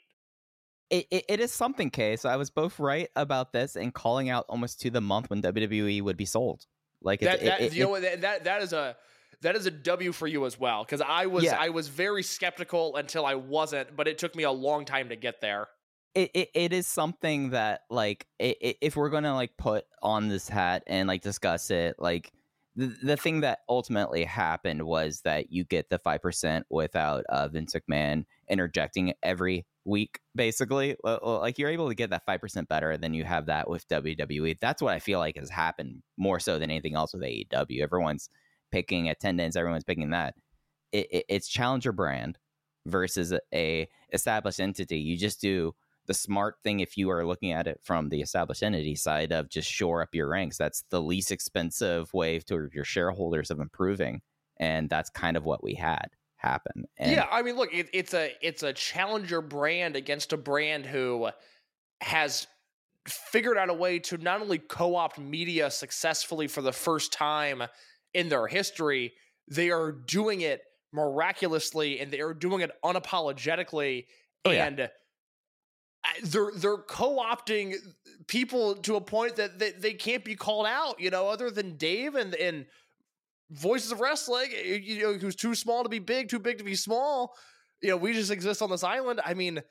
It, 0.89 1.05
it, 1.11 1.25
it 1.27 1.39
is 1.41 1.51
something, 1.51 1.89
Case. 1.89 2.23
I 2.23 2.37
was 2.37 2.49
both 2.49 2.79
right 2.79 3.09
about 3.15 3.51
this 3.51 3.75
and 3.75 3.93
calling 3.93 4.29
out 4.29 4.45
almost 4.47 4.79
to 4.81 4.89
the 4.89 5.01
month 5.01 5.29
when 5.29 5.41
WWE 5.41 6.01
would 6.01 6.15
be 6.15 6.23
sold. 6.25 6.65
Like 7.01 7.19
that, 7.19 7.41
it, 7.41 7.45
that 7.45 7.61
it, 7.61 7.73
you 7.73 7.83
know 7.83 7.95
it- 7.95 8.01
that, 8.01 8.21
that 8.21 8.43
that 8.45 8.61
is 8.61 8.73
a 8.73 8.95
that 9.41 9.55
is 9.55 9.65
a 9.65 9.71
W 9.71 10.11
for 10.13 10.25
you 10.27 10.45
as 10.45 10.57
well 10.59 10.83
because 10.83 11.01
I 11.01 11.25
was 11.27 11.43
Yeah. 11.43 11.57
I 11.59 11.69
was 11.69 11.89
very 11.89 12.23
skeptical 12.23 12.95
until 12.95 13.25
I 13.25 13.35
wasn't, 13.35 13.95
but 13.95 14.07
it 14.07 14.17
took 14.17 14.33
me 14.35 14.43
a 14.43 14.51
long 14.51 14.85
time 14.85 15.09
to 15.09 15.15
get 15.15 15.41
there. 15.41 15.67
it, 16.15 16.31
it, 16.33 16.49
it 16.55 16.73
is 16.73 16.87
something 16.87 17.51
that 17.51 17.81
like 17.89 18.25
i 18.41 18.55
i 18.63 18.75
if 18.81 18.95
we're 18.95 19.09
gonna 19.09 19.35
like 19.35 19.55
put 19.57 19.85
on 20.01 20.29
this 20.29 20.47
hat 20.49 20.83
and 20.87 21.07
like 21.07 21.21
discuss 21.21 21.69
it 21.69 21.97
like 21.99 22.31
the, 22.77 22.95
the 23.03 23.17
thing 23.17 23.41
that 23.41 23.59
ultimately 23.67 24.23
happened 24.23 24.83
was 24.83 25.21
that 25.21 25.51
you 25.51 25.65
get 25.65 25.89
the 25.89 25.99
5% 25.99 26.61
without 26.69 27.25
uh, 27.27 27.47
vince 27.49 27.75
mcmahon 27.75 28.25
interjecting 28.49 29.13
every 29.23 29.65
week 29.83 30.19
basically 30.35 30.95
L- 31.05 31.19
l- 31.23 31.39
like 31.39 31.57
you're 31.57 31.69
able 31.69 31.89
to 31.89 31.95
get 31.95 32.11
that 32.11 32.25
5% 32.25 32.67
better 32.67 32.97
than 32.97 33.13
you 33.13 33.23
have 33.23 33.47
that 33.47 33.69
with 33.69 33.87
wwe 33.89 34.57
that's 34.59 34.81
what 34.81 34.93
i 34.93 34.99
feel 34.99 35.19
like 35.19 35.37
has 35.37 35.49
happened 35.49 36.03
more 36.17 36.39
so 36.39 36.59
than 36.59 36.69
anything 36.71 36.95
else 36.95 37.13
with 37.13 37.23
aew 37.23 37.81
everyone's 37.81 38.29
picking 38.71 39.09
attendance 39.09 39.55
everyone's 39.55 39.83
picking 39.83 40.11
that. 40.11 40.35
It, 40.91 41.07
it, 41.11 41.25
it's 41.29 41.47
challenger 41.47 41.91
brand 41.91 42.37
versus 42.85 43.33
a 43.53 43.87
established 44.13 44.59
entity. 44.59 44.99
You 44.99 45.17
just 45.17 45.41
do 45.41 45.75
the 46.07 46.13
smart 46.13 46.55
thing 46.63 46.79
if 46.79 46.97
you 46.97 47.09
are 47.09 47.25
looking 47.25 47.51
at 47.51 47.67
it 47.67 47.79
from 47.83 48.09
the 48.09 48.21
established 48.21 48.63
entity 48.63 48.95
side 48.95 49.31
of 49.31 49.49
just 49.49 49.69
shore 49.69 50.01
up 50.01 50.09
your 50.13 50.27
ranks 50.29 50.57
that's 50.57 50.83
the 50.89 51.01
least 51.01 51.31
expensive 51.31 52.13
way 52.13 52.39
to 52.39 52.69
your 52.73 52.83
shareholders 52.85 53.51
of 53.51 53.59
improving 53.59 54.21
and 54.57 54.89
that's 54.89 55.09
kind 55.09 55.37
of 55.37 55.45
what 55.45 55.63
we 55.63 55.73
had 55.73 56.07
happen 56.37 56.85
and 56.97 57.11
yeah, 57.11 57.27
I 57.31 57.41
mean, 57.41 57.55
look, 57.55 57.73
it, 57.73 57.89
it's 57.93 58.13
a 58.13 58.31
it's 58.41 58.61
a 58.61 58.71
challenger 58.71 59.41
brand 59.41 59.95
against 59.95 60.33
a 60.33 60.37
brand 60.37 60.85
who 60.85 61.29
has 62.01 62.45
figured 63.07 63.57
out 63.57 63.69
a 63.69 63.73
way 63.73 63.97
to 63.99 64.17
not 64.17 64.41
only 64.41 64.59
co-opt 64.59 65.17
media 65.17 65.71
successfully 65.71 66.47
for 66.47 66.61
the 66.61 66.71
first 66.71 67.11
time 67.11 67.63
in 68.13 68.29
their 68.29 68.45
history, 68.47 69.13
they 69.47 69.71
are 69.71 69.91
doing 69.91 70.41
it 70.41 70.61
miraculously 70.93 71.99
and 71.99 72.11
they 72.11 72.21
are 72.21 72.33
doing 72.33 72.61
it 72.61 72.71
unapologetically 72.83 74.05
Oh, 74.45 74.51
yeah. 74.51 74.65
and 74.67 74.89
they're 76.23 76.51
they're 76.55 76.77
co-opting 76.77 77.75
people 78.27 78.75
to 78.75 78.95
a 78.95 79.01
point 79.01 79.35
that 79.37 79.59
they, 79.59 79.71
they 79.71 79.93
can't 79.93 80.23
be 80.23 80.35
called 80.35 80.65
out, 80.65 80.99
you 80.99 81.09
know, 81.09 81.27
other 81.27 81.49
than 81.49 81.77
Dave 81.77 82.15
and 82.15 82.35
and 82.35 82.65
Voices 83.49 83.91
of 83.91 84.01
Wrestling, 84.01 84.49
you 84.63 85.01
know, 85.01 85.13
who's 85.13 85.35
too 85.35 85.55
small 85.55 85.83
to 85.83 85.89
be 85.89 85.99
big, 85.99 86.27
too 86.27 86.39
big 86.39 86.57
to 86.57 86.63
be 86.63 86.75
small. 86.75 87.33
You 87.81 87.91
know, 87.91 87.97
we 87.97 88.13
just 88.13 88.31
exist 88.31 88.61
on 88.61 88.69
this 88.69 88.83
island. 88.83 89.21
I 89.25 89.33
mean, 89.35 89.61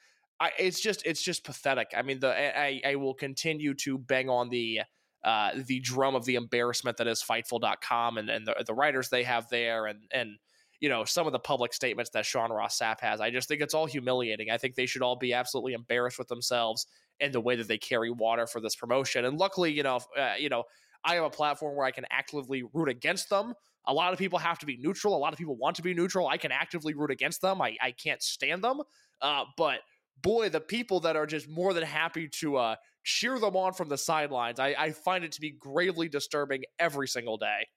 I, 0.41 0.51
it's 0.59 0.81
just 0.81 1.05
it's 1.05 1.23
just 1.23 1.45
pathetic. 1.45 1.89
I 1.97 2.03
mean, 2.03 2.21
the 2.21 2.59
I, 2.59 2.81
I 2.85 2.97
will 2.97 3.15
continue 3.15 3.75
to 3.75 3.99
bang 3.99 4.31
on 4.31 4.49
the 4.49 4.81
uh, 5.25 5.51
the 5.67 5.81
drum 5.81 6.15
of 6.15 6.25
the 6.25 6.37
embarrassment 6.37 6.97
that 6.99 7.07
is 7.07 7.23
Fightful.com 7.23 8.17
and 8.17 8.31
and 8.31 8.47
the, 8.47 8.65
the 8.67 8.75
writers 8.75 9.09
they 9.09 9.25
have 9.25 9.49
there 9.51 9.87
and 9.87 10.01
and 10.11 10.39
you 10.81 10.89
know 10.89 11.05
some 11.05 11.27
of 11.27 11.33
the 11.33 11.39
public 11.39 11.73
statements 11.73 12.11
that 12.11 12.27
Sean 12.27 12.51
Ross 12.51 12.79
Sapp 12.79 13.01
has. 13.01 13.21
I 13.21 13.31
just 13.31 13.49
think 13.49 13.61
it's 13.61 13.75
all 13.75 13.87
humiliating. 13.87 14.51
I 14.51 14.59
think 14.59 14.75
they 14.75 14.87
should 14.87 15.03
all 15.03 15.17
be 15.17 15.33
absolutely 15.33 15.73
embarrassed 15.73 16.19
with 16.19 16.29
themselves 16.29 16.87
and 17.21 17.33
the 17.33 17.41
way 17.41 17.57
that 17.57 17.69
they 17.69 17.79
carry 17.79 18.11
water 18.11 18.47
for 18.47 18.61
this 18.61 18.77
promotion. 18.77 19.25
And 19.25 19.39
luckily, 19.39 19.73
you 19.73 19.83
know, 19.83 20.01
uh, 20.19 20.35
you 20.39 20.49
know, 20.49 20.65
I 21.05 21.15
have 21.15 21.25
a 21.25 21.31
platform 21.31 21.77
where 21.77 21.87
I 21.87 21.91
can 21.91 22.05
actively 22.11 22.65
root 22.73 22.89
against 22.89 23.31
them. 23.31 23.55
A 23.87 23.95
lot 23.95 24.13
of 24.13 24.19
people 24.19 24.39
have 24.39 24.59
to 24.59 24.67
be 24.67 24.77
neutral. 24.77 25.17
A 25.17 25.19
lot 25.19 25.33
of 25.33 25.39
people 25.39 25.57
want 25.57 25.77
to 25.77 25.83
be 25.83 25.95
neutral. 25.95 26.27
I 26.27 26.37
can 26.37 26.51
actively 26.51 26.95
root 26.95 27.11
against 27.11 27.41
them. 27.41 27.63
I, 27.63 27.77
I 27.81 27.93
can't 27.93 28.23
stand 28.23 28.65
them. 28.65 28.81
Uh, 29.23 29.45
but 29.57 29.79
boy, 30.23 30.49
the 30.49 30.61
people 30.61 31.01
that 31.01 31.17
are 31.17 31.27
just 31.27 31.49
more 31.49 31.73
than 31.73 31.85
happy 31.85 32.29
to 32.29 32.57
uh, 32.57 32.77
cheer 33.05 33.39
them 33.39 33.57
on 33.57 33.73
from 33.73 33.89
the 33.89 33.97
sidelines, 33.97 34.59
I, 34.59 34.75
I 34.77 34.91
find 34.91 35.25
it 35.25 35.33
to 35.33 35.41
be 35.41 35.51
gravely 35.53 36.09
disturbing 36.09 36.65
every 36.79 37.07
single 37.07 37.37
day. 37.37 37.69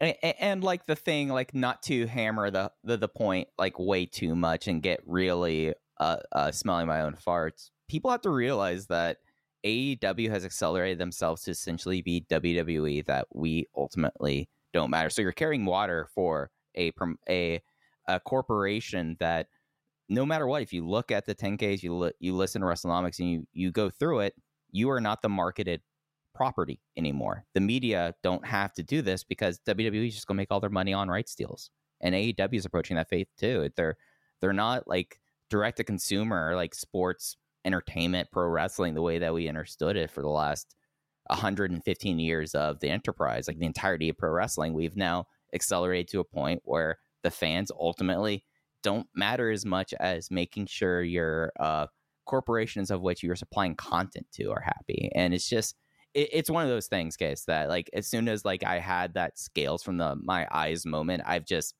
And, 0.00 0.14
and 0.22 0.64
like 0.64 0.86
the 0.86 0.96
thing 0.96 1.28
like 1.28 1.54
not 1.54 1.82
to 1.82 2.06
hammer 2.06 2.50
the, 2.50 2.70
the 2.84 2.96
the 2.96 3.08
point 3.08 3.48
like 3.58 3.78
way 3.78 4.06
too 4.06 4.34
much 4.34 4.68
and 4.68 4.82
get 4.82 5.00
really 5.06 5.74
uh, 5.98 6.16
uh 6.32 6.50
smelling 6.50 6.86
my 6.86 7.00
own 7.00 7.14
farts 7.14 7.70
people 7.88 8.10
have 8.10 8.20
to 8.22 8.30
realize 8.30 8.86
that 8.86 9.18
AEW 9.64 10.30
has 10.30 10.44
accelerated 10.44 10.98
themselves 10.98 11.42
to 11.42 11.50
essentially 11.50 12.00
be 12.00 12.24
WWE 12.30 13.04
that 13.06 13.26
we 13.34 13.66
ultimately 13.76 14.48
don't 14.72 14.90
matter. 14.90 15.10
So 15.10 15.22
you're 15.22 15.32
carrying 15.32 15.64
water 15.64 16.08
for 16.14 16.50
a 16.76 16.92
a 17.28 17.60
a 18.06 18.20
corporation 18.20 19.16
that 19.18 19.48
no 20.08 20.24
matter 20.24 20.46
what, 20.46 20.62
if 20.62 20.72
you 20.72 20.86
look 20.86 21.10
at 21.10 21.26
the 21.26 21.34
10Ks, 21.34 21.82
you 21.82 21.94
li- 21.96 22.12
you 22.20 22.34
listen 22.34 22.60
to 22.60 22.66
WrestleNomics 22.66 23.18
and 23.18 23.30
you 23.30 23.46
you 23.52 23.72
go 23.72 23.90
through 23.90 24.20
it, 24.20 24.34
you 24.70 24.90
are 24.90 25.00
not 25.00 25.22
the 25.22 25.28
marketed 25.28 25.80
property 26.36 26.80
anymore. 26.96 27.44
The 27.54 27.60
media 27.60 28.14
don't 28.22 28.44
have 28.46 28.72
to 28.74 28.82
do 28.82 29.02
this 29.02 29.24
because 29.24 29.60
WWE 29.66 30.08
is 30.08 30.14
just 30.14 30.26
gonna 30.26 30.36
make 30.38 30.50
all 30.50 30.60
their 30.60 30.70
money 30.70 30.92
on 30.92 31.08
rights 31.08 31.34
deals, 31.34 31.70
and 32.00 32.14
AEW 32.14 32.54
is 32.54 32.66
approaching 32.66 32.96
that 32.96 33.08
faith 33.08 33.28
too. 33.38 33.70
They're 33.76 33.96
they're 34.40 34.52
not 34.52 34.86
like 34.86 35.20
direct 35.50 35.78
to 35.78 35.84
consumer 35.84 36.54
like 36.54 36.74
sports 36.74 37.36
entertainment 37.64 38.28
pro 38.30 38.46
wrestling 38.48 38.94
the 38.94 39.02
way 39.02 39.18
that 39.18 39.34
we 39.34 39.48
understood 39.48 39.96
it 39.96 40.10
for 40.10 40.22
the 40.22 40.28
last 40.28 40.76
115 41.28 42.18
years 42.18 42.54
of 42.54 42.80
the 42.80 42.88
enterprise, 42.88 43.48
like 43.48 43.58
the 43.58 43.66
entirety 43.66 44.08
of 44.08 44.18
pro 44.18 44.30
wrestling, 44.30 44.72
we've 44.72 44.96
now 44.96 45.26
accelerated 45.54 46.08
to 46.08 46.20
a 46.20 46.24
point 46.24 46.62
where 46.64 46.98
the 47.22 47.30
fans 47.30 47.70
ultimately 47.78 48.44
don't 48.82 49.08
matter 49.14 49.50
as 49.50 49.64
much 49.64 49.92
as 49.94 50.30
making 50.30 50.66
sure 50.66 51.02
your 51.02 51.52
uh, 51.58 51.86
corporations 52.24 52.90
of 52.90 53.02
which 53.02 53.22
you're 53.22 53.36
supplying 53.36 53.74
content 53.74 54.26
to 54.32 54.50
are 54.50 54.60
happy. 54.60 55.10
And 55.14 55.34
it's 55.34 55.48
just, 55.48 55.74
it, 56.16 56.30
it's 56.32 56.50
one 56.50 56.64
of 56.64 56.70
those 56.70 56.88
things, 56.88 57.16
guys, 57.16 57.44
that 57.46 57.68
like 57.68 57.90
as 57.92 58.08
soon 58.08 58.28
as 58.28 58.44
like 58.44 58.64
I 58.64 58.78
had 58.78 59.14
that 59.14 59.38
scales 59.38 59.82
from 59.82 59.98
the 59.98 60.16
my 60.16 60.48
eyes 60.50 60.84
moment, 60.84 61.22
I've 61.26 61.44
just, 61.44 61.74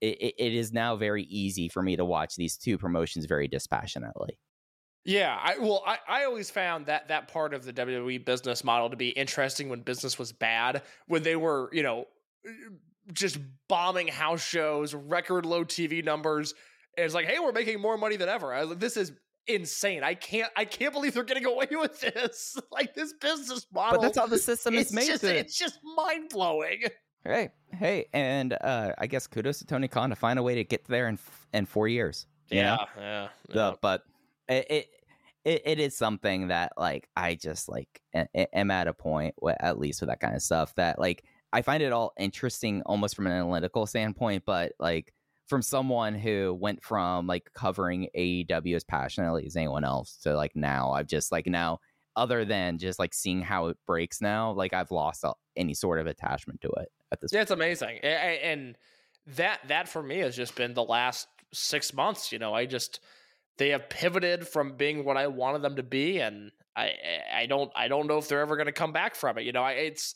it, 0.00 0.34
it 0.38 0.54
is 0.54 0.72
now 0.72 0.96
very 0.96 1.24
easy 1.24 1.68
for 1.68 1.82
me 1.82 1.94
to 1.96 2.04
watch 2.04 2.34
these 2.34 2.56
two 2.56 2.78
promotions 2.78 3.26
very 3.26 3.46
dispassionately. 3.46 4.38
Yeah, 5.04 5.38
I 5.40 5.58
well, 5.58 5.82
I, 5.86 5.98
I 6.08 6.24
always 6.24 6.50
found 6.50 6.86
that 6.86 7.08
that 7.08 7.28
part 7.28 7.54
of 7.54 7.64
the 7.64 7.72
WWE 7.72 8.24
business 8.24 8.64
model 8.64 8.90
to 8.90 8.96
be 8.96 9.10
interesting 9.10 9.68
when 9.68 9.80
business 9.80 10.18
was 10.18 10.32
bad, 10.32 10.82
when 11.06 11.22
they 11.22 11.36
were, 11.36 11.70
you 11.72 11.82
know, 11.82 12.06
just 13.12 13.38
bombing 13.68 14.08
house 14.08 14.42
shows, 14.42 14.94
record 14.94 15.46
low 15.46 15.64
TV 15.64 16.04
numbers. 16.04 16.54
And 16.96 17.04
it's 17.04 17.14
like, 17.14 17.26
hey, 17.26 17.38
we're 17.38 17.52
making 17.52 17.80
more 17.80 17.96
money 17.96 18.16
than 18.16 18.28
ever. 18.28 18.52
I, 18.52 18.66
this 18.74 18.96
is 18.96 19.12
insane. 19.46 20.02
I 20.04 20.14
can't 20.14 20.50
I 20.56 20.64
can't 20.64 20.92
believe 20.92 21.14
they're 21.14 21.24
getting 21.24 21.46
away 21.46 21.66
with 21.70 22.00
this. 22.00 22.56
like 22.72 22.94
this 22.94 23.12
business 23.14 23.66
model. 23.72 24.00
But 24.00 24.06
that's 24.06 24.18
how 24.18 24.26
the 24.26 24.38
system 24.38 24.74
is 24.74 24.92
made. 24.92 25.06
just, 25.06 25.24
it's 25.24 25.56
just 25.58 25.78
mind 25.96 26.30
blowing. 26.30 26.82
Hey, 27.24 27.50
hey, 27.72 28.06
and 28.14 28.54
uh, 28.60 28.92
I 28.96 29.06
guess 29.06 29.26
kudos 29.26 29.58
to 29.58 29.66
Tony 29.66 29.88
Khan 29.88 30.08
to 30.10 30.16
find 30.16 30.38
a 30.38 30.42
way 30.42 30.54
to 30.54 30.64
get 30.64 30.86
there 30.86 31.06
in 31.08 31.14
f- 31.14 31.46
in 31.52 31.66
four 31.66 31.86
years. 31.86 32.26
You 32.50 32.62
know? 32.62 32.78
yeah, 32.98 33.28
The- 33.48 33.76
but 33.82 34.02
it, 34.48 34.66
it 34.70 34.86
it 35.44 35.62
it 35.64 35.78
is 35.80 35.96
something 35.96 36.48
that 36.48 36.72
like 36.76 37.08
I 37.16 37.34
just 37.34 37.68
like 37.68 38.00
am 38.14 38.70
at 38.70 38.88
a 38.88 38.92
point 38.94 39.34
at 39.60 39.78
least 39.78 40.00
with 40.00 40.08
that 40.08 40.20
kind 40.20 40.34
of 40.34 40.42
stuff 40.42 40.74
that 40.76 40.98
like 40.98 41.24
I 41.52 41.62
find 41.62 41.82
it 41.82 41.92
all 41.92 42.12
interesting 42.18 42.82
almost 42.86 43.16
from 43.16 43.26
an 43.26 43.32
analytical 43.32 43.86
standpoint, 43.86 44.44
but 44.46 44.72
like 44.78 45.12
from 45.50 45.60
someone 45.60 46.14
who 46.14 46.56
went 46.58 46.82
from 46.82 47.26
like 47.26 47.50
covering 47.52 48.08
AEW 48.16 48.76
as 48.76 48.84
passionately 48.84 49.44
as 49.44 49.56
anyone 49.56 49.84
else 49.84 50.16
to 50.22 50.34
like 50.34 50.56
now 50.56 50.92
I've 50.92 51.08
just 51.08 51.30
like 51.30 51.46
now 51.46 51.80
other 52.16 52.44
than 52.44 52.78
just 52.78 52.98
like 52.98 53.14
seeing 53.14 53.40
how 53.40 53.66
it 53.66 53.76
breaks 53.86 54.20
now, 54.20 54.52
like 54.52 54.72
I've 54.72 54.90
lost 54.90 55.24
all- 55.24 55.38
any 55.56 55.74
sort 55.74 55.98
of 55.98 56.06
attachment 56.06 56.60
to 56.62 56.68
it 56.68 56.88
at 57.12 57.20
this 57.20 57.32
Yeah, 57.32 57.42
it's 57.42 57.50
amazing, 57.50 57.98
and 57.98 58.76
that 59.36 59.60
that 59.68 59.88
for 59.88 60.02
me 60.02 60.18
has 60.18 60.36
just 60.36 60.54
been 60.54 60.74
the 60.74 60.82
last 60.84 61.28
six 61.52 61.92
months. 61.92 62.32
You 62.32 62.38
know, 62.38 62.54
I 62.54 62.66
just 62.66 63.00
they 63.58 63.70
have 63.70 63.88
pivoted 63.88 64.46
from 64.46 64.76
being 64.76 65.04
what 65.04 65.16
I 65.16 65.26
wanted 65.26 65.62
them 65.62 65.76
to 65.76 65.82
be, 65.82 66.20
and 66.20 66.50
I 66.76 66.94
I 67.32 67.46
don't 67.46 67.70
I 67.74 67.88
don't 67.88 68.06
know 68.06 68.18
if 68.18 68.28
they're 68.28 68.40
ever 68.40 68.56
going 68.56 68.66
to 68.66 68.72
come 68.72 68.92
back 68.92 69.14
from 69.14 69.38
it. 69.38 69.44
You 69.44 69.52
know, 69.52 69.62
I 69.62 69.72
it's 69.72 70.14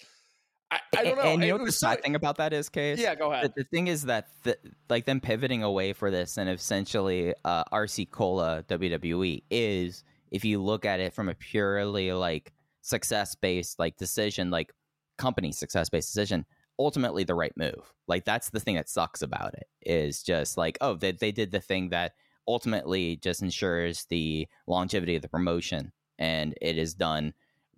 I, 0.75 0.81
I 0.99 1.05
don't 1.05 1.17
know. 1.17 1.23
And 1.23 1.43
you 1.43 1.49
know 1.49 1.57
what 1.57 1.67
the 1.67 1.73
sad 1.73 2.03
thing 2.03 2.15
about 2.15 2.37
that 2.39 2.53
is, 2.53 2.69
Case? 2.69 2.99
Yeah, 2.99 3.15
go 3.15 3.31
The, 3.31 3.37
ahead. 3.37 3.53
the 3.57 3.65
thing 3.65 3.87
is 3.87 4.03
that 4.05 4.29
the, 4.43 4.59
like 4.89 5.05
them 5.05 5.21
pivoting 5.21 5.63
away 5.63 5.93
for 5.93 6.11
this 6.11 6.37
and 6.37 6.49
essentially 6.49 7.35
uh, 7.45 7.65
RC 7.73 8.11
Cola 8.11 8.65
WWE 8.69 9.43
is 9.51 10.05
if 10.31 10.45
you 10.45 10.61
look 10.63 10.85
at 10.85 11.01
it 11.01 11.13
from 11.13 11.29
a 11.29 11.35
purely 11.35 12.13
like 12.13 12.53
success 12.81 13.35
based 13.35 13.79
like 13.79 13.97
decision, 13.97 14.51
like 14.51 14.73
company 15.19 15.53
success 15.53 15.89
based 15.89 16.09
decision, 16.13 16.45
ultimately 16.79 17.25
the 17.25 17.35
right 17.35 17.57
move. 17.57 17.93
Like 18.09 18.25
that's 18.25 18.51
the 18.51 18.61
thing 18.61 18.75
that 18.75 18.89
sucks 18.89 19.23
about 19.23 19.55
it 19.55 19.67
is 19.83 20.23
just 20.23 20.57
like 20.57 20.77
oh 20.81 20.95
they 20.95 21.13
they 21.13 21.33
did 21.33 21.53
the 21.53 21.61
thing 21.61 21.91
that 21.91 22.13
ultimately 22.49 23.17
just 23.17 23.43
ensures 23.43 24.07
the 24.11 24.47
longevity 24.67 25.17
of 25.17 25.23
the 25.23 25.29
promotion 25.29 25.93
and 26.19 26.55
it 26.61 26.77
is 26.77 26.95
done 26.95 27.33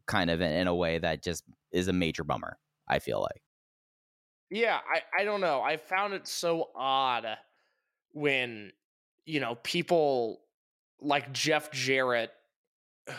kind 0.07 0.31
of 0.31 0.41
in, 0.41 0.51
in 0.53 0.67
a 0.67 0.75
way 0.75 0.99
that 0.99 1.23
just 1.23 1.45
is 1.73 1.89
a 1.89 1.93
major 1.93 2.25
bummer. 2.25 2.59
I 2.89 2.99
feel 2.99 3.21
like. 3.21 3.43
Yeah, 4.51 4.79
I, 4.79 5.23
I 5.23 5.25
don't 5.25 5.41
know. 5.41 5.61
I 5.61 5.77
found 5.77 6.15
it 6.15 6.29
so 6.29 6.71
odd 6.75 7.27
when, 8.13 8.73
you 9.25 9.41
know, 9.41 9.57
people 9.63 10.41
like 11.01 11.33
Jeff 11.33 11.73
Jarrett, 11.73 12.31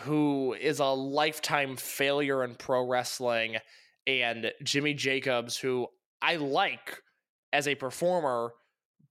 who 0.02 0.54
is 0.54 0.80
a 0.80 0.86
lifetime 0.86 1.76
failure 1.76 2.44
in 2.44 2.54
pro 2.54 2.86
wrestling, 2.86 3.58
and 4.06 4.50
Jimmy 4.62 4.94
Jacobs, 4.94 5.56
who 5.58 5.86
I 6.22 6.36
like 6.36 7.02
as 7.52 7.68
a 7.68 7.74
performer, 7.74 8.52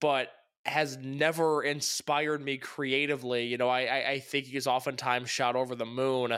but 0.01 0.29
has 0.65 0.97
never 0.97 1.63
inspired 1.63 2.43
me 2.43 2.57
creatively. 2.57 3.45
You 3.45 3.57
know, 3.57 3.69
I, 3.69 3.83
I, 3.83 4.09
I 4.11 4.19
think 4.19 4.47
he's 4.47 4.67
oftentimes 4.67 5.29
shot 5.29 5.55
over 5.55 5.75
the 5.75 5.85
moon. 5.85 6.37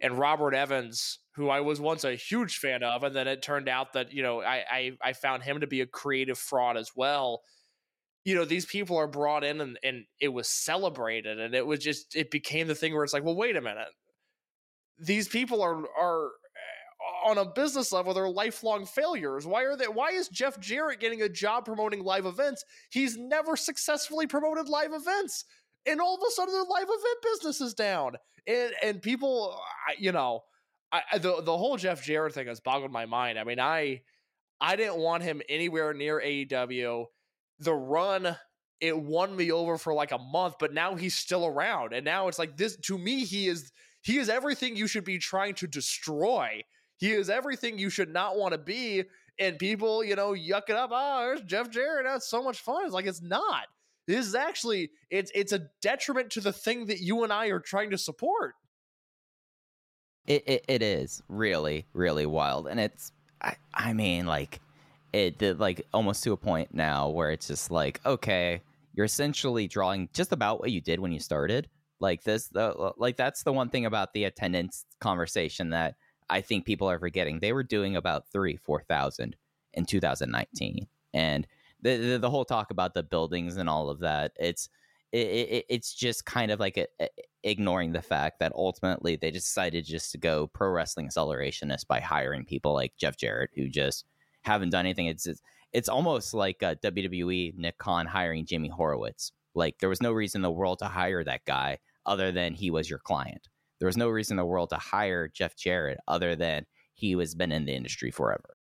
And 0.00 0.18
Robert 0.18 0.54
Evans, 0.54 1.18
who 1.40 1.48
I 1.48 1.60
was 1.60 1.80
once 1.80 2.04
a 2.04 2.14
huge 2.14 2.58
fan 2.58 2.82
of, 2.82 3.02
and 3.02 3.16
then 3.16 3.26
it 3.26 3.40
turned 3.40 3.68
out 3.68 3.94
that, 3.94 4.12
you 4.12 4.22
know, 4.22 4.42
I, 4.42 4.64
I, 4.70 4.92
I 5.02 5.12
found 5.14 5.42
him 5.42 5.60
to 5.60 5.66
be 5.66 5.80
a 5.80 5.86
creative 5.86 6.38
fraud 6.38 6.76
as 6.76 6.90
well. 6.94 7.40
You 8.24 8.34
know, 8.34 8.44
these 8.44 8.66
people 8.66 8.98
are 8.98 9.06
brought 9.06 9.42
in 9.42 9.62
and, 9.62 9.78
and 9.82 10.04
it 10.20 10.28
was 10.28 10.48
celebrated 10.48 11.40
and 11.40 11.54
it 11.54 11.66
was 11.66 11.80
just 11.80 12.14
it 12.14 12.30
became 12.30 12.68
the 12.68 12.74
thing 12.74 12.92
where 12.92 13.02
it's 13.02 13.14
like, 13.14 13.24
well, 13.24 13.34
wait 13.34 13.56
a 13.56 13.62
minute. 13.62 13.88
These 14.98 15.28
people 15.28 15.62
are 15.62 15.82
are 15.98 16.26
eh, 16.26 17.30
on 17.30 17.38
a 17.38 17.46
business 17.46 17.90
level, 17.90 18.12
they're 18.12 18.28
lifelong 18.28 18.84
failures. 18.84 19.46
Why 19.46 19.62
are 19.62 19.74
they 19.74 19.86
why 19.86 20.10
is 20.10 20.28
Jeff 20.28 20.60
Jarrett 20.60 21.00
getting 21.00 21.22
a 21.22 21.30
job 21.30 21.64
promoting 21.64 22.04
live 22.04 22.26
events? 22.26 22.62
He's 22.90 23.16
never 23.16 23.56
successfully 23.56 24.26
promoted 24.26 24.68
live 24.68 24.92
events. 24.92 25.46
And 25.86 26.02
all 26.02 26.14
of 26.14 26.20
a 26.20 26.30
sudden 26.32 26.52
their 26.52 26.62
live 26.64 26.82
event 26.82 27.18
business 27.22 27.62
is 27.62 27.72
down. 27.72 28.16
And 28.46 28.74
and 28.82 29.00
people 29.00 29.58
you 29.98 30.12
know, 30.12 30.42
I, 30.92 31.18
the 31.18 31.42
the 31.42 31.56
whole 31.56 31.76
Jeff 31.76 32.04
Jarrett 32.04 32.34
thing 32.34 32.48
has 32.48 32.60
boggled 32.60 32.90
my 32.90 33.06
mind. 33.06 33.38
I 33.38 33.44
mean, 33.44 33.60
I 33.60 34.02
I 34.60 34.76
didn't 34.76 34.96
want 34.96 35.22
him 35.22 35.40
anywhere 35.48 35.94
near 35.94 36.20
AEW. 36.20 37.06
The 37.60 37.74
run 37.74 38.36
it 38.80 38.98
won 38.98 39.36
me 39.36 39.52
over 39.52 39.76
for 39.76 39.92
like 39.92 40.12
a 40.12 40.18
month, 40.18 40.54
but 40.58 40.72
now 40.72 40.94
he's 40.94 41.14
still 41.14 41.46
around. 41.46 41.92
And 41.92 42.04
now 42.04 42.28
it's 42.28 42.38
like 42.38 42.56
this 42.56 42.76
to 42.76 42.98
me 42.98 43.24
he 43.24 43.46
is 43.48 43.70
he 44.02 44.18
is 44.18 44.28
everything 44.28 44.76
you 44.76 44.86
should 44.86 45.04
be 45.04 45.18
trying 45.18 45.54
to 45.56 45.66
destroy. 45.66 46.62
He 46.96 47.12
is 47.12 47.30
everything 47.30 47.78
you 47.78 47.90
should 47.90 48.12
not 48.12 48.36
want 48.36 48.52
to 48.52 48.58
be. 48.58 49.04
And 49.38 49.58
people, 49.58 50.04
you 50.04 50.16
know, 50.16 50.32
yuck 50.32 50.68
it 50.68 50.76
up. 50.76 50.90
Oh, 50.92 51.20
there's 51.20 51.42
Jeff 51.42 51.70
Jarrett. 51.70 52.04
That's 52.04 52.28
so 52.28 52.42
much 52.42 52.60
fun. 52.60 52.84
It's 52.84 52.94
like 52.94 53.06
it's 53.06 53.22
not. 53.22 53.66
This 54.06 54.26
is 54.26 54.34
actually 54.34 54.90
it's 55.10 55.30
it's 55.34 55.52
a 55.52 55.68
detriment 55.82 56.30
to 56.30 56.40
the 56.40 56.52
thing 56.52 56.86
that 56.86 57.00
you 57.00 57.22
and 57.22 57.32
I 57.32 57.46
are 57.46 57.60
trying 57.60 57.90
to 57.90 57.98
support. 57.98 58.54
It, 60.26 60.44
it 60.46 60.64
it 60.68 60.82
is 60.82 61.22
really 61.28 61.86
really 61.92 62.26
wild, 62.26 62.68
and 62.68 62.78
it's 62.78 63.12
I 63.42 63.56
I 63.74 63.92
mean 63.92 64.26
like 64.26 64.60
it 65.12 65.38
did 65.38 65.58
like 65.58 65.86
almost 65.92 66.22
to 66.24 66.32
a 66.32 66.36
point 66.36 66.72
now 66.74 67.08
where 67.08 67.30
it's 67.30 67.48
just 67.48 67.70
like 67.70 68.00
okay, 68.06 68.62
you're 68.94 69.06
essentially 69.06 69.66
drawing 69.66 70.08
just 70.12 70.32
about 70.32 70.60
what 70.60 70.70
you 70.70 70.80
did 70.80 71.00
when 71.00 71.12
you 71.12 71.20
started. 71.20 71.68
Like 72.00 72.22
this, 72.24 72.48
the 72.48 72.92
like 72.96 73.16
that's 73.16 73.42
the 73.42 73.52
one 73.52 73.70
thing 73.70 73.86
about 73.86 74.12
the 74.14 74.24
attendance 74.24 74.84
conversation 75.00 75.70
that 75.70 75.96
I 76.28 76.40
think 76.42 76.64
people 76.64 76.88
are 76.88 76.98
forgetting. 76.98 77.38
They 77.40 77.52
were 77.52 77.62
doing 77.64 77.96
about 77.96 78.28
three 78.32 78.56
four 78.56 78.82
thousand 78.82 79.36
in 79.74 79.84
2019, 79.84 80.86
and 81.14 81.46
the, 81.82 81.96
the 81.96 82.18
the 82.18 82.30
whole 82.30 82.44
talk 82.44 82.70
about 82.70 82.94
the 82.94 83.02
buildings 83.02 83.56
and 83.56 83.68
all 83.68 83.90
of 83.90 84.00
that. 84.00 84.32
It's 84.38 84.68
it, 85.12 85.18
it, 85.18 85.64
it's 85.68 85.94
just 85.94 86.24
kind 86.24 86.50
of 86.50 86.60
like 86.60 86.76
a, 86.76 86.86
a- 87.00 87.08
ignoring 87.42 87.92
the 87.92 88.02
fact 88.02 88.38
that 88.40 88.52
ultimately 88.54 89.16
they 89.16 89.30
decided 89.30 89.84
just 89.84 90.12
to 90.12 90.18
go 90.18 90.46
pro 90.48 90.68
wrestling 90.68 91.08
accelerationist 91.08 91.86
by 91.86 92.00
hiring 92.00 92.44
people 92.44 92.74
like 92.74 92.92
Jeff 92.98 93.16
Jarrett 93.16 93.50
who 93.54 93.68
just 93.68 94.04
haven't 94.42 94.70
done 94.70 94.86
anything. 94.86 95.06
It's 95.06 95.26
it's, 95.26 95.40
it's 95.72 95.88
almost 95.88 96.34
like 96.34 96.62
uh, 96.62 96.74
WWE 96.76 97.56
Nick 97.56 97.78
Khan 97.78 98.06
hiring 98.06 98.46
Jimmy 98.46 98.68
Horowitz. 98.68 99.32
Like 99.54 99.78
there 99.78 99.88
was 99.88 100.02
no 100.02 100.12
reason 100.12 100.40
in 100.40 100.42
the 100.42 100.50
world 100.50 100.78
to 100.80 100.86
hire 100.86 101.24
that 101.24 101.44
guy 101.44 101.78
other 102.06 102.32
than 102.32 102.54
he 102.54 102.70
was 102.70 102.88
your 102.88 102.98
client. 103.00 103.48
There 103.78 103.86
was 103.86 103.96
no 103.96 104.08
reason 104.08 104.34
in 104.34 104.42
the 104.42 104.46
world 104.46 104.70
to 104.70 104.76
hire 104.76 105.28
Jeff 105.28 105.56
Jarrett 105.56 105.98
other 106.06 106.36
than 106.36 106.66
he 106.94 107.16
was 107.16 107.34
been 107.34 107.52
in 107.52 107.64
the 107.64 107.74
industry 107.74 108.10
forever. 108.10 108.56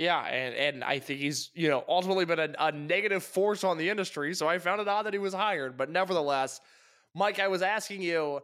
Yeah, 0.00 0.22
and, 0.24 0.54
and 0.54 0.82
I 0.82 0.98
think 0.98 1.20
he's, 1.20 1.50
you 1.52 1.68
know, 1.68 1.84
ultimately 1.86 2.24
been 2.24 2.38
a, 2.38 2.48
a 2.58 2.72
negative 2.72 3.22
force 3.22 3.64
on 3.64 3.76
the 3.76 3.90
industry. 3.90 4.32
So 4.32 4.48
I 4.48 4.58
found 4.58 4.80
it 4.80 4.88
odd 4.88 5.04
that 5.04 5.12
he 5.12 5.18
was 5.18 5.34
hired. 5.34 5.76
But 5.76 5.90
nevertheless, 5.90 6.58
Mike, 7.14 7.38
I 7.38 7.48
was 7.48 7.60
asking 7.60 8.00
you 8.00 8.40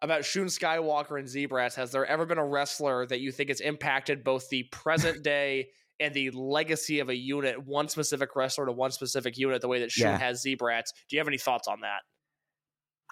about 0.00 0.24
Shun 0.24 0.46
Skywalker 0.46 1.18
and 1.18 1.28
Z-Brats. 1.28 1.74
Has 1.74 1.92
there 1.92 2.06
ever 2.06 2.24
been 2.24 2.38
a 2.38 2.46
wrestler 2.46 3.04
that 3.08 3.20
you 3.20 3.30
think 3.30 3.50
has 3.50 3.60
impacted 3.60 4.24
both 4.24 4.48
the 4.48 4.62
present 4.72 5.22
day 5.22 5.68
and 6.00 6.14
the 6.14 6.30
legacy 6.30 7.00
of 7.00 7.10
a 7.10 7.14
unit, 7.14 7.66
one 7.66 7.88
specific 7.88 8.34
wrestler 8.34 8.64
to 8.64 8.72
one 8.72 8.90
specific 8.90 9.36
unit, 9.36 9.60
the 9.60 9.68
way 9.68 9.80
that 9.80 9.92
Shun 9.92 10.12
Yeah. 10.12 10.18
has 10.18 10.40
Z-Brats? 10.40 10.92
Do 11.10 11.16
you 11.16 11.20
have 11.20 11.28
any 11.28 11.36
thoughts 11.36 11.68
on 11.68 11.80
that? 11.82 12.00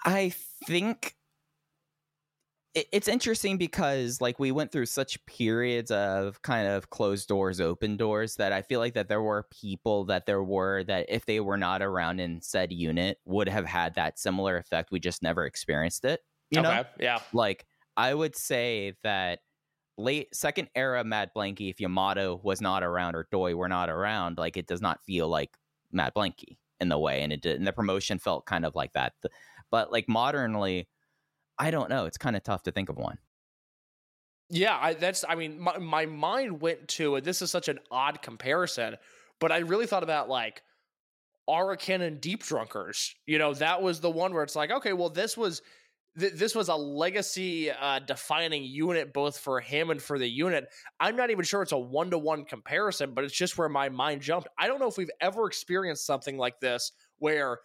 I 0.03 0.33
think 0.65 1.13
it, 2.75 2.87
it's 2.91 3.07
interesting 3.07 3.57
because 3.57 4.21
like 4.21 4.37
we 4.37 4.51
went 4.51 4.71
through 4.71 4.85
such 4.85 5.25
periods 5.25 5.89
of 5.89 6.41
kind 6.43 6.67
of 6.67 6.89
closed 6.89 7.27
doors, 7.27 7.59
open 7.59 7.97
doors 7.97 8.35
that 8.35 8.51
I 8.51 8.61
feel 8.61 8.79
like 8.79 8.93
that 8.93 9.07
there 9.07 9.21
were 9.21 9.47
people 9.49 10.05
that 10.05 10.25
there 10.25 10.43
were 10.43 10.83
that 10.83 11.05
if 11.09 11.25
they 11.25 11.39
were 11.39 11.57
not 11.57 11.81
around 11.81 12.19
in 12.19 12.41
said 12.41 12.71
unit 12.71 13.17
would 13.25 13.49
have 13.49 13.65
had 13.65 13.95
that 13.95 14.19
similar 14.19 14.57
effect. 14.57 14.91
We 14.91 14.99
just 14.99 15.23
never 15.23 15.45
experienced 15.45 16.05
it. 16.05 16.21
You 16.51 16.61
know. 16.61 16.83
Yeah. 16.99 17.19
like 17.33 17.65
I 17.97 18.13
would 18.13 18.35
say 18.35 18.93
that 19.03 19.39
late 19.97 20.35
second 20.35 20.69
era 20.75 21.03
Mad 21.03 21.31
Blankey, 21.35 21.69
if 21.69 21.79
Yamato 21.79 22.39
was 22.43 22.61
not 22.61 22.83
around 22.83 23.15
or 23.15 23.27
Doi 23.31 23.55
were 23.55 23.69
not 23.69 23.89
around, 23.89 24.37
like 24.37 24.57
it 24.57 24.67
does 24.67 24.81
not 24.81 25.03
feel 25.03 25.27
like 25.27 25.51
Mad 25.91 26.13
Blankey 26.15 26.57
in 26.81 26.89
the 26.89 26.99
way, 26.99 27.21
and 27.21 27.31
it 27.31 27.41
did, 27.41 27.57
and 27.57 27.65
the 27.65 27.73
promotion 27.73 28.19
felt 28.19 28.45
kind 28.45 28.65
of 28.65 28.75
like 28.75 28.91
that. 28.93 29.13
But 29.71 29.91
like 29.91 30.07
modernly, 30.09 30.89
I 31.57 31.71
don't 31.71 31.89
know. 31.89 32.05
It's 32.05 32.17
kind 32.17 32.35
of 32.35 32.43
tough 32.43 32.63
to 32.63 32.71
think 32.71 32.89
of 32.89 32.97
one. 32.97 33.17
Yeah, 34.49 34.77
I, 34.79 34.93
that's. 34.93 35.25
I 35.27 35.35
mean, 35.35 35.59
my, 35.59 35.77
my 35.77 36.05
mind 36.05 36.61
went 36.61 36.87
to, 36.89 37.15
and 37.15 37.25
this 37.25 37.41
is 37.41 37.49
such 37.49 37.67
an 37.67 37.79
odd 37.89 38.21
comparison, 38.21 38.95
but 39.39 39.51
I 39.51 39.59
really 39.59 39.87
thought 39.87 40.03
about 40.03 40.29
like 40.29 40.61
Ariken 41.49 42.01
and 42.01 42.21
Deep 42.21 42.43
Drunkers. 42.43 43.15
You 43.25 43.39
know, 43.39 43.53
that 43.55 43.81
was 43.81 44.01
the 44.01 44.09
one 44.09 44.33
where 44.33 44.43
it's 44.43 44.55
like, 44.55 44.71
okay, 44.71 44.93
well, 44.93 45.09
this 45.09 45.35
was 45.35 45.61
th- 46.19 46.33
this 46.33 46.55
was 46.55 46.69
a 46.69 46.75
legacy 46.75 47.71
uh, 47.71 47.99
defining 47.99 48.63
unit 48.63 49.13
both 49.13 49.37
for 49.37 49.59
him 49.59 49.89
and 49.89 50.01
for 50.01 50.17
the 50.17 50.27
unit. 50.27 50.67
I'm 50.99 51.15
not 51.15 51.29
even 51.29 51.45
sure 51.45 51.61
it's 51.61 51.71
a 51.71 51.77
one 51.77 52.11
to 52.11 52.17
one 52.17 52.45
comparison, 52.45 53.13
but 53.13 53.23
it's 53.23 53.35
just 53.35 53.57
where 53.57 53.69
my 53.69 53.89
mind 53.89 54.21
jumped. 54.21 54.47
I 54.57 54.67
don't 54.67 54.79
know 54.79 54.87
if 54.87 54.97
we've 54.97 55.09
ever 55.21 55.47
experienced 55.47 56.05
something 56.05 56.37
like 56.37 56.59
this 56.59 56.91
where 57.19 57.59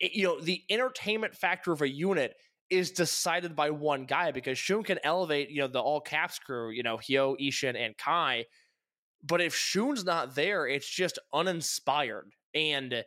it, 0.00 0.12
you 0.14 0.24
know 0.24 0.40
the 0.40 0.62
entertainment 0.70 1.34
factor 1.34 1.72
of 1.72 1.82
a 1.82 1.88
unit 1.88 2.36
is 2.70 2.90
decided 2.90 3.56
by 3.56 3.70
one 3.70 4.04
guy 4.04 4.30
because 4.30 4.58
Shun 4.58 4.82
can 4.82 4.98
elevate, 5.02 5.50
you 5.50 5.60
know, 5.60 5.68
the 5.68 5.80
all 5.80 6.00
caps 6.00 6.38
crew, 6.38 6.70
you 6.70 6.82
know, 6.82 6.96
Hyo, 6.96 7.36
Ishin, 7.40 7.76
and 7.76 7.96
Kai. 7.96 8.44
But 9.22 9.40
if 9.40 9.54
Shun's 9.54 10.04
not 10.04 10.34
there, 10.34 10.66
it's 10.66 10.88
just 10.88 11.18
uninspired. 11.32 12.30
And 12.54 13.04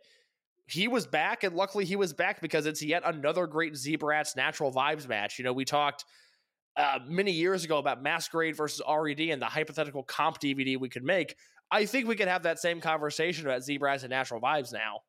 he 0.67 0.87
was 0.87 1.05
back, 1.05 1.43
and 1.43 1.55
luckily 1.55 1.85
he 1.85 1.95
was 1.95 2.13
back 2.13 2.41
because 2.41 2.65
it's 2.65 2.81
yet 2.81 3.03
another 3.05 3.45
great 3.47 3.75
Z-Brats 3.75 4.35
natural 4.35 4.71
vibes 4.71 5.07
match. 5.07 5.37
You 5.37 5.45
know, 5.45 5.53
we 5.53 5.65
talked 5.65 6.05
uh, 6.77 6.99
many 7.05 7.31
years 7.31 7.63
ago 7.65 7.77
about 7.77 8.01
Masquerade 8.01 8.55
versus 8.55 8.81
RED 8.87 9.19
and 9.19 9.41
the 9.41 9.47
hypothetical 9.47 10.03
comp 10.03 10.39
DVD 10.39 10.79
we 10.79 10.89
could 10.89 11.03
make. 11.03 11.35
I 11.69 11.85
think 11.85 12.07
we 12.07 12.15
could 12.15 12.27
have 12.27 12.43
that 12.43 12.59
same 12.59 12.81
conversation 12.81 13.45
about 13.45 13.63
Z-Brats 13.63 14.03
and 14.03 14.09
natural 14.09 14.41
vibes 14.41 14.73
now. 14.73 15.01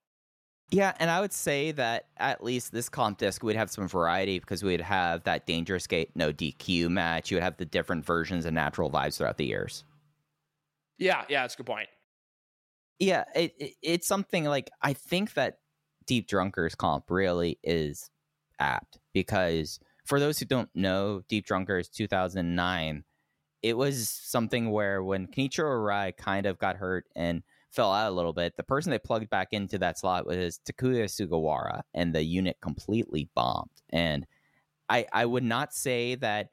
Yeah, 0.73 0.95
and 0.99 1.11
I 1.11 1.21
would 1.21 1.35
say 1.35 1.71
that 1.73 2.07
at 2.17 2.43
least 2.43 2.73
this 2.73 2.89
comp 2.89 3.19
disc 3.19 3.43
would 3.43 3.57
have 3.57 3.71
some 3.71 3.87
variety 3.87 4.39
because 4.39 4.63
we'd 4.63 4.81
have 4.81 5.23
that 5.25 5.45
Dangerous 5.47 5.87
Gate 5.87 6.11
no 6.15 6.33
DQ 6.33 6.89
match. 6.89 7.31
You 7.31 7.37
would 7.37 7.43
have 7.43 7.59
the 7.59 7.67
different 7.67 8.07
versions 8.07 8.47
of 8.47 8.55
natural 8.55 8.91
vibes 8.91 9.19
throughout 9.19 9.37
the 9.37 9.45
years. 9.45 9.85
Yeah, 10.97 11.25
yeah, 11.29 11.43
that's 11.43 11.55
a 11.55 11.57
good 11.59 11.67
point. 11.67 11.89
Yeah, 12.99 13.25
it, 13.35 13.53
it, 13.59 13.73
it's 13.83 14.07
something 14.07 14.45
like 14.45 14.71
I 14.81 14.95
think 14.95 15.35
that 15.35 15.59
Deep 16.07 16.27
Drunkers 16.27 16.75
comp 16.75 17.11
really 17.11 17.59
is 17.63 18.09
apt 18.59 18.99
because 19.13 19.79
for 20.07 20.19
those 20.19 20.39
who 20.39 20.47
don't 20.47 20.71
know, 20.75 21.23
Deep 21.29 21.45
Drunkers 21.45 21.91
2009, 21.91 23.05
it 23.63 23.77
was 23.77 24.09
something 24.09 24.71
where 24.71 25.03
when 25.03 25.27
Kenichiro 25.27 25.65
Arai 25.65 26.17
kind 26.17 26.47
of 26.47 26.59
got 26.59 26.77
hurt 26.77 27.05
and 27.15 27.43
fell 27.73 27.93
out 27.93 28.11
a 28.11 28.15
little 28.15 28.33
bit, 28.35 28.57
the 28.57 28.63
person 28.63 28.91
they 28.91 28.99
plugged 28.99 29.31
back 29.31 29.49
into 29.53 29.79
that 29.79 29.99
slot 29.99 30.27
was 30.27 30.61
Takuya 30.65 31.05
Sugawara, 31.07 31.83
and 31.95 32.15
the 32.15 32.23
unit 32.23 32.59
completely 32.61 33.29
bombed. 33.35 33.71
And 33.91 34.27
I 34.89 35.07
I 35.13 35.27
would 35.27 35.43
not 35.43 35.75
say 35.75 36.15
that 36.17 36.51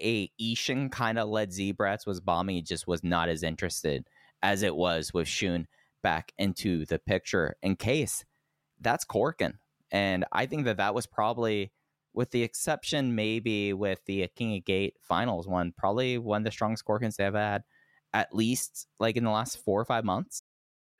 a 0.00 0.30
Ishin 0.40 0.90
kind 0.90 1.18
of 1.18 1.28
led 1.28 1.52
Z-Brats 1.52 2.06
was 2.06 2.20
bombing. 2.20 2.56
He 2.56 2.62
just 2.62 2.86
was 2.86 3.02
not 3.02 3.28
as 3.28 3.42
interested 3.42 4.06
as 4.42 4.62
it 4.62 4.76
was 4.76 5.14
with 5.14 5.28
Shun 5.28 5.66
back 6.02 6.32
into 6.36 6.84
the 6.86 6.98
picture. 6.98 7.56
In 7.62 7.76
case 7.76 8.24
that's 8.80 9.04
Korakuen, 9.04 9.54
and 9.90 10.24
I 10.32 10.46
think 10.46 10.64
that 10.66 10.76
that 10.76 10.94
was 10.94 11.06
probably, 11.06 11.72
with 12.12 12.32
the 12.32 12.42
exception 12.42 13.14
maybe 13.14 13.72
with 13.72 14.04
the 14.04 14.28
King 14.36 14.56
of 14.56 14.64
Gate 14.64 14.96
finals 15.00 15.48
one, 15.48 15.72
probably 15.76 16.18
one 16.18 16.42
of 16.42 16.44
the 16.44 16.50
strongest 16.50 16.84
Korakuens 16.84 17.16
they've 17.16 17.32
had 17.32 17.62
at 18.14 18.34
least 18.34 18.86
like 18.98 19.16
in 19.16 19.24
the 19.24 19.30
last 19.30 19.62
four 19.62 19.78
or 19.78 19.84
five 19.84 20.04
months. 20.04 20.42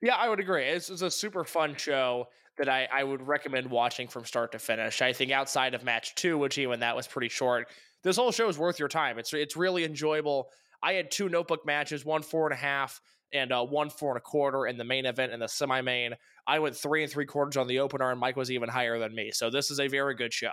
Yeah, 0.03 0.17
I 0.17 0.29
would 0.29 0.41
agree. 0.41 0.65
It's, 0.65 0.91
it's 0.91 1.01
a 1.01 1.11
super 1.11 1.45
fun 1.45 1.77
show 1.77 2.27
that 2.59 2.69
I, 2.69 2.87
I 2.93 3.05
would 3.05 3.27
recommend 3.27 3.71
watching 3.71 4.09
from 4.09 4.25
start 4.25 4.53
to 4.53 4.59
finish. 4.59 5.01
I 5.01 5.13
think 5.13 5.31
outside 5.31 5.75
of 5.75 5.83
match 5.83 6.15
two, 6.17 6.37
which 6.37 6.59
even 6.59 6.81
that 6.81 6.95
was 6.95 7.07
pretty 7.07 7.31
short, 7.31 7.69
this 8.03 8.17
whole 8.17 8.33
show 8.33 8.49
is 8.49 8.59
worth 8.59 8.79
your 8.79 8.89
time. 8.89 9.19
It's 9.19 9.33
it's 9.33 9.57
really 9.57 9.85
enjoyable. 9.85 10.49
I 10.83 10.93
had 10.93 11.11
two 11.11 11.31
notebook 11.31 11.65
matches, 11.65 12.05
one 12.05 12.23
four 12.23 12.47
and 12.47 12.53
a 12.53 12.61
half 12.61 13.01
and 13.33 13.51
uh, 13.51 13.65
one 13.65 13.89
four 13.89 14.11
and 14.11 14.19
a 14.19 14.21
quarter 14.21 14.67
in 14.67 14.77
the 14.77 14.85
main 14.85 15.07
event 15.07 15.33
and 15.33 15.41
the 15.41 15.49
semi 15.49 15.81
main. 15.81 16.15
I 16.47 16.59
went 16.59 16.77
three 16.77 17.03
and 17.03 17.11
three 17.11 17.25
quarters 17.25 17.57
on 17.57 17.67
the 17.67 17.79
opener, 17.79 18.11
and 18.11 18.21
Mike 18.21 18.37
was 18.37 18.51
even 18.51 18.69
higher 18.69 18.99
than 18.99 19.15
me. 19.15 19.31
So 19.33 19.49
this 19.49 19.71
is 19.71 19.81
a 19.81 19.89
very 19.89 20.15
good 20.15 20.35
show. 20.35 20.53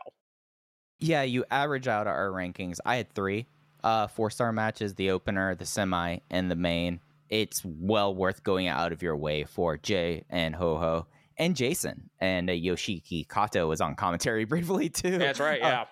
Yeah, 0.99 1.23
you 1.23 1.43
average 1.51 1.87
out 1.87 2.07
our 2.07 2.29
rankings. 2.29 2.77
I 2.85 2.95
had 2.95 3.13
three 3.13 3.47
uh, 3.83 4.07
four 4.07 4.29
star 4.29 4.51
matches, 4.51 4.95
the 4.95 5.11
opener, 5.11 5.55
the 5.55 5.65
semi, 5.65 6.17
and 6.29 6.49
the 6.49 6.55
main. 6.55 6.99
It's 7.29 7.61
well 7.65 8.13
worth 8.13 8.43
going 8.43 8.67
out 8.67 8.91
of 8.91 9.01
your 9.01 9.15
way 9.15 9.45
for 9.45 9.77
Jay 9.77 10.25
and 10.29 10.53
Ho 10.55 10.77
Ho 10.77 11.07
and 11.37 11.55
Jason 11.55 12.09
and 12.19 12.49
uh, 12.49 12.53
Yoshiki 12.53 13.27
Kato 13.27 13.67
was 13.67 13.79
on 13.81 13.95
commentary 13.95 14.43
briefly 14.45 14.89
too. 14.89 15.17
That's 15.17 15.39
right. 15.39 15.61
Uh, 15.61 15.67
Yeah. 15.67 15.85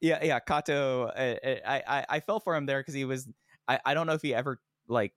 yeah, 0.00 0.24
yeah. 0.24 0.38
Kato, 0.40 1.04
uh, 1.06 1.36
I, 1.66 1.82
I, 1.86 2.06
I 2.08 2.20
fell 2.20 2.40
for 2.40 2.56
him 2.56 2.66
there 2.66 2.80
because 2.80 2.94
he 2.94 3.04
was. 3.04 3.28
I, 3.68 3.78
I 3.84 3.94
don't 3.94 4.08
know 4.08 4.14
if 4.14 4.22
he 4.22 4.34
ever 4.34 4.60
like 4.88 5.12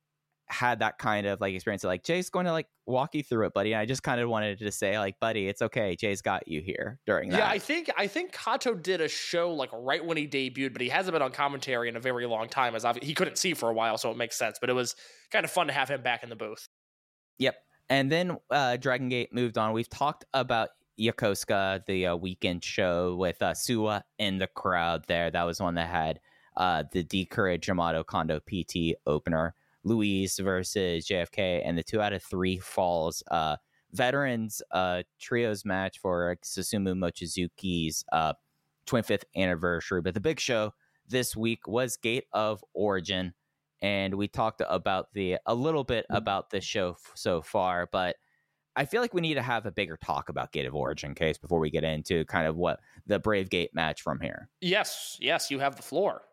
had 0.48 0.80
that 0.80 0.98
kind 0.98 1.26
of 1.26 1.42
like 1.42 1.54
experience 1.54 1.84
of 1.84 1.88
like 1.88 2.04
Jay's 2.04 2.30
going 2.30 2.46
to 2.46 2.52
like 2.52 2.68
walk 2.86 3.16
you 3.16 3.24
through 3.24 3.48
it, 3.48 3.54
buddy. 3.54 3.74
And 3.74 3.82
I 3.82 3.86
just 3.86 4.04
kind 4.04 4.22
of 4.22 4.30
wanted 4.30 4.60
to 4.60 4.72
say 4.72 4.98
like, 5.00 5.20
buddy, 5.20 5.48
it's 5.48 5.62
okay. 5.62 5.96
Jay's 5.96 6.22
got 6.22 6.48
you 6.48 6.62
here 6.62 7.00
during 7.06 7.30
that. 7.30 7.38
Yeah, 7.38 7.50
I 7.50 7.60
think 7.60 7.90
I 7.98 8.08
think 8.08 8.32
Kato 8.32 8.76
did 8.76 9.02
a 9.02 9.08
show 9.08 9.54
like 9.54 9.70
right 9.74 10.04
when 10.04 10.18
he 10.18 10.28
debuted, 10.28 10.74
but 10.74 10.82
he 10.82 10.90
hasn't 10.90 11.14
been 11.14 11.22
on 11.22 11.32
commentary 11.32 11.90
in 11.90 11.96
a 11.96 12.00
very 12.00 12.26
long 12.26 12.48
time. 12.48 12.76
As 12.76 12.86
he 13.02 13.14
couldn't 13.14 13.38
see 13.38 13.54
for 13.54 13.70
a 13.70 13.74
while, 13.74 13.98
so 13.98 14.12
it 14.12 14.18
makes 14.18 14.36
sense. 14.36 14.58
But 14.60 14.70
it 14.70 14.74
was 14.74 14.96
kind 15.32 15.46
of 15.46 15.52
fun 15.52 15.68
to 15.68 15.74
have 15.74 15.90
him 15.90 16.02
back 16.02 16.24
in 16.24 16.30
the 16.30 16.36
booth. 16.36 16.68
Yep. 17.40 17.56
And 17.90 18.12
then 18.12 18.38
uh, 18.50 18.78
Dragon 18.78 19.10
Gate 19.10 19.34
moved 19.34 19.58
on. 19.58 19.74
We've 19.74 19.90
talked 19.90 20.26
about 20.34 20.70
Yokosuka, 21.00 21.86
the 21.86 22.08
uh, 22.08 22.16
weekend 22.16 22.64
show 22.64 23.16
with 23.16 23.42
uh, 23.42 23.52
Suwa 23.52 24.02
in 24.18 24.38
the 24.38 24.48
crowd 24.48 25.06
there. 25.08 25.30
That 25.30 25.44
was 25.44 25.60
one 25.60 25.76
that 25.76 25.90
had 25.90 26.20
uh, 26.58 26.84
the 26.92 27.04
D'courage 27.04 27.68
Yamato 27.68 28.04
Kondo 28.04 28.40
PT 28.40 28.96
opener. 29.06 29.56
Luis 29.86 30.38
versus 30.40 31.08
JFK, 31.08 31.62
and 31.64 31.78
the 31.78 31.84
two 31.84 32.02
out 32.02 32.12
of 32.12 32.22
three 32.22 32.58
falls. 32.58 33.24
Uh, 33.32 33.56
veterans 33.94 34.62
uh, 34.72 35.04
trios 35.20 35.64
match 35.64 36.00
for 36.00 36.36
Susumu 36.44 36.94
Mochizuki's 36.94 38.04
uh, 38.12 38.34
25th 38.88 39.24
anniversary. 39.38 40.02
But 40.02 40.14
the 40.14 40.20
big 40.20 40.40
show 40.40 40.74
this 41.08 41.36
week 41.36 41.68
was 41.68 41.96
Gate 41.98 42.26
of 42.34 42.64
Origin, 42.74 43.34
and 43.82 44.16
we 44.16 44.28
talked 44.28 44.62
about 44.68 45.14
the 45.14 45.38
a 45.46 45.56
little 45.56 45.84
bit 45.84 46.06
about 46.10 46.50
this 46.50 46.66
show 46.66 46.92
f- 46.92 47.12
so 47.16 47.42
far, 47.42 47.88
but. 47.92 48.18
I 48.78 48.84
feel 48.84 49.00
like 49.00 49.14
we 49.14 49.22
need 49.22 49.36
to 49.36 49.42
have 49.42 49.66
a 49.66 49.72
bigger 49.72 49.96
talk 49.96 50.28
about 50.28 50.52
Gate 50.52 50.66
of 50.66 50.76
Origin 50.76 51.16
case 51.16 51.38
before 51.38 51.60
we 51.60 51.70
get 51.70 51.86
into 51.86 52.26
kind 52.26 52.46
of 52.46 52.58
what 52.58 52.82
the 53.08 53.20
Brave 53.20 53.50
Gate 53.50 53.70
match 53.74 54.02
from 54.02 54.20
here. 54.20 54.50
Yes, 54.60 55.18
yes, 55.22 55.50
you 55.50 55.60
have 55.60 55.78
the 55.78 55.82
floor. 55.82 56.24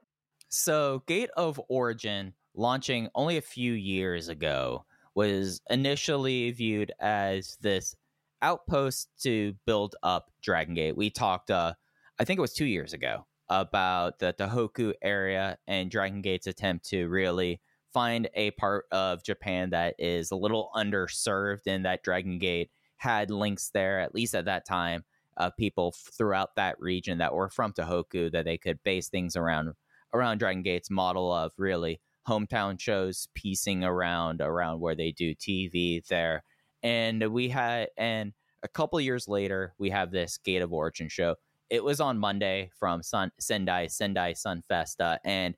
So, 0.48 1.04
Gate 1.06 1.30
of 1.36 1.60
Origin 1.68 2.34
launching 2.54 3.08
only 3.14 3.36
a 3.36 3.42
few 3.42 3.72
years 3.72 4.28
ago, 4.28 4.84
was 5.14 5.60
initially 5.70 6.50
viewed 6.52 6.92
as 7.00 7.56
this 7.60 7.94
outpost 8.40 9.08
to 9.22 9.54
build 9.66 9.94
up 10.02 10.30
Dragon 10.42 10.74
Gate. 10.74 10.96
We 10.96 11.10
talked, 11.10 11.50
uh, 11.50 11.74
I 12.18 12.24
think 12.24 12.38
it 12.38 12.42
was 12.42 12.54
two 12.54 12.66
years 12.66 12.92
ago, 12.92 13.26
about 13.48 14.18
the 14.18 14.32
Tohoku 14.32 14.94
area 15.02 15.58
and 15.66 15.90
Dragon 15.90 16.22
Gate's 16.22 16.46
attempt 16.46 16.88
to 16.88 17.06
really 17.08 17.60
find 17.92 18.28
a 18.34 18.50
part 18.52 18.86
of 18.90 19.22
Japan 19.22 19.70
that 19.70 19.94
is 19.98 20.30
a 20.30 20.36
little 20.36 20.70
underserved 20.74 21.66
and 21.66 21.84
that 21.84 22.02
Dragon 22.02 22.38
Gate 22.38 22.70
had 22.96 23.30
links 23.30 23.70
there, 23.74 24.00
at 24.00 24.14
least 24.14 24.34
at 24.34 24.46
that 24.46 24.66
time, 24.66 25.04
of 25.36 25.56
people 25.56 25.94
throughout 26.16 26.56
that 26.56 26.80
region 26.80 27.18
that 27.18 27.34
were 27.34 27.48
from 27.48 27.72
Tohoku 27.72 28.30
that 28.32 28.44
they 28.44 28.58
could 28.58 28.82
base 28.82 29.08
things 29.08 29.36
around 29.36 29.74
around 30.14 30.38
Dragon 30.38 30.62
Gate's 30.62 30.90
model 30.90 31.32
of 31.32 31.52
really 31.56 32.00
hometown 32.28 32.80
shows 32.80 33.28
piecing 33.34 33.84
around 33.84 34.40
around 34.40 34.80
where 34.80 34.94
they 34.94 35.12
do 35.12 35.34
TV 35.34 36.06
there. 36.06 36.44
And 36.82 37.32
we 37.32 37.48
had 37.48 37.88
and 37.96 38.32
a 38.62 38.68
couple 38.68 39.00
years 39.00 39.28
later 39.28 39.74
we 39.78 39.90
have 39.90 40.10
this 40.10 40.38
Gate 40.38 40.62
of 40.62 40.72
Origin 40.72 41.08
show. 41.08 41.36
It 41.70 41.82
was 41.82 42.00
on 42.00 42.18
Monday 42.18 42.70
from 42.78 43.02
Sun, 43.02 43.32
Sendai 43.40 43.86
Sendai 43.86 44.34
Sun 44.34 44.62
Festa 44.68 45.18
and 45.24 45.54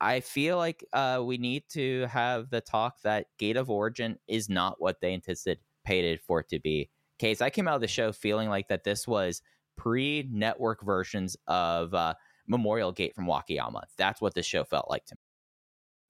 I 0.00 0.20
feel 0.20 0.58
like 0.58 0.84
uh, 0.92 1.22
we 1.24 1.38
need 1.38 1.64
to 1.70 2.06
have 2.06 2.50
the 2.50 2.60
talk 2.60 3.00
that 3.02 3.26
Gate 3.38 3.56
of 3.56 3.70
Origin 3.70 4.18
is 4.28 4.48
not 4.48 4.76
what 4.78 5.00
they 5.00 5.14
anticipated 5.14 6.20
for 6.20 6.40
it 6.40 6.48
to 6.50 6.58
be. 6.58 6.90
Case, 7.18 7.40
I 7.40 7.48
came 7.48 7.68
out 7.68 7.76
of 7.76 7.80
the 7.80 7.88
show 7.88 8.12
feeling 8.12 8.48
like 8.48 8.68
that 8.68 8.84
this 8.84 9.06
was 9.06 9.40
pre-network 9.76 10.84
versions 10.84 11.36
of 11.46 11.94
uh, 11.94 12.14
Memorial 12.46 12.92
Gate 12.92 13.14
from 13.14 13.26
Wakayama. 13.26 13.82
That's 13.96 14.20
what 14.20 14.34
this 14.34 14.46
show 14.46 14.64
felt 14.64 14.90
like 14.90 15.06
to 15.06 15.14
me. 15.14 15.23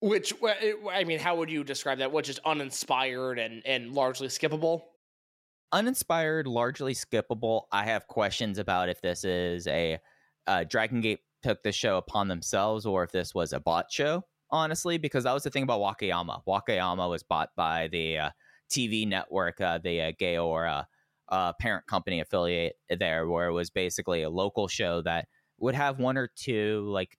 Which 0.04 0.34
I 0.44 1.04
mean, 1.04 1.18
how 1.18 1.36
would 1.36 1.50
you 1.50 1.64
describe 1.64 1.96
that? 2.00 2.12
Which 2.12 2.28
is 2.28 2.38
uninspired 2.44 3.38
and 3.38 3.62
and 3.64 3.94
largely 3.94 4.28
skippable? 4.28 4.82
Uninspired, 5.72 6.46
largely 6.46 6.92
skippable. 6.92 7.62
I 7.72 7.86
have 7.86 8.06
questions 8.06 8.58
about 8.58 8.90
if 8.90 9.00
this 9.00 9.24
is 9.24 9.66
a 9.66 9.98
uh, 10.46 10.64
Dragon 10.64 11.00
Gate 11.00 11.20
took 11.42 11.62
the 11.62 11.72
show 11.72 11.96
upon 11.96 12.28
themselves 12.28 12.84
or 12.84 13.02
if 13.02 13.12
this 13.12 13.34
was 13.34 13.54
a 13.54 13.60
bot 13.60 13.90
show, 13.90 14.22
honestly, 14.50 14.98
because 14.98 15.24
that 15.24 15.32
was 15.32 15.42
the 15.42 15.48
thing 15.48 15.62
about 15.62 15.80
Wakayama. 15.80 16.42
Wakayama 16.46 17.08
was 17.08 17.22
bought 17.22 17.48
by 17.56 17.88
the 17.88 18.18
uh, 18.18 18.30
TV 18.70 19.08
network, 19.08 19.58
uh, 19.62 19.78
the 19.78 20.02
uh, 20.02 20.12
Gaora 20.20 20.84
uh, 21.30 21.54
parent 21.54 21.86
company 21.86 22.20
affiliate 22.20 22.74
there, 22.90 23.26
where 23.26 23.48
it 23.48 23.54
was 23.54 23.70
basically 23.70 24.20
a 24.20 24.28
local 24.28 24.68
show 24.68 25.00
that 25.00 25.28
would 25.60 25.74
have 25.74 25.98
one 25.98 26.18
or 26.18 26.28
two 26.36 26.86
like 26.90 27.16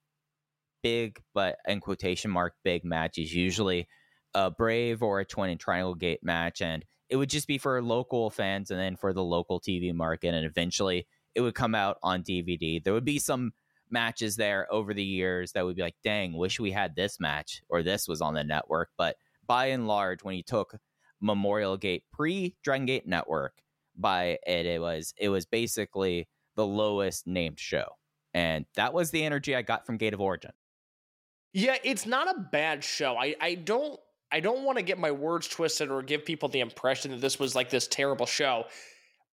big, 0.86 1.20
but 1.34 1.56
in 1.66 1.80
quotation 1.80 2.30
mark, 2.30 2.54
big 2.62 2.84
match 2.84 3.18
is 3.18 3.34
usually 3.34 3.88
a 4.34 4.52
Brave 4.52 5.02
or 5.02 5.18
a 5.18 5.24
Twin 5.24 5.50
and 5.50 5.58
Triangle 5.58 5.96
Gate 5.96 6.20
match. 6.22 6.62
And 6.62 6.84
it 7.08 7.16
would 7.16 7.28
just 7.28 7.48
be 7.48 7.58
for 7.58 7.82
local 7.82 8.30
fans 8.30 8.70
and 8.70 8.78
then 8.78 8.94
for 8.94 9.12
the 9.12 9.24
local 9.24 9.60
TV 9.60 9.92
market. 9.92 10.32
And 10.32 10.46
eventually 10.46 11.08
it 11.34 11.40
would 11.40 11.56
come 11.56 11.74
out 11.74 11.96
on 12.04 12.22
DVD. 12.22 12.82
There 12.82 12.92
would 12.92 13.04
be 13.04 13.18
some 13.18 13.52
matches 13.90 14.36
there 14.36 14.72
over 14.72 14.94
the 14.94 15.02
years 15.02 15.52
that 15.52 15.64
would 15.64 15.74
be 15.74 15.82
like, 15.82 15.96
dang, 16.04 16.34
wish 16.34 16.60
we 16.60 16.70
had 16.70 16.94
this 16.94 17.18
match 17.18 17.62
or 17.68 17.82
this 17.82 18.06
was 18.06 18.20
on 18.20 18.34
the 18.34 18.44
network. 18.44 18.90
But 18.96 19.16
by 19.44 19.66
and 19.66 19.88
large, 19.88 20.22
when 20.22 20.36
you 20.36 20.44
took 20.44 20.76
Memorial 21.20 21.76
Gate 21.76 22.04
pre 22.12 22.54
Dragon 22.62 22.86
Gate 22.86 23.08
Network 23.08 23.60
by 23.96 24.38
it, 24.46 24.66
it 24.66 24.80
was 24.80 25.14
it 25.16 25.30
was 25.30 25.46
basically 25.46 26.28
the 26.54 26.66
lowest 26.66 27.26
named 27.26 27.58
show. 27.58 27.86
And 28.32 28.66
that 28.76 28.92
was 28.92 29.10
the 29.10 29.24
energy 29.24 29.56
I 29.56 29.62
got 29.62 29.84
from 29.84 29.96
Gate 29.96 30.14
of 30.14 30.20
Origin. 30.20 30.52
Yeah, 31.56 31.76
it's 31.84 32.04
not 32.04 32.28
a 32.28 32.38
bad 32.38 32.84
show. 32.84 33.16
I, 33.16 33.34
I 33.40 33.54
don't 33.54 33.98
I 34.30 34.40
don't 34.40 34.62
want 34.64 34.76
to 34.76 34.82
get 34.82 34.98
my 34.98 35.10
words 35.10 35.48
twisted 35.48 35.90
or 35.90 36.02
give 36.02 36.26
people 36.26 36.50
the 36.50 36.60
impression 36.60 37.12
that 37.12 37.22
this 37.22 37.38
was 37.38 37.54
like 37.54 37.70
this 37.70 37.88
terrible 37.88 38.26
show. 38.26 38.64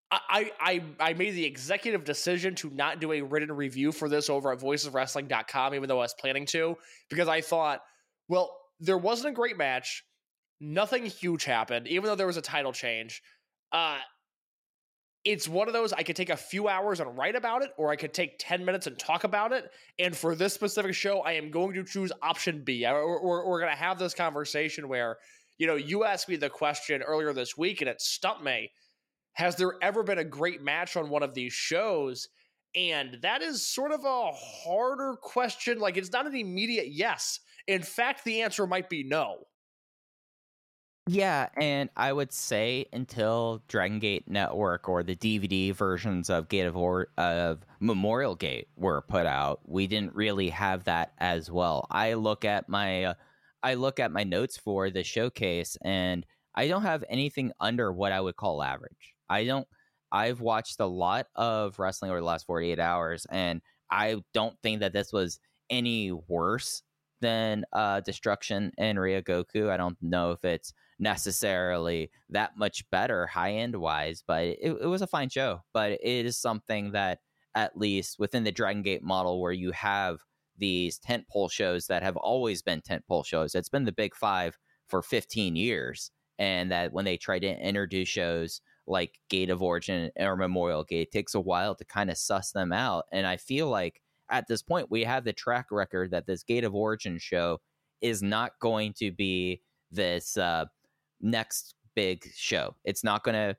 I, 0.09 0.51
I 0.57 0.83
I 1.01 1.13
made 1.15 1.31
the 1.31 1.43
executive 1.43 2.05
decision 2.05 2.55
to 2.55 2.69
not 2.69 3.01
do 3.01 3.11
a 3.11 3.21
written 3.21 3.51
review 3.51 3.91
for 3.91 4.07
this 4.07 4.29
over 4.29 4.53
at 4.53 4.59
voiceswrestling.com, 4.59 5.75
even 5.75 5.89
though 5.89 5.99
I 5.99 6.03
was 6.03 6.15
planning 6.17 6.45
to, 6.45 6.77
because 7.09 7.27
I 7.27 7.41
thought, 7.41 7.81
well, 8.29 8.57
there 8.79 8.97
wasn't 8.97 9.33
a 9.33 9.35
great 9.35 9.57
match. 9.57 10.05
Nothing 10.61 11.05
huge 11.05 11.43
happened, 11.43 11.89
even 11.89 12.05
though 12.05 12.15
there 12.15 12.27
was 12.27 12.37
a 12.37 12.41
title 12.41 12.71
change. 12.71 13.21
Uh, 13.73 13.97
it's 15.25 15.47
one 15.47 15.67
of 15.67 15.73
those 15.73 15.93
I 15.93 16.03
could 16.03 16.17
take 16.17 16.29
a 16.29 16.37
few 16.37 16.67
hours 16.67 16.99
and 16.99 17.17
write 17.17 17.35
about 17.35 17.61
it, 17.61 17.71
or 17.77 17.91
I 17.91 17.95
could 17.95 18.13
take 18.13 18.35
10 18.39 18.65
minutes 18.65 18.87
and 18.87 18.99
talk 18.99 19.23
about 19.23 19.53
it. 19.53 19.71
And 19.97 20.15
for 20.15 20.35
this 20.35 20.53
specific 20.53 20.93
show, 20.93 21.21
I 21.21 21.33
am 21.33 21.49
going 21.49 21.73
to 21.75 21.83
choose 21.83 22.11
option 22.21 22.63
B. 22.63 22.85
Or, 22.85 23.23
we're 23.23 23.59
going 23.59 23.71
to 23.71 23.77
have 23.77 23.97
this 23.97 24.13
conversation 24.13 24.89
where, 24.89 25.17
you 25.57 25.67
know, 25.67 25.75
you 25.75 26.03
asked 26.03 26.27
me 26.27 26.35
the 26.35 26.49
question 26.49 27.01
earlier 27.01 27.31
this 27.31 27.57
week 27.57 27.79
and 27.79 27.89
it 27.89 28.01
stumped 28.01 28.43
me. 28.43 28.71
Has 29.33 29.55
there 29.55 29.73
ever 29.81 30.03
been 30.03 30.19
a 30.19 30.25
great 30.25 30.61
match 30.61 30.97
on 30.97 31.09
one 31.09 31.23
of 31.23 31.33
these 31.33 31.53
shows? 31.53 32.27
And 32.75 33.19
that 33.21 33.41
is 33.41 33.65
sort 33.65 33.91
of 33.91 34.03
a 34.03 34.31
harder 34.33 35.15
question. 35.21 35.79
Like, 35.79 35.95
it's 35.95 36.11
not 36.11 36.27
an 36.27 36.35
immediate 36.35 36.89
yes. 36.89 37.39
In 37.67 37.81
fact, 37.81 38.25
the 38.25 38.41
answer 38.41 38.67
might 38.67 38.89
be 38.89 39.03
no. 39.03 39.45
Yeah, 41.05 41.49
and 41.57 41.89
I 41.97 42.13
would 42.13 42.31
say 42.31 42.85
until 42.93 43.61
Dragon 43.67 43.99
Gate 43.99 44.29
Network 44.29 44.87
or 44.87 45.03
the 45.03 45.15
DVD 45.17 45.71
versions 45.73 46.29
of 46.29 46.47
Gate 46.47 46.61
of 46.65 46.77
or- 46.77 47.09
of 47.17 47.65
Memorial 47.81 48.35
Gate 48.35 48.69
were 48.77 49.01
put 49.01 49.25
out, 49.25 49.67
we 49.67 49.85
didn't 49.85 50.15
really 50.15 50.47
have 50.49 50.85
that 50.85 51.13
as 51.17 51.51
well. 51.51 51.87
I 51.91 52.13
look 52.13 52.45
at 52.45 52.69
my 52.69 53.03
uh, 53.03 53.13
I 53.63 53.73
look 53.75 53.99
at 53.99 54.11
my 54.13 54.23
notes 54.23 54.57
for 54.57 54.89
the 54.89 55.03
showcase 55.03 55.77
and 55.81 56.25
I 56.55 56.67
don't 56.69 56.83
have 56.83 57.03
anything 57.09 57.51
under 57.59 57.91
what 57.91 58.11
I 58.13 58.21
would 58.21 58.37
call 58.37 58.63
average. 58.63 59.13
I 59.29 59.43
don't 59.45 59.67
I've 60.11 60.39
watched 60.41 60.79
a 60.79 60.85
lot 60.85 61.27
of 61.35 61.79
wrestling 61.79 62.11
over 62.11 62.19
the 62.21 62.25
last 62.25 62.45
48 62.45 62.79
hours 62.79 63.25
and 63.29 63.61
I 63.91 64.21
don't 64.33 64.57
think 64.61 64.79
that 64.81 64.93
this 64.93 65.11
was 65.11 65.39
any 65.69 66.11
worse 66.11 66.83
than 67.21 67.65
uh, 67.73 68.01
Destruction 68.01 68.71
and 68.77 68.97
Ryogoku. 68.97 69.69
I 69.69 69.77
don't 69.77 69.97
know 70.01 70.31
if 70.31 70.43
it's 70.45 70.73
necessarily 70.99 72.11
that 72.29 72.57
much 72.57 72.89
better 72.89 73.27
high 73.27 73.53
end 73.53 73.75
wise, 73.75 74.23
but 74.25 74.43
it, 74.43 74.77
it 74.81 74.87
was 74.87 75.01
a 75.01 75.07
fine 75.07 75.29
show. 75.29 75.61
But 75.73 75.93
it 75.93 76.25
is 76.25 76.37
something 76.37 76.91
that, 76.91 77.19
at 77.55 77.77
least 77.77 78.17
within 78.17 78.43
the 78.43 78.51
Dragon 78.51 78.81
Gate 78.81 79.03
model, 79.03 79.39
where 79.39 79.51
you 79.51 79.71
have 79.71 80.19
these 80.57 80.99
tentpole 80.99 81.51
shows 81.51 81.87
that 81.87 82.03
have 82.03 82.17
always 82.17 82.61
been 82.61 82.81
tentpole 82.81 83.25
shows, 83.25 83.55
it's 83.55 83.69
been 83.69 83.85
the 83.85 83.91
big 83.91 84.15
five 84.15 84.57
for 84.87 85.01
15 85.01 85.55
years. 85.55 86.11
And 86.39 86.71
that 86.71 86.91
when 86.93 87.05
they 87.05 87.17
try 87.17 87.37
to 87.39 87.47
introduce 87.47 88.09
shows 88.09 88.59
like 88.87 89.19
Gate 89.29 89.51
of 89.51 89.61
Origin 89.61 90.09
or 90.17 90.35
Memorial 90.35 90.83
Gate, 90.83 91.07
it 91.07 91.11
takes 91.11 91.35
a 91.35 91.39
while 91.39 91.75
to 91.75 91.85
kind 91.85 92.09
of 92.09 92.17
suss 92.17 92.51
them 92.51 92.73
out. 92.73 93.05
And 93.11 93.27
I 93.27 93.37
feel 93.37 93.69
like 93.69 94.01
at 94.29 94.47
this 94.47 94.63
point, 94.63 94.89
we 94.89 95.03
have 95.03 95.23
the 95.23 95.33
track 95.33 95.67
record 95.71 96.11
that 96.11 96.25
this 96.25 96.43
Gate 96.43 96.63
of 96.63 96.73
Origin 96.73 97.19
show 97.19 97.59
is 98.01 98.23
not 98.23 98.53
going 98.59 98.93
to 98.93 99.11
be 99.11 99.61
this 99.91 100.37
uh, 100.37 100.65
next 101.23 101.75
big 101.95 102.25
show. 102.35 102.75
It's 102.83 103.03
not 103.03 103.23
going 103.23 103.35
to 103.35 103.57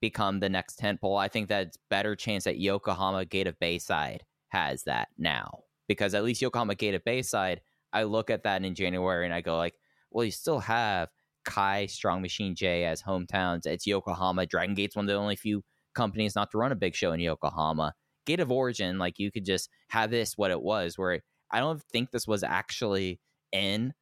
become 0.00 0.40
the 0.40 0.48
next 0.48 0.80
tentpole. 0.80 1.20
I 1.20 1.28
think 1.28 1.48
that 1.48 1.68
it's 1.68 1.78
better 1.88 2.16
chance 2.16 2.44
that 2.44 2.58
Yokohama 2.58 3.24
Gate 3.24 3.46
of 3.46 3.58
Bayside 3.60 4.24
has 4.48 4.82
that 4.84 5.08
now 5.16 5.60
because 5.88 6.14
at 6.14 6.24
least 6.24 6.42
Yokohama 6.42 6.74
Gate 6.74 6.94
of 6.94 7.04
Bayside, 7.04 7.60
I 7.92 8.04
look 8.04 8.30
at 8.30 8.42
that 8.44 8.64
in 8.64 8.74
January 8.74 9.24
and 9.24 9.34
I 9.34 9.40
go 9.40 9.56
like, 9.56 9.74
well, 10.10 10.24
you 10.24 10.30
still 10.30 10.58
have 10.60 11.08
Kai 11.44 11.86
Strong 11.86 12.22
Machine 12.22 12.54
J 12.54 12.84
as 12.84 13.02
hometowns. 13.02 13.66
It's 13.66 13.86
Yokohama. 13.86 14.46
Dragon 14.46 14.74
Gate's 14.74 14.96
one 14.96 15.04
of 15.04 15.08
the 15.08 15.14
only 15.14 15.36
few 15.36 15.62
companies 15.94 16.34
not 16.34 16.50
to 16.50 16.58
run 16.58 16.72
a 16.72 16.76
big 16.76 16.94
show 16.94 17.12
in 17.12 17.20
Yokohama. 17.20 17.94
Gate 18.24 18.40
of 18.40 18.52
Origin, 18.52 18.98
like 18.98 19.18
you 19.18 19.30
could 19.30 19.44
just 19.44 19.68
have 19.88 20.10
this 20.10 20.36
what 20.36 20.50
it 20.50 20.62
was, 20.62 20.96
where 20.96 21.20
I 21.50 21.60
don't 21.60 21.82
think 21.92 22.10
this 22.10 22.26
was 22.26 22.42
actually 22.42 23.20
in 23.52 23.92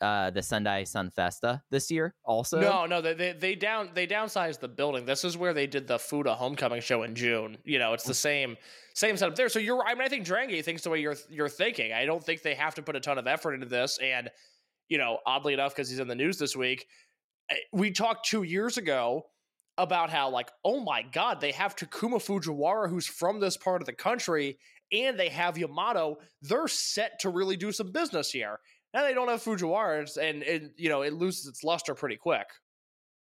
uh 0.00 0.30
the 0.30 0.42
Sendai 0.42 0.82
Sunfesta 0.82 1.62
this 1.70 1.90
year 1.90 2.14
also. 2.24 2.60
No 2.60 2.86
no 2.86 3.00
they, 3.00 3.32
they 3.32 3.54
down 3.54 3.90
they 3.94 4.06
downsized 4.06 4.60
the 4.60 4.68
building. 4.68 5.04
This 5.04 5.24
is 5.24 5.36
where 5.36 5.54
they 5.54 5.66
did 5.66 5.86
the 5.86 5.98
fuda 5.98 6.34
homecoming 6.34 6.80
show 6.80 7.02
in 7.02 7.14
june. 7.14 7.58
You 7.64 7.78
know 7.78 7.92
it's 7.92 8.04
the 8.04 8.14
same 8.14 8.56
same 8.94 9.16
setup 9.16 9.36
there. 9.36 9.48
So 9.48 9.58
you're 9.58 9.82
i 9.84 9.94
mean 9.94 10.02
i 10.02 10.08
think 10.08 10.24
Dragon 10.24 10.50
Gate 10.50 10.64
thinks 10.64 10.82
the 10.82 10.90
way 10.90 11.00
you're 11.00 11.16
you're 11.28 11.48
thinking. 11.48 11.92
I 11.92 12.04
don't 12.04 12.22
think 12.22 12.42
they 12.42 12.54
have 12.54 12.74
to 12.76 12.82
put 12.82 12.96
a 12.96 13.00
ton 13.00 13.18
of 13.18 13.26
effort 13.26 13.54
into 13.54 13.66
this. 13.66 13.98
And 14.02 14.30
you 14.88 14.98
know 14.98 15.18
oddly 15.26 15.54
enough 15.54 15.74
because 15.74 15.88
he's 15.88 15.98
in 15.98 16.08
the 16.08 16.14
news 16.14 16.38
this 16.38 16.56
week 16.56 16.86
eh, 17.50 17.56
we 17.72 17.90
talked 17.90 18.26
two 18.26 18.44
years 18.44 18.76
ago 18.76 19.24
about 19.78 20.10
how 20.10 20.30
like 20.30 20.50
oh 20.64 20.80
my 20.80 21.02
god 21.12 21.40
they 21.40 21.52
have 21.52 21.74
takuma 21.74 22.18
fujiwara 22.18 22.88
who's 22.88 23.06
from 23.06 23.40
this 23.40 23.56
part 23.56 23.82
of 23.82 23.86
the 23.86 23.92
country 23.92 24.58
and 24.92 25.18
they 25.18 25.28
have 25.28 25.58
yamato. 25.58 26.18
They're 26.42 26.68
set 26.68 27.18
to 27.20 27.30
really 27.30 27.56
do 27.56 27.72
some 27.72 27.92
business 27.92 28.30
here 28.30 28.60
now 28.96 29.02
they 29.02 29.12
don't 29.12 29.28
have 29.28 29.42
Fujiwara, 29.42 30.16
and, 30.16 30.42
and 30.42 30.70
you 30.76 30.88
know 30.88 31.02
it 31.02 31.12
loses 31.12 31.46
its 31.46 31.62
luster 31.62 31.94
pretty 31.94 32.16
quick. 32.16 32.46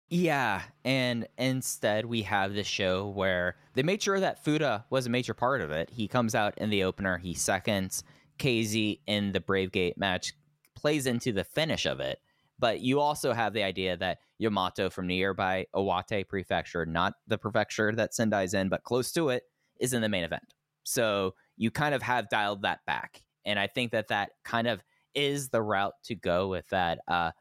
Yeah, 0.07 0.61
and 0.85 1.27
instead 1.37 2.05
we 2.05 2.21
have 2.21 2.53
this 2.53 2.67
show 2.67 3.09
where 3.09 3.57
they 3.73 3.83
made 3.83 4.01
sure 4.01 4.19
that 4.19 4.43
Fuda 4.43 4.85
was 4.89 5.05
a 5.05 5.09
major 5.09 5.33
part 5.33 5.59
of 5.59 5.71
it. 5.71 5.89
He 5.89 6.07
comes 6.07 6.33
out 6.33 6.57
in 6.57 6.69
the 6.69 6.83
opener, 6.83 7.17
he 7.17 7.33
seconds 7.33 8.03
KZ 8.39 9.01
in 9.05 9.33
the 9.33 9.41
Brave 9.41 9.73
Gate 9.73 9.97
match, 9.97 10.33
plays 10.75 11.07
into 11.07 11.33
the 11.33 11.43
finish 11.43 11.85
of 11.85 11.99
it. 11.99 12.19
But 12.57 12.79
you 12.79 13.01
also 13.01 13.33
have 13.33 13.51
the 13.51 13.63
idea 13.63 13.97
that 13.97 14.19
Yamato 14.37 14.89
from 14.89 15.07
nearby 15.07 15.65
Iwate 15.75 16.29
Prefecture, 16.29 16.85
not 16.85 17.15
the 17.27 17.37
prefecture 17.37 17.91
that 17.93 18.13
Sendai's 18.13 18.53
in, 18.53 18.69
but 18.69 18.83
close 18.83 19.11
to 19.11 19.27
it, 19.27 19.43
is 19.81 19.91
in 19.91 20.01
the 20.01 20.07
main 20.07 20.23
event. 20.23 20.53
So 20.83 21.33
you 21.57 21.69
kind 21.69 21.93
of 21.93 22.01
have 22.01 22.29
dialed 22.29 22.61
that 22.61 22.79
back. 22.85 23.23
And 23.43 23.59
I 23.59 23.67
think 23.67 23.91
that 23.91 24.07
that 24.07 24.31
kind 24.45 24.67
of 24.67 24.81
is 25.15 25.49
the 25.49 25.61
route 25.61 25.93
to 26.05 26.15
go 26.15 26.47
with 26.47 26.67
that. 26.69 26.99
Uh, 27.07 27.31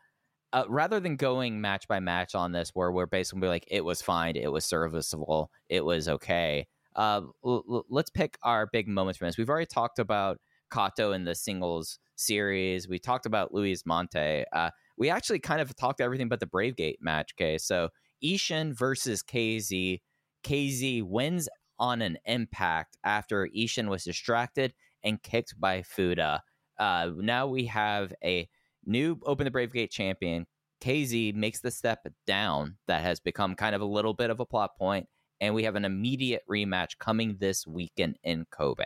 uh, 0.52 0.64
rather 0.68 1.01
than 1.01 1.16
going 1.16 1.60
match 1.60 1.88
by 1.88 1.98
match 1.98 2.34
on 2.34 2.52
this, 2.52 2.70
where 2.74 2.92
we're 2.92 3.06
basically 3.06 3.48
like, 3.48 3.64
it 3.68 3.84
was 3.84 4.01
fine, 4.01 4.36
it 4.36 4.52
was 4.52 4.64
serviceable, 4.64 5.51
it 5.68 5.84
was 5.84 6.09
okay. 6.09 6.66
Uh, 6.94 7.22
l- 7.44 7.64
l- 7.68 7.84
let's 7.90 8.10
pick 8.10 8.38
our 8.44 8.68
big 8.72 8.86
moments 8.86 9.18
from 9.18 9.26
this. 9.26 9.36
We've 9.36 9.51
already 9.51 9.66
talked 9.66 9.98
about 9.98 10.38
Kato 10.72 11.12
in 11.12 11.24
the 11.24 11.34
singles 11.34 11.98
series. 12.16 12.88
We 12.88 12.98
talked 12.98 13.26
about 13.26 13.52
Luis 13.52 13.82
Mante. 13.82 14.44
Uh, 14.52 14.70
we 14.96 15.10
actually 15.10 15.40
kind 15.40 15.60
of 15.60 15.74
talked 15.74 16.01
everything 16.01 16.28
but 16.28 16.40
the 16.40 16.46
Brave 16.46 16.76
Gate 16.76 16.98
match. 17.01 17.34
Okay, 17.36 17.59
so 17.59 17.88
Ishin 18.22 18.76
versus 18.76 19.22
KZ. 19.22 20.01
KZ 20.44 21.02
wins 21.02 21.48
on 21.78 22.02
an 22.02 22.18
impact 22.26 22.96
after 23.02 23.48
Ishin 23.48 23.88
was 23.88 24.05
distracted 24.05 24.74
and 25.02 25.22
kicked 25.22 25.59
by 25.59 25.82
Fuda. 25.82 26.42
Uh, 26.78 27.10
now 27.16 27.46
we 27.46 27.66
have 27.66 28.12
a 28.22 28.48
new 28.84 29.18
Open 29.24 29.44
the 29.44 29.51
Brave 29.51 29.72
Gate 29.72 29.90
champion. 29.90 30.46
KZ 30.80 31.34
makes 31.34 31.60
the 31.60 31.70
step 31.70 32.06
down 32.26 32.76
that 32.86 33.02
has 33.02 33.20
become 33.20 33.55
kind 33.55 33.74
of 33.74 33.80
a 33.80 33.86
little 33.86 34.14
bit 34.14 34.30
of 34.30 34.40
a 34.40 34.46
plot 34.46 34.76
point, 34.76 35.09
and 35.40 35.55
we 35.55 35.64
have 35.64 35.76
an 35.76 35.84
immediate 35.84 36.42
rematch 36.51 36.98
coming 36.98 37.36
this 37.38 37.66
weekend 37.66 38.18
in 38.22 38.46
Kobe. 38.51 38.84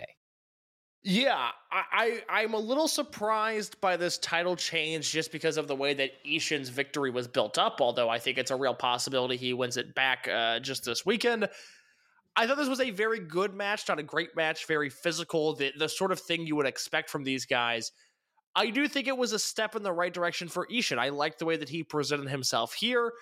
Yeah, 1.03 1.51
I, 1.71 2.23
I 2.29 2.43
am 2.43 2.55
a 2.55 2.59
little 2.59 2.89
surprised 2.89 3.81
by 3.81 3.97
this 3.97 4.19
title 4.19 4.57
change 4.57 5.11
just 5.13 5.31
because 5.31 5.57
of 5.57 5.69
the 5.69 5.77
way 5.77 5.95
that 5.95 6.11
Ishin's 6.25 6.71
victory 6.71 7.11
was 7.11 7.29
built 7.29 7.57
up. 7.57 7.81
Although 7.81 8.09
I 8.09 8.19
think 8.19 8.37
it's 8.37 8.51
a 8.51 8.57
real 8.57 8.75
possibility 8.75 9.37
he 9.37 9.53
wins 9.53 9.77
it 9.77 9.95
back 9.95 10.29
uh, 10.29 10.59
just 10.59 10.85
this 10.85 11.07
weekend. 11.07 11.49
I 12.37 12.47
thought 12.47 12.57
this 12.57 12.69
was 12.69 12.81
a 12.81 12.91
very 12.91 13.19
good 13.19 13.55
match, 13.55 13.89
not 13.89 13.99
a 13.99 14.05
great 14.05 14.37
match, 14.37 14.67
very 14.67 14.91
physical, 14.91 15.55
the, 15.55 15.73
the 15.77 15.89
sort 15.89 16.13
of 16.13 16.21
thing 16.21 16.47
you 16.47 16.55
would 16.57 16.67
expect 16.67 17.11
from 17.11 17.25
these 17.25 17.47
guys. 17.47 17.91
I 18.55 18.71
do 18.71 18.89
think 18.89 19.09
it 19.09 19.17
was 19.17 19.33
a 19.33 19.39
step 19.39 19.77
in 19.77 19.83
the 19.83 19.93
right 19.93 20.13
direction 20.13 20.49
for 20.49 20.67
Ishin. 20.67 20.99
I 20.99 21.11
liked 21.11 21.39
the 21.39 21.45
way 21.45 21.57
that 21.57 21.69
he 21.69 21.83
presented 21.83 22.29
himself 22.29 22.75
here. 22.75 23.13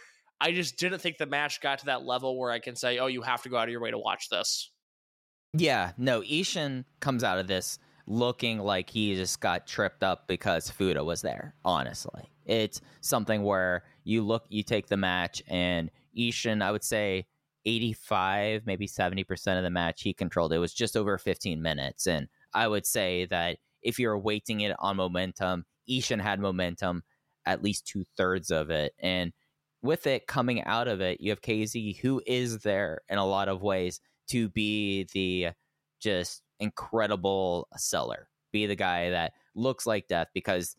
I 0.40 0.52
just 0.52 0.76
didn't 0.76 1.00
think 1.00 1.18
the 1.18 1.26
match 1.26 1.60
got 1.60 1.78
to 1.80 1.86
that 1.86 2.04
level 2.04 2.38
where 2.38 2.50
I 2.50 2.58
can 2.58 2.76
say, 2.76 2.98
oh, 2.98 3.06
you 3.06 3.22
have 3.22 3.42
to 3.42 3.48
go 3.48 3.56
out 3.56 3.64
of 3.64 3.70
your 3.70 3.80
way 3.80 3.90
to 3.90 3.98
watch 3.98 4.28
this. 4.28 4.70
Yeah, 5.54 5.92
no, 5.96 6.20
Ishin 6.20 6.84
comes 7.00 7.24
out 7.24 7.38
of 7.38 7.46
this 7.46 7.78
looking 8.06 8.58
like 8.58 8.90
he 8.90 9.14
just 9.14 9.40
got 9.40 9.66
tripped 9.66 10.02
up 10.02 10.28
because 10.28 10.70
Fuda 10.70 11.02
was 11.02 11.22
there, 11.22 11.54
honestly. 11.64 12.30
It's 12.44 12.80
something 13.00 13.42
where 13.42 13.84
you 14.04 14.22
look, 14.22 14.44
you 14.48 14.62
take 14.62 14.86
the 14.86 14.96
match, 14.96 15.42
and 15.48 15.90
Ishin, 16.16 16.62
I 16.62 16.70
would 16.70 16.84
say 16.84 17.26
85, 17.66 18.62
maybe 18.64 18.86
70% 18.86 19.58
of 19.58 19.64
the 19.64 19.70
match 19.70 20.02
he 20.02 20.14
controlled. 20.14 20.52
It 20.52 20.58
was 20.58 20.72
just 20.72 20.96
over 20.96 21.18
15 21.18 21.60
minutes. 21.60 22.06
And 22.06 22.28
I 22.54 22.68
would 22.68 22.86
say 22.86 23.26
that 23.26 23.58
if 23.82 23.98
you're 23.98 24.18
weighting 24.18 24.60
it 24.60 24.74
on 24.78 24.96
momentum, 24.96 25.64
Ishin 25.90 26.20
had 26.20 26.40
momentum 26.40 27.02
at 27.44 27.62
least 27.62 27.86
two 27.86 28.04
thirds 28.16 28.50
of 28.50 28.70
it. 28.70 28.94
And 29.00 29.32
with 29.82 30.06
it 30.06 30.26
coming 30.26 30.62
out 30.64 30.88
of 30.88 31.00
it, 31.00 31.20
you 31.20 31.30
have 31.30 31.42
KZ 31.42 31.98
who 31.98 32.22
is 32.26 32.58
there 32.58 33.00
in 33.08 33.18
a 33.18 33.26
lot 33.26 33.48
of 33.48 33.62
ways 33.62 34.00
to 34.28 34.48
be 34.48 35.06
the 35.12 35.48
just 36.00 36.42
incredible 36.60 37.68
seller, 37.76 38.28
be 38.52 38.66
the 38.66 38.74
guy 38.74 39.10
that 39.10 39.32
looks 39.54 39.86
like 39.86 40.08
death 40.08 40.28
because 40.34 40.76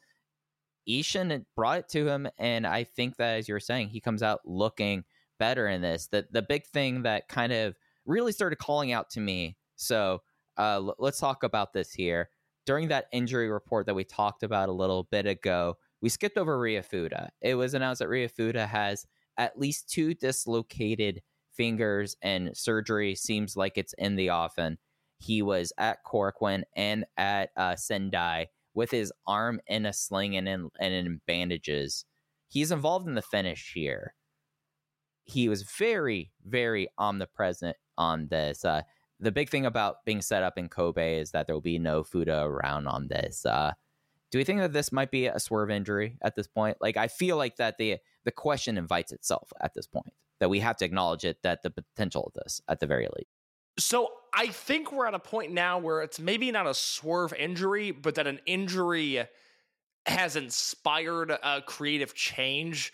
Ishin 0.87 1.45
brought 1.55 1.79
it 1.79 1.89
to 1.89 2.07
him. 2.07 2.27
And 2.37 2.65
I 2.65 2.83
think 2.85 3.17
that, 3.17 3.37
as 3.37 3.47
you're 3.47 3.59
saying, 3.59 3.89
he 3.89 3.99
comes 3.99 4.23
out 4.23 4.41
looking 4.45 5.03
better 5.39 5.67
in 5.67 5.81
this. 5.81 6.07
The, 6.07 6.27
the 6.31 6.41
big 6.41 6.65
thing 6.65 7.03
that 7.03 7.27
kind 7.27 7.53
of 7.53 7.75
really 8.05 8.31
started 8.31 8.57
calling 8.57 8.91
out 8.91 9.09
to 9.11 9.19
me. 9.19 9.57
So 9.75 10.21
uh, 10.57 10.75
l- 10.75 10.95
let's 10.99 11.19
talk 11.19 11.43
about 11.43 11.73
this 11.73 11.91
here. 11.93 12.29
During 12.65 12.89
that 12.89 13.07
injury 13.11 13.49
report 13.49 13.85
that 13.85 13.95
we 13.95 14.03
talked 14.03 14.43
about 14.43 14.69
a 14.69 14.73
little 14.73 15.07
bit 15.09 15.25
ago, 15.25 15.77
we 16.01 16.09
skipped 16.09 16.37
over 16.37 16.59
Ryu 16.59 16.81
Fuda. 16.81 17.29
It 17.41 17.55
was 17.55 17.73
announced 17.73 17.99
that 17.99 18.09
Ryu 18.09 18.27
Fuda 18.27 18.67
has 18.67 19.05
at 19.37 19.57
least 19.57 19.89
two 19.89 20.13
dislocated 20.13 21.21
fingers, 21.53 22.15
and 22.21 22.55
surgery 22.55 23.15
seems 23.15 23.55
like 23.55 23.77
it's 23.77 23.93
in 23.97 24.15
the 24.15 24.29
offing. 24.29 24.77
He 25.17 25.41
was 25.41 25.73
at 25.77 25.99
Korakuen 26.05 26.63
and 26.75 27.05
at 27.17 27.49
uh, 27.55 27.75
Sendai 27.75 28.47
with 28.73 28.91
his 28.91 29.11
arm 29.25 29.59
in 29.65 29.85
a 29.85 29.93
sling 29.93 30.37
and 30.37 30.47
in, 30.47 30.69
and 30.79 30.93
in 30.93 31.21
bandages. 31.25 32.05
He's 32.47 32.71
involved 32.71 33.07
in 33.07 33.15
the 33.15 33.21
finish 33.21 33.71
here. 33.73 34.13
He 35.27 35.49
was 35.49 35.63
very, 35.63 36.31
very 36.45 36.87
omnipresent 36.97 37.77
on 37.97 38.27
this. 38.27 38.65
Uh, 38.65 38.81
the 39.19 39.31
big 39.31 39.49
thing 39.49 39.65
about 39.65 40.05
being 40.05 40.21
set 40.21 40.43
up 40.43 40.57
in 40.57 40.69
Kobe 40.69 41.19
is 41.19 41.31
that 41.31 41.45
there 41.45 41.55
will 41.55 41.61
be 41.61 41.79
no 41.79 42.03
Fuda 42.03 42.43
around 42.43 42.87
on 42.87 43.07
this. 43.07 43.45
Uh, 43.45 43.73
do 44.31 44.37
we 44.37 44.43
think 44.43 44.59
that 44.59 44.73
this 44.73 44.91
might 44.91 45.11
be 45.11 45.27
a 45.27 45.39
swerve 45.39 45.69
injury 45.69 46.17
at 46.21 46.35
this 46.35 46.47
point? 46.47 46.77
Like, 46.81 46.97
I 46.97 47.07
feel 47.07 47.37
like 47.37 47.57
that 47.57 47.77
the 47.77 47.97
the 48.25 48.31
question 48.31 48.77
invites 48.77 49.11
itself 49.13 49.51
at 49.61 49.73
this 49.73 49.87
point 49.87 50.13
that 50.39 50.49
we 50.49 50.59
have 50.59 50.77
to 50.77 50.85
acknowledge 50.85 51.23
it 51.23 51.41
that 51.43 51.63
the 51.63 51.69
potential 51.69 52.25
of 52.25 52.33
this 52.43 52.61
at 52.67 52.79
the 52.79 52.87
very 52.87 53.07
least. 53.15 53.29
So 53.79 54.09
I 54.33 54.47
think 54.47 54.91
we're 54.91 55.07
at 55.07 55.13
a 55.13 55.19
point 55.19 55.51
now 55.51 55.77
where 55.77 56.01
it's 56.01 56.19
maybe 56.19 56.51
not 56.51 56.67
a 56.67 56.73
swerve 56.73 57.33
injury, 57.33 57.91
but 57.91 58.15
that 58.15 58.27
an 58.27 58.39
injury 58.45 59.23
has 60.05 60.35
inspired 60.35 61.31
a 61.31 61.61
creative 61.65 62.13
change. 62.13 62.93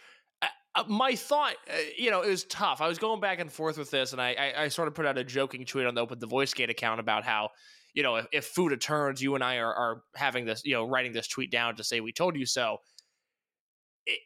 Uh, 0.76 0.80
uh, 0.80 0.84
my 0.88 1.16
thought, 1.16 1.56
uh, 1.70 1.78
you 1.98 2.12
know, 2.12 2.22
it 2.22 2.30
was 2.30 2.44
tough. 2.46 2.82
I 2.82 2.88
was 2.88 2.98
going 2.98 3.20
back 3.20 3.40
and 3.40 3.52
forth 3.52 3.78
with 3.78 3.92
this, 3.92 4.12
and 4.12 4.22
I, 4.22 4.34
I, 4.34 4.64
I 4.64 4.68
sort 4.68 4.88
of 4.88 4.96
put 4.96 5.06
out 5.06 5.18
a 5.18 5.24
joking 5.24 5.66
tweet 5.66 5.86
on 5.86 5.96
the 5.96 6.02
Open 6.02 6.20
the 6.20 6.28
Voice 6.28 6.54
Gate 6.54 6.70
account 6.70 7.00
about 7.00 7.24
how, 7.24 7.50
you 7.94 8.04
know, 8.04 8.16
if, 8.18 8.28
if 8.32 8.46
Fuda 8.46 8.78
turns, 8.78 9.22
you 9.22 9.36
and 9.36 9.44
I 9.44 9.58
are, 9.58 9.74
are 9.74 10.04
having 10.16 10.46
this, 10.46 10.64
you 10.66 10.74
know, 10.74 10.88
writing 10.88 11.14
this 11.14 11.28
tweet 11.28 11.52
down 11.52 11.76
to 11.76 11.84
say 11.84 12.00
we 12.00 12.12
told 12.12 12.36
you 12.36 12.46
so. 12.46 12.78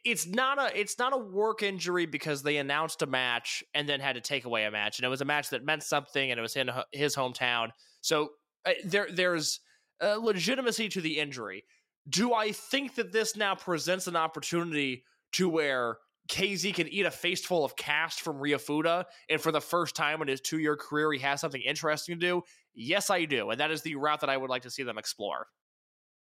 It's 0.04 0.26
not 0.26 0.58
a 0.58 0.76
it's 0.76 0.98
not 0.98 1.12
a 1.12 1.16
work 1.16 1.62
injury 1.62 2.04
because 2.04 2.42
they 2.42 2.56
announced 2.56 3.00
a 3.02 3.06
match 3.06 3.62
and 3.74 3.88
then 3.88 4.00
had 4.00 4.16
to 4.16 4.20
take 4.20 4.44
away 4.44 4.64
a 4.64 4.72
match 4.72 4.98
and 4.98 5.06
it 5.06 5.08
was 5.08 5.20
a 5.20 5.24
match 5.24 5.50
that 5.50 5.64
meant 5.64 5.84
something 5.84 6.32
and 6.32 6.36
it 6.36 6.42
was 6.42 6.56
in 6.56 6.68
his 6.90 7.14
hometown. 7.14 7.68
So 8.00 8.30
uh, 8.66 8.72
there 8.84 9.06
there's 9.08 9.60
legitimacy 10.02 10.88
to 10.88 11.00
the 11.00 11.20
injury. 11.20 11.62
Do 12.08 12.34
i 12.34 12.50
think 12.50 12.96
that 12.96 13.12
this 13.12 13.36
now 13.36 13.54
presents 13.54 14.08
an 14.08 14.16
opportunity 14.16 15.04
to 15.34 15.48
where 15.48 15.98
KZ 16.28 16.74
can 16.74 16.88
eat 16.88 17.06
a 17.06 17.10
faceful 17.10 17.64
of 17.64 17.74
cast 17.76 18.20
from 18.20 18.38
Ryu 18.38 18.58
Fuda, 18.58 19.06
and 19.28 19.40
for 19.40 19.50
the 19.50 19.60
first 19.60 19.96
time 19.96 20.20
in 20.20 20.28
his 20.28 20.40
two-year 20.40 20.76
career, 20.76 21.12
he 21.12 21.18
has 21.20 21.40
something 21.40 21.62
interesting 21.62 22.16
to 22.16 22.20
do. 22.20 22.42
Yes, 22.74 23.10
I 23.10 23.24
do, 23.24 23.50
and 23.50 23.60
that 23.60 23.70
is 23.70 23.82
the 23.82 23.96
route 23.96 24.20
that 24.20 24.30
I 24.30 24.36
would 24.36 24.50
like 24.50 24.62
to 24.62 24.70
see 24.70 24.82
them 24.82 24.98
explore. 24.98 25.46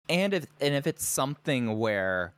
And 0.09 0.33
if 0.35 0.47
and 0.61 0.75
if 0.75 0.87
it's 0.87 1.05
something 1.05 1.79
where 1.79 2.35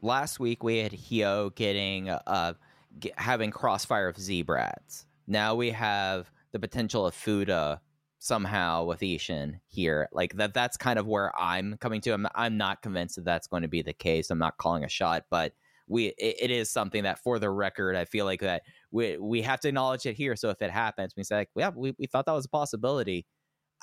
last 0.00 0.40
week 0.40 0.62
we 0.62 0.78
had 0.78 0.92
Hyo 0.92 1.54
getting 1.54 2.08
uh 2.08 2.54
get, 2.98 3.18
having 3.18 3.50
crossfire 3.50 4.08
of 4.08 4.18
Z-Brats. 4.18 5.06
Now 5.26 5.54
we 5.54 5.70
have 5.70 6.30
the 6.52 6.58
potential 6.58 7.06
of 7.06 7.14
Fuda 7.14 7.80
somehow 8.18 8.84
with 8.84 9.00
Ishin 9.00 9.60
here. 9.66 10.08
Like 10.12 10.36
that 10.36 10.54
that's 10.54 10.76
kind 10.76 10.98
of 10.98 11.06
where 11.06 11.36
I'm 11.38 11.76
coming 11.78 12.00
to. 12.02 12.12
I'm 12.12 12.26
I'm 12.34 12.56
not 12.56 12.82
convinced 12.82 13.16
that 13.16 13.24
that's 13.24 13.46
going 13.46 13.62
to 13.62 13.68
be 13.68 13.82
the 13.82 13.92
case. 13.92 14.30
I'm 14.30 14.38
not 14.38 14.58
calling 14.58 14.84
a 14.84 14.88
shot, 14.88 15.24
but 15.30 15.52
we 15.92 16.06
it, 16.18 16.36
it 16.40 16.50
is 16.50 16.70
something 16.70 17.04
that 17.04 17.22
for 17.22 17.38
the 17.38 17.50
record 17.50 17.94
I 17.94 18.06
feel 18.06 18.24
like 18.24 18.40
that 18.40 18.62
we 18.90 19.18
we 19.18 19.42
have 19.42 19.60
to 19.60 19.68
acknowledge 19.68 20.06
it 20.06 20.16
here. 20.16 20.34
So 20.36 20.50
if 20.50 20.60
it 20.62 20.70
happens, 20.70 21.12
we 21.16 21.22
say 21.22 21.36
like, 21.36 21.50
yeah, 21.54 21.70
we, 21.74 21.94
we 21.98 22.06
thought 22.06 22.26
that 22.26 22.32
was 22.32 22.46
a 22.46 22.48
possibility. 22.48 23.26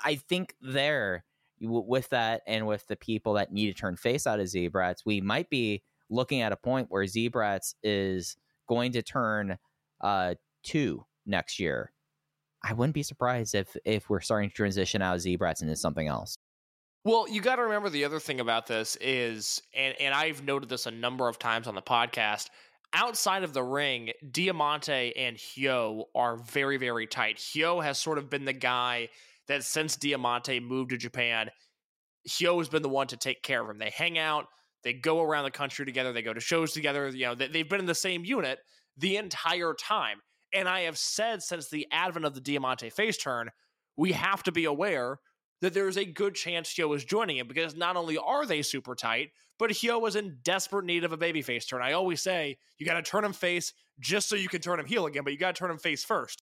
I 0.03 0.15
think 0.15 0.55
there 0.59 1.23
with 1.61 2.09
that 2.09 2.41
and 2.47 2.65
with 2.65 2.87
the 2.87 2.95
people 2.95 3.33
that 3.33 3.51
need 3.51 3.67
to 3.67 3.73
turn 3.73 3.95
face 3.97 4.25
out 4.25 4.39
of 4.39 4.47
Z-Brats, 4.47 5.05
we 5.05 5.21
might 5.21 5.49
be 5.49 5.83
looking 6.09 6.41
at 6.41 6.51
a 6.51 6.57
point 6.57 6.87
where 6.89 7.05
Z-Brats 7.05 7.75
is 7.83 8.35
going 8.67 8.93
to 8.93 9.01
turn 9.01 9.57
uh, 10.01 10.35
two 10.63 11.05
next 11.25 11.59
year. 11.59 11.91
I 12.63 12.73
wouldn't 12.73 12.93
be 12.95 13.03
surprised 13.03 13.55
if 13.55 13.75
if 13.85 14.09
we're 14.09 14.21
starting 14.21 14.49
to 14.49 14.55
transition 14.55 15.01
out 15.01 15.15
of 15.15 15.21
Z-Brats 15.21 15.61
into 15.61 15.75
something 15.75 16.07
else. 16.07 16.37
Well, 17.05 17.27
you 17.29 17.41
got 17.41 17.55
to 17.55 17.63
remember 17.63 17.89
the 17.89 18.05
other 18.05 18.19
thing 18.19 18.39
about 18.39 18.67
this 18.67 18.97
is, 18.99 19.61
and, 19.73 19.95
and 19.99 20.13
I've 20.13 20.43
noted 20.43 20.69
this 20.69 20.85
a 20.85 20.91
number 20.91 21.29
of 21.29 21.39
times 21.39 21.67
on 21.67 21.75
the 21.75 21.81
podcast. 21.81 22.49
Outside 22.93 23.43
of 23.43 23.53
the 23.53 23.63
ring, 23.63 24.11
Diamante 24.31 25.15
and 25.15 25.37
Hyo 25.37 26.05
are 26.13 26.35
very, 26.35 26.77
very 26.77 27.07
tight. 27.07 27.37
Hyo 27.37 27.81
has 27.83 27.97
sort 27.97 28.17
of 28.17 28.29
been 28.29 28.45
the 28.45 28.53
guy 28.53 29.09
that 29.47 29.63
since 29.63 29.95
Diamante 29.95 30.59
moved 30.59 30.89
to 30.89 30.97
Japan, 30.97 31.49
Hyo 32.27 32.57
has 32.57 32.67
been 32.67 32.81
the 32.81 32.89
one 32.89 33.07
to 33.07 33.17
take 33.17 33.43
care 33.43 33.61
of 33.61 33.69
him. 33.69 33.77
They 33.77 33.91
hang 33.91 34.17
out, 34.17 34.47
they 34.83 34.93
go 34.93 35.21
around 35.21 35.43
the 35.43 35.51
country 35.51 35.85
together. 35.85 36.13
They 36.13 36.21
go 36.21 36.33
to 36.33 36.39
shows 36.39 36.71
together. 36.71 37.09
You 37.09 37.27
know, 37.27 37.35
they, 37.35 37.47
they've 37.47 37.67
been 37.67 37.79
in 37.79 37.85
the 37.85 37.95
same 37.95 38.23
unit 38.23 38.59
the 38.97 39.17
entire 39.17 39.73
time. 39.73 40.19
And 40.53 40.67
I 40.67 40.81
have 40.81 40.97
said 40.97 41.43
since 41.43 41.69
the 41.69 41.87
advent 41.91 42.25
of 42.25 42.33
the 42.33 42.41
Diamante 42.41 42.89
face 42.89 43.17
turn, 43.17 43.49
we 43.97 44.13
have 44.13 44.43
to 44.43 44.51
be 44.51 44.65
aware 44.65 45.19
that 45.61 45.73
there's 45.73 45.97
a 45.97 46.05
good 46.05 46.35
chance 46.35 46.73
Hyo 46.73 46.95
is 46.95 47.03
joining 47.03 47.37
him 47.37 47.47
because 47.47 47.75
not 47.75 47.95
only 47.95 48.17
are 48.17 48.45
they 48.45 48.61
super 48.61 48.95
tight, 48.95 49.31
but 49.57 49.71
Hyo 49.71 49.99
was 49.99 50.15
in 50.15 50.37
desperate 50.43 50.85
need 50.85 51.03
of 51.03 51.11
a 51.11 51.17
baby 51.17 51.41
face 51.41 51.65
turn. 51.65 51.81
I 51.81 51.93
always 51.93 52.21
say 52.21 52.57
you 52.77 52.85
got 52.85 52.93
to 52.93 53.01
turn 53.01 53.25
him 53.25 53.33
face 53.33 53.73
just 53.99 54.29
so 54.29 54.35
you 54.35 54.49
can 54.49 54.61
turn 54.61 54.79
him 54.79 54.85
heel 54.85 55.05
again, 55.05 55.23
but 55.23 55.33
you 55.33 55.39
got 55.39 55.55
to 55.55 55.59
turn 55.59 55.71
him 55.71 55.79
face 55.79 56.03
first. 56.03 56.43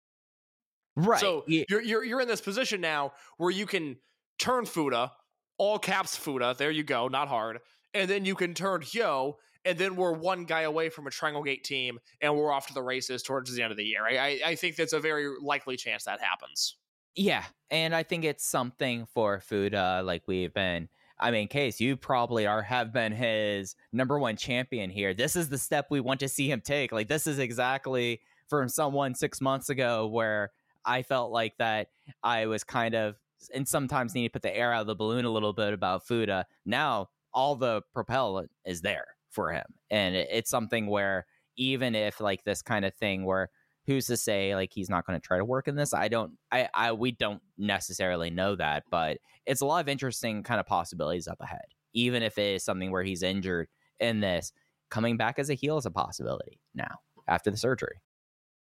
Right. 0.97 1.19
So 1.19 1.43
yeah. 1.47 1.63
you're, 1.69 1.81
you're 1.81 2.03
you're 2.03 2.21
in 2.21 2.27
this 2.27 2.41
position 2.41 2.81
now 2.81 3.13
where 3.37 3.51
you 3.51 3.65
can 3.65 3.97
turn 4.39 4.65
Fuda, 4.65 5.11
all 5.57 5.79
caps 5.79 6.15
Fuda. 6.15 6.55
There 6.57 6.71
you 6.71 6.83
go, 6.83 7.07
not 7.07 7.27
hard 7.27 7.59
and 7.95 8.09
then 8.09 8.25
you 8.25 8.35
can 8.35 8.53
turn 8.53 8.81
Hyo, 8.81 9.35
and 9.63 9.77
then 9.77 9.95
we're 9.95 10.11
one 10.11 10.43
guy 10.43 10.61
away 10.61 10.89
from 10.89 11.07
a 11.07 11.09
Triangle 11.09 11.41
Gate 11.41 11.63
team, 11.63 11.97
and 12.21 12.35
we're 12.35 12.51
off 12.51 12.67
to 12.67 12.73
the 12.73 12.83
races 12.83 13.23
towards 13.23 13.55
the 13.55 13.63
end 13.63 13.71
of 13.71 13.77
the 13.77 13.85
year. 13.85 14.05
I, 14.05 14.41
I 14.45 14.55
think 14.55 14.75
that's 14.75 14.93
a 14.93 14.99
very 14.99 15.27
likely 15.41 15.77
chance 15.77 16.03
that 16.03 16.21
happens. 16.21 16.75
Yeah, 17.15 17.43
and 17.71 17.95
I 17.95 18.03
think 18.03 18.25
it's 18.25 18.45
something 18.45 19.05
for 19.05 19.39
Fuda. 19.39 19.99
Uh, 19.99 20.03
like 20.03 20.23
we've 20.27 20.53
been, 20.53 20.89
I 21.19 21.31
mean, 21.31 21.47
Case, 21.47 21.79
you 21.79 21.95
probably 21.95 22.45
are 22.45 22.61
have 22.61 22.91
been 22.91 23.13
his 23.13 23.75
number 23.93 24.19
one 24.19 24.35
champion 24.35 24.89
here. 24.89 25.13
This 25.13 25.35
is 25.35 25.49
the 25.49 25.57
step 25.57 25.87
we 25.89 26.01
want 26.01 26.19
to 26.19 26.29
see 26.29 26.51
him 26.51 26.61
take. 26.61 26.91
Like 26.91 27.07
this 27.07 27.25
is 27.25 27.39
exactly 27.39 28.21
from 28.47 28.67
someone 28.69 29.15
six 29.15 29.39
months 29.41 29.69
ago 29.69 30.07
where 30.07 30.51
I 30.85 31.01
felt 31.03 31.31
like 31.31 31.57
that 31.57 31.87
I 32.21 32.45
was 32.45 32.63
kind 32.63 32.95
of 32.95 33.15
and 33.53 33.67
sometimes 33.67 34.13
need 34.13 34.23
to 34.27 34.31
put 34.31 34.41
the 34.41 34.55
air 34.55 34.73
out 34.73 34.81
of 34.81 34.87
the 34.87 34.95
balloon 34.95 35.25
a 35.25 35.29
little 35.29 35.53
bit 35.53 35.73
about 35.73 36.05
Fuda. 36.05 36.33
Uh, 36.33 36.43
now 36.65 37.09
all 37.33 37.55
the 37.55 37.81
propellant 37.93 38.49
is 38.65 38.81
there 38.81 39.07
for 39.29 39.51
him. 39.51 39.65
And 39.91 40.15
it's 40.15 40.49
something 40.49 40.87
where 40.87 41.25
even 41.57 41.95
if 41.95 42.19
like 42.19 42.43
this 42.43 42.61
kind 42.61 42.85
of 42.85 42.93
thing 42.95 43.25
where 43.25 43.49
who's 43.85 44.07
to 44.07 44.17
say 44.17 44.55
like 44.55 44.71
he's 44.73 44.89
not 44.89 45.05
going 45.05 45.19
to 45.19 45.25
try 45.25 45.37
to 45.37 45.45
work 45.45 45.67
in 45.67 45.75
this? 45.75 45.93
I 45.93 46.07
don't 46.07 46.33
I 46.51 46.69
I 46.73 46.91
we 46.93 47.11
don't 47.11 47.41
necessarily 47.57 48.29
know 48.29 48.55
that, 48.55 48.83
but 48.89 49.17
it's 49.45 49.61
a 49.61 49.65
lot 49.65 49.81
of 49.81 49.89
interesting 49.89 50.43
kind 50.43 50.59
of 50.59 50.65
possibilities 50.65 51.27
up 51.27 51.39
ahead. 51.39 51.65
Even 51.93 52.23
if 52.23 52.37
it 52.37 52.55
is 52.55 52.63
something 52.63 52.91
where 52.91 53.03
he's 53.03 53.23
injured 53.23 53.67
in 53.99 54.19
this, 54.19 54.51
coming 54.89 55.17
back 55.17 55.39
as 55.39 55.49
a 55.49 55.53
heel 55.53 55.77
is 55.77 55.85
a 55.85 55.91
possibility 55.91 56.59
now 56.73 56.99
after 57.27 57.49
the 57.51 57.57
surgery. 57.57 58.01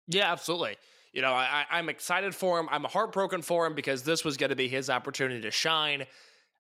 Yeah, 0.09 0.33
absolutely. 0.33 0.77
you 1.13 1.21
know, 1.21 1.33
I, 1.33 1.65
I'm 1.71 1.89
excited 1.89 2.35
for 2.35 2.59
him. 2.59 2.69
I'm 2.71 2.85
heartbroken 2.85 3.43
for 3.43 3.67
him 3.67 3.75
because 3.75 4.03
this 4.03 4.25
was 4.25 4.37
going 4.37 4.51
to 4.51 4.57
be 4.57 4.69
his 4.69 4.89
opportunity 4.89 5.43
to 5.43 5.51
shine. 5.51 6.07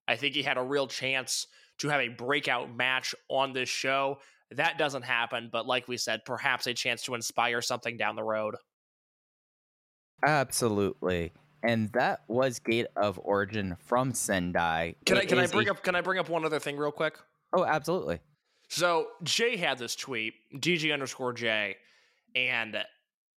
I 0.06 0.16
think 0.16 0.34
he 0.34 0.42
had 0.42 0.58
a 0.58 0.62
real 0.62 0.86
chance 0.86 1.46
to 1.78 1.88
have 1.88 2.00
a 2.00 2.08
breakout 2.08 2.74
match 2.74 3.14
on 3.28 3.52
this 3.52 3.68
show. 3.68 4.18
That 4.56 4.78
doesn't 4.78 5.02
happen, 5.02 5.48
but 5.52 5.66
like 5.66 5.88
we 5.88 5.96
said, 5.96 6.24
perhaps 6.24 6.66
a 6.66 6.74
chance 6.74 7.02
to 7.04 7.14
inspire 7.14 7.60
something 7.62 7.96
down 7.96 8.16
the 8.16 8.22
road. 8.22 8.56
Absolutely. 10.24 11.32
And 11.62 11.90
that 11.92 12.20
was 12.28 12.58
Gate 12.58 12.86
of 12.96 13.20
Origin 13.22 13.76
from 13.84 14.12
Sendai. 14.12 14.94
Can 15.06 15.18
I 15.18 15.24
can 15.24 15.38
I 15.38 15.46
bring 15.46 15.68
a- 15.68 15.72
up 15.72 15.82
can 15.82 15.94
I 15.94 16.00
bring 16.00 16.18
up 16.18 16.28
one 16.28 16.44
other 16.44 16.58
thing 16.58 16.76
real 16.76 16.90
quick? 16.90 17.18
Oh, 17.52 17.64
absolutely. 17.64 18.20
So 18.68 19.08
Jay 19.22 19.56
had 19.56 19.78
this 19.78 19.94
tweet, 19.94 20.34
DG 20.56 20.92
underscore 20.92 21.34
J, 21.34 21.76
and 22.34 22.76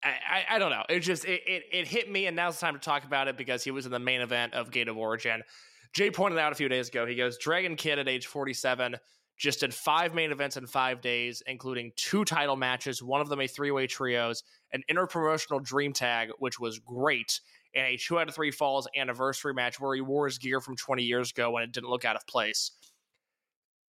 I, 0.02 0.08
I, 0.08 0.44
I 0.50 0.58
don't 0.58 0.70
know. 0.70 0.84
It 0.88 1.00
just 1.00 1.24
it, 1.24 1.42
it 1.46 1.64
it 1.72 1.88
hit 1.88 2.10
me, 2.10 2.26
and 2.26 2.36
now's 2.36 2.58
the 2.58 2.64
time 2.64 2.74
to 2.74 2.80
talk 2.80 3.04
about 3.04 3.28
it 3.28 3.36
because 3.36 3.64
he 3.64 3.70
was 3.70 3.84
in 3.84 3.92
the 3.92 3.98
main 3.98 4.20
event 4.20 4.54
of 4.54 4.70
Gate 4.70 4.88
of 4.88 4.96
Origin. 4.96 5.42
Jay 5.92 6.10
pointed 6.10 6.38
out 6.38 6.52
a 6.52 6.54
few 6.54 6.68
days 6.68 6.88
ago. 6.88 7.06
He 7.06 7.14
goes, 7.14 7.38
Dragon 7.38 7.76
Kid 7.76 7.98
at 7.98 8.08
age 8.08 8.26
47 8.26 8.96
just 9.36 9.60
did 9.60 9.74
five 9.74 10.14
main 10.14 10.30
events 10.30 10.56
in 10.56 10.66
five 10.66 11.00
days, 11.00 11.42
including 11.46 11.92
two 11.96 12.24
title 12.24 12.56
matches, 12.56 13.02
one 13.02 13.20
of 13.20 13.28
them 13.28 13.40
a 13.40 13.46
three 13.46 13.70
way 13.70 13.86
trios, 13.86 14.44
an 14.72 14.82
interpromotional 14.90 15.62
dream 15.62 15.92
tag, 15.92 16.30
which 16.38 16.60
was 16.60 16.78
great, 16.78 17.40
and 17.74 17.86
a 17.86 17.96
two 17.96 18.18
out 18.18 18.28
of 18.28 18.34
three 18.34 18.50
falls 18.50 18.86
anniversary 18.96 19.54
match 19.54 19.80
where 19.80 19.94
he 19.94 20.00
wore 20.00 20.26
his 20.26 20.38
gear 20.38 20.60
from 20.60 20.76
20 20.76 21.02
years 21.02 21.30
ago 21.30 21.50
when 21.50 21.62
it 21.62 21.72
didn't 21.72 21.90
look 21.90 22.04
out 22.04 22.16
of 22.16 22.26
place. 22.26 22.70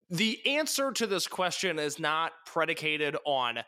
The 0.09 0.39
answer 0.45 0.91
to 0.91 1.07
this 1.07 1.27
question 1.27 1.79
is 1.79 1.99
not 1.99 2.31
predicated 2.45 3.17
on 3.25 3.59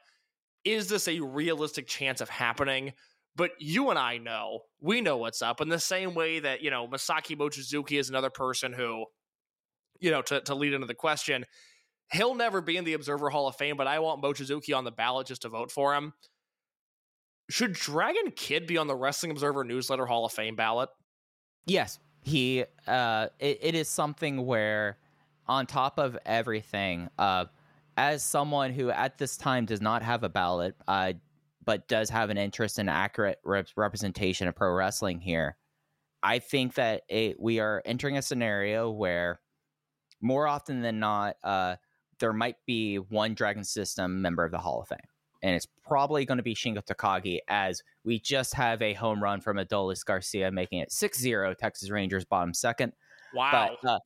is 0.63 0.89
this 0.89 1.07
a 1.07 1.19
realistic 1.19 1.87
chance 1.87 2.21
of 2.21 2.29
happening? 2.29 2.93
But 3.35 3.51
you 3.59 3.89
and 3.89 3.99
I 3.99 4.17
know, 4.17 4.61
we 4.81 5.01
know 5.01 5.17
what's 5.17 5.41
up. 5.41 5.61
In 5.61 5.69
the 5.69 5.79
same 5.79 6.15
way 6.15 6.39
that, 6.39 6.61
you 6.61 6.71
know, 6.71 6.87
Masaki 6.87 7.37
Mochizuki 7.37 7.99
is 7.99 8.09
another 8.09 8.29
person 8.29 8.73
who, 8.73 9.05
you 9.99 10.11
know, 10.11 10.21
to, 10.23 10.41
to 10.41 10.55
lead 10.55 10.73
into 10.73 10.87
the 10.87 10.95
question, 10.95 11.45
he'll 12.11 12.35
never 12.35 12.61
be 12.61 12.77
in 12.77 12.83
the 12.83 12.93
Observer 12.93 13.29
Hall 13.29 13.47
of 13.47 13.55
Fame, 13.55 13.77
but 13.77 13.87
I 13.87 13.99
want 13.99 14.21
Mochizuki 14.21 14.75
on 14.75 14.83
the 14.83 14.91
ballot 14.91 15.27
just 15.27 15.43
to 15.43 15.49
vote 15.49 15.71
for 15.71 15.95
him. 15.95 16.13
Should 17.49 17.73
Dragon 17.73 18.31
Kid 18.35 18.67
be 18.67 18.77
on 18.77 18.87
the 18.87 18.95
Wrestling 18.95 19.31
Observer 19.31 19.63
Newsletter 19.63 20.05
Hall 20.05 20.25
of 20.25 20.31
Fame 20.31 20.55
ballot? 20.55 20.89
Yes, 21.65 21.99
he. 22.21 22.65
Uh, 22.87 23.27
it, 23.39 23.59
it 23.61 23.75
is 23.75 23.87
something 23.87 24.45
where, 24.45 24.97
on 25.47 25.67
top 25.67 25.99
of 25.99 26.17
everything, 26.25 27.09
uh, 27.19 27.45
as 27.97 28.23
someone 28.23 28.71
who 28.71 28.89
at 28.89 29.17
this 29.17 29.37
time 29.37 29.65
does 29.65 29.81
not 29.81 30.01
have 30.01 30.23
a 30.23 30.29
ballot, 30.29 30.75
uh, 30.87 31.13
but 31.63 31.87
does 31.87 32.09
have 32.09 32.29
an 32.29 32.37
interest 32.37 32.79
in 32.79 32.89
accurate 32.89 33.39
rep- 33.43 33.67
representation 33.75 34.47
of 34.47 34.55
pro 34.55 34.71
wrestling 34.71 35.19
here, 35.19 35.57
I 36.21 36.39
think 36.39 36.75
that 36.75 37.03
it, 37.09 37.39
we 37.39 37.59
are 37.59 37.81
entering 37.85 38.17
a 38.17 38.21
scenario 38.21 38.89
where, 38.89 39.39
more 40.25 40.47
often 40.47 40.81
than 40.81 40.99
not, 40.99 41.37
uh, 41.43 41.75
there 42.19 42.33
might 42.33 42.57
be 42.65 42.97
one 42.97 43.35
Dragon 43.35 43.63
System 43.63 44.23
member 44.23 44.43
of 44.43 44.51
the 44.51 44.57
Hall 44.57 44.81
of 44.81 44.87
Fame. 44.87 44.97
And 45.43 45.55
it's 45.55 45.67
probably 45.85 46.25
going 46.25 46.37
to 46.37 46.43
be 46.43 46.55
Shingo 46.55 46.83
Takagi, 46.83 47.39
as 47.47 47.83
we 48.03 48.19
just 48.19 48.55
have 48.55 48.81
a 48.81 48.93
home 48.93 49.21
run 49.21 49.39
from 49.39 49.57
Adolis 49.57 50.03
Garcia, 50.03 50.49
making 50.49 50.79
it 50.79 50.91
6 50.91 51.19
0 51.19 51.53
Texas 51.53 51.91
Rangers 51.91 52.25
bottom 52.25 52.55
second. 52.55 52.93
Wow. 53.35 53.77
But 53.83 53.89
uh, 53.89 53.99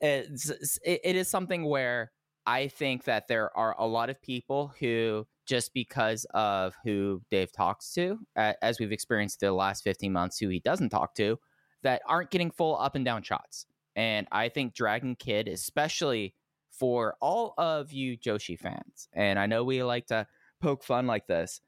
it's, 0.00 0.78
it, 0.84 1.16
is 1.16 1.26
something 1.26 1.64
where 1.64 2.12
I 2.46 2.68
think 2.68 3.02
that 3.04 3.26
there 3.26 3.56
are 3.58 3.74
a 3.76 3.86
lot 3.86 4.08
of 4.08 4.22
people 4.22 4.72
who, 4.78 5.26
just 5.46 5.74
because 5.74 6.26
of 6.32 6.76
who 6.84 7.22
Dave 7.28 7.50
talks 7.50 7.92
to, 7.94 8.18
uh, 8.36 8.52
as 8.62 8.78
we've 8.78 8.92
experienced 8.92 9.40
the 9.40 9.50
last 9.50 9.82
15 9.82 10.12
months, 10.12 10.38
who 10.38 10.48
he 10.48 10.60
doesn't 10.60 10.90
talk 10.90 11.16
to, 11.16 11.40
that 11.82 12.02
aren't 12.06 12.30
getting 12.30 12.52
full 12.52 12.78
up 12.78 12.94
and 12.94 13.04
down 13.04 13.24
shots. 13.24 13.66
And 13.96 14.28
I 14.30 14.50
think 14.50 14.74
Dragon 14.74 15.16
Kid, 15.16 15.48
especially 15.48 16.34
for 16.70 17.16
all 17.20 17.54
of 17.56 17.92
you 17.92 18.16
Joshi 18.16 18.58
fans, 18.58 19.08
and 19.14 19.38
I 19.38 19.46
know 19.46 19.64
we 19.64 19.82
like 19.82 20.06
to 20.08 20.26
poke 20.60 20.84
fun 20.84 21.06
like 21.06 21.26
this. 21.26 21.60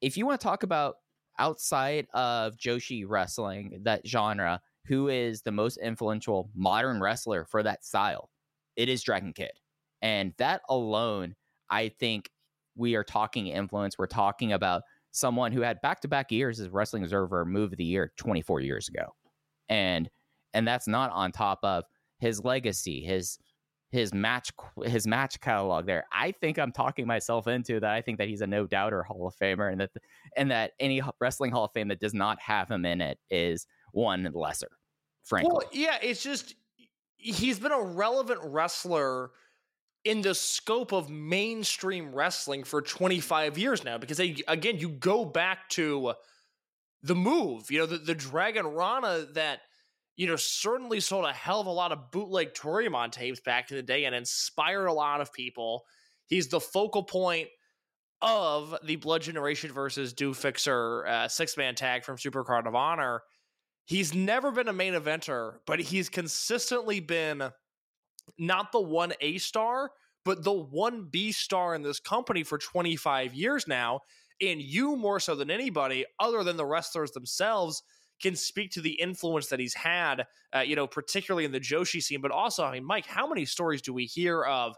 If 0.00 0.16
you 0.16 0.26
want 0.26 0.40
to 0.40 0.44
talk 0.44 0.64
about 0.64 0.96
outside 1.38 2.08
of 2.12 2.56
Joshi 2.56 3.04
wrestling, 3.06 3.80
that 3.84 4.06
genre, 4.06 4.60
who 4.86 5.08
is 5.08 5.42
the 5.42 5.52
most 5.52 5.76
influential 5.76 6.50
modern 6.54 7.00
wrestler 7.00 7.44
for 7.44 7.62
that 7.62 7.84
style, 7.84 8.28
it 8.74 8.88
is 8.88 9.02
Dragon 9.02 9.32
Kid. 9.32 9.52
And 10.02 10.34
that 10.38 10.62
alone, 10.68 11.36
I 11.70 11.88
think 11.88 12.30
we 12.74 12.96
are 12.96 13.04
talking 13.04 13.46
influence. 13.46 13.96
We're 13.96 14.06
talking 14.06 14.52
about 14.52 14.82
someone 15.12 15.52
who 15.52 15.60
had 15.60 15.80
back 15.80 16.00
to 16.00 16.08
back 16.08 16.32
years 16.32 16.58
as 16.58 16.70
Wrestling 16.70 17.04
Observer 17.04 17.44
Move 17.44 17.72
of 17.72 17.78
the 17.78 17.84
Year 17.84 18.12
24 18.16 18.60
years 18.60 18.88
ago. 18.88 19.14
And 19.68 20.10
and 20.54 20.66
that's 20.66 20.88
not 20.88 21.10
on 21.12 21.32
top 21.32 21.60
of 21.62 21.84
his 22.18 22.42
legacy, 22.44 23.02
his 23.02 23.38
his 23.90 24.14
match 24.14 24.50
his 24.84 25.06
match 25.06 25.40
catalog 25.40 25.86
there. 25.86 26.04
I 26.12 26.32
think 26.32 26.58
I'm 26.58 26.72
talking 26.72 27.06
myself 27.06 27.46
into 27.46 27.78
that. 27.80 27.90
I 27.90 28.00
think 28.00 28.18
that 28.18 28.28
he's 28.28 28.40
a 28.40 28.46
no 28.46 28.66
doubter 28.66 29.02
Hall 29.02 29.26
of 29.26 29.36
Famer, 29.36 29.70
and 29.70 29.80
that 29.80 29.90
and 30.36 30.50
that 30.50 30.72
any 30.80 31.02
wrestling 31.20 31.52
Hall 31.52 31.64
of 31.64 31.72
Fame 31.72 31.88
that 31.88 32.00
does 32.00 32.14
not 32.14 32.40
have 32.40 32.70
him 32.70 32.84
in 32.86 33.00
it 33.00 33.18
is 33.30 33.66
one 33.92 34.28
lesser. 34.32 34.70
Frankly, 35.24 35.50
Well, 35.52 35.68
yeah, 35.72 35.98
it's 36.02 36.22
just 36.22 36.54
he's 37.16 37.58
been 37.58 37.72
a 37.72 37.82
relevant 37.82 38.40
wrestler 38.42 39.30
in 40.04 40.22
the 40.22 40.34
scope 40.34 40.92
of 40.92 41.08
mainstream 41.10 42.12
wrestling 42.12 42.64
for 42.64 42.82
25 42.82 43.56
years 43.56 43.84
now 43.84 43.98
because 43.98 44.16
they, 44.16 44.36
again 44.48 44.78
you 44.78 44.88
go 44.88 45.24
back 45.24 45.68
to 45.68 46.14
the 47.04 47.14
move 47.14 47.70
you 47.70 47.78
know 47.78 47.86
the, 47.86 47.98
the 47.98 48.14
dragon 48.14 48.66
rana 48.66 49.26
that 49.34 49.60
you 50.16 50.26
know 50.26 50.36
certainly 50.36 51.00
sold 51.00 51.24
a 51.24 51.32
hell 51.32 51.60
of 51.60 51.66
a 51.66 51.70
lot 51.70 51.92
of 51.92 52.10
bootleg 52.10 52.54
Toryumon 52.54 53.10
tapes 53.10 53.40
back 53.40 53.70
in 53.70 53.76
the 53.76 53.82
day 53.82 54.04
and 54.04 54.14
inspired 54.14 54.86
a 54.86 54.92
lot 54.92 55.20
of 55.20 55.32
people 55.32 55.84
he's 56.26 56.48
the 56.48 56.60
focal 56.60 57.02
point 57.02 57.48
of 58.20 58.74
the 58.84 58.96
blood 58.96 59.22
generation 59.22 59.72
versus 59.72 60.12
do 60.12 60.32
fixer 60.32 61.06
uh, 61.06 61.28
six-man 61.28 61.74
tag 61.74 62.04
from 62.04 62.16
supercard 62.16 62.66
of 62.66 62.74
honor 62.74 63.22
he's 63.84 64.14
never 64.14 64.50
been 64.50 64.68
a 64.68 64.72
main 64.72 64.94
eventer, 64.94 65.56
but 65.66 65.80
he's 65.80 66.08
consistently 66.08 67.00
been 67.00 67.50
not 68.38 68.72
the 68.72 68.80
one 68.80 69.12
A 69.20 69.38
star, 69.38 69.90
but 70.24 70.44
the 70.44 70.52
one 70.52 71.08
B 71.10 71.32
star 71.32 71.74
in 71.74 71.82
this 71.82 72.00
company 72.00 72.42
for 72.42 72.58
25 72.58 73.34
years 73.34 73.66
now. 73.66 74.00
And 74.40 74.60
you, 74.60 74.96
more 74.96 75.20
so 75.20 75.34
than 75.34 75.50
anybody, 75.50 76.04
other 76.18 76.42
than 76.42 76.56
the 76.56 76.66
wrestlers 76.66 77.12
themselves, 77.12 77.82
can 78.22 78.36
speak 78.36 78.70
to 78.72 78.80
the 78.80 78.92
influence 78.92 79.48
that 79.48 79.60
he's 79.60 79.74
had, 79.74 80.26
uh, 80.54 80.60
you 80.60 80.76
know, 80.76 80.86
particularly 80.86 81.44
in 81.44 81.52
the 81.52 81.60
Joshi 81.60 82.02
scene. 82.02 82.20
But 82.20 82.30
also, 82.30 82.64
I 82.64 82.72
mean, 82.72 82.84
Mike, 82.84 83.06
how 83.06 83.26
many 83.26 83.44
stories 83.44 83.82
do 83.82 83.92
we 83.92 84.06
hear 84.06 84.42
of? 84.44 84.74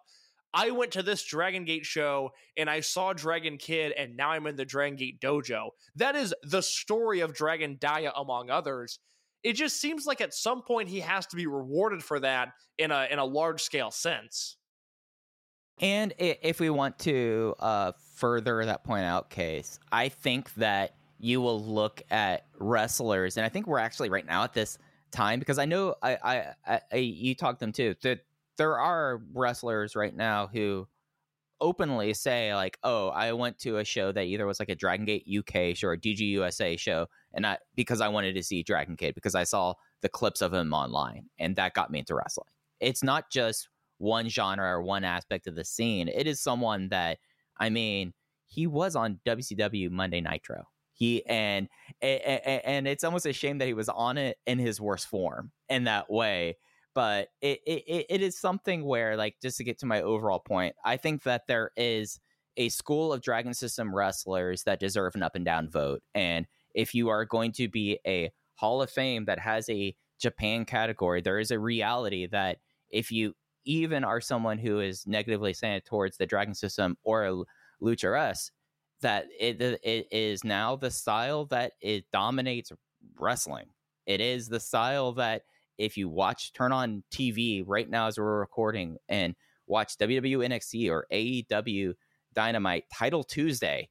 I 0.55 0.71
went 0.71 0.93
to 0.93 1.03
this 1.03 1.25
Dragon 1.25 1.65
Gate 1.65 1.85
show 1.85 2.31
and 2.57 2.71
I 2.71 2.81
saw 2.81 3.12
Dragon 3.12 3.59
Kid, 3.59 3.93
and 3.93 4.16
now 4.16 4.31
I'm 4.31 4.47
in 4.47 4.55
the 4.55 4.65
Dragon 4.65 4.97
Gate 4.97 5.21
dojo. 5.21 5.71
That 5.97 6.15
is 6.15 6.33
the 6.45 6.62
story 6.62 7.21
of 7.21 7.35
Dragon 7.35 7.77
Dia, 7.81 8.12
among 8.16 8.51
others. 8.51 9.01
It 9.43 9.55
just 9.55 9.81
seems 9.81 10.07
like 10.07 10.21
at 10.21 10.33
some 10.33 10.62
point 10.62 10.89
he 10.89 11.01
has 11.01 11.27
to 11.27 11.37
be 11.37 11.47
rewarded 11.47 12.03
for 12.03 12.21
that 12.21 12.53
in 12.79 12.93
a 12.93 13.09
in 13.11 13.19
a 13.19 13.25
large 13.25 13.62
scale 13.62 13.91
sense. 13.91 14.57
And 15.81 16.15
if 16.19 16.61
we 16.61 16.71
want 16.71 17.01
to 17.01 17.55
uh, 17.59 17.93
further 18.15 18.65
that 18.65 18.85
point 18.85 19.05
out, 19.05 19.29
case, 19.29 19.81
I 19.91 20.09
think 20.09 20.55
that 20.55 20.95
you 21.25 21.41
will 21.41 21.65
look 21.65 22.03
at 22.11 22.45
wrestlers, 22.59 23.39
and 23.39 23.47
I 23.47 23.49
think 23.49 23.67
we're 23.67 23.79
actually 23.79 24.11
right 24.11 24.27
now 24.27 24.45
at 24.45 24.53
this 24.53 24.77
time 25.11 25.39
because 25.39 25.59
I 25.59 25.65
know 25.65 25.95
I, 26.03 26.55
I, 26.67 26.81
I, 26.93 26.97
you 26.97 27.35
talked 27.35 27.61
them 27.61 27.73
too. 27.73 27.95
That 28.03 28.21
there 28.59 28.79
are 28.79 29.23
wrestlers 29.33 29.97
right 29.97 30.15
now 30.15 30.49
who 30.49 30.87
openly 31.63 32.13
say 32.13 32.55
like, 32.55 32.79
"Oh, 32.85 33.09
I 33.09 33.33
went 33.33 33.59
to 33.61 33.79
a 33.79 33.85
show 33.85 34.13
that 34.13 34.25
either 34.25 34.47
was 34.47 34.61
like 34.61 34.69
a 34.69 34.75
Dragon 34.75 35.07
Gate 35.07 35.27
UK 35.27 35.75
show 35.75 35.89
or 35.89 35.93
a 35.95 35.99
DGUSA 35.99 36.79
show, 36.79 37.07
and 37.33 37.47
I 37.47 37.57
because 37.75 38.03
I 38.03 38.09
wanted 38.09 38.35
to 38.35 38.43
see 38.43 38.63
Dragon 38.63 38.95
Kid 38.95 39.15
because 39.15 39.35
I 39.35 39.45
saw 39.45 39.73
the 40.03 40.11
clips 40.11 40.43
of 40.43 40.53
him 40.53 40.75
online, 40.75 41.31
and 41.39 41.57
that 41.57 41.73
got 41.73 41.91
me 41.91 42.01
into 42.01 42.15
wrestling." 42.15 42.51
It's 42.81 43.03
not 43.03 43.31
just 43.31 43.71
one 43.97 44.29
genre 44.29 44.67
or 44.67 44.83
one 44.83 45.05
aspect 45.05 45.47
of 45.47 45.55
the 45.55 45.65
scene. 45.65 46.09
It 46.09 46.27
is 46.27 46.39
someone 46.39 46.91
that 46.91 47.17
I 47.57 47.71
mean, 47.71 48.13
he 48.45 48.67
was 48.67 48.95
on 48.95 49.21
WCW 49.25 49.91
Monday 49.91 50.21
Nitro. 50.21 50.65
He 50.95 51.27
and 51.27 51.69
and, 52.01 52.41
and 52.65 52.89
it's 52.89 53.05
almost 53.05 53.27
a 53.27 53.33
shame 53.33 53.59
that 53.59 53.66
he 53.66 53.75
was 53.75 53.89
on 53.89 54.16
it 54.16 54.39
in 54.47 54.59
his 54.59 54.81
worst 54.81 55.09
form 55.09 55.51
in 55.69 55.85
that 55.85 56.11
way. 56.11 56.57
But 56.95 57.29
it, 57.43 57.61
it 57.66 58.07
it 58.09 58.23
is 58.23 58.39
something 58.39 58.85
where, 58.85 59.16
like, 59.16 59.37
just 59.43 59.57
to 59.59 59.65
get 59.65 59.81
to 59.81 59.87
my 59.87 60.01
overall 60.01 60.39
point, 60.39 60.77
I 60.85 60.97
think 60.97 61.25
that 61.25 61.49
there 61.49 61.73
is 61.77 62.21
a 62.57 62.69
school 62.69 63.12
of 63.12 63.21
Dragon 63.21 63.53
System 63.53 63.93
wrestlers 63.93 64.62
that 64.62 64.79
deserve 64.79 65.16
an 65.16 65.25
up 65.25 65.35
and 65.35 65.45
down 65.45 65.69
vote. 65.69 66.03
And 66.15 66.47
if 66.73 66.95
you 66.95 67.09
are 67.09 67.25
going 67.25 67.51
to 67.53 67.69
be 67.69 67.99
a 68.07 68.31
Hall 68.55 68.81
of 68.81 68.91
Fame 68.91 69.25
that 69.25 69.41
has 69.41 69.69
a 69.69 69.97
Japan 70.21 70.65
category, 70.65 71.21
there 71.21 71.41
is 71.41 71.51
a 71.51 71.59
reality 71.59 72.27
that 72.29 72.59
if 72.89 73.11
you 73.11 73.35
even 73.65 74.05
are 74.05 74.21
someone 74.21 74.59
who 74.59 74.79
is 74.79 75.05
negatively 75.05 75.53
saying 75.53 75.81
towards 75.85 76.16
the 76.16 76.27
Dragon 76.27 76.55
System 76.55 76.97
or 77.03 77.45
Lucha 77.83 78.29
S, 78.31 78.53
that 79.01 79.27
it, 79.39 79.61
it 79.61 80.07
is 80.11 80.45
now 80.45 80.77
the 80.77 80.91
style 80.91 81.47
that 81.47 81.73
it 81.81 82.05
dominates 82.12 82.73
wrestling. 83.19 83.66
It 84.07 84.21
is 84.21 84.49
the 84.49 84.61
style 84.61 85.12
that 85.12 85.43
if 85.79 85.97
you 85.97 86.09
watch, 86.09 86.53
turn 86.53 86.73
on 86.73 87.03
TV 87.12 87.65
right 87.66 87.89
now 87.89 88.07
as 88.07 88.19
we're 88.19 88.39
recording 88.39 88.97
and 89.09 89.35
watch 89.66 89.97
WWE 89.99 90.49
NXT 90.49 90.91
or 90.91 91.07
AEW 91.12 91.95
Dynamite 92.35 92.85
Title 92.93 93.25
Tuesday, 93.25 93.89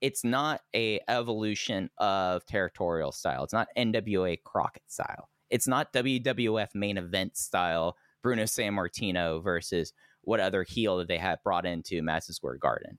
it's 0.00 0.24
not 0.24 0.60
a 0.74 1.00
evolution 1.08 1.90
of 1.98 2.44
territorial 2.46 3.12
style. 3.12 3.44
It's 3.44 3.52
not 3.52 3.68
NWA 3.76 4.38
Crockett 4.44 4.90
style. 4.90 5.28
It's 5.50 5.68
not 5.68 5.92
WWF 5.92 6.68
main 6.74 6.98
event 6.98 7.36
style 7.36 7.96
Bruno 8.22 8.44
Sammartino 8.44 9.42
versus 9.42 9.92
what 10.22 10.40
other 10.40 10.64
heel 10.64 10.98
that 10.98 11.08
they 11.08 11.18
had 11.18 11.38
brought 11.44 11.64
into 11.64 12.02
Madison 12.02 12.34
Square 12.34 12.58
Garden. 12.58 12.98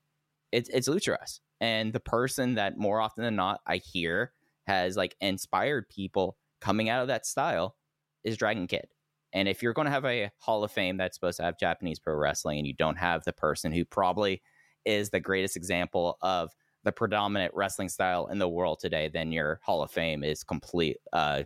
It's 0.52 0.70
it's 0.70 0.88
Luchasaurus. 0.88 1.40
And 1.60 1.94
the 1.94 2.00
person 2.00 2.56
that 2.56 2.78
more 2.78 3.02
often 3.02 3.24
than 3.24 3.36
not 3.36 3.62
I 3.66 3.78
hear 3.78 4.32
has 4.66 4.96
like 4.98 5.16
inspired 5.22 5.90
people 5.90 6.38
coming 6.62 6.90
out 6.90 7.02
of 7.02 7.08
that 7.08 7.26
style 7.26 7.76
is 8.24 8.38
Dragon 8.38 8.68
Kid. 8.68 8.88
And 9.34 9.48
if 9.48 9.62
you're 9.62 9.74
going 9.74 9.86
to 9.86 9.92
have 9.92 10.06
a 10.06 10.32
Hall 10.38 10.64
of 10.64 10.72
Fame 10.72 10.98
that's 10.98 11.16
supposed 11.16 11.38
to 11.38 11.44
have 11.44 11.60
Japanese 11.60 12.00
pro 12.00 12.16
wrestling 12.16 12.58
and 12.58 12.68
you 12.68 12.74
don't 12.74 12.98
have 12.98 13.24
the 13.24 13.34
person 13.34 13.72
who 13.72 13.86
probably 13.86 14.42
is 14.86 15.10
the 15.10 15.20
greatest 15.20 15.56
example 15.56 16.18
of 16.22 16.52
the 16.84 16.92
predominant 16.92 17.54
wrestling 17.54 17.90
style 17.90 18.28
in 18.28 18.40
the 18.40 18.48
world 18.48 18.80
today, 18.80 19.10
then 19.12 19.32
your 19.32 19.60
Hall 19.64 19.84
of 19.84 19.92
Fame 19.92 20.24
is 20.24 20.44
complete 20.44 20.98
uh, 21.12 21.44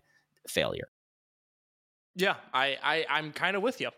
failure. 0.48 0.90
Yeah, 2.16 2.36
I, 2.54 2.78
I 2.84 3.06
I'm 3.10 3.32
kind 3.32 3.56
of 3.56 3.64
with 3.64 3.82
you. 3.82 3.90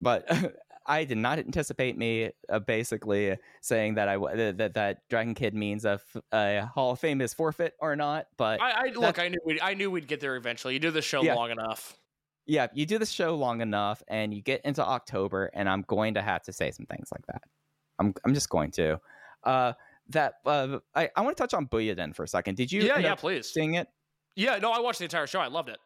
But 0.00 0.28
I 0.90 1.04
did 1.04 1.18
not 1.18 1.38
anticipate 1.38 1.96
me 1.96 2.30
uh, 2.48 2.58
basically 2.58 3.36
saying 3.62 3.94
that 3.94 4.08
I 4.08 4.14
w- 4.14 4.52
that 4.52 4.74
that 4.74 5.08
Dragon 5.08 5.34
Kid 5.34 5.54
means 5.54 5.84
a, 5.84 5.92
f- 5.92 6.16
a 6.32 6.66
Hall 6.74 6.92
of 6.92 6.98
Fame 7.00 7.20
is 7.20 7.32
forfeit 7.32 7.74
or 7.78 7.94
not. 7.96 8.26
But 8.36 8.60
I, 8.60 8.88
I 8.88 8.92
look, 8.94 9.18
I 9.18 9.28
knew 9.28 9.38
we'd, 9.44 9.60
I 9.60 9.74
knew 9.74 9.90
we'd 9.90 10.08
get 10.08 10.20
there 10.20 10.36
eventually. 10.36 10.74
You 10.74 10.80
do 10.80 10.90
the 10.90 11.02
show 11.02 11.22
Yeah. 11.22 11.34
long 11.34 11.50
enough. 11.50 11.96
yeah, 12.46 12.66
you 12.74 12.86
do 12.86 12.98
the 12.98 13.06
show 13.06 13.36
long 13.36 13.60
enough, 13.60 14.02
and 14.08 14.34
you 14.34 14.42
get 14.42 14.60
into 14.64 14.84
October, 14.84 15.50
and 15.54 15.68
I'm 15.68 15.82
going 15.82 16.14
to 16.14 16.22
have 16.22 16.42
to 16.44 16.52
say 16.52 16.70
some 16.72 16.86
things 16.86 17.08
like 17.12 17.24
that. 17.28 17.42
I'm 17.98 18.12
I'm 18.24 18.34
just 18.34 18.48
going 18.48 18.70
to. 18.72 19.00
Uh, 19.44 19.72
that 20.08 20.34
uh, 20.44 20.78
I 20.94 21.08
I 21.14 21.20
want 21.20 21.36
to 21.36 21.40
touch 21.42 21.54
on 21.54 21.66
Buyuden 21.68 22.14
for 22.16 22.24
a 22.24 22.28
second. 22.28 22.56
Did 22.56 22.72
you 22.72 22.82
yeah, 22.82 22.98
yeah, 22.98 23.14
please. 23.14 23.46
seeing 23.48 23.74
it? 23.74 23.86
Yeah, 24.34 24.58
no, 24.58 24.72
I 24.72 24.80
watched 24.80 24.98
the 24.98 25.04
entire 25.04 25.26
show. 25.28 25.38
I 25.40 25.46
loved 25.46 25.68
it. 25.68 25.78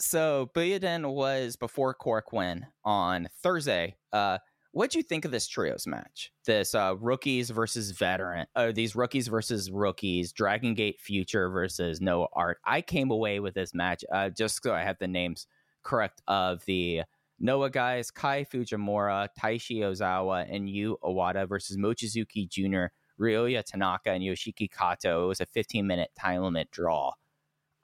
So 0.00 0.50
Booyah 0.54 1.12
was 1.12 1.56
before 1.56 1.94
Korakuen 1.94 2.62
on 2.84 3.28
Thursday. 3.42 3.96
Uh, 4.12 4.38
what 4.72 4.90
do 4.90 4.98
you 4.98 5.04
think 5.04 5.24
of 5.24 5.30
this 5.30 5.46
trios 5.46 5.86
match? 5.86 6.32
This 6.46 6.74
uh, 6.74 6.96
rookies 6.98 7.50
versus 7.50 7.92
veteran, 7.92 8.46
or 8.56 8.72
these 8.72 8.96
rookies 8.96 9.28
versus 9.28 9.70
rookies, 9.70 10.32
Dragon 10.32 10.74
Gate 10.74 11.00
Future 11.00 11.48
versus 11.48 12.00
Noah 12.00 12.26
Art. 12.32 12.58
I 12.64 12.80
came 12.80 13.12
away 13.12 13.38
with 13.38 13.54
this 13.54 13.72
match 13.72 14.04
uh, 14.12 14.30
just 14.30 14.60
so 14.60 14.74
I 14.74 14.82
have 14.82 14.98
the 14.98 15.06
names 15.06 15.46
correct 15.84 16.22
of 16.26 16.64
the 16.64 17.02
Noah 17.38 17.70
guys: 17.70 18.10
Kai 18.10 18.44
Fujimura, 18.44 19.28
Taishi 19.40 19.78
Ozawa, 19.82 20.44
and 20.52 20.68
Yu 20.68 20.98
Owada 21.04 21.48
versus 21.48 21.76
Mochizuki 21.76 22.48
Jr., 22.48 22.86
Ryoya 23.22 23.62
Tanaka, 23.62 24.10
and 24.10 24.24
Yoshiki 24.24 24.68
Kato. 24.68 25.26
It 25.26 25.28
was 25.28 25.40
a 25.40 25.46
15 25.46 25.86
minute 25.86 26.10
time 26.18 26.42
limit 26.42 26.72
draw. 26.72 27.12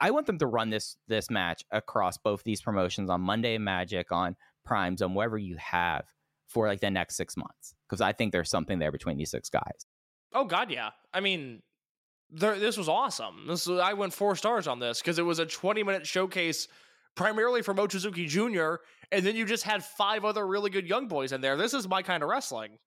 I 0.01 0.11
want 0.11 0.25
them 0.25 0.39
to 0.39 0.47
run 0.47 0.71
this 0.71 0.97
this 1.07 1.29
match 1.29 1.63
across 1.71 2.17
both 2.17 2.43
these 2.43 2.61
promotions 2.61 3.09
on 3.09 3.21
Monday 3.21 3.57
Magic, 3.57 4.11
on 4.11 4.35
Prime 4.65 4.97
Zone, 4.97 5.13
wherever 5.13 5.37
you 5.37 5.55
have 5.57 6.05
for 6.47 6.67
like 6.67 6.81
the 6.81 6.89
next 6.89 7.15
six 7.15 7.37
months, 7.37 7.75
because 7.87 8.01
I 8.01 8.11
think 8.11 8.33
there's 8.33 8.49
something 8.49 8.79
there 8.79 8.91
between 8.91 9.17
these 9.17 9.31
six 9.31 9.49
guys. 9.49 9.85
Oh 10.33 10.43
God, 10.43 10.71
yeah. 10.71 10.89
I 11.13 11.19
mean, 11.21 11.61
there, 12.31 12.57
this 12.57 12.77
was 12.77 12.89
awesome. 12.89 13.45
This 13.47 13.67
was, 13.67 13.79
I 13.79 13.93
went 13.93 14.13
four 14.13 14.35
stars 14.35 14.67
on 14.67 14.79
this 14.79 14.99
because 15.01 15.19
it 15.19 15.23
was 15.23 15.39
a 15.39 15.45
20 15.45 15.83
minute 15.83 16.07
showcase 16.07 16.67
primarily 17.15 17.61
for 17.61 17.73
Mochizuki 17.73 18.27
Jr. 18.27 18.81
And 19.11 19.25
then 19.25 19.35
you 19.35 19.45
just 19.45 19.63
had 19.63 19.83
five 19.83 20.25
other 20.25 20.47
really 20.47 20.69
good 20.69 20.87
young 20.87 21.07
boys 21.07 21.31
in 21.31 21.41
there. 21.41 21.57
This 21.57 21.73
is 21.73 21.87
my 21.87 22.01
kind 22.01 22.23
of 22.23 22.29
wrestling. 22.29 22.77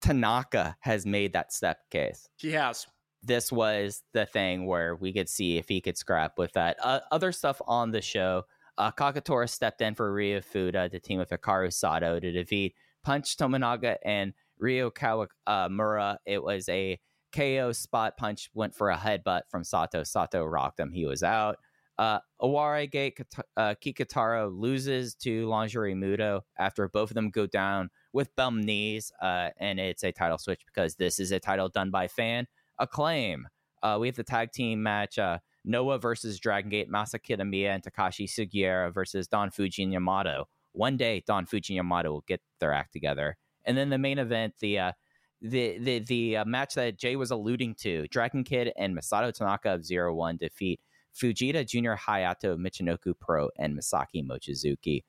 Tanaka 0.00 0.76
has 0.80 1.04
made 1.04 1.32
that 1.32 1.52
step 1.52 1.78
case. 1.90 2.28
He 2.36 2.52
has. 2.52 2.86
This 3.22 3.50
was 3.50 4.02
the 4.12 4.26
thing 4.26 4.66
where 4.66 4.94
we 4.94 5.12
could 5.12 5.28
see 5.28 5.58
if 5.58 5.68
he 5.68 5.80
could 5.80 5.96
scrap 5.98 6.38
with 6.38 6.52
that. 6.52 6.76
Uh, 6.82 7.00
other 7.10 7.32
stuff 7.32 7.60
on 7.66 7.90
the 7.90 8.00
show. 8.00 8.44
Uh, 8.76 8.92
Kagetora 8.92 9.48
stepped 9.48 9.80
in 9.80 9.94
for 9.94 10.12
Ryu 10.12 10.40
Fuda 10.40 10.88
to 10.88 11.00
team 11.00 11.18
with 11.18 11.30
Hikaru 11.30 11.72
Sato 11.72 12.20
to 12.20 12.32
defeat 12.32 12.74
Punch 13.02 13.36
Tominaga 13.36 13.96
and 14.04 14.34
Ryo 14.58 14.90
Kawamura. 14.90 16.18
It 16.24 16.42
was 16.42 16.68
a 16.68 16.98
KO 17.32 17.72
spot 17.72 18.16
punch, 18.16 18.50
went 18.54 18.74
for 18.74 18.90
a 18.90 18.96
headbutt 18.96 19.42
from 19.50 19.64
Sato. 19.64 20.04
Sato 20.04 20.44
rocked 20.44 20.78
him. 20.78 20.92
He 20.92 21.06
was 21.06 21.22
out. 21.22 21.56
Uh, 21.98 22.20
Owarai 22.40 22.88
Gate 22.88 23.18
uh, 23.56 23.74
Kikutaro 23.84 24.56
loses 24.56 25.16
to 25.16 25.48
Lingerie 25.48 25.94
Muto 25.94 26.42
after 26.56 26.88
both 26.88 27.10
of 27.10 27.14
them 27.14 27.30
go 27.30 27.46
down 27.46 27.90
with 28.12 28.34
bum 28.36 28.60
knees, 28.60 29.10
uh, 29.20 29.50
and 29.58 29.80
it's 29.80 30.04
a 30.04 30.12
title 30.12 30.38
switch 30.38 30.60
because 30.64 30.94
this 30.94 31.18
is 31.18 31.32
a 31.32 31.40
title 31.40 31.68
done 31.68 31.90
by 31.90 32.06
fan 32.06 32.46
acclaim. 32.78 33.48
Uh, 33.82 33.96
we 34.00 34.08
have 34.08 34.16
the 34.16 34.24
tag 34.24 34.52
team 34.52 34.82
match 34.82 35.18
uh, 35.18 35.38
Noah 35.64 35.98
versus 35.98 36.38
Dragon 36.38 36.70
Gate, 36.70 36.90
Masa 36.90 37.20
Kitamiya 37.20 37.74
and 37.74 37.82
Takashi 37.82 38.28
Sugiura 38.28 38.92
versus 38.92 39.28
Don 39.28 39.50
Fujii 39.50 39.84
and 39.84 39.92
Yamato. 39.92 40.48
One 40.72 40.96
day, 40.96 41.22
Don 41.26 41.46
Fujii 41.46 41.70
and 41.70 41.76
Yamato 41.76 42.10
will 42.10 42.24
get 42.26 42.40
their 42.60 42.72
act 42.72 42.92
together. 42.92 43.36
And 43.64 43.76
then 43.76 43.90
the 43.90 43.98
main 43.98 44.18
event, 44.18 44.54
the 44.60 44.78
uh, 44.78 44.92
the 45.40 45.78
the 45.78 45.98
the 46.00 46.36
uh, 46.38 46.44
match 46.44 46.74
that 46.74 46.98
Jay 46.98 47.16
was 47.16 47.30
alluding 47.30 47.74
to, 47.76 48.08
Dragon 48.08 48.44
Kid 48.44 48.72
and 48.76 48.96
Masato 48.96 49.32
Tanaka 49.32 49.74
of 49.74 49.84
Zero 49.84 50.14
One 50.14 50.36
defeat 50.36 50.80
Fujita 51.14 51.66
Junior 51.66 51.96
Hayato 51.96 52.56
Michinoku 52.56 53.14
Pro 53.18 53.50
and 53.56 53.78
Masaki 53.78 54.26
Mochizuki. 54.26 55.04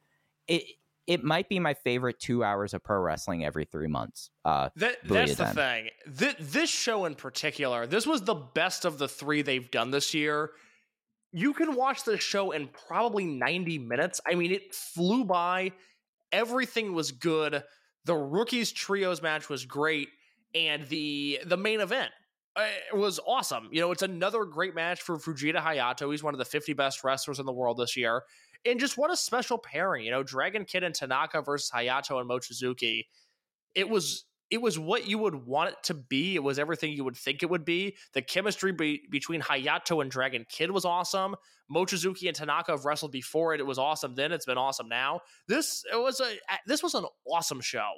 It 0.48 0.64
it 1.10 1.24
might 1.24 1.50
be 1.50 1.58
my 1.60 1.74
favorite 1.74 2.20
two 2.20 2.44
hours 2.44 2.76
of 2.76 2.84
pro 2.84 3.00
wrestling 3.00 3.44
every 3.44 3.66
three 3.66 3.88
months. 3.88 4.30
Uh, 4.46 4.70
That, 4.76 4.98
that's 5.04 5.36
the 5.36 5.48
thing. 5.48 5.90
Th- 6.18 6.38
this 6.40 6.70
show 6.70 7.06
in 7.06 7.16
particular, 7.16 7.88
this 7.88 8.06
was 8.06 8.22
the 8.22 8.36
best 8.36 8.86
of 8.86 9.00
the 9.00 9.08
three 9.08 9.42
they've 9.42 9.70
done 9.72 9.90
this 9.90 10.14
year. 10.14 10.52
You 11.32 11.54
can 11.54 11.74
watch 11.74 12.04
the 12.04 12.20
show 12.20 12.52
in 12.52 12.68
probably 12.88 13.26
90 13.26 13.80
minutes. 13.80 14.22
I 14.28 14.36
mean, 14.36 14.52
it 14.52 14.76
flew 14.76 15.26
by. 15.26 15.72
Everything 16.32 16.94
was 16.94 17.12
good. 17.12 17.64
The 18.06 18.16
rookies 18.16 18.72
trios 18.72 19.20
match 19.24 19.50
was 19.50 19.66
great, 19.66 20.10
and 20.54 20.88
the 20.88 21.40
the 21.44 21.58
main 21.58 21.82
event 21.82 22.12
uh, 22.56 22.68
was 22.94 23.20
awesome. 23.26 23.70
You 23.72 23.82
know, 23.82 23.92
it's 23.92 24.04
another 24.04 24.46
great 24.46 24.76
match 24.76 25.02
for 25.02 25.18
Fujita 25.18 25.58
Hayato. 25.58 26.12
He's 26.12 26.22
one 26.22 26.36
of 26.36 26.38
the 26.38 26.46
50 26.46 26.74
best 26.74 27.04
wrestlers 27.04 27.40
in 27.40 27.48
the 27.48 27.52
world 27.52 27.78
this 27.78 27.98
year. 27.98 28.24
And 28.66 28.80
just 28.80 28.98
what 28.98 29.12
a 29.12 29.16
special 29.16 29.58
pairing, 29.58 30.04
you 30.06 30.12
know, 30.12 30.24
Dragon 30.24 30.66
Kid 30.66 30.84
and 30.84 30.94
Tanaka 30.94 31.42
versus 31.42 31.72
Hayato 31.74 32.20
and 32.20 32.30
Mochizuki. 32.30 33.06
It 33.74 33.90
was 33.90 34.26
it 34.52 34.62
was 34.62 34.80
what 34.80 35.08
you 35.08 35.20
would 35.20 35.46
want 35.46 35.70
it 35.70 35.76
to 35.84 35.94
be. 35.94 36.36
It 36.36 36.44
was 36.44 36.58
everything 36.58 36.92
you 36.92 37.04
would 37.04 37.16
think 37.16 37.44
it 37.44 37.50
would 37.50 37.66
be. 37.66 37.96
The 38.14 38.22
chemistry 38.22 38.72
be- 38.72 39.04
between 39.12 39.42
Hayato 39.42 40.02
and 40.02 40.10
Dragon 40.10 40.46
Kid 40.50 40.72
was 40.72 40.86
awesome. 40.86 41.36
Mochizuki 41.72 42.28
and 42.28 42.36
Tanaka 42.36 42.72
have 42.72 42.84
wrestled 42.84 43.12
before 43.12 43.54
it. 43.54 43.60
It 43.60 43.66
was 43.68 43.78
awesome 43.78 44.16
then. 44.16 44.32
It's 44.32 44.46
been 44.46 44.58
awesome 44.58 44.90
now. 44.90 45.22
This 45.48 45.84
it 45.92 45.98
was 45.98 46.20
a 46.20 46.34
this 46.66 46.82
was 46.82 46.96
an 46.96 47.06
awesome 47.28 47.62
show. 47.62 47.92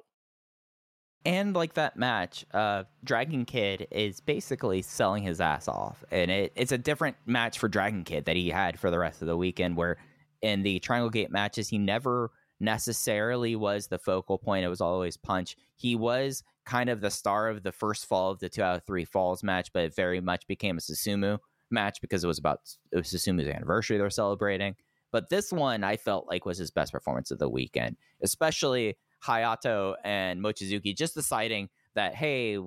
and 1.24 1.56
like 1.56 1.76
that 1.76 1.96
match, 1.98 2.46
uh, 2.54 2.84
Dragon 3.04 3.46
Kid 3.46 3.88
is 3.92 4.20
basically 4.20 4.82
selling 4.82 5.24
his 5.24 5.40
ass 5.40 5.68
off, 5.68 6.04
and 6.12 6.32
it, 6.32 6.52
it's 6.56 6.72
a 6.72 6.78
different 6.78 7.16
match 7.26 7.60
for 7.60 7.70
Dragon 7.70 8.04
Kid 8.04 8.26
that 8.26 8.36
he 8.36 8.50
had 8.50 8.80
for 8.80 8.92
the 8.92 9.00
rest 9.00 9.22
of 9.22 9.28
the 9.28 9.38
weekend. 9.38 9.78
Where 9.78 9.98
in 10.42 10.64
the 10.64 10.80
Triangle 10.80 11.10
Gate 11.10 11.32
matches, 11.32 11.70
he 11.70 11.78
never 11.78 12.32
necessarily 12.60 13.56
was 13.56 13.88
the 13.88 13.98
focal 13.98 14.38
point. 14.38 14.64
It 14.64 14.70
was 14.70 14.82
always 14.82 15.18
Punch. 15.18 15.58
He 15.76 15.96
was 15.96 16.44
kind 16.66 16.90
of 16.90 17.02
the 17.02 17.10
star 17.10 17.50
of 17.50 17.64
the 17.64 17.72
first 17.72 18.06
fall 18.06 18.32
of 18.32 18.40
the 18.40 18.50
two 18.50 18.62
out 18.62 18.78
of 18.78 18.86
three 18.86 19.06
falls 19.06 19.44
match, 19.44 19.74
but 19.74 19.84
it 19.84 19.96
very 19.96 20.22
much 20.22 20.48
became 20.48 20.78
a 20.78 20.82
Susumu 20.82 21.40
match 21.72 22.02
because 22.02 22.24
it 22.24 22.28
was 22.28 22.38
about 22.38 22.60
it 22.92 22.98
was 22.98 23.08
Susumu's 23.08 23.48
anniversary 23.48 23.98
they 23.98 24.04
were 24.04 24.10
celebrating. 24.10 24.76
But 25.12 25.30
this 25.30 25.52
one 25.52 25.84
I 25.84 25.98
felt 25.98 26.28
like 26.28 26.46
was 26.46 26.58
his 26.58 26.72
best 26.72 26.92
performance 26.92 27.32
of 27.32 27.40
the 27.40 27.50
weekend, 27.50 27.98
especially 28.22 28.98
Hayato 29.26 29.96
and 30.04 30.40
Mochizuki 30.42 30.96
just 30.96 31.16
deciding 31.16 31.70
that 31.96 32.16
hey, 32.16 32.58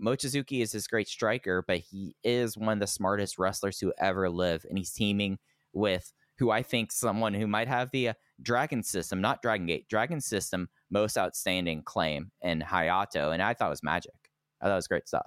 Mochizuki 0.00 0.62
is 0.62 0.72
this 0.72 0.86
great 0.86 1.08
striker, 1.08 1.64
but 1.66 1.78
he 1.78 2.14
is 2.22 2.56
one 2.56 2.74
of 2.74 2.80
the 2.80 2.86
smartest 2.86 3.38
wrestlers 3.38 3.80
who 3.80 3.92
ever 3.98 4.30
live, 4.30 4.64
and 4.68 4.78
he's 4.78 4.92
teaming 4.92 5.38
with 5.72 6.12
who 6.38 6.50
I 6.50 6.62
think 6.62 6.92
someone 6.92 7.34
who 7.34 7.46
might 7.46 7.68
have 7.68 7.90
the 7.90 8.10
uh, 8.10 8.14
Dragon 8.40 8.82
System, 8.82 9.20
not 9.20 9.42
Dragon 9.42 9.66
Gate, 9.66 9.88
Dragon 9.88 10.20
System 10.20 10.68
most 10.90 11.18
outstanding 11.18 11.82
claim 11.82 12.30
in 12.40 12.60
Hayato, 12.60 13.32
and 13.32 13.42
I 13.42 13.54
thought 13.54 13.66
it 13.66 13.70
was 13.70 13.82
magic. 13.82 14.12
I 14.60 14.66
thought 14.66 14.72
it 14.72 14.76
was 14.76 14.88
great 14.88 15.08
stuff. 15.08 15.26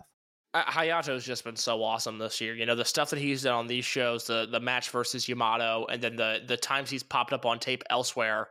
Uh, 0.53 0.63
Hayato's 0.63 1.23
just 1.23 1.43
been 1.43 1.55
so 1.55 1.81
awesome 1.83 2.17
this 2.17 2.41
year. 2.41 2.53
You 2.53 2.65
know 2.65 2.75
the 2.75 2.85
stuff 2.85 3.09
that 3.11 3.19
he's 3.19 3.43
done 3.43 3.53
on 3.53 3.67
these 3.67 3.85
shows, 3.85 4.25
the 4.25 4.47
the 4.49 4.59
match 4.59 4.89
versus 4.89 5.27
Yamato, 5.27 5.85
and 5.89 6.01
then 6.01 6.15
the 6.15 6.41
the 6.45 6.57
times 6.57 6.89
he's 6.89 7.03
popped 7.03 7.33
up 7.33 7.45
on 7.45 7.59
tape 7.59 7.83
elsewhere. 7.89 8.49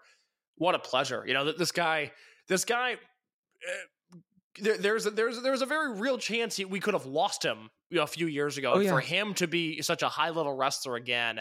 What 0.57 0.75
a 0.75 0.79
pleasure! 0.79 1.25
You 1.27 1.35
know 1.35 1.47
that 1.47 1.59
this 1.59 1.73
guy, 1.73 2.13
this 2.49 2.65
guy, 2.65 2.95
uh, 2.95 4.17
there, 4.61 4.79
there's 4.79 5.07
a, 5.07 5.11
there's 5.11 5.43
there's 5.43 5.63
a 5.63 5.67
very 5.67 5.93
real 5.93 6.17
chance 6.17 6.57
he, 6.57 6.65
we 6.65 6.81
could 6.81 6.95
have 6.95 7.07
lost 7.07 7.45
him 7.45 7.71
you 7.91 7.99
know, 7.99 8.05
a 8.05 8.07
few 8.07 8.27
years 8.27 8.57
ago. 8.57 8.73
Oh, 8.75 8.81
and 8.81 8.89
For 8.89 9.01
him 9.01 9.35
to 9.35 9.47
be 9.47 9.83
such 9.83 10.03
a 10.03 10.09
high 10.09 10.31
level 10.31 10.55
wrestler 10.55 10.97
again, 10.97 11.41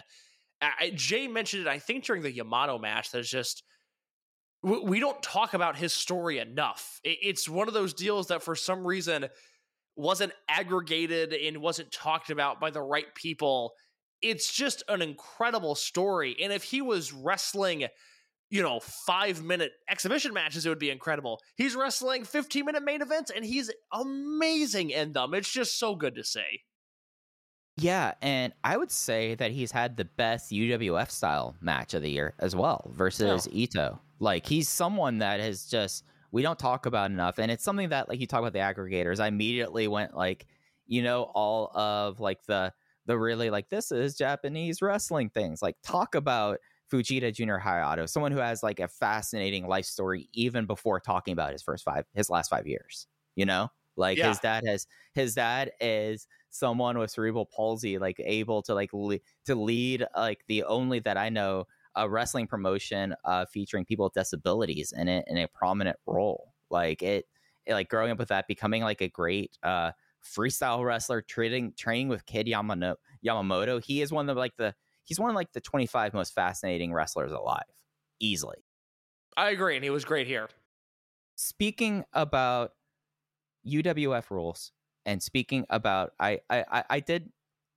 I, 0.61 0.91
Jay 0.94 1.27
mentioned 1.27 1.64
it. 1.64 1.69
I 1.69 1.80
think 1.80 2.06
during 2.06 2.22
the 2.22 2.31
Yamato 2.31 2.77
match. 2.77 3.11
That's 3.11 3.30
just 3.30 3.64
we, 4.61 4.80
we 4.80 4.99
don't 4.99 5.22
talk 5.23 5.53
about 5.53 5.77
his 5.77 5.94
story 5.94 6.40
enough. 6.40 6.99
It, 7.03 7.18
it's 7.22 7.48
one 7.48 7.68
of 7.68 7.73
those 7.73 7.94
deals 7.94 8.27
that 8.27 8.44
for 8.44 8.56
some 8.56 8.86
reason 8.86 9.27
wasn't 9.95 10.34
aggregated 10.49 11.34
and 11.34 11.57
wasn't 11.57 11.91
talked 11.91 12.30
about 12.30 12.60
by 12.60 12.72
the 12.72 12.81
right 12.81 13.14
people. 13.15 13.73
It's 14.22 14.52
just 14.52 14.84
an 14.88 15.02
incredible 15.02 15.76
story. 15.76 16.36
And 16.41 16.52
if 16.52 16.64
he 16.64 16.81
was 16.81 17.14
wrestling, 17.14 17.86
you 18.49 18.61
know, 18.61 18.80
five 18.80 19.44
minute 19.44 19.72
exhibition 19.90 20.34
matches, 20.34 20.65
it 20.65 20.69
would 20.69 20.80
be 20.80 20.90
incredible. 20.90 21.40
He's 21.56 21.76
wrestling 21.76 22.23
15 22.26 22.65
minute 22.65 22.84
main 22.84 23.02
events 23.02 23.31
and 23.34 23.45
he's 23.45 23.72
amazing 23.94 24.90
in 24.90 25.14
them. 25.14 25.34
It's 25.34 25.52
just 25.52 25.80
so 25.80 25.95
good 25.95 26.15
to 26.15 26.23
see. 26.23 26.64
Yeah, 27.80 28.14
and 28.22 28.54
I 28.64 28.78
would 28.78 28.92
say 28.92 29.36
that 29.36 29.52
he's 29.52 29.72
had 29.72 29.96
the 29.96 30.06
best 30.06 30.52
UWF 30.52 31.10
style 31.10 31.56
match 31.62 31.94
of 31.94 32.02
the 32.02 32.10
year 32.10 32.34
as 32.40 32.56
well 32.56 32.92
versus 32.94 33.48
Ito. 33.52 34.00
Like 34.20 34.46
he's 34.46 34.68
someone 34.68 35.20
that 35.20 35.40
has 35.40 35.66
just 35.66 36.04
we 36.32 36.42
don't 36.42 36.60
talk 36.60 36.86
about 36.86 37.10
enough, 37.10 37.40
and 37.40 37.50
it's 37.52 37.64
something 37.64 37.90
that 37.90 38.10
like 38.10 38.20
you 38.20 38.28
talk 38.28 38.40
about 38.40 38.54
the 38.54 38.60
aggregators. 38.60 39.20
I 39.20 39.28
immediately 39.28 39.88
went 39.88 40.16
like, 40.16 40.48
you 40.88 41.02
know, 41.02 41.24
all 41.34 41.72
of 41.78 42.20
like 42.20 42.44
the 42.46 42.74
the 43.06 43.18
really 43.18 43.50
like 43.50 43.70
this 43.70 43.92
is 43.92 44.16
Japanese 44.18 44.82
wrestling 44.82 45.30
things. 45.30 45.62
Like 45.62 45.78
talk 45.84 46.16
about 46.16 46.60
Fujita 46.92 47.34
Junior 47.34 47.60
Hayato, 47.64 48.10
someone 48.10 48.32
who 48.32 48.40
has 48.40 48.62
like 48.62 48.80
a 48.80 48.88
fascinating 48.88 49.68
life 49.68 49.86
story 49.86 50.28
even 50.34 50.66
before 50.66 51.00
talking 51.00 51.32
about 51.32 51.54
his 51.54 51.62
first 51.64 51.84
five 51.86 52.06
his 52.14 52.30
last 52.30 52.50
five 52.50 52.68
years. 52.68 53.08
You 53.36 53.46
know, 53.46 53.70
like 53.96 54.18
Yeah. 54.18 54.30
his 54.30 54.40
dad 54.40 54.64
has 54.68 54.86
his 55.14 55.34
dad 55.36 55.72
is 55.80 56.28
someone 56.50 56.98
with 56.98 57.12
cerebral 57.12 57.46
palsy 57.46 57.98
like 57.98 58.20
able 58.24 58.62
to 58.64 58.74
like 58.74 58.92
le- 58.94 59.20
to 59.46 59.56
lead 59.56 60.06
like 60.16 60.44
the 60.48 60.64
only 60.64 61.00
that 61.00 61.18
I 61.18 61.30
know 61.30 61.66
a 61.96 62.10
wrestling 62.10 62.48
promotion 62.48 63.16
uh 63.26 63.46
featuring 63.46 63.86
people 63.86 64.06
with 64.06 64.14
disabilities 64.14 64.94
in 64.96 65.08
it 65.08 65.26
in 65.28 65.38
a 65.38 65.48
prominent 65.48 65.98
role 66.06 66.54
like 66.70 67.02
it, 67.02 67.26
it 67.66 67.74
like 67.74 67.90
growing 67.90 68.12
up 68.12 68.20
with 68.20 68.30
that 68.30 68.48
becoming 68.48 68.84
like 68.84 69.02
a 69.02 69.08
great 69.10 69.58
uh 69.64 69.92
freestyle 70.24 70.84
wrestler 70.84 71.22
training 71.22 71.74
training 71.78 72.08
with 72.10 72.26
Kid 72.26 72.48
Yamano- 72.48 72.96
Yamamoto 73.26 73.84
he 73.84 74.02
is 74.02 74.12
one 74.12 74.30
of 74.30 74.38
like 74.38 74.56
the 74.58 74.74
he's 75.04 75.20
one 75.20 75.30
of 75.30 75.36
like 75.36 75.52
the 75.54 75.62
25 75.62 76.14
most 76.14 76.34
fascinating 76.34 76.94
wrestlers 76.94 77.32
alive 77.32 77.64
easily 78.20 78.58
I 79.38 79.52
agree. 79.52 79.76
And 79.76 79.84
he 79.84 79.90
was 79.90 80.04
great 80.04 80.28
here. 80.28 80.50
speaking 81.36 82.04
about 82.14 82.72
UWF 83.66 84.32
rules 84.32 84.72
and 85.06 85.22
speaking 85.22 85.66
about 85.70 86.14
I 86.20 86.40
I 86.50 86.84
I- 86.90 87.00
did 87.00 87.32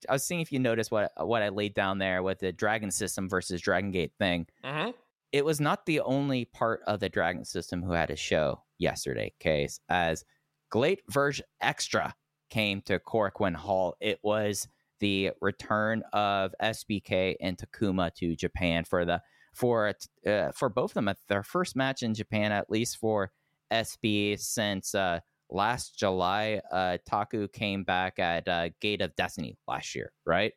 I 0.09 0.15
was 0.15 0.25
seeing 0.25 0.41
if 0.41 0.51
you 0.51 0.59
noticed 0.59 0.91
what 0.91 1.13
what 1.17 1.43
I 1.43 1.49
laid 1.49 1.75
down 1.75 1.99
there 1.99 2.23
with 2.23 2.41
the 2.41 2.53
Dragon 2.53 2.91
System 2.91 3.29
versus 3.29 3.61
Dragon 3.61 3.91
Gate 3.91 4.13
thing. 4.19 4.47
Mm-hmm. 4.65 4.91
It 5.31 5.45
was 5.45 5.61
not 5.61 5.87
the 5.87 6.01
only 6.01 6.45
part 6.45 6.83
of 6.87 7.01
the 7.01 7.09
Dragon 7.09 7.45
System 7.45 7.83
who 7.83 7.93
had 7.93 8.11
a 8.11 8.17
show 8.17 8.63
yesterday, 8.79 9.33
case 9.39 9.81
as 9.89 10.25
GLEAT 10.71 11.03
Verge 11.09 11.43
Extra 11.61 12.15
came 12.51 12.83
to 12.83 12.99
Korakuen 12.99 13.55
Hall. 13.55 13.97
It 14.01 14.19
was 14.23 14.69
the 15.01 15.31
return 15.41 16.03
of 16.13 16.55
SBK 16.63 17.37
and 17.41 17.59
Takuma 17.59 18.15
to 18.15 18.37
Japan 18.37 18.85
for 18.85 19.05
the 19.05 19.23
for 19.55 19.95
uh, 20.27 20.53
for 20.53 20.69
both 20.69 20.91
of 20.93 20.95
them 20.95 21.09
at 21.09 21.19
their 21.29 21.43
first 21.43 21.77
match 21.77 22.03
in 22.03 22.15
Japan, 22.15 22.53
at 22.53 22.71
least 22.71 22.99
for 22.99 23.33
SB 23.71 24.39
since 24.39 24.95
uh, 24.95 25.21
last 25.53 25.99
July. 25.99 26.61
Uh, 26.71 26.99
Taku 27.09 27.49
came 27.49 27.85
back 27.85 28.19
at 28.19 28.49
uh, 28.49 28.71
Gate 28.81 29.01
of 29.01 29.15
Destiny 29.17 29.57
last 29.69 29.95
year, 29.95 30.13
right? 30.27 30.53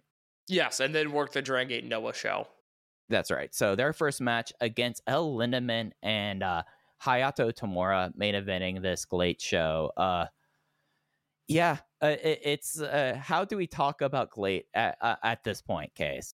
Yes. 0.48 0.80
And 0.80 0.94
then 0.94 1.12
worked 1.12 1.34
the 1.34 1.42
Dragon 1.42 1.70
Gate 1.70 1.86
Noah 1.86 2.14
show. 2.14 2.48
That's 3.10 3.30
right. 3.30 3.54
So 3.54 3.76
their 3.76 3.94
first 3.94 4.22
match 4.22 4.52
against 4.62 5.02
El 5.06 5.36
Lindaman 5.36 5.92
and 6.02 6.42
uh, 6.42 6.64
Hayato 7.04 7.54
Tamura 7.54 8.12
main 8.16 8.34
eventing 8.36 8.82
this 8.82 9.06
GLEAT 9.06 9.42
show. 9.42 9.92
Uh, 9.96 10.26
yeah, 11.48 11.78
uh, 12.02 12.16
it, 12.24 12.42
it's 12.44 12.82
uh, 12.82 13.20
how 13.22 13.46
do 13.46 13.58
we 13.58 13.68
talk 13.68 14.02
about 14.02 14.32
GLEAT 14.32 14.66
at, 14.74 14.98
uh, 15.02 15.16
at 15.24 15.44
this 15.44 15.62
point, 15.62 15.94
Case? 15.94 16.34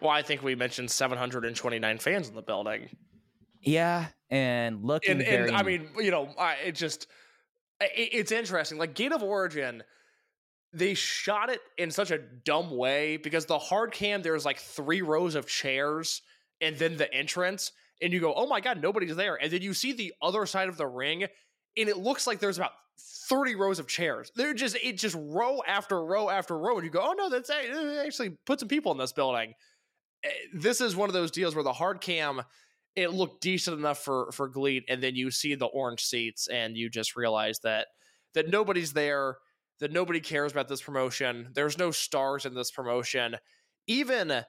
Well, 0.00 0.10
I 0.10 0.22
think 0.22 0.42
we 0.42 0.54
mentioned 0.54 0.90
729 0.90 1.98
fans 1.98 2.28
in 2.28 2.34
the 2.34 2.42
building. 2.42 2.88
Yeah, 3.60 4.06
and 4.30 4.82
looking 4.82 5.12
and, 5.12 5.20
very. 5.20 5.48
and 5.48 5.56
I 5.56 5.62
mean, 5.62 5.88
you 5.96 6.10
know, 6.10 6.28
I, 6.38 6.54
it 6.66 6.74
just 6.74 7.06
it's 7.94 8.32
interesting. 8.32 8.78
Like 8.78 8.94
Gate 8.94 9.12
of 9.12 9.22
Origin, 9.22 9.82
they 10.72 10.94
shot 10.94 11.50
it 11.50 11.60
in 11.78 11.90
such 11.90 12.10
a 12.10 12.18
dumb 12.18 12.76
way 12.76 13.16
because 13.16 13.46
the 13.46 13.58
hard 13.58 13.92
cam 13.92 14.22
there's 14.22 14.44
like 14.44 14.58
three 14.58 15.02
rows 15.02 15.34
of 15.34 15.46
chairs 15.46 16.22
and 16.60 16.76
then 16.76 16.96
the 16.96 17.12
entrance, 17.12 17.72
and 18.00 18.12
you 18.12 18.20
go, 18.20 18.32
oh 18.34 18.46
my 18.46 18.60
god, 18.60 18.80
nobody's 18.80 19.16
there, 19.16 19.34
and 19.34 19.52
then 19.52 19.62
you 19.62 19.74
see 19.74 19.92
the 19.92 20.14
other 20.22 20.46
side 20.46 20.68
of 20.68 20.76
the 20.76 20.86
ring, 20.86 21.24
and 21.24 21.88
it 21.88 21.96
looks 21.98 22.26
like 22.26 22.38
there's 22.38 22.56
about 22.56 22.72
30 23.28 23.56
rows 23.56 23.78
of 23.78 23.88
chairs. 23.88 24.30
They're 24.36 24.54
just 24.54 24.76
it 24.76 24.98
just 24.98 25.16
row 25.18 25.60
after 25.66 26.04
row 26.04 26.28
after 26.30 26.56
row, 26.56 26.76
and 26.76 26.84
you 26.84 26.90
go, 26.90 27.00
oh 27.02 27.14
no, 27.14 27.28
that's 27.28 27.50
actually 27.50 28.30
put 28.46 28.60
some 28.60 28.68
people 28.68 28.92
in 28.92 28.98
this 28.98 29.12
building. 29.12 29.54
Eh, 30.24 30.28
This 30.54 30.80
is 30.80 30.94
one 30.94 31.08
of 31.08 31.14
those 31.14 31.30
deals 31.30 31.54
where 31.54 31.64
the 31.64 31.72
hard 31.72 32.00
cam 32.00 32.42
it 32.94 33.12
looked 33.12 33.42
decent 33.42 33.78
enough 33.78 33.98
for 33.98 34.30
for 34.32 34.48
GLEAT, 34.48 34.84
and 34.88 35.02
then 35.02 35.14
you 35.14 35.30
see 35.30 35.54
the 35.54 35.66
orange 35.66 36.04
seats, 36.04 36.48
and 36.48 36.76
you 36.76 36.90
just 36.90 37.16
realize 37.16 37.58
that 37.60 37.88
that 38.34 38.48
nobody's 38.48 38.92
there, 38.92 39.36
that 39.80 39.92
nobody 39.92 40.20
cares 40.20 40.52
about 40.52 40.68
this 40.68 40.82
promotion. 40.82 41.50
There's 41.54 41.78
no 41.78 41.90
stars 41.90 42.46
in 42.46 42.54
this 42.54 42.70
promotion. 42.70 43.36
Even 43.86 44.44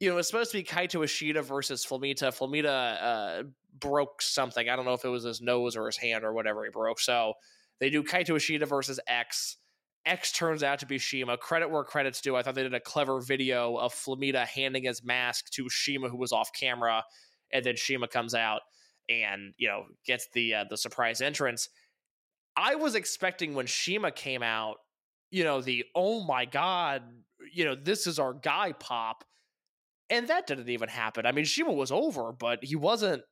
you 0.00 0.10
know, 0.10 0.18
it's 0.18 0.28
supposed 0.28 0.50
to 0.52 0.58
be 0.58 0.64
Kaito 0.64 1.04
Ishida 1.04 1.42
versus 1.42 1.86
Flamita. 1.86 2.28
Flamita 2.28 3.02
uh, 3.02 3.42
broke 3.78 4.20
something. 4.22 4.68
I 4.68 4.76
don't 4.76 4.84
know 4.84 4.94
if 4.94 5.04
it 5.04 5.08
was 5.08 5.24
his 5.24 5.40
nose 5.40 5.76
or 5.76 5.86
his 5.86 5.96
hand 5.96 6.24
or 6.24 6.32
whatever 6.32 6.64
he 6.64 6.70
broke. 6.70 7.00
So 7.00 7.34
they 7.80 7.90
do 7.90 8.02
Kaito 8.02 8.36
Ishida 8.36 8.66
versus 8.66 8.98
X. 9.06 9.56
X 10.04 10.32
turns 10.32 10.62
out 10.62 10.80
to 10.80 10.86
be 10.86 10.98
CIMA. 10.98 11.38
Credit 11.38 11.70
where 11.70 11.84
credit's 11.84 12.20
due. 12.20 12.36
I 12.36 12.42
thought 12.42 12.54
they 12.54 12.62
did 12.62 12.74
a 12.74 12.80
clever 12.80 13.20
video 13.20 13.76
of 13.76 13.94
Flamita 13.94 14.46
handing 14.46 14.84
his 14.84 15.02
mask 15.02 15.50
to 15.52 15.68
CIMA, 15.70 16.08
who 16.08 16.18
was 16.18 16.32
off 16.32 16.50
camera, 16.52 17.02
and 17.54 17.64
then 17.64 17.76
CIMA 17.76 18.08
comes 18.08 18.34
out 18.34 18.60
and 19.08 19.54
you 19.56 19.68
know 19.68 19.84
gets 20.06 20.28
the 20.34 20.54
uh, 20.54 20.64
the 20.68 20.76
surprise 20.76 21.22
entrance. 21.22 21.70
I 22.56 22.74
was 22.74 22.94
expecting 22.94 23.54
when 23.54 23.66
CIMA 23.66 24.12
came 24.12 24.42
out, 24.42 24.76
you 25.30 25.44
know, 25.44 25.62
the 25.62 25.84
oh 25.94 26.22
my 26.24 26.44
god, 26.44 27.02
you 27.52 27.64
know, 27.64 27.74
this 27.74 28.06
is 28.06 28.18
our 28.18 28.34
guy 28.34 28.72
pop, 28.72 29.24
and 30.10 30.28
that 30.28 30.46
didn't 30.46 30.68
even 30.68 30.88
happen. 30.88 31.24
I 31.24 31.32
mean, 31.32 31.46
CIMA 31.46 31.72
was 31.72 31.90
over, 31.90 32.32
but 32.32 32.62
he 32.62 32.76
wasn't. 32.76 33.22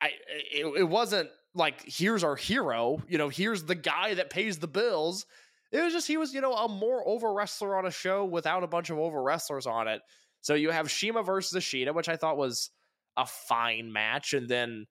I 0.00 0.10
it, 0.52 0.66
it 0.80 0.88
wasn't 0.88 1.30
like 1.54 1.82
here's 1.86 2.24
our 2.24 2.36
hero, 2.36 3.02
you 3.08 3.18
know, 3.18 3.28
here's 3.28 3.64
the 3.64 3.74
guy 3.74 4.14
that 4.14 4.30
pays 4.30 4.58
the 4.58 4.68
bills. 4.68 5.24
It 5.72 5.82
was 5.82 5.92
just 5.92 6.06
he 6.06 6.16
was, 6.16 6.32
you 6.34 6.40
know, 6.40 6.52
a 6.52 6.68
more 6.68 7.06
over 7.06 7.32
wrestler 7.32 7.76
on 7.76 7.86
a 7.86 7.90
show 7.90 8.24
without 8.24 8.62
a 8.62 8.68
bunch 8.68 8.90
of 8.90 8.98
over 8.98 9.22
wrestlers 9.22 9.66
on 9.66 9.88
it. 9.88 10.02
So 10.40 10.54
you 10.54 10.70
have 10.70 10.90
CIMA 10.90 11.22
versus 11.22 11.56
Ishida, 11.56 11.92
which 11.92 12.08
I 12.08 12.16
thought 12.16 12.36
was 12.36 12.70
a 13.16 13.26
fine 13.26 13.92
match, 13.92 14.32
and 14.34 14.48
then 14.48 14.86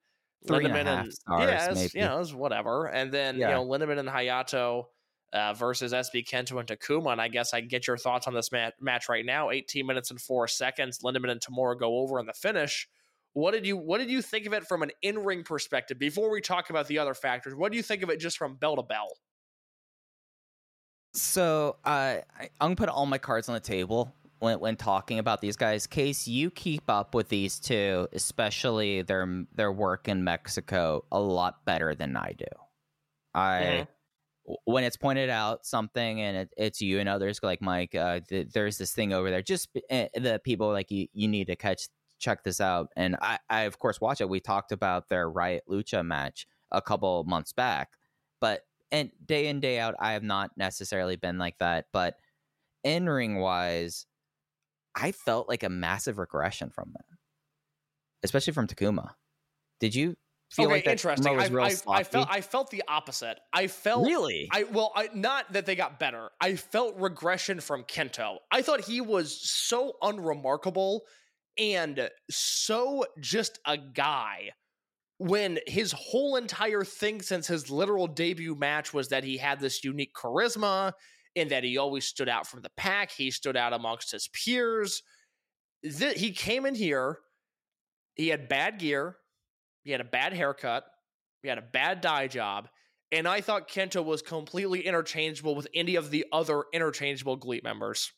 Three 0.47 0.65
and 0.65 0.73
Lindaman 0.73 0.85
half 0.85 1.03
and 1.05 1.13
stars, 1.13 1.49
yeah, 1.49 1.73
maybe. 1.73 1.91
you 1.95 2.01
know, 2.01 2.19
it's 2.19 2.33
whatever. 2.33 2.87
And 2.87 3.11
then 3.13 3.37
Yeah. 3.37 3.49
you 3.49 3.53
know, 3.55 3.65
Lindaman 3.65 3.97
and 3.99 4.09
Hayato 4.09 4.85
uh, 5.31 5.53
versus 5.53 5.93
SB 5.93 6.25
Kento 6.27 6.59
and 6.59 6.67
Takuma. 6.67 7.13
And 7.13 7.21
I 7.21 7.29
guess 7.29 7.53
I 7.53 7.59
can 7.61 7.69
get 7.69 7.87
your 7.87 7.97
thoughts 7.97 8.27
on 8.27 8.33
this 8.33 8.51
ma- 8.51 8.71
match 8.81 9.07
right 9.07 9.25
now. 9.25 9.51
18 9.51 9.85
minutes 9.87 10.11
and 10.11 10.19
four 10.19 10.47
seconds. 10.49 10.99
Lindaman 10.99 11.29
and 11.31 11.39
Tamura 11.41 11.79
go 11.79 11.97
over 11.99 12.19
in 12.19 12.25
the 12.25 12.33
finish. 12.33 12.89
What 13.31 13.51
did 13.51 13.65
you 13.65 13.77
What 13.77 13.99
did 13.99 14.11
you 14.11 14.21
think 14.21 14.45
of 14.45 14.51
it 14.53 14.67
from 14.67 14.83
an 14.83 14.91
in 15.01 15.17
ring 15.23 15.43
perspective? 15.43 15.97
Before 15.97 16.29
we 16.29 16.41
talk 16.41 16.69
about 16.69 16.87
the 16.87 16.99
other 16.99 17.13
factors, 17.13 17.55
what 17.55 17.71
do 17.71 17.77
you 17.77 17.83
think 17.83 18.03
of 18.03 18.09
it 18.09 18.19
just 18.19 18.37
from 18.37 18.55
bell 18.57 18.75
to 18.75 18.83
bell? 18.83 19.07
So 21.13 21.77
uh, 21.85 21.89
I, 21.89 22.21
I'm 22.59 22.67
gonna 22.69 22.75
put 22.75 22.89
all 22.89 23.05
my 23.05 23.17
cards 23.17 23.47
on 23.47 23.53
the 23.53 23.59
table 23.61 24.13
when 24.44 24.60
when 24.60 24.76
talking 24.76 25.20
about 25.20 25.40
these 25.40 25.56
guys. 25.56 25.88
Case 25.88 26.28
you 26.28 26.52
keep 26.52 26.90
up 26.90 27.15
with 27.15 27.30
these 27.30 27.60
two, 27.60 28.07
especially 28.11 29.02
their 29.02 29.45
their 29.56 29.72
work 29.72 30.07
in 30.07 30.24
Mexico, 30.24 31.06
a 31.11 31.20
lot 31.20 31.64
better 31.65 31.95
than 31.95 32.18
I 32.18 32.34
do. 32.38 32.45
I 33.34 33.88
w- 34.45 34.57
when 34.65 34.84
it's 34.84 34.98
pointed 34.98 35.30
out 35.30 35.65
something 35.65 36.22
and 36.22 36.38
it, 36.38 36.49
it's 36.57 36.82
you 36.82 36.99
and 36.99 37.07
others 37.07 37.40
like 37.41 37.61
Mike, 37.61 37.95
uh, 37.95 38.20
th- 38.28 38.49
there's 38.53 38.78
this 38.78 38.91
thing 38.91 39.14
over 39.14 39.30
there. 39.30 39.41
Just 39.41 39.70
uh, 39.90 40.07
the 40.14 40.41
people 40.44 40.72
like 40.72 40.91
you, 40.91 41.07
you 41.14 41.28
need 41.30 41.48
to 41.48 41.56
catch 41.56 41.88
check 42.20 42.44
this 42.44 42.60
out. 42.60 42.90
And 42.98 43.15
I, 43.22 43.40
I 43.49 43.61
of 43.61 43.80
course 43.80 44.02
watch 44.02 44.20
it. 44.20 44.30
We 44.30 44.41
talked 44.41 44.74
about 44.74 45.07
their 45.07 45.30
Riot 45.30 45.64
Lucha 45.70 46.06
match 46.06 46.48
a 46.70 46.82
couple 46.82 47.24
months 47.24 47.53
back, 47.53 47.91
but 48.41 48.61
and 48.91 49.10
day 49.26 49.48
in 49.48 49.61
day 49.61 49.80
out, 49.80 49.95
I 49.99 50.14
have 50.14 50.24
not 50.24 50.52
necessarily 50.57 51.15
been 51.15 51.38
like 51.38 51.57
that. 51.60 51.86
But 51.94 52.15
in 52.84 53.07
ring 53.07 53.40
wise, 53.40 54.06
I 54.95 55.11
felt 55.11 55.49
like 55.49 55.64
a 55.64 55.70
massive 55.70 56.18
regression 56.18 56.70
from 56.70 56.91
them, 56.94 57.18
especially 58.24 58.53
from 58.53 58.68
Takuma. 58.68 59.11
Did 59.80 59.95
you 59.95 60.15
feel 60.53 60.65
okay, 60.65 60.74
like 60.76 60.86
that 60.86 60.91
interesting. 60.91 61.36
was 61.36 61.86
I, 61.86 61.91
I. 61.91 61.98
I 61.99 62.03
felt 62.03 62.28
I 62.30 62.41
felt 62.41 62.70
the 62.70 62.84
opposite. 62.88 63.40
I 63.52 63.68
felt 63.68 64.06
really. 64.06 64.48
I 64.52 64.64
well, 64.64 64.91
I 64.95 65.10
not 65.14 65.52
that 65.53 65.65
they 65.65 65.76
got 65.76 65.99
better. 65.99 66.30
I 66.40 66.56
felt 66.56 66.95
regression 66.98 67.60
from 67.60 67.84
Kento. 67.84 68.38
I 68.52 68.61
thought 68.61 68.82
he 68.82 69.02
was 69.02 69.40
so 69.49 69.94
unremarkable 70.02 71.03
and 71.57 72.10
so 72.30 73.06
just 73.20 73.60
a 73.65 73.78
guy 73.78 74.52
when 75.18 75.60
his 75.68 75.91
whole 75.91 76.36
entire 76.36 76.84
thing 76.84 77.22
since 77.22 77.48
his 77.48 77.70
literal 77.70 78.07
debut 78.07 78.56
match 78.56 78.94
was 78.94 79.10
that 79.10 79.24
he 79.24 79.38
had 79.38 79.60
this 79.60 79.84
unique 79.84 80.14
charisma 80.14 80.94
and 81.35 81.49
that 81.51 81.64
he 81.64 81.77
always 81.77 82.05
stood 82.05 82.30
out 82.30 82.47
from 82.47 82.61
the 82.61 82.72
pack. 82.77 83.11
He 83.11 83.31
stood 83.31 83.57
out 83.57 83.73
amongst 83.73 84.11
his 84.11 84.27
peers. 84.27 85.01
Th- 85.84 86.18
he 86.18 86.31
came 86.31 86.65
in 86.65 86.76
here. 86.76 87.19
He 88.15 88.30
had 88.30 88.47
bad 88.47 88.80
gear. 88.80 89.18
He 89.84 89.91
had 89.91 90.01
a 90.01 90.05
bad 90.05 90.34
haircut. 90.34 90.85
He 91.41 91.49
had 91.49 91.57
a 91.57 91.64
bad 91.64 92.01
dye 92.01 92.27
job. 92.27 92.69
And 93.11 93.27
I 93.27 93.41
thought 93.41 93.68
Kento 93.68 94.03
was 94.03 94.22
completely 94.22 94.81
interchangeable 94.81 95.55
with 95.55 95.68
any 95.73 95.95
of 95.95 96.10
the 96.10 96.26
other 96.31 96.64
interchangeable 96.73 97.35
GLEAT 97.35 97.64
members. 97.64 98.11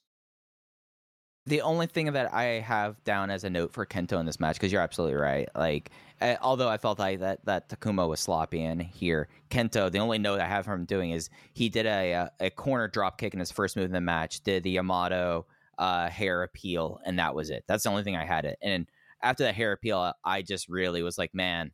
The 1.48 1.62
only 1.62 1.86
thing 1.88 2.12
that 2.14 2.34
I 2.34 2.44
have 2.62 3.04
down 3.04 3.30
as 3.30 3.44
a 3.44 3.50
note 3.50 3.72
for 3.72 3.86
Kento 3.86 4.20
in 4.20 4.26
this 4.26 4.40
match, 4.40 4.56
because 4.56 4.72
you're 4.72 4.82
absolutely 4.82 5.16
right. 5.18 5.48
Like, 5.56 5.92
uh, 6.22 6.36
although 6.42 6.70
I 6.70 6.78
felt 6.78 6.98
like 6.98 7.20
that 7.20 7.46
that 7.46 7.70
Takuma 7.70 8.08
was 8.10 8.20
sloppy 8.20 8.62
in 8.64 8.80
here, 8.80 9.28
Kento, 9.50 9.92
the 9.92 10.00
only 10.00 10.18
note 10.18 10.40
I 10.40 10.48
have 10.48 10.66
from 10.66 10.82
him 10.82 10.86
doing 10.86 11.12
is 11.12 11.30
he 11.54 11.70
did 11.70 11.86
a 11.86 12.12
a, 12.14 12.32
a 12.40 12.50
corner 12.50 12.88
drop 12.88 13.18
kick 13.20 13.34
in 13.34 13.40
his 13.40 13.52
first 13.52 13.76
move 13.76 13.86
in 13.86 13.92
the 13.92 14.02
match, 14.02 14.42
did 14.42 14.64
the 14.64 14.72
Yamato 14.72 15.46
uh, 15.78 16.10
hair 16.10 16.44
appeal, 16.44 17.00
and 17.06 17.20
that 17.20 17.36
was 17.36 17.50
it. 17.50 17.64
That's 17.68 17.84
the 17.84 17.90
only 17.90 18.04
thing 18.04 18.16
I 18.16 18.26
had 18.26 18.46
it. 18.46 18.58
And 18.62 18.88
after 19.22 19.44
that 19.44 19.56
hair 19.56 19.72
appeal, 19.72 20.14
I 20.24 20.42
just 20.42 20.68
really 20.70 21.04
was 21.04 21.18
like, 21.18 21.34
man, 21.36 21.72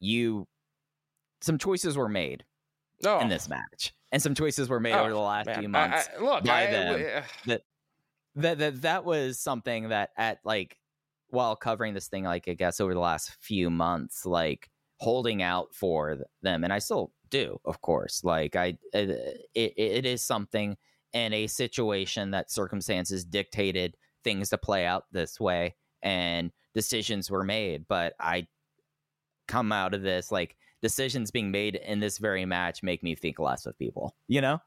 you. 0.00 0.46
Some 1.40 1.56
choices 1.56 1.96
were 1.96 2.08
made 2.08 2.44
No, 3.04 3.20
in 3.20 3.28
this 3.28 3.48
match, 3.48 3.92
and 4.10 4.20
some 4.20 4.34
choices 4.34 4.68
were 4.68 4.80
made 4.80 4.92
Oh, 4.94 5.00
over 5.02 5.10
the 5.10 5.18
last 5.18 5.46
man. 5.46 5.58
few 5.60 5.68
months 5.68 6.08
I- 6.16 6.20
look, 6.22 6.44
by 6.44 6.66
I- 6.66 6.70
them. 6.70 6.94
uh, 7.18 7.22
that 7.46 7.62
that 8.38 8.58
that 8.58 8.82
that 8.82 9.04
was 9.04 9.38
something 9.38 9.88
that 9.88 10.10
at 10.16 10.38
like 10.44 10.76
while 11.30 11.56
covering 11.56 11.94
this 11.94 12.08
thing 12.08 12.24
like 12.24 12.48
i 12.48 12.54
guess 12.54 12.80
over 12.80 12.94
the 12.94 13.00
last 13.00 13.36
few 13.40 13.68
months 13.68 14.24
like 14.24 14.70
holding 14.98 15.42
out 15.42 15.74
for 15.74 16.18
them 16.42 16.64
and 16.64 16.72
i 16.72 16.78
still 16.78 17.12
do 17.30 17.58
of 17.64 17.80
course 17.80 18.22
like 18.24 18.56
i 18.56 18.76
it, 18.92 19.10
it, 19.54 19.72
it 19.76 20.06
is 20.06 20.22
something 20.22 20.76
in 21.12 21.32
a 21.32 21.46
situation 21.46 22.30
that 22.30 22.50
circumstances 22.50 23.24
dictated 23.24 23.96
things 24.24 24.48
to 24.48 24.58
play 24.58 24.84
out 24.86 25.04
this 25.12 25.38
way 25.38 25.74
and 26.02 26.50
decisions 26.74 27.30
were 27.30 27.44
made 27.44 27.84
but 27.88 28.14
i 28.20 28.46
come 29.46 29.72
out 29.72 29.94
of 29.94 30.02
this 30.02 30.30
like 30.30 30.56
decisions 30.80 31.30
being 31.30 31.50
made 31.50 31.74
in 31.74 32.00
this 32.00 32.18
very 32.18 32.44
match 32.44 32.82
make 32.82 33.02
me 33.02 33.14
think 33.14 33.38
less 33.38 33.66
of 33.66 33.76
people 33.78 34.14
you 34.28 34.40
know 34.40 34.58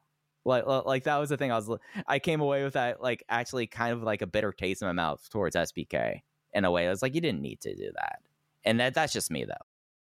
like 0.46 0.66
like 0.66 1.04
that 1.04 1.18
was 1.18 1.30
the 1.30 1.38
thing 1.38 1.52
i 1.52 1.56
was 1.56 1.70
I 2.08 2.20
came 2.20 2.42
away 2.42 2.64
with 2.64 2.74
that 2.74 3.02
like 3.02 3.24
actually 3.30 3.68
kind 3.68 3.94
of 3.94 4.04
like 4.04 4.22
a 4.22 4.28
bitter 4.28 4.52
taste 4.52 4.82
in 4.82 4.88
my 4.88 4.94
mouth 4.94 5.28
towards 5.30 5.56
SBK 5.56 6.22
in 6.54 6.66
a 6.66 6.72
way. 6.72 6.88
I 6.88 6.90
was 6.90 7.02
like, 7.02 7.16
you 7.16 7.22
didn't 7.22 7.42
need 7.42 7.62
to 7.62 7.76
do 7.76 7.92
that, 7.96 8.20
and 8.64 8.80
that 8.80 8.94
that's 8.94 9.14
just 9.14 9.32
me 9.32 9.46
though. 9.46 9.54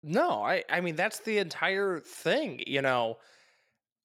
No, 0.03 0.43
I 0.43 0.63
I 0.69 0.81
mean 0.81 0.95
that's 0.95 1.19
the 1.19 1.37
entire 1.37 1.99
thing, 1.99 2.61
you 2.65 2.81
know. 2.81 3.17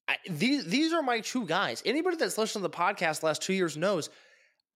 I, 0.07 0.17
these 0.29 0.65
these 0.65 0.93
are 0.93 1.01
my 1.01 1.19
two 1.19 1.45
guys. 1.45 1.81
Anybody 1.85 2.17
that's 2.17 2.37
listened 2.37 2.63
to 2.63 2.67
the 2.67 2.75
podcast 2.75 3.21
the 3.21 3.27
last 3.27 3.41
two 3.41 3.53
years 3.53 3.77
knows. 3.77 4.09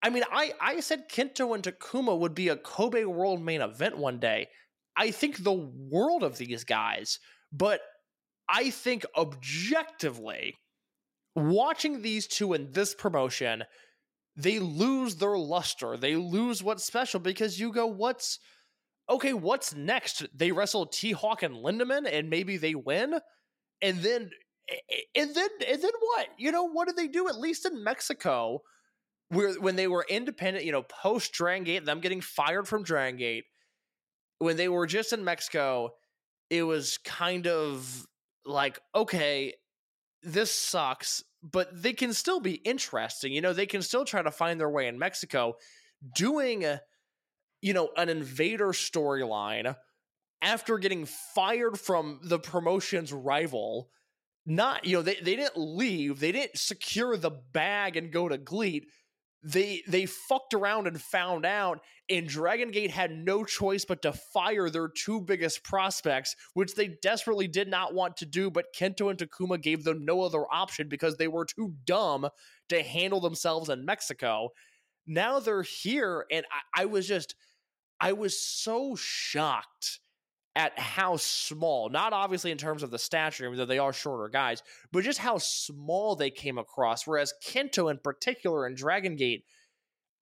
I 0.03 0.09
mean, 0.09 0.23
I 0.31 0.53
I 0.61 0.79
said 0.81 1.09
Kento 1.09 1.55
and 1.55 1.63
Takuma 1.63 2.17
would 2.17 2.35
be 2.35 2.49
a 2.49 2.57
Kobe 2.57 3.05
World 3.05 3.41
main 3.41 3.61
event 3.61 3.97
one 3.97 4.19
day. 4.19 4.49
I 4.95 5.11
think 5.11 5.43
the 5.43 5.53
world 5.53 6.23
of 6.23 6.37
these 6.37 6.63
guys, 6.63 7.19
but 7.51 7.81
I 8.47 8.69
think 8.69 9.05
objectively, 9.17 10.55
watching 11.35 12.01
these 12.01 12.27
two 12.27 12.53
in 12.53 12.71
this 12.71 12.95
promotion, 12.95 13.63
they 14.35 14.59
lose 14.59 15.15
their 15.15 15.37
luster. 15.37 15.97
They 15.97 16.15
lose 16.15 16.63
what's 16.63 16.85
special 16.85 17.19
because 17.19 17.59
you 17.59 17.71
go, 17.71 17.87
what's 17.87 18.39
okay, 19.09 19.33
what's 19.33 19.75
next? 19.75 20.25
They 20.35 20.51
wrestle 20.51 20.87
T 20.87 21.11
Hawk 21.11 21.43
and 21.43 21.55
Lindaman 21.55 22.07
and 22.11 22.29
maybe 22.29 22.57
they 22.57 22.75
win. 22.75 23.19
And 23.81 23.99
then 23.99 24.31
and 25.15 25.35
then 25.35 25.49
and 25.67 25.81
then 25.81 25.91
what? 25.99 26.27
You 26.37 26.51
know, 26.51 26.67
what 26.69 26.87
did 26.87 26.97
they 26.97 27.07
do? 27.07 27.27
At 27.27 27.37
least 27.37 27.65
in 27.65 27.83
Mexico, 27.83 28.61
where 29.29 29.53
when 29.53 29.75
they 29.75 29.87
were 29.87 30.05
independent, 30.09 30.65
you 30.65 30.71
know, 30.71 30.83
post 30.83 31.33
Dragon 31.33 31.63
Gate, 31.63 31.85
them 31.85 31.99
getting 31.99 32.21
fired 32.21 32.67
from 32.67 32.83
Dragon 32.83 33.17
Gate, 33.17 33.45
when 34.39 34.57
they 34.57 34.67
were 34.67 34.87
just 34.87 35.13
in 35.13 35.23
Mexico, 35.23 35.91
it 36.49 36.63
was 36.63 36.97
kind 36.97 37.47
of 37.47 38.05
like, 38.45 38.79
okay, 38.93 39.53
this 40.23 40.51
sucks, 40.51 41.23
but 41.51 41.69
they 41.71 41.93
can 41.93 42.13
still 42.13 42.39
be 42.39 42.55
interesting. 42.55 43.31
You 43.31 43.41
know, 43.41 43.53
they 43.53 43.65
can 43.65 43.81
still 43.81 44.05
try 44.05 44.21
to 44.21 44.31
find 44.31 44.59
their 44.59 44.69
way 44.69 44.87
in 44.87 44.97
Mexico 44.97 45.55
doing, 46.15 46.65
a, 46.65 46.81
you 47.61 47.73
know, 47.73 47.89
an 47.95 48.09
invader 48.09 48.69
storyline 48.69 49.75
after 50.41 50.77
getting 50.77 51.05
fired 51.05 51.79
from 51.79 52.19
the 52.23 52.39
promotion's 52.39 53.13
rival. 53.13 53.89
Not, 54.45 54.85
you 54.85 54.97
know, 54.97 55.01
they, 55.01 55.15
they 55.15 55.35
didn't 55.35 55.57
leave, 55.57 56.19
they 56.19 56.31
didn't 56.31 56.57
secure 56.57 57.17
the 57.17 57.31
bag 57.31 57.97
and 57.97 58.11
go 58.11 58.29
to 58.29 58.37
GLEAT. 58.37 58.87
They 59.47 59.83
they 59.87 60.07
fucked 60.07 60.55
around 60.55 60.87
and 60.87 60.99
found 60.99 61.45
out, 61.45 61.81
and 62.09 62.27
Dragon 62.27 62.71
Gate 62.71 62.89
had 62.89 63.11
no 63.11 63.43
choice 63.43 63.85
but 63.85 64.01
to 64.01 64.11
fire 64.11 64.71
their 64.71 64.87
two 64.87 65.21
biggest 65.21 65.63
prospects, 65.63 66.35
which 66.55 66.73
they 66.73 66.97
desperately 67.03 67.47
did 67.47 67.67
not 67.67 67.93
want 67.93 68.17
to 68.17 68.25
do. 68.25 68.49
But 68.49 68.73
Kento 68.75 69.11
and 69.11 69.19
Takuma 69.19 69.61
gave 69.61 69.83
them 69.83 70.03
no 70.03 70.21
other 70.21 70.45
option 70.51 70.89
because 70.89 71.17
they 71.17 71.27
were 71.27 71.45
too 71.45 71.75
dumb 71.85 72.27
to 72.69 72.81
handle 72.81 73.19
themselves 73.19 73.69
in 73.69 73.85
Mexico. 73.85 74.49
Now 75.05 75.39
they're 75.39 75.61
here, 75.61 76.25
and 76.31 76.43
I, 76.75 76.81
I 76.81 76.85
was 76.85 77.07
just, 77.07 77.35
I 78.01 78.13
was 78.13 78.41
so 78.41 78.95
shocked 78.95 79.99
at 80.55 80.77
how 80.79 81.17
small, 81.17 81.89
not 81.89 82.13
obviously 82.13 82.51
in 82.51 82.57
terms 82.57 82.83
of 82.83 82.91
the 82.91 82.97
stature, 82.99 83.53
though 83.55 83.65
they 83.65 83.79
are 83.79 83.91
shorter 83.93 84.29
guys, 84.29 84.63
but 84.91 85.03
just 85.03 85.19
how 85.19 85.37
small 85.37 86.15
they 86.15 86.29
came 86.29 86.57
across. 86.57 87.05
Whereas 87.05 87.33
Kento, 87.45 87.91
in 87.91 87.97
particular, 87.97 88.65
in 88.67 88.75
Dragon 88.75 89.15
Gate, 89.17 89.43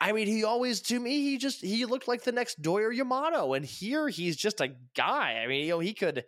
I 0.01 0.11
mean, 0.11 0.27
he 0.27 0.43
always 0.43 0.81
to 0.83 0.99
me 0.99 1.21
he 1.21 1.37
just 1.37 1.61
he 1.61 1.85
looked 1.85 2.07
like 2.07 2.23
the 2.23 2.31
next 2.33 2.61
Doyer 2.61 2.91
Yamato, 2.91 3.53
and 3.53 3.65
here 3.65 4.09
he's 4.09 4.35
just 4.35 4.61
a 4.61 4.75
guy. 4.95 5.41
I 5.43 5.47
mean, 5.47 5.63
you 5.65 5.71
know, 5.71 5.79
he 5.79 5.93
could. 5.93 6.25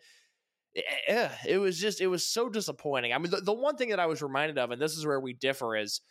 eh, 1.08 1.30
It 1.48 1.58
was 1.58 1.80
just 1.80 2.02
it 2.02 2.08
was 2.08 2.26
so 2.26 2.50
disappointing. 2.50 3.14
I 3.14 3.18
mean, 3.18 3.32
the, 3.32 3.42
the 3.42 3.54
one 3.54 3.78
thing 3.78 3.90
that 3.90 4.00
I 4.00 4.06
was 4.06 4.22
reminded 4.22 4.58
of, 4.58 4.72
and 4.72 4.82
this 4.82 4.98
is 4.98 5.06
where 5.06 5.20
we 5.20 5.34
differ, 5.34 5.76
is 5.76 6.02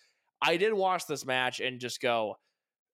I 0.43 0.57
did 0.57 0.73
watch 0.75 1.07
this 1.07 1.25
match 1.27 1.61
and 1.61 1.81
just 1.81 2.01
go, 2.01 2.37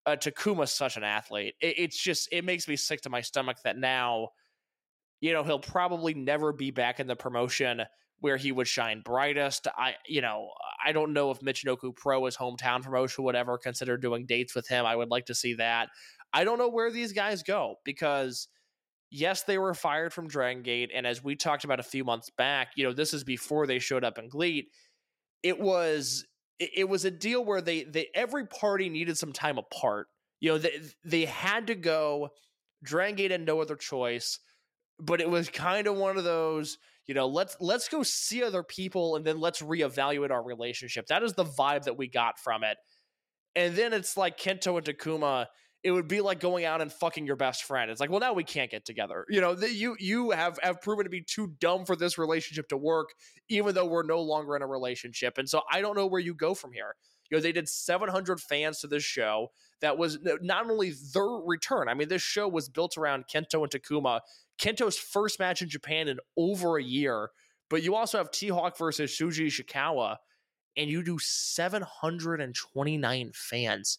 uh, 0.07 0.17
Takuma's 0.17 0.73
such 0.73 0.97
an 0.97 1.05
athlete. 1.05 1.55
It, 1.61 1.79
it's 1.79 2.01
just 2.03 2.29
it 2.33 2.45
makes 2.45 2.69
me 2.69 2.77
sick 2.77 3.03
to 3.03 3.11
my 3.11 3.21
stomach 3.21 3.59
that 3.65 3.79
now, 3.79 4.29
you 5.21 5.33
know, 5.33 5.45
he'll 5.45 5.59
probably 5.59 6.15
never 6.15 6.53
be 6.53 6.71
back 6.71 7.01
in 7.01 7.07
the 7.07 7.17
promotion 7.17 7.83
where 8.21 8.37
he 8.37 8.53
would 8.53 8.69
shine 8.69 9.03
brightest. 9.05 9.67
I, 9.67 9.95
you 10.07 10.21
know, 10.21 10.51
I 10.85 10.93
don't 10.93 11.13
know 11.13 11.31
if 11.31 11.41
Michinoku 11.41 11.95
Pro 11.97 12.25
is 12.27 12.37
hometown 12.37 12.83
promotion 12.83 13.25
would 13.25 13.37
ever 13.37 13.59
consider 13.59 13.97
doing 13.97 14.27
dates 14.27 14.55
with 14.55 14.69
him. 14.69 14.85
I 14.85 14.97
would 14.97 15.11
like 15.11 15.27
to 15.27 15.35
see 15.35 15.55
that. 15.55 15.89
I 16.33 16.45
don't 16.45 16.59
know 16.59 16.69
where 16.69 16.91
these 16.91 17.13
guys 17.13 17.43
go 17.43 17.77
because 17.85 18.49
yes, 19.11 19.43
they 19.43 19.59
were 19.59 19.75
fired 19.75 20.13
from 20.13 20.29
Dragon 20.29 20.63
Gate, 20.63 20.91
and 20.95 21.07
as 21.07 21.23
we 21.23 21.35
talked 21.35 21.65
about 21.65 21.81
a 21.81 21.85
few 21.85 22.05
months 22.05 22.31
back, 22.31 22.73
you 22.77 22.85
know, 22.85 22.93
this 22.93 23.13
is 23.13 23.25
before 23.25 23.67
they 23.67 23.79
showed 23.79 24.05
up 24.05 24.19
in 24.19 24.29
GLEAT. 24.29 24.69
It 25.43 25.59
was 25.59 26.27
it, 26.59 26.71
it 26.77 26.89
was 26.89 27.05
a 27.05 27.11
deal 27.11 27.45
where 27.45 27.61
they 27.61 27.85
they 27.85 28.09
every 28.15 28.47
party 28.47 28.89
needed 28.89 29.19
some 29.19 29.33
time 29.33 29.59
apart. 29.59 30.07
You 30.41 30.53
know, 30.53 30.59
they 30.59 30.81
they 31.05 31.25
had 31.25 31.67
to 31.69 31.75
go. 31.75 32.31
Dragon 32.83 33.17
Gate 33.17 33.31
had 33.31 33.45
no 33.45 33.61
other 33.61 33.77
choice, 33.77 34.39
but 35.01 35.21
it 35.21 35.29
was 35.29 35.49
kind 35.49 35.87
of 35.87 35.97
one 35.97 36.17
of 36.17 36.25
those 36.25 36.79
you 37.07 37.15
know 37.15 37.27
let's 37.27 37.57
let's 37.61 37.89
go 37.89 38.03
see 38.03 38.43
other 38.43 38.63
people 38.63 39.17
and 39.17 39.25
then 39.25 39.41
let's 39.41 39.61
reevaluate 39.63 40.31
our 40.31 40.43
relationship. 40.43 41.07
That 41.07 41.23
is 41.23 41.33
the 41.33 41.45
vibe 41.45 41.85
that 41.85 41.97
we 41.97 42.09
got 42.09 42.39
from 42.39 42.65
it. 42.65 42.79
And 43.57 43.75
then 43.75 43.93
it's 43.93 44.17
like 44.17 44.39
kento 44.39 44.77
and 44.77 44.87
takuma 44.87 45.47
it 45.83 45.93
would 45.93 46.09
be 46.09 46.21
like 46.21 46.41
going 46.41 46.67
out 46.67 46.83
and 46.83 46.93
fucking 46.93 47.25
your 47.27 47.37
best 47.37 47.65
friend. 47.65 47.91
It's 47.91 48.01
like 48.01 48.11
well 48.11 48.21
now 48.21 48.33
we 48.33 48.45
can't 48.45 48.71
get 48.71 48.85
together. 48.85 49.25
You 49.29 49.41
know 49.41 49.55
the, 49.55 49.73
you 49.73 49.97
you 49.99 50.31
have 50.31 50.59
have 50.63 50.81
proven 50.83 51.05
to 51.05 51.11
be 51.11 51.23
too 51.23 51.55
dumb 51.59 51.85
for 51.85 51.97
this 51.97 52.19
relationship 52.19 52.69
to 52.69 52.77
work 52.77 53.11
even 53.49 53.75
though 53.75 53.87
we're 53.87 54.03
no 54.03 54.21
longer 54.21 54.57
in 54.57 54.63
a 54.63 54.67
relationship. 54.67 55.39
And 55.39 55.49
so 55.49 55.63
i 55.73 55.81
don't 55.81 55.97
know 55.97 56.07
where 56.07 56.21
you 56.21 56.35
go 56.35 56.55
from 56.55 56.73
here. 56.73 56.95
You 57.31 57.37
know 57.37 57.43
they 57.43 57.53
did 57.53 57.69
700 57.69 58.41
fans 58.41 58.81
to 58.81 58.89
this 58.89 59.05
show 59.05 59.49
that 59.81 59.97
was 59.97 60.19
not 60.43 60.71
only 60.71 60.93
their 61.15 61.25
return 61.25 61.89
i 61.89 61.95
mean 61.95 62.09
this 62.09 62.23
show 62.23 62.49
was 62.49 62.69
built 62.69 62.97
around 62.97 63.25
kento 63.33 63.63
and 63.63 63.71
takuma 63.71 64.21
Kento's 64.61 64.99
first 64.99 65.41
match 65.41 65.63
in 65.63 65.69
Japan 65.69 66.07
in 66.07 66.19
over 66.37 66.77
a 66.77 66.83
year, 66.83 67.31
but 67.69 67.83
you 67.83 67.95
also 67.95 68.19
have 68.19 68.31
T 68.31 68.49
Hawk 68.49 68.77
versus 68.77 69.11
Shuji 69.11 69.47
Ishikawa, 69.47 70.17
and 70.77 70.91
you 70.91 71.03
do 71.03 71.19
729 71.19 73.31
fans. 73.35 73.99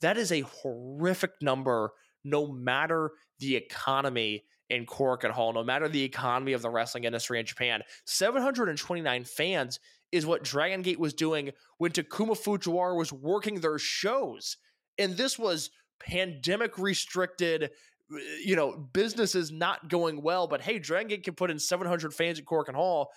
That 0.00 0.16
is 0.16 0.30
a 0.30 0.42
horrific 0.42 1.32
number, 1.42 1.90
no 2.24 2.46
matter 2.46 3.10
the 3.40 3.56
economy 3.56 4.44
in 4.70 4.86
Korakuen 4.86 5.30
Hall, 5.30 5.52
no 5.52 5.64
matter 5.64 5.88
the 5.88 6.04
economy 6.04 6.52
of 6.52 6.62
the 6.62 6.70
wrestling 6.70 7.02
industry 7.04 7.40
in 7.40 7.46
Japan. 7.46 7.82
729 8.04 9.24
fans 9.24 9.80
is 10.12 10.26
what 10.26 10.44
Dragon 10.44 10.82
Gate 10.82 11.00
was 11.00 11.14
doing 11.14 11.50
when 11.78 11.90
Takuma 11.90 12.38
Fujiwara 12.38 12.96
was 12.96 13.12
working 13.12 13.58
their 13.60 13.78
shows. 13.78 14.56
And 14.98 15.16
this 15.16 15.38
was 15.38 15.70
pandemic 15.98 16.78
restricted, 16.78 17.70
you 18.44 18.56
know, 18.56 18.76
businesses 18.92 19.50
not 19.50 19.88
going 19.88 20.22
well. 20.22 20.46
But 20.46 20.60
hey, 20.60 20.78
Dragon 20.78 21.08
Gate 21.08 21.24
can 21.24 21.34
put 21.34 21.50
in 21.50 21.58
700 21.58 22.14
fans 22.14 22.38
at 22.38 22.44
Korakuen 22.44 22.74
Hall. 22.74 23.10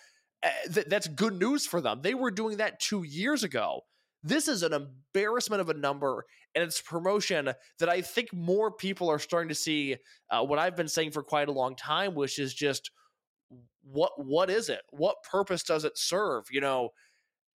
Uh, 0.43 0.49
th- 0.73 0.87
that's 0.87 1.07
good 1.07 1.37
news 1.37 1.65
for 1.65 1.81
them. 1.81 2.01
They 2.01 2.13
were 2.13 2.31
doing 2.31 2.57
that 2.57 2.79
two 2.79 3.03
years 3.03 3.43
ago. 3.43 3.81
This 4.23 4.47
is 4.47 4.63
an 4.63 4.73
embarrassment 4.73 5.61
of 5.61 5.69
a 5.69 5.73
number, 5.73 6.25
and 6.53 6.63
it's 6.63 6.81
promotion 6.81 7.53
that 7.79 7.89
I 7.89 8.01
think 8.01 8.33
more 8.33 8.71
people 8.71 9.09
are 9.09 9.19
starting 9.19 9.49
to 9.49 9.55
see. 9.55 9.95
Uh, 10.29 10.43
what 10.43 10.59
I've 10.59 10.75
been 10.75 10.89
saying 10.89 11.11
for 11.11 11.23
quite 11.23 11.47
a 11.47 11.53
long 11.53 11.75
time, 11.75 12.15
which 12.15 12.37
is 12.37 12.53
just 12.53 12.91
what 13.83 14.11
what 14.17 14.49
is 14.49 14.69
it? 14.69 14.81
What 14.91 15.23
purpose 15.29 15.63
does 15.63 15.85
it 15.85 15.97
serve? 15.97 16.45
You 16.51 16.61
know, 16.61 16.89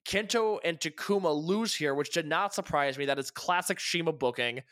Kento 0.06 0.58
and 0.64 0.78
Takuma 0.78 1.34
lose 1.34 1.74
here, 1.74 1.94
which 1.94 2.12
did 2.12 2.26
not 2.26 2.54
surprise 2.54 2.96
me. 2.96 3.06
That 3.06 3.18
is 3.18 3.30
classic 3.30 3.78
CIMA 3.80 4.12
booking 4.12 4.62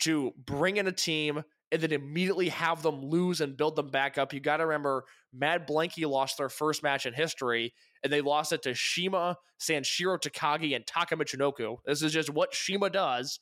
to 0.00 0.32
bring 0.44 0.76
in 0.76 0.86
a 0.86 0.92
team 0.92 1.42
and 1.72 1.80
then 1.80 1.92
immediately 1.92 2.48
have 2.48 2.82
them 2.82 3.04
lose 3.04 3.40
and 3.40 3.56
build 3.56 3.76
them 3.76 3.88
back 3.88 4.18
up. 4.18 4.32
You 4.32 4.40
got 4.40 4.58
to 4.58 4.66
remember, 4.66 5.04
Mad 5.32 5.66
Blankey 5.68 6.08
lost 6.08 6.38
their 6.38 6.48
first 6.48 6.82
match 6.82 7.06
in 7.06 7.14
history, 7.14 7.72
and 8.02 8.12
they 8.12 8.20
lost 8.20 8.52
it 8.52 8.62
to 8.62 8.74
CIMA, 8.74 9.36
Sanshiro 9.60 10.20
Takagi, 10.20 10.74
and 10.74 10.86
Taka 10.86 11.16
Michinoku. 11.16 11.76
This 11.86 12.02
is 12.02 12.12
just 12.12 12.30
what 12.30 12.54
CIMA 12.54 12.90
does. 12.90 13.38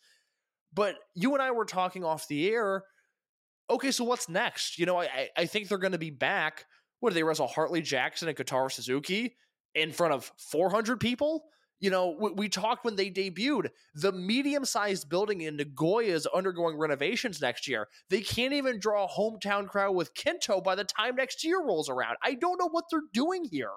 But 0.72 0.96
you 1.14 1.32
and 1.32 1.42
I 1.42 1.50
were 1.50 1.64
talking 1.64 2.04
off 2.04 2.28
the 2.28 2.50
air. 2.50 2.84
Okay, 3.70 3.90
so 3.90 4.04
what's 4.04 4.28
next? 4.28 4.78
You 4.78 4.86
know, 4.86 5.00
I 5.00 5.28
I 5.36 5.46
think 5.46 5.68
they're 5.68 5.78
going 5.78 5.92
to 5.92 5.98
be 5.98 6.10
back. 6.10 6.66
What 7.00 7.10
do 7.10 7.14
they 7.14 7.22
wrestle 7.22 7.46
Hartley 7.46 7.80
Jackson 7.80 8.28
and 8.28 8.36
Kotaro 8.36 8.70
Suzuki 8.70 9.36
in 9.74 9.92
front 9.92 10.14
of 10.14 10.30
400 10.38 11.00
people? 11.00 11.44
You 11.80 11.90
know, 11.90 12.16
we, 12.18 12.30
we 12.32 12.48
talked 12.48 12.84
when 12.84 12.96
they 12.96 13.10
debuted. 13.10 13.68
The 13.94 14.12
medium 14.12 14.64
sized 14.64 15.08
building 15.08 15.42
in 15.42 15.56
Nagoya 15.56 16.14
is 16.14 16.26
undergoing 16.26 16.76
renovations 16.76 17.40
next 17.40 17.68
year. 17.68 17.88
They 18.10 18.20
can't 18.20 18.52
even 18.52 18.80
draw 18.80 19.04
a 19.04 19.08
hometown 19.08 19.68
crowd 19.68 19.94
with 19.94 20.14
Kento 20.14 20.62
by 20.62 20.74
the 20.74 20.84
time 20.84 21.16
next 21.16 21.44
year 21.44 21.62
rolls 21.64 21.88
around. 21.88 22.16
I 22.22 22.34
don't 22.34 22.58
know 22.58 22.68
what 22.68 22.84
they're 22.90 23.02
doing 23.12 23.44
here. 23.44 23.70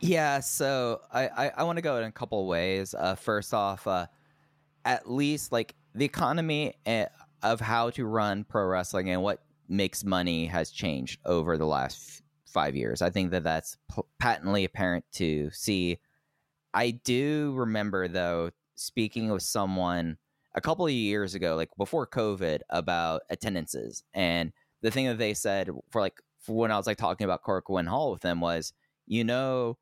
Yeah, 0.00 0.40
so 0.40 1.00
I, 1.12 1.28
I, 1.28 1.52
I 1.58 1.62
want 1.62 1.76
to 1.76 1.82
go 1.82 1.98
in 1.98 2.04
a 2.04 2.12
couple 2.12 2.46
ways. 2.46 2.94
Uh, 2.94 3.14
first 3.14 3.54
off, 3.54 3.86
uh, 3.86 4.06
at 4.84 5.10
least 5.10 5.52
like 5.52 5.74
the 5.94 6.04
economy 6.04 6.74
eh, 6.84 7.06
of 7.42 7.60
how 7.60 7.90
to 7.90 8.04
run 8.04 8.44
pro 8.44 8.66
wrestling 8.66 9.10
and 9.10 9.22
what 9.22 9.40
makes 9.68 10.04
money 10.04 10.46
has 10.46 10.70
changed 10.70 11.20
over 11.24 11.56
the 11.56 11.66
last 11.66 12.22
five 12.46 12.76
years. 12.76 13.02
I 13.02 13.10
think 13.10 13.30
that 13.30 13.44
that's 13.44 13.76
patently 14.18 14.64
apparent 14.64 15.04
to 15.14 15.50
see. 15.52 15.98
I 16.74 16.90
do 16.92 17.52
remember 17.56 18.08
though 18.08 18.50
speaking 18.74 19.30
with 19.30 19.42
someone 19.42 20.18
a 20.54 20.60
couple 20.60 20.86
of 20.86 20.92
years 20.92 21.34
ago, 21.34 21.56
like 21.56 21.70
before 21.78 22.06
COVID, 22.06 22.60
about 22.70 23.22
attendances, 23.30 24.04
and 24.14 24.52
the 24.82 24.90
thing 24.90 25.06
that 25.06 25.18
they 25.18 25.34
said 25.34 25.70
for 25.90 26.00
like 26.00 26.20
for 26.40 26.56
when 26.56 26.70
I 26.70 26.76
was 26.76 26.86
like 26.86 26.98
talking 26.98 27.24
about 27.24 27.42
Korakuen 27.42 27.86
Hall 27.88 28.12
with 28.12 28.22
them 28.22 28.40
was, 28.40 28.72
you 29.06 29.24
know, 29.24 29.78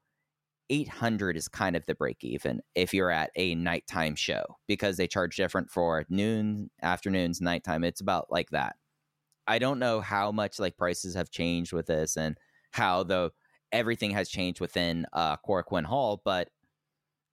800 0.71 1.37
is 1.37 1.49
kind 1.49 1.77
of 1.77 1.87
the 1.87 1.95
break 1.95 2.19
even 2.25 2.63
if 2.75 2.95
you're 2.95 3.11
at 3.11 3.31
a 3.37 3.55
nighttime 3.57 4.15
show 4.17 4.45
because 4.69 4.97
they 4.97 5.09
charge 5.09 5.37
different 5.37 5.71
for 5.71 6.05
noon, 6.11 6.71
afternoons, 6.83 7.41
nighttime. 7.41 7.85
It's 7.85 8.01
about 8.01 8.31
like 8.31 8.51
that. 8.51 8.77
I 9.47 9.59
don't 9.59 9.79
know 9.79 10.01
how 10.01 10.33
much 10.33 10.59
like 10.59 10.77
prices 10.77 11.15
have 11.15 11.31
changed 11.31 11.73
with 11.73 11.87
this 11.87 12.17
and 12.17 12.39
how 12.73 13.03
the 13.03 13.31
everything 13.73 14.11
has 14.13 14.29
changed 14.29 14.61
within 14.61 15.07
uh 15.13 15.37
Korakuen 15.39 15.85
Hall, 15.85 16.21
but 16.25 16.51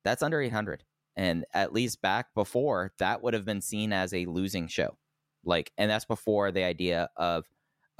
that's 0.03 0.23
under 0.23 0.41
800. 0.41 0.83
And 1.15 1.45
at 1.53 1.73
least 1.73 2.01
back 2.01 2.27
before, 2.33 2.93
that 2.99 3.21
would 3.21 3.33
have 3.33 3.45
been 3.45 3.61
seen 3.61 3.91
as 3.91 4.13
a 4.13 4.25
losing 4.25 4.67
show. 4.67 4.97
Like, 5.43 5.71
and 5.77 5.89
that's 5.89 6.05
before 6.05 6.51
the 6.51 6.63
idea 6.63 7.09
of 7.17 7.45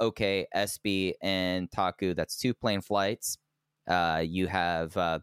okay, 0.00 0.46
SB 0.56 1.12
and 1.20 1.70
Taku, 1.70 2.14
that's 2.14 2.38
two 2.38 2.54
plane 2.54 2.80
flights. 2.80 3.36
Uh, 3.86 4.22
you 4.26 4.46
have 4.46 4.96
uh, 4.96 5.18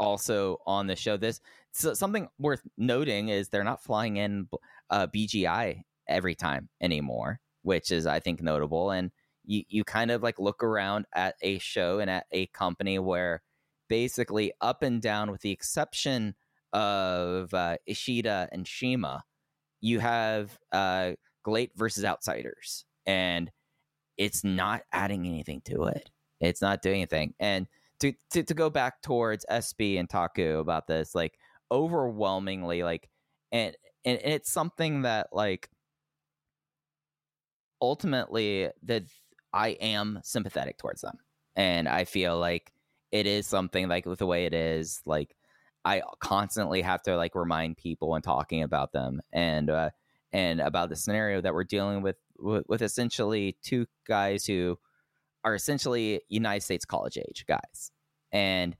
also 0.00 0.58
on 0.66 0.86
the 0.86 0.96
show 0.96 1.16
this 1.16 1.40
so 1.72 1.92
something 1.92 2.28
worth 2.38 2.62
noting 2.78 3.28
is 3.28 3.48
they're 3.48 3.62
not 3.62 3.82
flying 3.82 4.16
in 4.16 4.48
uh, 4.88 5.06
BGI 5.08 5.82
every 6.08 6.34
time 6.34 6.68
anymore, 6.80 7.38
which 7.62 7.90
is 7.90 8.06
I 8.06 8.18
think 8.20 8.42
notable. 8.42 8.90
And 8.90 9.10
you 9.44 9.62
you 9.68 9.84
kind 9.84 10.10
of 10.10 10.22
like 10.22 10.38
look 10.38 10.64
around 10.64 11.04
at 11.14 11.34
a 11.42 11.58
show 11.58 11.98
and 11.98 12.10
at 12.10 12.26
a 12.32 12.46
company 12.46 12.98
where 12.98 13.42
basically 13.88 14.52
up 14.60 14.82
and 14.82 15.00
down, 15.00 15.30
with 15.30 15.40
the 15.40 15.50
exception 15.50 16.34
of 16.72 17.52
uh, 17.54 17.76
Ishida 17.86 18.48
and 18.52 18.66
CIMA, 18.66 19.24
you 19.80 20.00
have 20.00 20.58
uh, 20.72 21.12
GLEAT 21.42 21.72
versus 21.76 22.04
Outsiders, 22.04 22.84
and 23.06 23.50
it's 24.16 24.44
not 24.44 24.82
adding 24.92 25.26
anything 25.26 25.62
to 25.66 25.84
it. 25.84 26.10
It's 26.40 26.62
not 26.62 26.82
doing 26.82 26.96
anything. 26.96 27.34
And 27.38 27.66
to, 28.00 28.12
to, 28.30 28.42
to 28.42 28.54
go 28.54 28.68
back 28.70 29.02
towards 29.02 29.46
SB 29.50 29.98
and 29.98 30.08
Taku 30.08 30.58
about 30.58 30.86
this, 30.86 31.14
like 31.14 31.38
overwhelmingly, 31.70 32.82
like, 32.82 33.08
and, 33.52 33.74
and 34.04 34.18
it's 34.22 34.50
something 34.50 35.02
that 35.02 35.28
like 35.32 35.68
ultimately 37.80 38.68
that 38.84 39.04
I 39.52 39.68
am 39.80 40.20
sympathetic 40.22 40.78
towards 40.78 41.00
them. 41.00 41.18
And 41.54 41.88
I 41.88 42.04
feel 42.04 42.38
like 42.38 42.72
it 43.12 43.26
is 43.26 43.46
something 43.46 43.88
like 43.88 44.06
with 44.06 44.18
the 44.18 44.26
way 44.26 44.46
it 44.46 44.54
is, 44.54 45.00
like 45.06 45.36
I 45.84 46.02
constantly 46.20 46.82
have 46.82 47.02
to 47.02 47.16
like 47.16 47.34
remind 47.34 47.76
people 47.76 48.14
and 48.14 48.24
talking 48.24 48.62
about 48.62 48.92
them 48.92 49.20
and 49.32 49.70
uh 49.70 49.90
and 50.32 50.60
about 50.60 50.88
the 50.88 50.96
scenario 50.96 51.40
that 51.40 51.54
we're 51.54 51.64
dealing 51.64 52.02
with 52.02 52.16
with, 52.38 52.64
with 52.68 52.82
essentially 52.82 53.56
two 53.62 53.86
guys 54.06 54.44
who 54.44 54.78
are 55.44 55.54
essentially 55.54 56.20
United 56.28 56.62
States 56.62 56.84
college 56.84 57.16
age 57.16 57.44
guys. 57.46 57.92
And 58.32 58.76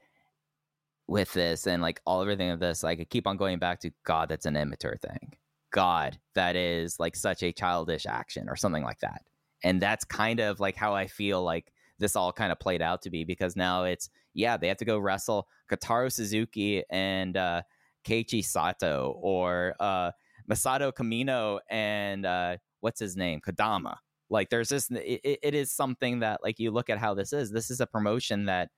with 1.06 1.32
this 1.32 1.66
and 1.66 1.80
like 1.80 2.00
all 2.04 2.20
everything 2.20 2.50
of 2.50 2.58
this, 2.58 2.82
like 2.82 3.00
I 3.00 3.04
keep 3.04 3.26
on 3.26 3.36
going 3.36 3.60
back 3.60 3.80
to 3.80 3.92
God, 4.04 4.28
that's 4.28 4.46
an 4.46 4.56
immature 4.56 4.96
thing. 5.00 5.34
God, 5.70 6.18
that 6.34 6.56
is 6.56 6.98
like 6.98 7.14
such 7.14 7.42
a 7.42 7.52
childish 7.52 8.06
action 8.06 8.48
or 8.48 8.56
something 8.56 8.82
like 8.82 8.98
that. 9.00 9.22
And 9.62 9.80
that's 9.80 10.04
kind 10.04 10.40
of 10.40 10.58
like 10.58 10.74
how 10.74 10.94
I 10.94 11.06
feel 11.06 11.42
like 11.42 11.72
this 11.98 12.16
all 12.16 12.32
kind 12.32 12.52
of 12.52 12.58
played 12.58 12.82
out 12.82 13.02
to 13.02 13.10
be 13.10 13.24
because 13.24 13.56
now 13.56 13.84
it's 13.84 14.10
yeah, 14.34 14.56
they 14.56 14.68
have 14.68 14.76
to 14.78 14.84
go 14.84 14.98
wrestle 14.98 15.48
Kotaro 15.70 16.12
Suzuki 16.12 16.82
and 16.90 17.36
uh 17.36 17.62
Keiichi 18.06 18.44
Sato 18.44 19.18
or 19.20 19.74
uh 19.80 20.10
Masato 20.50 20.92
Kamino 20.92 21.58
and 21.70 22.26
uh 22.26 22.56
what's 22.80 23.00
his 23.00 23.16
name? 23.16 23.40
Kodama. 23.40 23.96
Like 24.28 24.50
there's 24.50 24.68
this 24.68 24.90
it, 24.90 25.38
it 25.42 25.54
is 25.54 25.72
something 25.72 26.20
that 26.20 26.40
like 26.42 26.58
you 26.58 26.70
look 26.70 26.90
at 26.90 26.98
how 26.98 27.14
this 27.14 27.32
is. 27.32 27.50
This 27.50 27.70
is 27.70 27.80
a 27.80 27.86
promotion 27.86 28.46
that 28.46 28.70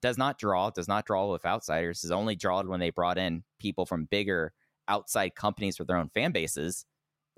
does 0.00 0.18
not 0.18 0.38
draw, 0.38 0.70
does 0.70 0.86
not 0.86 1.06
draw 1.06 1.32
with 1.32 1.46
outsiders, 1.46 2.04
is 2.04 2.10
only 2.10 2.36
drawn 2.36 2.68
when 2.68 2.78
they 2.78 2.90
brought 2.90 3.16
in 3.16 3.42
people 3.58 3.86
from 3.86 4.04
bigger 4.04 4.52
outside 4.86 5.34
companies 5.34 5.78
with 5.78 5.88
their 5.88 5.96
own 5.96 6.10
fan 6.10 6.30
bases. 6.30 6.84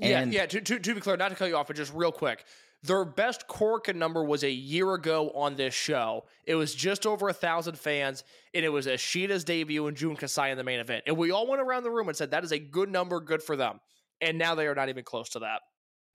And 0.00 0.32
yeah, 0.32 0.40
yeah. 0.42 0.46
To, 0.46 0.60
to, 0.60 0.78
to 0.78 0.94
be 0.94 1.00
clear, 1.00 1.16
not 1.16 1.30
to 1.30 1.36
cut 1.36 1.48
you 1.48 1.56
off, 1.56 1.68
but 1.68 1.76
just 1.76 1.94
real 1.94 2.12
quick, 2.12 2.44
their 2.82 3.04
best 3.04 3.48
Korakuen 3.48 3.96
number 3.96 4.24
was 4.24 4.44
a 4.44 4.50
year 4.50 4.94
ago 4.94 5.30
on 5.34 5.56
this 5.56 5.74
show. 5.74 6.24
It 6.44 6.54
was 6.54 6.74
just 6.74 7.06
over 7.06 7.28
a 7.28 7.32
thousand 7.32 7.78
fans, 7.78 8.22
and 8.54 8.64
it 8.64 8.68
was 8.68 8.86
Ishida's 8.86 9.44
debut 9.44 9.86
and 9.86 9.96
Jun 9.96 10.16
Kasai 10.16 10.50
in 10.50 10.58
the 10.58 10.64
main 10.64 10.78
event. 10.78 11.04
And 11.06 11.16
we 11.16 11.30
all 11.30 11.48
went 11.48 11.62
around 11.62 11.82
the 11.82 11.90
room 11.90 12.08
and 12.08 12.16
said 12.16 12.30
that 12.30 12.44
is 12.44 12.52
a 12.52 12.58
good 12.58 12.90
number, 12.90 13.20
good 13.20 13.42
for 13.42 13.56
them. 13.56 13.80
And 14.20 14.38
now 14.38 14.54
they 14.54 14.66
are 14.66 14.74
not 14.74 14.88
even 14.88 15.04
close 15.04 15.30
to 15.30 15.40
that. 15.40 15.62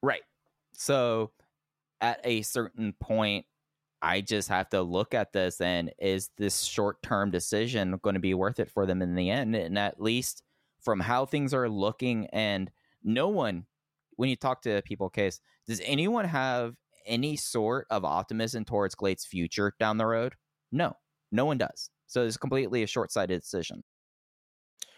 Right. 0.01 0.21
So 0.73 1.31
at 1.99 2.21
a 2.23 2.41
certain 2.41 2.93
point, 2.99 3.45
I 4.01 4.21
just 4.21 4.49
have 4.49 4.69
to 4.69 4.81
look 4.81 5.13
at 5.13 5.31
this 5.31 5.61
and 5.61 5.91
is 5.99 6.31
this 6.37 6.61
short 6.61 7.03
term 7.03 7.29
decision 7.29 7.99
going 8.01 8.15
to 8.15 8.19
be 8.19 8.33
worth 8.33 8.59
it 8.59 8.71
for 8.71 8.87
them 8.87 9.01
in 9.01 9.13
the 9.13 9.29
end? 9.29 9.55
And 9.55 9.77
at 9.77 10.01
least 10.01 10.41
from 10.81 10.99
how 10.99 11.25
things 11.25 11.53
are 11.53 11.69
looking, 11.69 12.25
and 12.27 12.71
no 13.03 13.27
one, 13.27 13.65
when 14.15 14.29
you 14.29 14.35
talk 14.35 14.61
to 14.63 14.81
people, 14.83 15.09
case, 15.09 15.39
does 15.67 15.81
anyone 15.83 16.25
have 16.25 16.75
any 17.05 17.35
sort 17.35 17.87
of 17.89 18.05
optimism 18.05 18.65
towards 18.65 18.95
GLEAT's 18.95 19.25
future 19.25 19.73
down 19.79 19.97
the 19.97 20.05
road? 20.05 20.35
No, 20.71 20.93
no 21.31 21.45
one 21.45 21.57
does. 21.57 21.89
So 22.07 22.25
it's 22.25 22.37
completely 22.37 22.83
a 22.83 22.87
short 22.87 23.11
sighted 23.11 23.41
decision. 23.41 23.83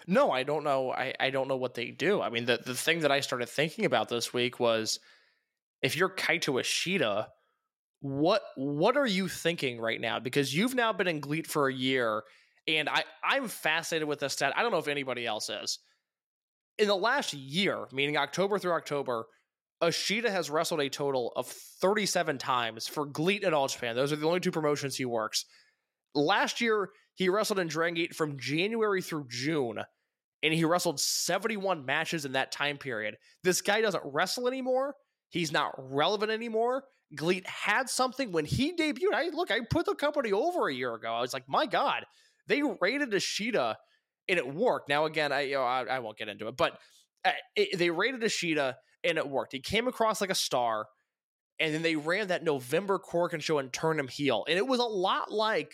No, 0.07 0.31
I 0.31 0.43
don't 0.43 0.63
know. 0.63 0.91
I, 0.91 1.13
I 1.19 1.29
don't 1.29 1.47
know 1.47 1.55
what 1.55 1.75
they 1.75 1.91
do. 1.91 2.21
I 2.21 2.29
mean, 2.29 2.45
the, 2.45 2.57
the 2.57 2.75
thing 2.75 3.01
that 3.01 3.11
I 3.11 3.21
started 3.21 3.47
thinking 3.47 3.85
about 3.85 4.09
this 4.09 4.33
week 4.33 4.59
was 4.59 4.99
if 5.81 5.95
you're 5.95 6.09
Kaito 6.09 6.59
Ishida, 6.59 7.29
what 8.01 8.41
what 8.55 8.97
are 8.97 9.07
you 9.07 9.29
thinking 9.29 9.79
right 9.79 10.01
now? 10.01 10.19
Because 10.19 10.53
you've 10.53 10.75
now 10.75 10.91
been 10.91 11.07
in 11.07 11.21
GLEAT 11.21 11.47
for 11.47 11.69
a 11.69 11.73
year, 11.73 12.23
and 12.67 12.89
I 12.89 13.05
I'm 13.23 13.47
fascinated 13.47 14.07
with 14.07 14.19
this 14.19 14.33
stat. 14.33 14.53
I 14.57 14.61
don't 14.61 14.71
know 14.71 14.77
if 14.77 14.89
anybody 14.89 15.25
else 15.25 15.49
is. 15.49 15.79
In 16.77 16.87
the 16.87 16.95
last 16.95 17.33
year, 17.33 17.87
meaning 17.91 18.17
October 18.17 18.57
through 18.57 18.73
October, 18.73 19.25
Ishida 19.81 20.31
has 20.31 20.49
wrestled 20.49 20.81
a 20.81 20.89
total 20.89 21.31
of 21.35 21.47
37 21.47 22.37
times 22.37 22.87
for 22.87 23.05
GLEAT 23.05 23.43
and 23.43 23.53
All 23.53 23.67
Japan. 23.67 23.95
Those 23.95 24.11
are 24.11 24.15
the 24.15 24.27
only 24.27 24.39
two 24.39 24.51
promotions 24.51 24.95
he 24.95 25.05
works. 25.05 25.45
Last 26.15 26.61
year, 26.61 26.89
he 27.15 27.29
wrestled 27.29 27.59
in 27.59 27.67
Dragon 27.67 27.95
Gate 27.95 28.15
from 28.15 28.39
January 28.39 29.01
through 29.01 29.27
June, 29.29 29.79
and 30.41 30.53
he 30.53 30.65
wrestled 30.65 30.99
71 30.99 31.85
matches 31.85 32.25
in 32.25 32.31
that 32.33 32.51
time 32.51 32.77
period. 32.77 33.15
This 33.43 33.61
guy 33.61 33.81
doesn't 33.81 34.03
wrestle 34.05 34.47
anymore. 34.47 34.95
He's 35.29 35.51
not 35.51 35.73
relevant 35.77 36.31
anymore. 36.31 36.85
GLEAT 37.15 37.47
had 37.47 37.89
something 37.89 38.31
when 38.31 38.45
he 38.45 38.75
debuted. 38.75 39.13
I 39.13 39.29
look, 39.29 39.51
I 39.51 39.59
put 39.69 39.85
the 39.85 39.95
company 39.95 40.31
over 40.31 40.67
a 40.67 40.73
year 40.73 40.95
ago. 40.95 41.13
I 41.13 41.21
was 41.21 41.33
like, 41.33 41.47
my 41.47 41.65
God, 41.65 42.05
they 42.47 42.61
rated 42.81 43.13
Ishida 43.13 43.77
and 44.27 44.37
it 44.37 44.53
worked. 44.53 44.89
Now, 44.89 45.05
again, 45.05 45.31
I 45.31 45.41
you 45.41 45.55
know, 45.55 45.63
I, 45.63 45.83
I 45.83 45.99
won't 45.99 46.17
get 46.17 46.29
into 46.29 46.47
it, 46.47 46.57
but 46.57 46.79
uh, 47.25 47.31
it, 47.55 47.77
they 47.77 47.89
rated 47.89 48.23
Ishida 48.23 48.77
and 49.03 49.17
it 49.17 49.27
worked. 49.27 49.53
He 49.53 49.59
came 49.59 49.87
across 49.87 50.21
like 50.21 50.29
a 50.29 50.35
star, 50.35 50.87
and 51.59 51.73
then 51.73 51.81
they 51.81 51.95
ran 51.95 52.27
that 52.27 52.43
November 52.43 52.99
Korakuen 52.99 53.41
show 53.41 53.59
and 53.59 53.71
turned 53.71 53.99
him 53.99 54.07
heel, 54.07 54.45
and 54.47 54.57
it 54.57 54.67
was 54.67 54.79
a 54.79 54.83
lot 54.83 55.31
like 55.31 55.73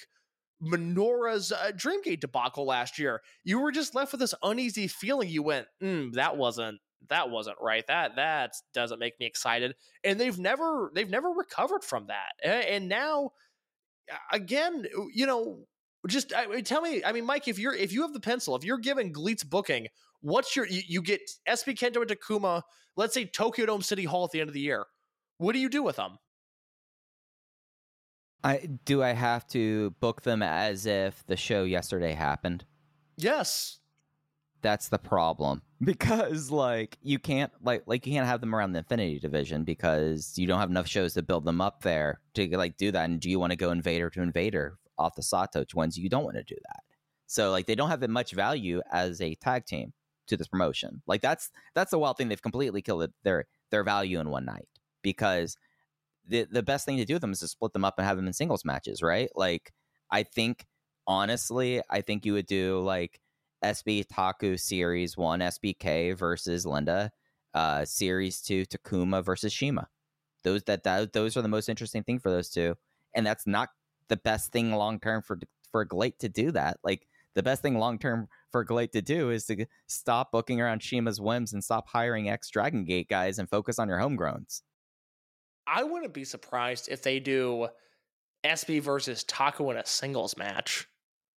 Minoura's 0.62 1.52
uh, 1.52 1.72
Dreamgate 1.74 2.20
debacle 2.20 2.66
last 2.66 3.00
year. 3.00 3.22
You 3.44 3.60
were 3.60 3.72
just 3.72 3.96
left 3.96 4.12
with 4.12 4.20
this 4.20 4.34
uneasy 4.44 4.88
feeling. 4.88 5.30
You 5.30 5.44
went, 5.44 5.68
mm, 5.82 6.14
that 6.14 6.38
wasn't 6.38 6.80
that 7.08 7.30
wasn't 7.30 7.58
right. 7.62 7.86
That 7.88 8.18
that 8.18 8.52
doesn't 8.74 9.00
make 9.00 9.20
me 9.20 9.26
excited. 9.26 9.76
And 10.04 10.20
they've 10.20 10.38
never 10.38 10.92
they've 10.94 11.10
never 11.10 11.30
recovered 11.30 11.84
from 11.84 12.08
that. 12.08 12.34
And 12.44 12.90
now, 12.90 13.32
again, 14.32 14.86
you 15.14 15.26
know, 15.26 15.66
just 16.08 16.34
I 16.36 16.48
mean, 16.48 16.64
tell 16.64 16.82
me. 16.82 17.04
I 17.04 17.12
mean, 17.12 17.26
Mike, 17.26 17.48
if 17.48 17.60
you're 17.60 17.76
if 17.76 17.92
you 17.92 18.02
have 18.04 18.14
the 18.14 18.20
pencil, 18.20 18.56
if 18.56 18.64
you're 18.64 18.78
given 18.78 19.12
GLEAT's 19.12 19.44
booking, 19.44 19.88
what's 20.22 20.56
your 20.56 20.66
you, 20.68 20.82
you 20.88 21.02
get 21.02 21.22
SB 21.48 21.78
Kento 21.78 21.98
and 21.98 22.10
Takuma, 22.10 22.62
let's 22.96 23.14
say 23.14 23.26
Tokyo 23.26 23.66
Dome 23.66 23.82
City 23.82 24.06
Hall 24.06 24.24
at 24.24 24.32
the 24.32 24.40
end 24.40 24.50
of 24.50 24.54
the 24.54 24.62
year. 24.62 24.86
What 25.38 25.54
do 25.54 25.60
you 25.60 25.70
do 25.70 25.84
with 25.84 25.98
them? 25.98 26.18
I 28.44 28.70
do 28.86 29.04
I 29.04 29.12
have 29.12 29.48
to 29.50 29.92
book 30.00 30.22
them 30.22 30.42
as 30.42 30.86
if 30.86 31.26
the 31.28 31.36
show 31.36 31.64
yesterday 31.64 32.14
happened? 32.14 32.66
Yes. 33.18 33.80
That's 34.62 34.90
the 34.90 35.00
problem. 35.00 35.62
Because 35.82 36.52
like 36.52 36.98
you 37.02 37.20
can't 37.20 37.54
like 37.64 37.84
like 37.86 38.06
you 38.06 38.12
can't 38.12 38.28
have 38.28 38.42
them 38.42 38.54
around 38.54 38.74
the 38.74 38.80
Infinity 38.80 39.18
division 39.20 39.64
because 39.64 40.34
you 40.38 40.46
don't 40.46 40.60
have 40.60 40.70
enough 40.70 40.88
shows 40.88 41.14
to 41.14 41.22
build 41.22 41.46
them 41.46 41.62
up 41.62 41.84
there 41.84 42.20
to 42.34 42.58
like 42.58 42.76
do 42.76 42.92
that. 42.92 43.06
And 43.06 43.18
do 43.22 43.30
you 43.30 43.40
want 43.40 43.52
to 43.52 43.56
go 43.56 43.72
invader 43.72 44.10
to 44.10 44.22
invader 44.22 44.78
off 45.00 45.16
the 45.16 45.24
Sato 45.24 45.66
ones 45.74 45.98
you 45.98 46.10
don't 46.10 46.24
want 46.24 46.38
to 46.38 46.44
do 46.44 46.56
that? 46.68 46.84
So 47.26 47.52
like 47.52 47.66
they 47.66 47.76
don't 47.76 47.90
have 47.90 48.08
much 48.10 48.32
value 48.32 48.82
as 48.92 49.22
a 49.22 49.36
tag 49.36 49.66
team 49.66 49.94
to 50.28 50.38
this 50.38 50.48
promotion. 50.48 51.02
Like 51.08 51.22
that's 51.22 51.50
that's 51.76 51.92
the 51.92 52.00
wild 52.00 52.18
thing. 52.18 52.30
They've 52.30 52.42
completely 52.42 52.82
killed 52.82 53.12
their 53.24 53.46
their 53.72 53.84
value 53.84 54.20
in 54.20 54.30
one 54.30 54.46
night 54.46 54.68
because 55.02 55.58
the 56.28 56.48
the 56.52 56.64
best 56.64 56.86
thing 56.86 56.98
to 56.98 57.06
do 57.06 57.16
with 57.16 57.22
them 57.22 57.32
is 57.32 57.40
to 57.40 57.48
split 57.48 57.74
them 57.74 57.86
up 57.86 57.96
and 57.98 58.08
have 58.08 58.18
them 58.18 58.28
in 58.28 58.34
singles 58.34 58.66
matches, 58.66 59.02
right? 59.02 59.30
Like 59.36 59.74
I 60.12 60.24
think 60.24 60.66
honestly, 61.08 61.82
I 61.90 62.02
think 62.02 62.26
you 62.26 62.34
would 62.34 62.46
do 62.46 62.80
like 62.80 63.20
SB 63.64 64.06
Taku 64.08 64.58
Series 64.58 65.18
1 65.18 65.40
SBK 65.40 66.18
versus 66.18 66.66
Linda, 66.66 67.12
uh, 67.54 67.86
Series 67.86 68.42
2 68.42 68.66
Takuma 68.66 69.24
versus 69.24 69.54
CIMA. 69.54 69.88
Those 70.44 70.64
that, 70.64 70.84
that 70.84 71.14
those 71.14 71.36
are 71.36 71.42
the 71.42 71.48
most 71.48 71.68
interesting 71.68 72.04
thing 72.04 72.20
for 72.20 72.32
those 72.32 72.50
two. 72.50 72.76
And 73.14 73.26
that's 73.26 73.46
not 73.46 73.70
the 74.10 74.18
best 74.18 74.52
thing 74.52 74.74
long 74.74 75.00
term 75.00 75.22
for 75.22 75.40
for 75.72 75.86
GLEAT 75.86 76.20
to 76.20 76.30
do 76.30 76.52
that. 76.52 76.78
Like 76.84 77.08
the 77.36 77.44
best 77.44 77.62
thing 77.62 77.78
long 77.78 78.00
term 78.00 78.28
for 78.52 78.64
GLEAT 78.64 78.92
to 78.94 79.02
do 79.02 79.30
is 79.30 79.46
to 79.46 79.66
stop 79.88 80.32
booking 80.32 80.60
around 80.60 80.82
CIMA's 80.82 81.22
whims 81.22 81.54
and 81.54 81.64
stop 81.64 81.88
hiring 81.88 82.30
ex 82.30 82.50
Dragon 82.50 82.86
Gate 82.86 83.08
guys 83.08 83.40
and 83.40 83.50
focus 83.50 83.80
on 83.80 83.88
your 83.88 84.00
homegrowns. 84.00 84.62
I 85.68 85.84
wouldn't 85.84 86.14
be 86.14 86.24
surprised 86.24 86.90
if 86.90 87.04
they 87.04 87.20
do 87.20 87.68
SB 88.44 88.82
versus 88.82 89.24
Taku 89.24 89.70
in 89.70 89.78
a 89.78 89.86
singles 89.86 90.36
match. 90.38 90.88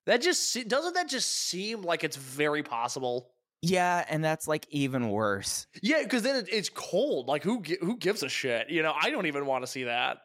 That 0.07 0.23
just 0.23 0.69
doesn't 0.69 0.95
that 0.95 1.09
just 1.09 1.31
seem 1.31 1.83
like 1.83 2.03
it's 2.03 2.17
very 2.17 2.63
possible. 2.63 3.31
Yeah, 3.61 4.05
and 4.09 4.25
that's 4.25 4.49
like 4.49 4.67
even 4.71 5.11
worse. 5.11 5.67
Yeah, 5.83 6.03
because 6.03 6.23
then 6.23 6.45
it's 6.51 6.69
cold. 6.69 7.29
Like 7.29 7.45
who 7.45 7.63
who 7.81 7.97
gives 7.97 8.25
a 8.25 8.29
shit? 8.29 8.71
You 8.71 8.83
know, 8.83 8.95
I 9.01 9.11
don't 9.11 9.27
even 9.27 9.47
want 9.47 9.63
to 9.63 9.71
see 9.71 9.85
that. 9.85 10.19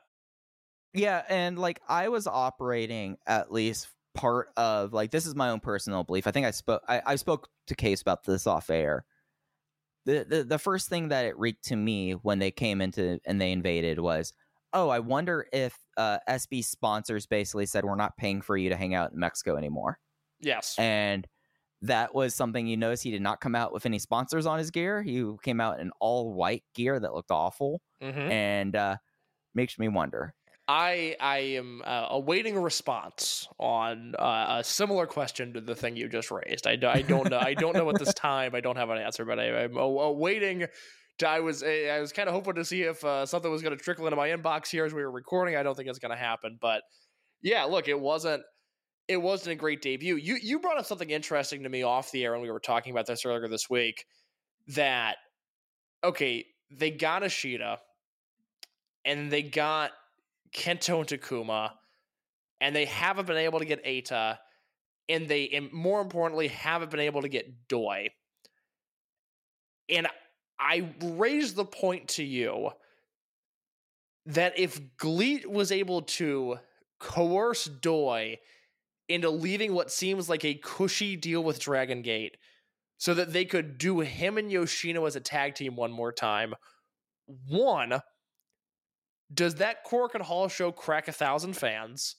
Yeah, 0.97 1.23
and 1.29 1.57
like 1.57 1.81
I 1.87 2.09
was 2.09 2.27
operating 2.27 3.17
at 3.25 3.51
least 3.51 3.87
part 4.17 4.49
of 4.57 4.93
like 4.93 5.11
this 5.11 5.25
is 5.25 5.35
my 5.35 5.49
own 5.49 5.59
personal 5.59 6.03
belief. 6.03 6.27
I 6.27 6.31
think 6.31 6.45
I 6.45 6.51
spoke 6.51 6.81
I, 6.87 7.01
I 7.05 7.15
spoke 7.15 7.49
to 7.67 7.75
Case 7.75 8.01
about 8.01 8.23
this 8.23 8.47
off 8.47 8.69
air. 8.69 9.05
The, 10.05 10.25
the 10.27 10.43
the 10.43 10.59
first 10.59 10.89
thing 10.89 11.09
that 11.09 11.25
it 11.25 11.37
reeked 11.37 11.65
to 11.65 11.75
me 11.75 12.13
when 12.13 12.39
they 12.39 12.51
came 12.51 12.81
into 12.81 13.19
and 13.25 13.39
they 13.39 13.51
invaded 13.51 13.99
was 13.99 14.33
oh, 14.73 14.89
I 14.89 14.99
wonder 14.99 15.47
if 15.53 15.77
uh, 15.95 16.17
SB 16.29 16.63
sponsors 16.63 17.25
basically 17.25 17.65
said 17.65 17.85
we're 17.85 17.95
not 17.95 18.17
paying 18.17 18.41
for 18.41 18.57
you 18.57 18.69
to 18.69 18.75
hang 18.75 18.93
out 18.93 19.11
in 19.13 19.19
Mexico 19.19 19.55
anymore. 19.55 19.97
Yes, 20.39 20.75
and 20.77 21.27
that 21.83 22.13
was 22.13 22.33
something 22.33 22.67
you 22.67 22.77
notice. 22.77 23.01
He 23.01 23.11
did 23.11 23.21
not 23.21 23.39
come 23.39 23.55
out 23.55 23.71
with 23.71 23.85
any 23.85 23.99
sponsors 23.99 24.45
on 24.45 24.57
his 24.57 24.71
gear. 24.71 25.01
He 25.01 25.25
came 25.43 25.61
out 25.61 25.79
in 25.79 25.91
all 25.99 26.33
white 26.33 26.63
gear 26.73 26.99
that 26.99 27.13
looked 27.13 27.31
awful, 27.31 27.81
mm-hmm. 28.01 28.19
and 28.19 28.75
uh, 28.75 28.97
makes 29.53 29.77
me 29.77 29.87
wonder. 29.87 30.33
I 30.67 31.15
I 31.19 31.37
am 31.37 31.81
uh, 31.85 32.07
awaiting 32.09 32.57
a 32.57 32.59
response 32.59 33.47
on 33.59 34.15
uh, 34.19 34.57
a 34.59 34.63
similar 34.63 35.05
question 35.07 35.53
to 35.53 35.61
the 35.61 35.75
thing 35.75 35.95
you 35.95 36.09
just 36.09 36.29
raised. 36.29 36.67
I, 36.67 36.77
I 36.91 37.01
don't 37.01 37.29
know. 37.29 37.39
I 37.39 37.53
don't 37.53 37.75
know 37.75 37.89
at 37.89 37.99
this 37.99 38.13
time. 38.15 38.53
I 38.53 38.59
don't 38.59 38.75
have 38.75 38.89
an 38.89 38.97
answer, 38.97 39.23
but 39.23 39.39
I, 39.39 39.63
am 39.63 39.77
awaiting 39.77 40.67
I 41.25 41.39
was 41.39 41.63
I 41.63 41.99
was 41.99 42.11
kind 42.11 42.29
of 42.29 42.35
hoping 42.35 42.55
to 42.55 42.65
see 42.65 42.83
if 42.83 43.03
uh, 43.03 43.25
something 43.25 43.51
was 43.51 43.61
going 43.61 43.75
to 43.75 43.83
trickle 43.83 44.05
into 44.05 44.17
my 44.17 44.29
inbox 44.29 44.69
here 44.69 44.85
as 44.85 44.93
we 44.93 45.01
were 45.01 45.11
recording. 45.11 45.55
I 45.55 45.63
don't 45.63 45.75
think 45.75 45.89
it's 45.89 45.99
going 45.99 46.11
to 46.11 46.17
happen, 46.17 46.57
but 46.61 46.83
yeah, 47.41 47.63
look, 47.63 47.87
it 47.87 47.99
wasn't 47.99 48.43
it 49.07 49.17
wasn't 49.17 49.53
a 49.53 49.55
great 49.55 49.81
debut. 49.81 50.15
You 50.15 50.37
you 50.41 50.59
brought 50.59 50.77
up 50.77 50.85
something 50.85 51.09
interesting 51.09 51.63
to 51.63 51.69
me 51.69 51.83
off 51.83 52.11
the 52.11 52.23
air 52.23 52.33
when 52.33 52.41
we 52.41 52.51
were 52.51 52.59
talking 52.59 52.91
about 52.91 53.07
this 53.07 53.25
earlier 53.25 53.47
this 53.47 53.69
week. 53.69 54.05
That 54.69 55.15
okay, 56.03 56.45
they 56.71 56.91
got 56.91 57.23
Ishida, 57.23 57.79
and 59.05 59.31
they 59.31 59.41
got 59.41 59.91
Kento 60.53 60.99
and 60.99 61.07
Takuma, 61.07 61.71
and 62.59 62.75
they 62.75 62.85
haven't 62.85 63.27
been 63.27 63.37
able 63.37 63.59
to 63.59 63.65
get 63.65 63.85
Eita, 63.85 64.37
and 65.09 65.27
they 65.27 65.49
and 65.49 65.71
more 65.71 66.01
importantly 66.01 66.47
haven't 66.47 66.91
been 66.91 66.99
able 66.99 67.21
to 67.21 67.29
get 67.29 67.67
Doi. 67.67 68.09
And 69.89 70.07
I 70.59 70.89
raise 71.01 71.53
the 71.53 71.65
point 71.65 72.09
to 72.09 72.23
you 72.23 72.71
that 74.25 74.59
if 74.59 74.79
GLEAT 74.97 75.49
was 75.49 75.71
able 75.71 76.01
to 76.01 76.57
coerce 76.99 77.65
Doi 77.65 78.37
into 79.07 79.29
leaving 79.29 79.73
what 79.73 79.91
seems 79.91 80.29
like 80.29 80.43
a 80.43 80.55
cushy 80.55 81.15
deal 81.15 81.43
with 81.43 81.59
Dragon 81.59 82.01
Gate 82.01 82.35
so 82.97 83.13
that 83.13 83.31
they 83.31 83.45
could 83.45 83.77
do 83.77 84.01
him 84.01 84.37
and 84.37 84.51
Yoshino 84.51 85.05
as 85.05 85.15
a 85.15 85.21
tag 85.21 85.55
team 85.55 85.75
one 85.75 85.91
more 85.91 86.11
time, 86.11 86.53
one, 87.47 88.01
does 89.33 89.55
that 89.55 89.85
Korakuen 89.85 90.21
Hall 90.21 90.47
show 90.47 90.71
crack 90.71 91.07
a 91.07 91.11
thousand 91.11 91.53
fans? 91.53 92.15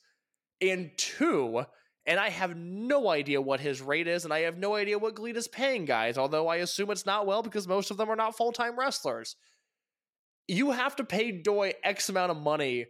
And 0.61 0.91
two, 0.97 1.65
and 2.07 2.19
I 2.19 2.31
have 2.31 2.57
no 2.57 3.09
idea 3.11 3.41
what 3.41 3.61
his 3.61 3.81
rate 3.81 4.09
is, 4.09 4.25
and 4.25 4.33
I 4.33 4.41
have 4.41 4.59
no 4.59 4.75
idea 4.75 4.99
what 4.99 5.15
GLEAT 5.15 5.37
is 5.37 5.49
paying 5.49 5.85
guys, 5.85 6.19
although 6.19 6.49
I 6.49 6.57
assume 6.57 6.91
it's 6.91 7.07
not 7.07 7.27
well 7.27 7.43
because 7.43 7.69
most 7.69 7.91
of 7.91 7.97
them 7.97 8.11
are 8.11 8.17
not 8.17 8.37
full 8.37 8.53
time 8.53 8.79
wrestlers. 8.79 9.37
You 10.47 10.71
have 10.73 10.97
to 10.97 11.05
pay 11.05 11.31
Doi 11.31 11.75
X 11.85 12.09
amount 12.09 12.31
of 12.31 12.39
money 12.39 12.87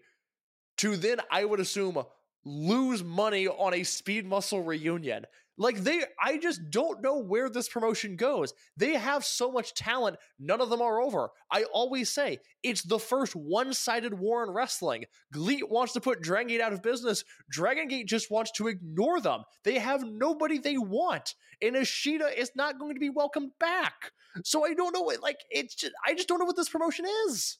to 0.79 0.97
then, 0.97 1.21
I 1.31 1.45
would 1.45 1.61
assume, 1.61 1.99
lose 2.45 3.03
money 3.03 3.49
on 3.49 3.75
a 3.75 3.83
speed 3.83 4.25
muscle 4.25 4.63
reunion. 4.63 5.27
Like 5.59 5.79
they 5.79 6.03
I 6.23 6.39
just 6.39 6.71
don't 6.71 7.03
know 7.03 7.19
where 7.19 7.51
this 7.51 7.69
promotion 7.69 8.17
goes. 8.17 8.55
They 8.77 8.95
have 8.95 9.25
so 9.25 9.51
much 9.51 9.75
talent, 9.75 10.17
none 10.39 10.61
of 10.61 10.71
them 10.71 10.81
are 10.81 11.01
over. 11.01 11.31
I 11.51 11.65
always 11.65 12.11
say 12.11 12.39
it's 12.63 12.83
the 12.83 12.99
first 12.99 13.35
one-sided 13.35 14.15
war 14.15 14.45
in 14.45 14.51
wrestling. 14.51 15.05
GLEAT 15.33 15.69
wants 15.69 15.93
to 15.95 16.01
put 16.01 16.23
Dragon 16.23 16.49
Gate 16.49 16.61
out 16.61 16.73
of 16.73 16.83
business. 16.83 17.25
Dragon 17.51 17.89
Gate 17.89 18.07
just 18.07 18.31
wants 18.31 18.53
to 18.53 18.69
ignore 18.69 19.21
them. 19.21 19.43
They 19.65 19.79
have 19.79 20.05
nobody 20.05 20.59
they 20.59 20.79
want. 20.79 21.35
And 21.61 21.77
Ishida 21.77 22.39
is 22.39 22.53
not 22.55 22.79
going 22.79 22.95
to 22.95 23.01
be 23.01 23.11
welcomed 23.11 23.51
back. 23.59 24.13
So 24.45 24.65
I 24.65 24.75
don't 24.75 24.93
know 24.93 25.11
like 25.21 25.41
it's 25.51 25.75
just 25.75 25.93
I 26.07 26.15
just 26.15 26.29
don't 26.29 26.39
know 26.39 26.45
what 26.45 26.57
this 26.57 26.69
promotion 26.69 27.07
is. 27.27 27.59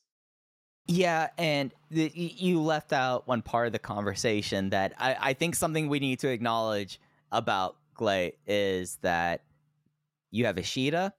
Yeah, 0.91 1.29
and 1.37 1.75
the, 1.91 2.11
you 2.15 2.63
left 2.63 2.95
out 2.95 3.29
one 3.29 3.43
part 3.43 3.67
of 3.67 3.75
the 3.75 3.79
conversation 3.79 4.71
that 4.71 4.95
I, 4.99 5.17
I 5.21 5.33
think 5.35 5.55
something 5.55 5.91
we 5.91 6.01
need 6.01 6.21
to 6.21 6.29
acknowledge 6.29 6.99
about 7.31 7.77
GLEAT 7.99 8.35
is 8.47 8.99
that 9.03 9.43
you 10.31 10.47
have 10.47 10.59
Ishida, 10.59 11.13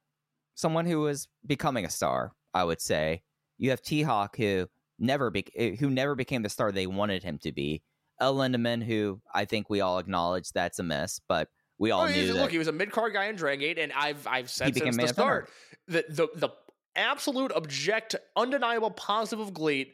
someone 0.55 0.85
who 0.85 1.05
is 1.07 1.27
becoming 1.45 1.85
a 1.85 1.89
star, 1.89 2.31
I 2.53 2.63
would 2.63 2.81
say. 2.81 3.21
You 3.57 3.69
have 3.69 3.81
T 3.81 4.01
Hawk, 4.01 4.37
who 4.37 4.67
never 4.97 5.29
be- 5.29 5.77
who 5.79 5.89
never 5.89 6.15
became 6.15 6.41
the 6.41 6.49
star 6.49 6.71
they 6.71 6.87
wanted 6.87 7.23
him 7.23 7.37
to 7.39 7.51
be. 7.51 7.83
El 8.19 8.35
Lindaman, 8.35 8.83
who 8.83 9.21
I 9.33 9.45
think 9.45 9.69
we 9.69 9.81
all 9.81 9.99
acknowledge 9.99 10.51
that's 10.51 10.79
a 10.79 10.83
miss, 10.83 11.21
but 11.27 11.49
we 11.77 11.91
all 11.91 12.03
oh, 12.03 12.07
knew. 12.07 12.33
Look, 12.33 12.51
he 12.51 12.57
was 12.57 12.67
a 12.67 12.71
mid 12.71 12.91
card 12.91 13.13
guy 13.13 13.25
in 13.25 13.35
Dragon 13.35 13.59
Gate, 13.59 13.77
and 13.77 13.91
I've 13.93 14.25
I've 14.27 14.49
said 14.49 14.75
since 14.75 14.97
the 14.97 15.07
start 15.07 15.49
that 15.87 16.13
the 16.13 16.27
the 16.35 16.49
absolute, 16.95 17.51
object, 17.53 18.15
undeniable 18.35 18.91
positive 18.91 19.39
of 19.39 19.53
GLEAT 19.53 19.93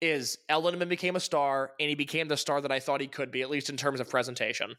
is 0.00 0.38
El 0.48 0.62
Lindaman 0.62 0.88
became 0.88 1.16
a 1.16 1.20
star, 1.20 1.72
and 1.80 1.88
he 1.88 1.94
became 1.94 2.28
the 2.28 2.36
star 2.36 2.60
that 2.60 2.72
I 2.72 2.80
thought 2.80 3.00
he 3.00 3.08
could 3.08 3.30
be, 3.30 3.42
at 3.42 3.50
least 3.50 3.70
in 3.70 3.76
terms 3.76 4.00
of 4.00 4.08
presentation. 4.08 4.76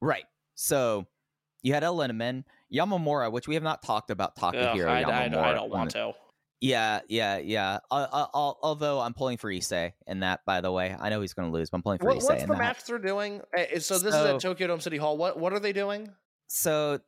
Right. 0.00 0.24
So 0.56 1.06
you 1.62 1.72
had 1.74 1.84
El 1.84 1.96
Lindaman, 1.96 2.42
Yamamura, 2.74 3.30
which 3.30 3.46
we 3.46 3.54
have 3.54 3.62
not 3.62 3.82
talked 3.82 4.10
about 4.10 4.32
Ugh, 4.42 4.54
Takahiro 4.54 4.88
I, 4.88 5.00
I- 5.00 5.04
Yamamura. 5.04 5.36
I 5.38 5.52
don't 5.54 5.70
want 5.70 5.90
to. 5.92 6.12
Yeah, 6.62 7.00
yeah, 7.08 7.36
yeah. 7.36 7.80
Uh, 7.90 8.06
uh, 8.10 8.26
al- 8.34 8.58
although 8.62 8.98
I'm 9.00 9.12
pulling 9.12 9.36
for 9.36 9.50
Issei 9.52 9.92
in 10.06 10.20
that, 10.20 10.40
by 10.46 10.62
the 10.62 10.72
way. 10.72 10.96
I 10.98 11.10
know 11.10 11.20
he's 11.20 11.34
going 11.34 11.48
to 11.48 11.52
lose, 11.52 11.68
but 11.68 11.76
I'm 11.76 11.82
pulling 11.82 11.98
for 11.98 12.06
What, 12.06 12.16
Issei 12.16 12.24
what's 12.30 12.42
in 12.44 12.48
the 12.48 12.54
that. 12.54 12.58
match 12.58 12.84
they're 12.84 12.98
doing? 12.98 13.42
Uh, 13.56 13.78
So 13.78 13.98
this 13.98 14.14
is 14.14 14.20
at 14.24 14.40
Tokyo 14.40 14.66
Dome 14.66 14.80
City 14.80 14.96
Hall. 14.96 15.18
What 15.18 15.38
what 15.38 15.52
are 15.52 15.60
they 15.60 15.72
doing? 15.74 16.10
so 16.48 16.98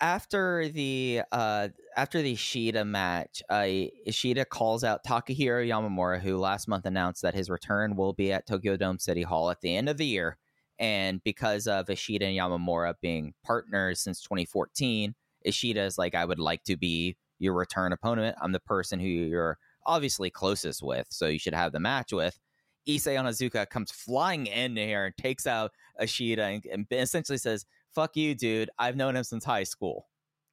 after 0.00 0.68
the 0.68 1.22
uh 1.32 1.68
after 1.96 2.22
the 2.22 2.32
Ishida 2.32 2.84
match, 2.84 3.42
uh, 3.50 3.66
Ishida 4.06 4.44
calls 4.44 4.84
out 4.84 5.02
Takahiro 5.04 5.66
Yamamura, 5.66 6.20
who 6.20 6.36
last 6.36 6.68
month 6.68 6.86
announced 6.86 7.22
that 7.22 7.34
his 7.34 7.50
return 7.50 7.96
will 7.96 8.12
be 8.12 8.32
at 8.32 8.46
Tokyo 8.46 8.76
Dome 8.76 8.98
City 9.00 9.22
Hall 9.22 9.50
at 9.50 9.60
the 9.60 9.74
end 9.74 9.88
of 9.88 9.96
the 9.96 10.06
year. 10.06 10.38
And 10.78 11.22
because 11.22 11.66
of 11.66 11.88
Ishida 11.88 12.26
and 12.26 12.36
Yamamura 12.36 12.94
being 13.00 13.34
partners 13.44 14.00
since 14.00 14.20
2014, 14.22 15.14
Ishida 15.44 15.82
is 15.82 15.98
like, 15.98 16.14
I 16.14 16.24
would 16.24 16.38
like 16.38 16.64
to 16.64 16.76
be 16.76 17.16
your 17.38 17.54
return 17.54 17.92
opponent. 17.92 18.36
I'm 18.40 18.52
the 18.52 18.60
person 18.60 18.98
who 18.98 19.06
you're 19.06 19.58
obviously 19.86 20.30
closest 20.30 20.82
with, 20.82 21.06
so 21.10 21.26
you 21.26 21.38
should 21.38 21.54
have 21.54 21.72
the 21.72 21.80
match 21.80 22.12
with. 22.12 22.38
Issei 22.88 23.16
Onizuka 23.16 23.68
comes 23.68 23.90
flying 23.90 24.46
in 24.46 24.76
here 24.76 25.06
and 25.06 25.16
takes 25.16 25.46
out 25.46 25.72
Ishida 26.00 26.42
and, 26.42 26.66
and 26.66 26.86
essentially 26.90 27.38
says, 27.38 27.64
fuck 27.94 28.16
you, 28.16 28.34
dude. 28.34 28.70
I've 28.78 28.96
known 28.96 29.16
him 29.16 29.24
since 29.24 29.44
high 29.44 29.62
school. 29.62 30.08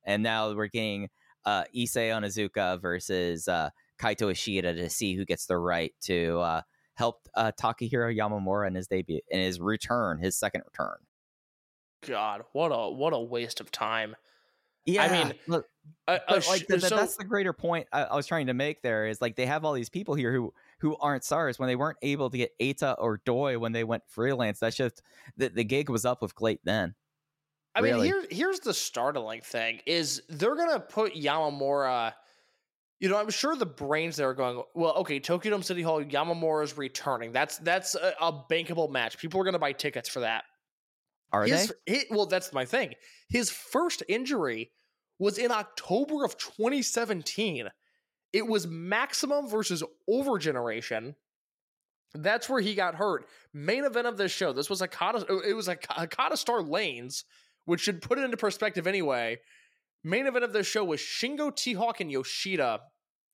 And 0.05 0.23
now 0.23 0.53
we're 0.53 0.67
getting 0.67 1.09
uh, 1.45 1.63
Issei 1.75 2.09
Onizuka 2.09 2.81
versus 2.81 3.47
uh, 3.47 3.69
Kaito 3.99 4.31
Ishida 4.31 4.73
to 4.75 4.89
see 4.89 5.15
who 5.15 5.25
gets 5.25 5.45
the 5.45 5.57
right 5.57 5.93
to 6.01 6.39
uh, 6.39 6.61
help 7.01 7.27
uh, 7.35 7.51
Takahiro 7.59 8.15
Yamamura 8.15 8.67
in 8.67 8.75
his 8.75 8.87
debut, 8.87 9.19
in 9.29 9.39
his 9.39 9.59
return, 9.59 10.19
his 10.19 10.37
second 10.37 10.61
return. 10.65 10.97
God, 12.07 12.43
what 12.53 12.69
a 12.69 12.89
what 12.91 13.13
a 13.13 13.19
waste 13.19 13.59
of 13.59 13.71
time. 13.71 14.15
Yeah, 14.85 15.03
I 15.03 15.23
mean, 15.23 15.33
look, 15.47 15.67
Uh, 16.07 16.17
but 16.27 16.47
like 16.47 16.61
sh- 16.61 16.65
th- 16.65 16.79
th- 16.79 16.81
so- 16.83 16.95
that's 16.95 17.15
the 17.15 17.23
greater 17.23 17.53
point 17.53 17.87
I, 17.93 18.03
I 18.03 18.15
was 18.15 18.25
trying 18.25 18.47
to 18.47 18.53
make. 18.53 18.81
There 18.81 19.05
is 19.05 19.21
like 19.21 19.35
they 19.35 19.45
have 19.45 19.63
all 19.63 19.73
these 19.73 19.89
people 19.89 20.15
here 20.15 20.33
who 20.33 20.53
who 20.79 20.95
aren't 20.97 21.23
stars 21.23 21.59
when 21.59 21.67
they 21.67 21.75
weren't 21.75 21.99
able 22.01 22.29
to 22.31 22.37
get 22.37 22.51
Eita 22.59 22.95
or 22.97 23.21
Doi 23.25 23.59
when 23.59 23.71
they 23.71 23.83
went 23.83 24.03
freelance. 24.07 24.59
That's 24.59 24.75
just 24.75 25.03
the, 25.37 25.49
the 25.49 25.63
gig 25.63 25.89
was 25.89 26.05
up 26.05 26.21
with 26.21 26.33
GLEAT 26.33 26.61
then. 26.63 26.95
I 27.75 27.81
mean, 27.81 27.93
really. 27.93 28.07
here, 28.07 28.25
here's 28.31 28.59
the 28.59 28.73
startling 28.73 29.41
thing: 29.41 29.81
is 29.85 30.23
they're 30.29 30.55
gonna 30.55 30.79
put 30.79 31.13
Yamamura. 31.13 32.13
You 33.01 33.09
know, 33.09 33.17
I'm 33.17 33.31
sure 33.31 33.55
the 33.55 33.65
brains 33.65 34.15
there 34.15 34.29
are 34.29 34.35
going. 34.35 34.61
Well, 34.75 34.93
okay, 34.97 35.19
Tokyo 35.19 35.49
Dome 35.49 35.63
City 35.63 35.81
Hall. 35.81 36.03
Yamamura's 36.03 36.77
returning. 36.77 37.31
That's 37.31 37.57
that's 37.57 37.95
a, 37.95 38.13
a 38.21 38.31
bankable 38.31 38.91
match. 38.91 39.17
People 39.17 39.41
are 39.41 39.43
gonna 39.43 39.57
buy 39.57 39.73
tickets 39.73 40.07
for 40.07 40.19
that. 40.19 40.43
Are 41.31 41.43
his, 41.43 41.73
they? 41.87 41.95
hi- 41.95 42.05
well, 42.11 42.27
that's 42.27 42.53
my 42.53 42.63
thing. 42.63 42.93
His 43.27 43.49
first 43.49 44.03
injury 44.07 44.71
was 45.17 45.39
in 45.39 45.51
October 45.51 46.23
of 46.23 46.37
2017. 46.37 47.69
It 48.33 48.45
was 48.45 48.67
Maximum 48.67 49.47
versus 49.47 49.83
Overgeneration. 50.07 51.15
That's 52.13 52.47
where 52.47 52.61
he 52.61 52.75
got 52.75 52.95
hurt. 52.95 53.25
Main 53.51 53.83
event 53.83 54.05
of 54.05 54.17
this 54.17 54.31
show. 54.31 54.53
This 54.53 54.69
was 54.69 54.79
Hakata. 54.79 55.43
It 55.43 55.53
was 55.55 55.67
a 55.67 55.75
Hakata 55.75 56.37
Star 56.37 56.61
Lanes, 56.61 57.23
which 57.65 57.81
should 57.81 58.03
put 58.03 58.19
it 58.19 58.25
into 58.25 58.37
perspective 58.37 58.85
anyway. 58.85 59.39
Main 60.03 60.27
event 60.27 60.43
of 60.43 60.53
this 60.53 60.67
show 60.67 60.83
was 60.83 60.99
Shingo 60.99 61.55
T 61.55 61.73
Hawk 61.73 62.01
and 62.01 62.11
Yoshida 62.11 62.79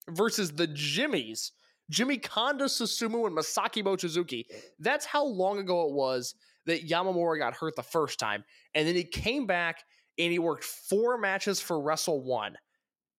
versus 0.10 0.52
the 0.52 0.68
Jimmyz. 0.68 1.52
Jimmy 1.90 2.18
Kondo 2.18 2.66
Susumu 2.66 3.28
and 3.28 3.38
Masaki 3.38 3.84
Mochizuki. 3.84 4.44
That's 4.80 5.06
how 5.06 5.26
long 5.26 5.60
ago 5.60 5.88
it 5.88 5.94
was 5.94 6.36
that 6.66 6.88
Yamamura 6.88 7.40
got 7.40 7.56
hurt 7.56 7.76
the 7.76 7.84
first 7.84 8.20
time. 8.20 8.44
And 8.76 8.88
then 8.88 8.96
he 8.96 9.06
came 9.06 9.46
back 9.48 9.84
and 10.18 10.32
he 10.32 10.40
worked 10.40 10.66
four 10.66 11.18
matches 11.18 11.62
for 11.62 11.82
Wrestle 11.82 12.24
One 12.24 12.58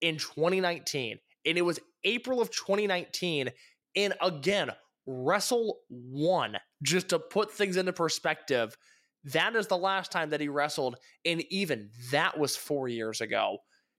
in 0.00 0.18
2019. 0.18 1.18
And 1.46 1.58
it 1.58 1.62
was 1.62 1.80
April 2.04 2.40
of 2.40 2.50
2019. 2.50 3.50
And 3.96 4.14
again, 4.20 4.70
Wrestle 5.06 5.78
One, 5.88 6.58
just 6.82 7.08
to 7.08 7.18
put 7.18 7.50
things 7.50 7.78
into 7.78 7.94
perspective, 7.94 8.76
that 9.24 9.56
is 9.56 9.66
the 9.66 9.76
last 9.76 10.12
time 10.12 10.30
that 10.30 10.40
he 10.40 10.48
wrestled. 10.48 10.96
And 11.24 11.42
even 11.50 11.90
that 12.10 12.38
was 12.38 12.56
four 12.56 12.88
years 12.88 13.20
ago. 13.20 13.58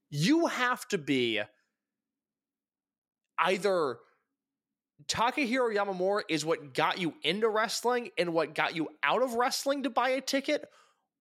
You 0.10 0.48
have 0.48 0.88
to 0.90 0.98
be 0.98 1.42
either 3.38 3.98
Takahiro 5.08 5.74
Yamamura 5.74 6.24
is 6.30 6.44
what 6.44 6.74
got 6.74 7.00
you 7.00 7.14
into 7.24 7.48
wrestling 7.48 8.10
and 8.18 8.34
what 8.34 8.54
got 8.54 8.76
you 8.76 8.90
out 9.04 9.22
of 9.22 9.36
wrestling 9.36 9.84
to 9.84 9.90
buy 9.90 10.10
a 10.10 10.22
ticket, 10.22 10.66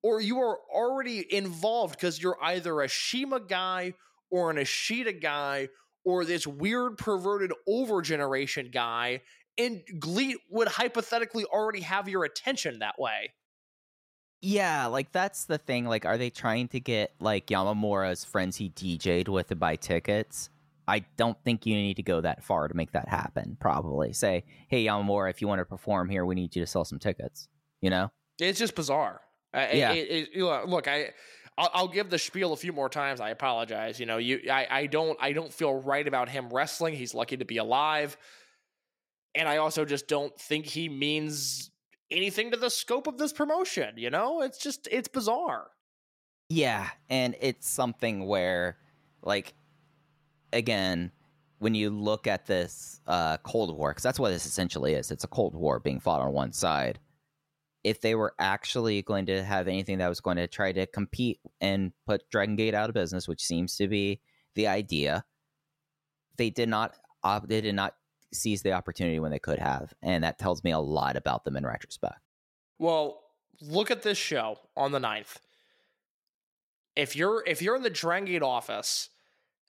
or 0.02 0.20
you 0.20 0.40
are 0.40 0.58
already 0.74 1.24
involved 1.32 1.96
because 1.96 2.20
you're 2.20 2.42
either 2.42 2.80
a 2.80 2.88
CIMA 2.88 3.40
guy 3.40 3.94
or 4.30 4.50
an 4.50 4.58
Ishida 4.58 5.14
guy 5.14 5.68
or 6.04 6.24
this 6.24 6.46
weird 6.46 6.98
perverted 6.98 7.52
over 7.68 8.00
generation 8.02 8.70
guy, 8.72 9.20
and 9.58 9.82
GLEAT 9.98 10.38
would 10.50 10.68
hypothetically 10.68 11.44
already 11.44 11.80
have 11.80 12.08
your 12.08 12.24
attention 12.24 12.78
that 12.78 12.98
way. 12.98 13.32
Yeah, 14.40 14.86
like 14.86 15.10
that's 15.10 15.46
the 15.46 15.58
thing. 15.58 15.84
Like, 15.84 16.04
are 16.04 16.16
they 16.16 16.30
trying 16.30 16.68
to 16.68 16.80
get 16.80 17.12
like 17.20 17.48
Yamamura's 17.48 18.24
friends 18.24 18.56
he 18.56 18.70
DJ'd 18.70 19.28
with 19.28 19.48
to 19.48 19.56
buy 19.56 19.76
tickets? 19.76 20.50
I 20.86 21.04
don't 21.16 21.36
think 21.44 21.66
you 21.66 21.74
need 21.74 21.96
to 21.96 22.02
go 22.02 22.20
that 22.20 22.44
far 22.44 22.68
to 22.68 22.74
make 22.74 22.92
that 22.92 23.08
happen. 23.08 23.56
Probably 23.60 24.12
say, 24.12 24.44
"Hey 24.68 24.84
Yamamura, 24.84 25.30
if 25.30 25.42
you 25.42 25.48
want 25.48 25.58
to 25.58 25.64
perform 25.64 26.08
here, 26.08 26.24
we 26.24 26.34
need 26.34 26.54
you 26.54 26.62
to 26.62 26.66
sell 26.66 26.84
some 26.84 26.98
tickets." 26.98 27.48
You 27.80 27.90
know? 27.90 28.10
It's 28.38 28.58
just 28.58 28.74
bizarre. 28.74 29.20
Yeah. 29.54 29.92
It, 29.92 30.10
it, 30.10 30.28
you 30.34 30.44
know, 30.44 30.64
look, 30.66 30.88
I. 30.88 31.10
I'll, 31.56 31.70
I'll 31.74 31.88
give 31.88 32.08
the 32.08 32.18
spiel 32.18 32.52
a 32.52 32.56
few 32.56 32.72
more 32.72 32.88
times. 32.88 33.20
I 33.20 33.30
apologize. 33.30 33.98
You 33.98 34.06
know, 34.06 34.18
you, 34.18 34.42
I, 34.48 34.68
I 34.70 34.86
don't, 34.86 35.18
I 35.20 35.32
don't 35.32 35.52
feel 35.52 35.74
right 35.74 36.06
about 36.06 36.28
him 36.28 36.50
wrestling. 36.50 36.94
He's 36.94 37.14
lucky 37.14 37.36
to 37.36 37.44
be 37.44 37.56
alive, 37.56 38.16
and 39.34 39.48
I 39.48 39.56
also 39.56 39.84
just 39.84 40.06
don't 40.06 40.38
think 40.38 40.66
he 40.66 40.88
means 40.88 41.72
anything 42.10 42.50
to 42.50 42.56
the 42.56 42.70
scope 42.70 43.06
of 43.06 43.18
this 43.18 43.32
promotion. 43.32 43.94
You 43.96 44.10
know, 44.10 44.42
it's 44.42 44.58
just, 44.58 44.88
it's 44.90 45.08
bizarre. 45.08 45.68
Yeah, 46.48 46.88
and 47.10 47.36
it's 47.40 47.68
something 47.68 48.26
where, 48.26 48.78
like, 49.22 49.54
again, 50.52 51.12
when 51.58 51.74
you 51.74 51.90
look 51.90 52.26
at 52.26 52.46
this 52.46 53.00
uh, 53.06 53.36
Cold 53.38 53.76
War, 53.76 53.90
because 53.90 54.02
that's 54.02 54.18
what 54.18 54.30
this 54.30 54.46
essentially 54.46 54.94
is, 54.94 55.10
it's 55.10 55.24
a 55.24 55.28
Cold 55.28 55.54
War 55.54 55.80
being 55.80 56.00
fought 56.00 56.22
on 56.22 56.32
one 56.32 56.52
side. 56.52 57.00
If 57.84 58.00
they 58.00 58.14
were 58.14 58.34
actually 58.38 59.02
going 59.02 59.26
to 59.26 59.42
have 59.42 59.68
anything 59.68 59.98
that 59.98 60.08
was 60.08 60.20
going 60.20 60.36
to 60.36 60.46
try 60.46 60.72
to 60.72 60.86
compete 60.86 61.40
and 61.60 61.92
put 62.06 62.28
Dragon 62.30 62.56
Gate 62.56 62.74
out 62.74 62.88
of 62.88 62.94
business, 62.94 63.28
which 63.28 63.42
seems 63.42 63.76
to 63.76 63.88
be 63.88 64.20
the 64.54 64.68
idea, 64.68 65.24
they 66.36 66.50
did 66.50 66.68
not. 66.68 66.96
Uh, 67.22 67.40
they 67.44 67.60
did 67.60 67.74
not 67.74 67.94
seize 68.32 68.62
the 68.62 68.72
opportunity 68.72 69.18
when 69.18 69.30
they 69.30 69.38
could 69.38 69.58
have, 69.58 69.94
and 70.02 70.24
that 70.24 70.38
tells 70.38 70.62
me 70.64 70.70
a 70.70 70.78
lot 70.78 71.16
about 71.16 71.44
them 71.44 71.56
in 71.56 71.64
retrospect. 71.64 72.20
Well, 72.78 73.20
look 73.60 73.90
at 73.90 74.02
this 74.02 74.18
show 74.18 74.58
on 74.76 74.92
the 74.92 74.98
9th. 74.98 75.36
If 76.96 77.14
you're 77.14 77.44
if 77.46 77.62
you're 77.62 77.76
in 77.76 77.82
the 77.82 77.90
Drangate 77.90 78.42
office 78.42 79.10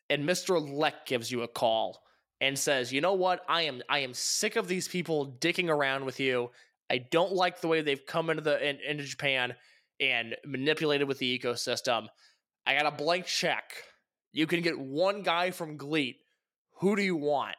and 0.09 0.27
Mr. 0.27 0.59
Leck 0.59 1.05
gives 1.05 1.31
you 1.31 1.43
a 1.43 1.47
call 1.47 2.03
and 2.41 2.57
says, 2.57 2.91
"You 2.91 3.01
know 3.01 3.13
what? 3.13 3.45
I 3.47 3.63
am 3.63 3.83
I 3.87 3.99
am 3.99 4.13
sick 4.13 4.55
of 4.55 4.67
these 4.67 4.87
people 4.87 5.37
dicking 5.39 5.69
around 5.69 6.05
with 6.05 6.19
you. 6.19 6.49
I 6.89 6.97
don't 6.97 7.33
like 7.33 7.61
the 7.61 7.67
way 7.67 7.81
they've 7.81 8.05
come 8.05 8.31
into 8.31 8.41
the 8.41 8.67
in, 8.67 8.79
into 8.79 9.03
Japan 9.03 9.55
and 9.99 10.35
manipulated 10.43 11.07
with 11.07 11.19
the 11.19 11.37
ecosystem. 11.37 12.07
I 12.65 12.75
got 12.75 12.91
a 12.91 12.95
blank 12.95 13.27
check. 13.27 13.73
You 14.31 14.47
can 14.47 14.61
get 14.61 14.79
one 14.79 15.21
guy 15.21 15.51
from 15.51 15.77
GLEAT. 15.77 16.17
Who 16.79 16.95
do 16.95 17.03
you 17.03 17.15
want?" 17.15 17.55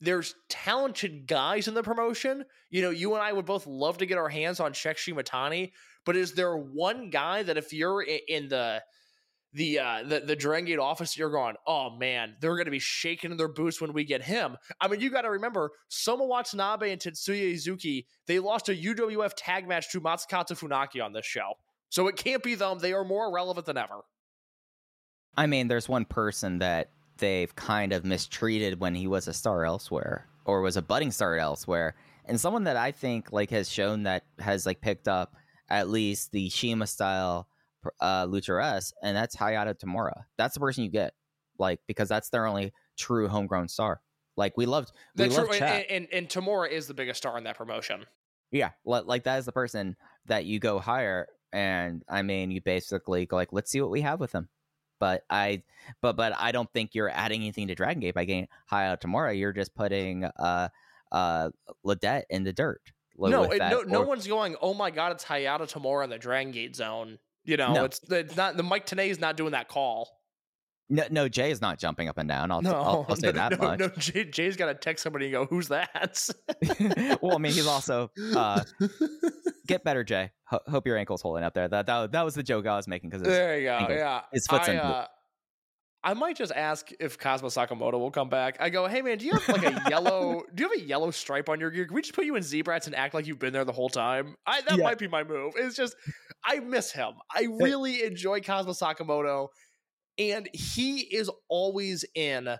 There's 0.00 0.34
talented 0.48 1.26
guys 1.26 1.68
in 1.68 1.74
the 1.74 1.82
promotion. 1.82 2.44
You 2.70 2.82
know, 2.82 2.90
you 2.90 3.14
and 3.14 3.22
I 3.22 3.32
would 3.32 3.44
both 3.44 3.66
love 3.66 3.98
to 3.98 4.06
get 4.06 4.18
our 4.18 4.28
hands 4.28 4.60
on 4.60 4.72
Shek 4.72 4.96
Shimatani, 4.96 5.72
but 6.06 6.16
is 6.16 6.32
there 6.32 6.56
one 6.56 7.10
guy 7.10 7.42
that 7.42 7.56
if 7.56 7.72
you're 7.72 8.02
in 8.02 8.48
the 8.48 8.82
the 9.52 9.80
uh 9.80 10.02
the, 10.06 10.20
the 10.20 10.36
Dragon 10.36 10.66
Gate 10.66 10.78
office, 10.78 11.18
you're 11.18 11.30
going, 11.30 11.56
oh 11.66 11.90
man, 11.96 12.36
they're 12.40 12.56
gonna 12.56 12.70
be 12.70 12.78
shaking 12.78 13.30
in 13.30 13.36
their 13.36 13.48
boots 13.48 13.80
when 13.80 13.92
we 13.92 14.04
get 14.04 14.22
him. 14.22 14.56
I 14.80 14.88
mean, 14.88 15.00
you 15.00 15.10
gotta 15.10 15.30
remember, 15.30 15.70
Soma 15.88 16.24
Watanabe 16.24 16.92
and 16.92 17.00
Tetsuya 17.00 17.54
Izuki, 17.54 18.06
they 18.26 18.38
lost 18.38 18.68
a 18.68 18.74
UWF 18.74 19.32
tag 19.36 19.68
match 19.68 19.90
to 19.92 20.00
Matsukata 20.00 20.52
Funaki 20.52 21.04
on 21.04 21.12
this 21.12 21.26
show. 21.26 21.52
So 21.90 22.06
it 22.06 22.16
can't 22.16 22.42
be 22.42 22.54
them. 22.54 22.78
They 22.78 22.92
are 22.92 23.04
more 23.04 23.32
relevant 23.32 23.66
than 23.66 23.76
ever. 23.76 24.02
I 25.36 25.46
mean, 25.46 25.68
there's 25.68 25.88
one 25.88 26.04
person 26.04 26.58
that 26.58 26.90
they've 27.20 27.54
kind 27.54 27.92
of 27.92 28.04
mistreated 28.04 28.80
when 28.80 28.94
he 28.94 29.06
was 29.06 29.28
a 29.28 29.32
star 29.32 29.64
elsewhere 29.64 30.26
or 30.44 30.60
was 30.60 30.76
a 30.76 30.82
budding 30.82 31.12
star 31.12 31.36
elsewhere, 31.36 31.94
and 32.24 32.40
someone 32.40 32.64
that 32.64 32.76
I 32.76 32.90
think 32.90 33.32
like 33.32 33.50
has 33.50 33.70
shown 33.70 34.04
that 34.04 34.24
has 34.38 34.66
like 34.66 34.80
picked 34.80 35.06
up 35.06 35.36
at 35.68 35.88
least 35.88 36.32
the 36.32 36.50
CIMA 36.50 36.86
style 36.86 37.46
uh, 38.00 38.26
luchadores, 38.26 38.92
and 39.02 39.16
that's 39.16 39.36
Hayato 39.36 39.78
Tamura. 39.78 40.24
That's 40.36 40.54
the 40.54 40.60
person 40.60 40.84
you 40.84 40.90
get, 40.90 41.14
like 41.58 41.80
because 41.86 42.08
that's 42.08 42.30
their 42.30 42.46
only 42.46 42.72
true 42.98 43.28
homegrown 43.28 43.68
star. 43.68 44.00
Like 44.36 44.56
we 44.56 44.66
loved, 44.66 44.92
we 45.16 45.24
That's 45.24 45.36
loved 45.36 45.52
true. 45.52 45.66
And, 45.66 45.86
and, 45.90 46.08
and 46.12 46.28
Tamura 46.28 46.70
is 46.70 46.86
the 46.86 46.94
biggest 46.94 47.18
star 47.18 47.36
in 47.36 47.44
that 47.44 47.58
promotion. 47.58 48.06
Yeah, 48.50 48.70
like 48.84 49.24
that 49.24 49.38
is 49.38 49.44
the 49.44 49.52
person 49.52 49.96
that 50.26 50.44
you 50.44 50.58
go 50.58 50.78
hire, 50.78 51.28
and 51.52 52.02
I 52.08 52.22
mean, 52.22 52.50
you 52.50 52.60
basically 52.60 53.26
go 53.26 53.36
like, 53.36 53.52
let's 53.52 53.70
see 53.70 53.80
what 53.80 53.90
we 53.90 54.00
have 54.00 54.18
with 54.18 54.32
him. 54.32 54.48
But 55.00 55.24
I, 55.28 55.62
but 56.00 56.14
but 56.16 56.34
I 56.38 56.52
don't 56.52 56.70
think 56.72 56.94
you're 56.94 57.08
adding 57.10 57.40
anything 57.40 57.66
to 57.68 57.74
Dragon 57.74 57.98
Gate 58.00 58.14
by 58.14 58.24
getting 58.26 58.46
Hayato 58.70 59.00
Tamura. 59.00 59.36
You're 59.36 59.52
just 59.52 59.74
putting 59.74 60.24
uh 60.24 60.68
uh 61.10 61.50
Ledette 61.84 62.22
in 62.30 62.44
the 62.44 62.52
dirt. 62.52 62.82
no, 63.18 63.44
it, 63.44 63.58
no, 63.58 63.80
no 63.82 64.02
one's 64.02 64.26
going. 64.26 64.54
Oh 64.62 64.74
my 64.74 64.90
god, 64.90 65.12
it's 65.12 65.24
Hayato 65.24 65.62
Tamura 65.62 66.04
in 66.04 66.10
the 66.10 66.18
Dragon 66.18 66.52
Gate 66.52 66.76
zone. 66.76 67.18
You 67.44 67.56
know, 67.56 67.72
No. 67.72 67.84
it's 67.86 68.00
it's 68.10 68.36
not 68.36 68.56
the 68.56 68.62
Mike 68.62 68.86
Tenay 68.86 69.08
is 69.08 69.18
not 69.18 69.36
doing 69.36 69.52
that 69.52 69.66
call. 69.68 70.19
No, 70.92 71.04
no, 71.10 71.28
Jay 71.28 71.52
is 71.52 71.60
not 71.60 71.78
jumping 71.78 72.08
up 72.08 72.18
and 72.18 72.28
down. 72.28 72.50
I'll, 72.50 72.60
No, 72.62 72.74
I'll, 72.74 73.06
I'll 73.08 73.16
say 73.16 73.28
no, 73.28 73.32
that 73.32 73.52
no, 73.52 73.58
much. 73.58 73.78
No, 73.78 73.88
Jay, 73.96 74.24
Jay's 74.24 74.56
got 74.56 74.66
to 74.66 74.74
text 74.74 75.04
somebody 75.04 75.26
and 75.26 75.32
go, 75.32 75.46
"Who's 75.46 75.68
that?" 75.68 76.28
well, 77.22 77.36
I 77.36 77.38
mean, 77.38 77.52
he's 77.52 77.66
also 77.68 78.10
uh, 78.36 78.64
get 79.66 79.84
better, 79.84 80.02
Jay. 80.04 80.30
Ho- 80.46 80.60
hope 80.68 80.86
your 80.86 80.96
ankle's 80.96 81.22
holding 81.22 81.44
up 81.44 81.54
there. 81.54 81.68
That 81.68 81.86
that, 81.86 82.12
that 82.12 82.24
was 82.24 82.34
the 82.34 82.42
joke 82.42 82.66
I 82.66 82.76
was 82.76 82.88
making 82.88 83.10
because 83.10 83.22
there 83.26 83.58
you 83.58 83.66
go. 83.66 83.74
ankle. 83.74 83.94
Yeah, 83.96 84.22
His 84.32 84.46
foot's 84.48 84.68
I, 84.68 84.72
in- 84.72 84.78
uh, 84.78 85.06
I 86.02 86.14
might 86.14 86.34
just 86.36 86.50
ask 86.52 86.90
if 86.98 87.18
Cosmo 87.18 87.48
Sakamoto 87.50 87.92
will 88.00 88.10
come 88.10 88.30
back. 88.30 88.56
I 88.58 88.70
go, 88.70 88.86
hey 88.88 89.02
man, 89.02 89.18
do 89.18 89.26
you 89.26 89.32
have 89.34 89.48
like 89.48 89.62
a 89.64 89.90
yellow? 89.90 90.42
do 90.54 90.62
you 90.64 90.70
have 90.70 90.78
a 90.78 90.82
yellow 90.82 91.10
stripe 91.10 91.48
on 91.50 91.60
your 91.60 91.70
gear? 91.70 91.84
Can 91.84 91.94
we 91.94 92.00
just 92.02 92.14
put 92.14 92.24
you 92.24 92.36
in 92.36 92.42
Z-Brats 92.42 92.86
and 92.86 92.96
act 92.96 93.12
like 93.14 93.26
you've 93.26 93.38
been 93.38 93.52
there 93.52 93.66
the 93.66 93.72
whole 93.72 93.90
time? 93.90 94.34
I 94.46 94.62
that 94.62 94.78
Yeah. 94.78 94.84
might 94.84 94.98
be 94.98 95.08
my 95.08 95.22
move. 95.24 95.52
It's 95.56 95.76
just 95.76 95.94
I 96.44 96.58
miss 96.60 96.90
him. 96.90 97.12
I 97.30 97.46
really 97.60 98.02
enjoy 98.02 98.40
Cosmo 98.40 98.72
Sakamoto, 98.72 99.48
and 100.20 100.48
he 100.52 101.00
is 101.00 101.30
always 101.48 102.04
in 102.14 102.56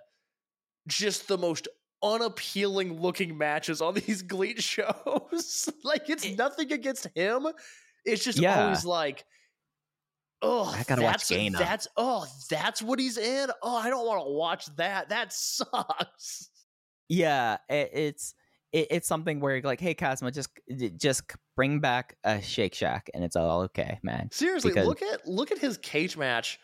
just 0.87 1.27
the 1.27 1.37
most 1.37 1.67
unappealing 2.03 2.99
looking 2.99 3.37
matches 3.37 3.81
on 3.81 3.93
these 4.07 4.21
GLEAT 4.23 4.61
shows. 4.61 5.69
like 5.83 6.09
it's 6.09 6.29
nothing 6.37 6.71
against 6.71 7.07
him. 7.15 7.47
It's 8.05 8.23
just 8.23 8.39
Yeah. 8.39 8.63
always 8.63 8.83
like, 8.85 9.23
oh, 10.41 10.63
I 10.65 10.83
gotta 10.83 11.03
watch 11.03 11.27
that's, 11.27 11.31
Gaina. 11.31 11.57
That's 11.59 11.87
oh, 11.97 12.25
that's 12.49 12.81
what 12.81 12.99
he's 12.99 13.17
in. 13.17 13.49
Oh, 13.61 13.75
I 13.75 13.89
don't 13.89 14.05
want 14.07 14.25
to 14.25 14.31
watch 14.31 14.65
that. 14.77 15.09
That 15.09 15.31
sucks. 15.31 16.49
yeah, 17.09 17.57
it, 17.69 17.91
it's 17.93 18.33
it, 18.73 18.87
it's 18.89 19.07
something 19.07 19.39
where 19.39 19.55
you're 19.55 19.63
like, 19.63 19.81
hey, 19.81 19.93
Cosmo, 19.93 20.31
just 20.31 20.49
just 20.97 21.23
bring 21.55 21.79
back 21.79 22.15
a 22.23 22.41
Shake 22.41 22.73
Shack, 22.73 23.09
and 23.13 23.23
it's 23.23 23.35
all 23.35 23.61
okay, 23.63 23.99
man. 24.01 24.29
Seriously, 24.31 24.71
Because- 24.71 24.87
look 24.87 25.01
at 25.03 25.27
look 25.27 25.51
at 25.51 25.59
his 25.59 25.77
cage 25.77 26.17
match. 26.17 26.57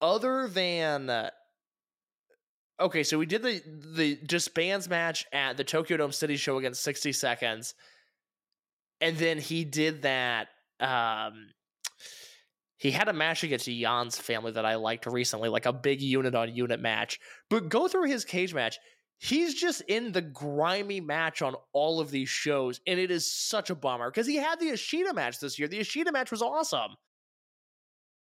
Other 0.00 0.48
than 0.48 1.08
uh, 1.08 1.30
okay, 2.80 3.02
so 3.02 3.18
we 3.18 3.26
did 3.26 3.42
the 3.42 3.62
the 3.94 4.18
disbands 4.26 4.88
match 4.88 5.24
at 5.32 5.56
the 5.56 5.64
Tokyo 5.64 5.96
Dome 5.96 6.12
City 6.12 6.36
Show 6.36 6.58
against 6.58 6.82
sixty 6.82 7.12
seconds, 7.12 7.74
and 9.00 9.16
then 9.16 9.38
he 9.38 9.64
did 9.64 10.02
that. 10.02 10.48
Um, 10.80 11.48
he 12.78 12.90
had 12.90 13.08
a 13.08 13.14
match 13.14 13.42
against 13.42 13.66
Jan's 13.66 14.18
family 14.18 14.52
that 14.52 14.66
I 14.66 14.74
liked 14.74 15.06
recently, 15.06 15.48
like 15.48 15.64
a 15.64 15.72
big 15.72 16.02
unit 16.02 16.34
on 16.34 16.54
unit 16.54 16.78
match. 16.78 17.18
But 17.48 17.70
go 17.70 17.88
through 17.88 18.08
his 18.08 18.24
cage 18.24 18.52
match. 18.52 18.78
He's 19.18 19.54
just 19.54 19.80
in 19.88 20.12
the 20.12 20.20
grimy 20.20 21.00
match 21.00 21.40
on 21.40 21.54
all 21.72 22.00
of 22.00 22.10
these 22.10 22.28
shows, 22.28 22.80
and 22.86 23.00
it 23.00 23.10
is 23.10 23.32
such 23.32 23.70
a 23.70 23.74
bummer 23.74 24.10
because 24.10 24.26
he 24.26 24.36
had 24.36 24.60
the 24.60 24.72
Ashita 24.72 25.14
match 25.14 25.40
this 25.40 25.58
year. 25.58 25.68
The 25.68 25.80
Ashita 25.80 26.12
match 26.12 26.30
was 26.30 26.42
awesome. 26.42 26.96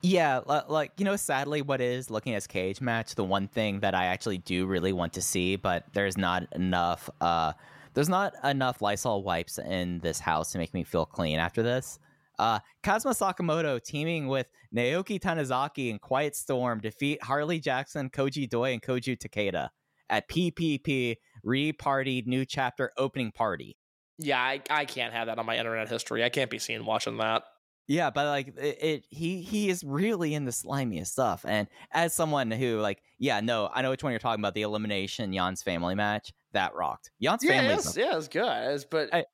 Yeah, 0.03 0.39
like 0.67 0.93
you 0.97 1.05
know, 1.05 1.15
sadly, 1.15 1.61
what 1.61 1.79
is 1.79 2.09
looking 2.09 2.33
at 2.33 2.37
his 2.37 2.47
cage 2.47 2.81
match, 2.81 3.13
the 3.15 3.23
one 3.23 3.47
thing 3.47 3.81
that 3.81 3.93
I 3.93 4.05
actually 4.05 4.39
do 4.39 4.65
really 4.65 4.93
want 4.93 5.13
to 5.13 5.21
see, 5.21 5.55
but 5.55 5.85
there's 5.93 6.17
not 6.17 6.43
enough. 6.53 7.09
uh 7.19 7.53
There's 7.93 8.09
not 8.09 8.33
enough 8.43 8.81
Lysol 8.81 9.23
wipes 9.23 9.59
in 9.59 9.99
this 9.99 10.19
house 10.19 10.51
to 10.53 10.57
make 10.57 10.73
me 10.73 10.83
feel 10.83 11.05
clean 11.05 11.37
after 11.39 11.61
this. 11.61 11.99
Uh, 12.39 12.59
Kazuma 12.81 13.13
Sakamoto 13.13 13.79
teaming 13.83 14.27
with 14.27 14.47
Naoki 14.75 15.19
Tanizaki 15.19 15.91
and 15.91 16.01
Quiet 16.01 16.35
Storm 16.35 16.79
defeat 16.79 17.21
Harley 17.21 17.59
Jackson, 17.59 18.09
Koji 18.09 18.49
Doi, 18.49 18.73
and 18.73 18.81
Koju 18.81 19.15
Takeda 19.15 19.69
at 20.09 20.27
PPP 20.27 21.17
Re-Partied 21.43 22.25
New 22.25 22.45
Chapter 22.45 22.91
Opening 22.97 23.31
Party. 23.31 23.77
Yeah, 24.17 24.39
I, 24.39 24.61
I 24.71 24.85
can't 24.85 25.13
have 25.13 25.27
that 25.27 25.37
on 25.37 25.45
my 25.45 25.57
internet 25.57 25.89
history. 25.89 26.23
I 26.23 26.29
can't 26.29 26.49
be 26.49 26.57
seen 26.57 26.85
watching 26.85 27.17
that. 27.17 27.43
Yeah, 27.91 28.09
but 28.09 28.25
like 28.27 28.47
it, 28.57 28.77
it, 28.81 29.05
he 29.09 29.41
he 29.41 29.69
is 29.69 29.83
really 29.83 30.33
in 30.33 30.45
the 30.45 30.51
slimiest 30.51 31.07
stuff. 31.07 31.43
And 31.45 31.67
as 31.91 32.13
someone 32.13 32.49
who 32.49 32.79
like, 32.79 33.01
yeah, 33.19 33.41
no, 33.41 33.69
I 33.73 33.81
know 33.81 33.89
which 33.89 34.01
one 34.01 34.13
you're 34.13 34.19
talking 34.19 34.41
about. 34.41 34.53
The 34.53 34.61
elimination 34.61 35.33
Jan's 35.33 35.61
family 35.61 35.93
match 35.95 36.31
that 36.53 36.73
rocked. 36.73 37.11
Jan's 37.21 37.43
Yeah, 37.43 37.51
family. 37.59 37.73
it's, 37.73 37.97
yeah, 37.97 38.15
it's 38.17 38.29
good. 38.29 38.73
It's, 38.73 38.85
but 38.85 39.13
I- 39.13 39.25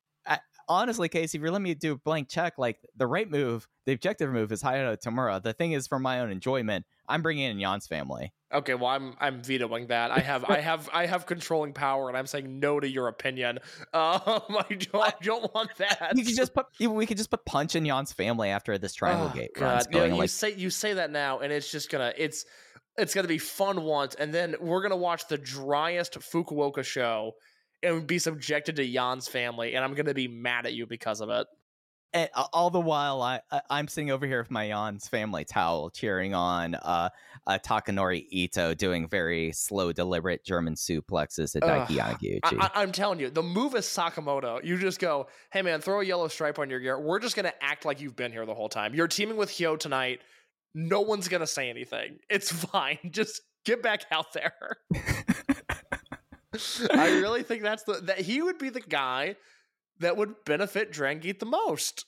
honestly, 0.67 1.09
Casey, 1.09 1.37
if 1.37 1.41
you're 1.41 1.51
letting 1.51 1.63
me 1.63 1.73
do 1.73 1.93
a 1.93 1.97
blank 1.97 2.29
check, 2.29 2.57
like 2.57 2.79
the 2.95 3.07
right 3.07 3.29
move, 3.29 3.67
the 3.85 3.93
objective 3.93 4.31
move 4.31 4.51
is 4.51 4.61
Hayato 4.61 4.97
Tamura. 5.01 5.41
The 5.41 5.53
thing 5.53 5.71
is, 5.71 5.87
for 5.87 5.99
my 5.99 6.19
own 6.19 6.29
enjoyment, 6.31 6.85
I'm 7.07 7.21
bringing 7.21 7.49
in 7.51 7.59
Jan's 7.59 7.87
family. 7.87 8.33
okay, 8.53 8.73
well, 8.73 8.87
I'm 8.87 9.15
I'm 9.19 9.41
vetoing 9.41 9.87
that. 9.87 10.11
I 10.11 10.19
have 10.19 10.45
I 10.45 10.59
have 10.59 10.89
I 10.93 11.05
have 11.05 11.25
controlling 11.25 11.73
power, 11.73 12.09
and 12.09 12.17
I'm 12.17 12.27
saying 12.27 12.59
no 12.59 12.79
to 12.79 12.87
your 12.87 13.07
opinion. 13.07 13.59
Um, 13.93 14.21
I 14.23 14.65
don't 14.91 14.95
I 15.03 15.13
don't 15.21 15.53
want 15.53 15.75
that. 15.77 16.13
You 16.15 16.23
could 16.25 16.35
just 16.35 16.53
put 16.53 16.65
we 16.79 17.05
could 17.05 17.17
just 17.17 17.29
put 17.31 17.45
punch 17.45 17.75
in 17.75 17.85
Jan's 17.85 18.11
family 18.13 18.49
after 18.49 18.77
this 18.77 18.93
triangle 18.93 19.31
Oh, 19.31 19.35
gate 19.35 19.51
God. 19.55 19.85
Yeah, 19.91 20.05
you 20.05 20.15
like, 20.15 20.29
say 20.29 20.53
you 20.53 20.69
say 20.69 20.93
that 20.93 21.09
now, 21.11 21.39
and 21.39 21.51
it's 21.53 21.71
just 21.71 21.89
gonna 21.89 22.13
it's 22.17 22.45
it's 22.97 23.13
gonna 23.13 23.27
be 23.27 23.37
fun 23.37 23.83
once, 23.83 24.15
and 24.15 24.33
then 24.33 24.55
we're 24.59 24.81
gonna 24.81 24.97
watch 24.97 25.27
the 25.27 25.37
driest 25.37 26.19
Fukuoka 26.19 26.83
show 26.83 27.33
and 27.83 28.07
be 28.07 28.19
subjected 28.19 28.75
to 28.77 28.91
Jan's 28.91 29.27
family, 29.27 29.75
and 29.75 29.83
I'm 29.83 29.93
gonna 29.93 30.13
be 30.13 30.27
mad 30.27 30.65
at 30.65 30.73
you 30.73 30.85
because 30.85 31.21
of 31.21 31.29
it. 31.29 31.47
and 32.13 32.29
all 32.53 32.69
the 32.69 32.79
while 32.79 33.21
I, 33.21 33.41
I 33.51 33.61
I'm 33.69 33.87
sitting 33.87 34.11
over 34.11 34.25
here 34.25 34.39
with 34.41 34.51
my 34.51 34.67
Jan's 34.67 35.07
family 35.07 35.45
towel, 35.45 35.89
cheering 35.89 36.33
on 36.33 36.75
uh, 36.75 37.09
uh 37.45 37.59
Takanori 37.59 38.25
Ito 38.29 38.73
doing 38.73 39.07
very 39.07 39.51
slow, 39.51 39.91
deliberate 39.91 40.43
German 40.43 40.75
suplexes 40.75 41.55
Ugh. 41.55 41.87
Daiki 41.87 41.97
Yanaguchi. 41.97 42.39
I, 42.59 42.71
I'm 42.75 42.91
telling 42.91 43.19
you, 43.19 43.29
the 43.29 43.43
move 43.43 43.75
is 43.75 43.85
Sakamoto. 43.85 44.63
You 44.63 44.77
just 44.77 44.99
go, 44.99 45.27
hey 45.51 45.61
man, 45.61 45.81
throw 45.81 46.01
a 46.01 46.03
yellow 46.03 46.27
stripe 46.27 46.59
on 46.59 46.69
your 46.69 46.79
gear. 46.79 46.99
We're 46.99 47.19
just 47.19 47.35
gonna 47.35 47.53
act 47.61 47.85
like 47.85 48.01
you've 48.01 48.15
been 48.15 48.31
here 48.31 48.45
the 48.45 48.55
whole 48.55 48.69
time. 48.69 48.95
You're 48.95 49.07
teaming 49.07 49.37
with 49.37 49.49
Hyo 49.49 49.77
tonight. 49.77 50.21
No 50.73 51.01
one's 51.01 51.27
gonna 51.27 51.47
say 51.47 51.69
anything. 51.69 52.19
It's 52.29 52.51
fine. 52.71 52.97
Just 53.11 53.41
get 53.65 53.83
back 53.83 54.05
out 54.11 54.33
there. 54.33 54.53
I 56.91 57.19
really 57.19 57.43
think 57.43 57.63
that's 57.63 57.83
the 57.83 57.93
that 58.05 58.19
he 58.19 58.41
would 58.41 58.57
be 58.57 58.69
the 58.69 58.81
guy 58.81 59.35
that 59.99 60.17
would 60.17 60.35
benefit 60.45 60.91
Dragon 60.91 61.21
Gate 61.21 61.39
the 61.39 61.45
most. 61.45 62.05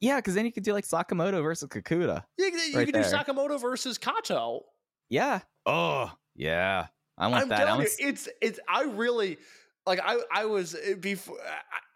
yeah, 0.00 0.16
because 0.16 0.34
then 0.34 0.44
you 0.46 0.52
could 0.52 0.62
do 0.64 0.72
like 0.72 0.84
Sakamoto 0.86 1.42
versus 1.42 1.68
Kikuta. 1.68 2.24
You, 2.36 2.46
you 2.46 2.76
Right 2.76 2.86
could 2.86 2.94
do. 2.94 3.00
Sakamoto 3.00 3.60
versus 3.60 3.98
Kato. 3.98 4.62
Yeah. 5.08 5.40
Oh, 5.66 6.10
yeah. 6.34 6.86
I 7.16 7.26
want 7.28 7.42
I'm 7.42 7.48
that. 7.48 7.60
I 7.62 7.64
telling 7.64 7.80
want 7.80 7.90
you, 7.98 8.08
it's 8.08 8.28
it's. 8.40 8.60
I 8.68 8.82
really 8.84 9.38
like. 9.86 10.00
I 10.04 10.18
I 10.32 10.44
was 10.44 10.74
uh, 10.74 10.94
before. 11.00 11.36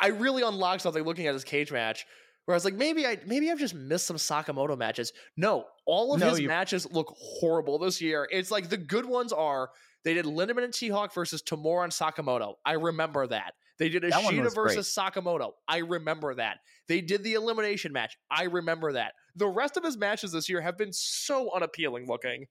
I 0.01 0.09
really 0.09 0.43
unlocked 0.43 0.83
something 0.83 1.05
looking 1.05 1.27
at 1.29 1.35
his 1.35 1.45
cage 1.45 1.71
match 1.71 2.07
where 2.45 2.55
I 2.55 2.57
was 2.57 2.65
like, 2.65 2.75
maybe 2.75 3.07
I 3.07 3.19
maybe 3.25 3.51
I've 3.51 3.59
just 3.61 3.75
missed 3.75 4.07
some 4.07 4.17
Sakamoto 4.17 4.77
matches. 4.77 5.13
No, 5.37 5.67
all 5.87 6.13
of 6.13 6.21
No, 6.21 6.31
his 6.31 6.41
you- 6.41 6.49
matches 6.49 6.91
look 6.91 7.15
horrible 7.19 7.79
this 7.79 8.01
year. 8.01 8.27
It's 8.33 8.51
like 8.51 8.69
the 8.69 8.77
good 8.77 9.05
ones 9.07 9.33
are 9.33 9.71
they 10.05 10.15
did 10.15 10.25
Lindaman 10.25 10.65
and 10.65 10.73
T-Hawk 10.73 11.15
versus 11.15 11.43
Tamura 11.43 11.85
and 11.85 11.93
Sakamoto. 11.93 12.55
I 12.65 12.73
remember 12.73 13.27
that. 13.29 13.55
They 13.79 13.89
did 13.89 14.03
Ashita 14.05 14.43
was 14.43 14.55
great. 14.55 14.75
versus 14.77 14.95
Sakamoto. 14.97 15.53
I 15.67 15.79
remember 15.79 16.35
that. 16.35 16.59
They 16.89 17.01
did 17.01 17.25
the 17.25 17.35
elimination 17.35 17.93
match. 17.93 18.17
I 18.31 18.45
remember 18.45 18.93
that. 18.93 19.13
The 19.37 19.49
rest 19.49 19.77
of 19.77 19.85
his 19.85 19.97
matches 19.97 20.33
this 20.33 20.49
year 20.49 20.61
have 20.61 20.77
been 20.79 20.93
so 20.93 21.51
unappealing 21.55 22.07
looking. 22.07 22.47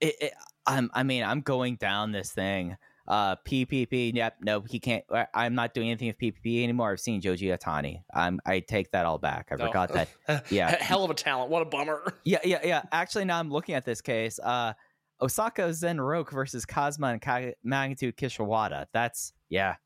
it, 0.00 0.14
it, 0.20 0.32
I'm, 0.66 0.90
I 0.92 1.02
mean, 1.02 1.22
I'm 1.22 1.40
going 1.40 1.76
down 1.76 2.12
this 2.12 2.30
thing. 2.32 2.76
Uh, 3.08 3.36
PPP. 3.48 4.14
Yep. 4.14 4.36
No, 4.42 4.60
he 4.60 4.78
can't. 4.78 5.04
I'm 5.34 5.54
not 5.54 5.74
doing 5.74 5.88
anything 5.88 6.08
with 6.08 6.18
PPP 6.18 6.62
anymore. 6.62 6.92
I've 6.92 7.00
seen 7.00 7.20
Joji 7.20 7.46
Atani. 7.46 8.02
I'm. 8.14 8.38
I 8.46 8.60
take 8.60 8.92
that 8.92 9.04
all 9.04 9.18
back. 9.18 9.48
I 9.50 9.56
No. 9.56 9.66
forgot 9.66 9.92
that. 9.94 10.44
Yeah. 10.50 10.70
Hell 10.80 11.04
of 11.04 11.10
a 11.10 11.14
talent. 11.14 11.50
What 11.50 11.62
a 11.62 11.64
bummer. 11.64 12.14
Yeah, 12.24 12.38
yeah, 12.44 12.60
yeah. 12.62 12.82
Actually, 12.92 13.24
now 13.24 13.38
I'm 13.40 13.50
looking 13.50 13.74
at 13.74 13.84
this 13.84 14.00
case. 14.00 14.38
Uh, 14.38 14.74
Osaka 15.22 15.72
Zen 15.72 16.00
Roke 16.00 16.30
versus 16.30 16.64
Kazma 16.66 17.12
and 17.12 17.20
Ka- 17.20 17.52
Magnitude 17.62 18.16
Kishiwada. 18.16 18.86
That's 18.92 19.32
yeah, 19.48 19.76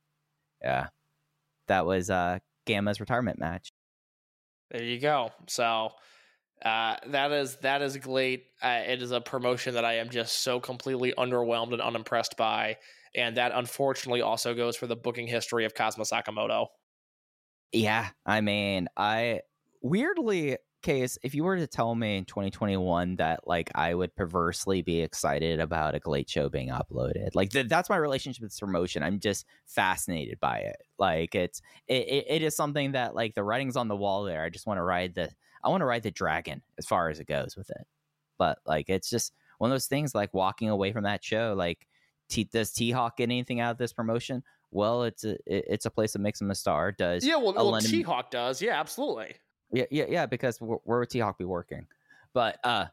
yeah. 0.62 0.88
That 1.68 1.86
was 1.86 2.10
uh 2.10 2.38
Gamma's 2.66 3.00
retirement 3.00 3.38
match. 3.38 3.72
There 4.70 4.82
you 4.82 4.98
go. 4.98 5.30
So 5.48 5.92
uh, 6.64 6.96
that 7.08 7.30
is 7.32 7.56
that 7.56 7.82
is 7.82 7.96
great. 7.98 8.46
Uh, 8.62 8.82
it 8.86 9.02
is 9.02 9.10
a 9.10 9.20
promotion 9.20 9.74
that 9.74 9.84
I 9.84 9.94
am 9.94 10.08
just 10.08 10.40
so 10.40 10.60
completely 10.60 11.12
underwhelmed 11.18 11.72
and 11.72 11.82
unimpressed 11.82 12.36
by, 12.36 12.78
and 13.14 13.36
that 13.36 13.52
unfortunately 13.54 14.22
also 14.22 14.54
goes 14.54 14.76
for 14.76 14.86
the 14.86 14.96
booking 14.96 15.26
history 15.26 15.64
of 15.64 15.74
Kazuma 15.74 16.04
Sakamoto. 16.04 16.68
Yeah, 17.72 18.08
I 18.24 18.40
mean, 18.40 18.88
I 18.96 19.40
weirdly 19.82 20.56
case, 20.84 21.18
if 21.24 21.34
you 21.34 21.42
were 21.42 21.56
to 21.56 21.66
tell 21.66 21.94
me 21.94 22.18
in 22.18 22.24
2021 22.26 23.16
that 23.16 23.48
like 23.48 23.70
I 23.74 23.94
would 23.94 24.14
perversely 24.14 24.82
be 24.82 25.00
excited 25.00 25.58
about 25.58 25.94
a 25.96 25.98
GLEAT 26.00 26.30
show 26.30 26.48
being 26.48 26.68
uploaded, 26.68 27.30
like 27.34 27.50
th- 27.50 27.68
that's 27.68 27.90
my 27.90 27.96
relationship 27.96 28.42
with 28.42 28.52
this 28.52 28.60
promotion. 28.60 29.02
I'm 29.02 29.18
just 29.18 29.46
fascinated 29.66 30.38
by 30.38 30.58
it. 30.58 30.76
Like 30.98 31.34
it's 31.34 31.60
it, 31.88 32.06
it, 32.06 32.26
it 32.28 32.42
is 32.42 32.54
something 32.54 32.92
that 32.92 33.14
like 33.16 33.34
the 33.34 33.42
writing's 33.42 33.76
on 33.76 33.88
the 33.88 33.96
wall 33.96 34.22
there. 34.22 34.44
I 34.44 34.50
just 34.50 34.66
want 34.66 34.78
to 34.78 34.82
ride 34.82 35.14
the 35.14 35.30
I 35.64 35.70
want 35.70 35.80
to 35.80 35.86
ride 35.86 36.02
the 36.04 36.10
dragon 36.12 36.62
as 36.78 36.86
far 36.86 37.08
as 37.08 37.18
it 37.18 37.26
goes 37.26 37.56
with 37.56 37.70
it. 37.70 37.86
But 38.38 38.58
like 38.66 38.88
it's 38.88 39.10
just 39.10 39.32
one 39.58 39.70
of 39.70 39.74
those 39.74 39.86
things 39.86 40.14
like 40.14 40.32
walking 40.34 40.68
away 40.68 40.92
from 40.92 41.04
that 41.04 41.24
show. 41.24 41.54
Like, 41.56 41.86
T- 42.28 42.48
does 42.52 42.72
T 42.72 42.90
Hawk 42.90 43.16
get 43.16 43.24
anything 43.24 43.60
out 43.60 43.72
of 43.72 43.78
this 43.78 43.92
promotion? 43.92 44.42
Well, 44.70 45.04
it's 45.04 45.24
a 45.24 45.32
it- 45.46 45.64
it's 45.68 45.86
a 45.86 45.90
place 45.90 46.12
that 46.12 46.18
makes 46.20 46.40
him 46.40 46.50
a 46.50 46.54
star. 46.54 46.92
Does 46.92 47.24
Yeah, 47.24 47.36
well, 47.36 47.54
well 47.54 47.80
T 47.80 48.02
Hawk 48.02 48.30
does. 48.30 48.60
Yeah, 48.60 48.78
absolutely. 48.78 49.34
Yeah, 49.74 49.84
yeah, 49.90 50.04
yeah. 50.08 50.26
Because 50.26 50.58
where 50.58 50.98
would 51.00 51.10
T 51.10 51.18
Hawk 51.18 51.38
be 51.38 51.44
working? 51.44 51.86
But 52.32 52.58
uh, 52.64 52.86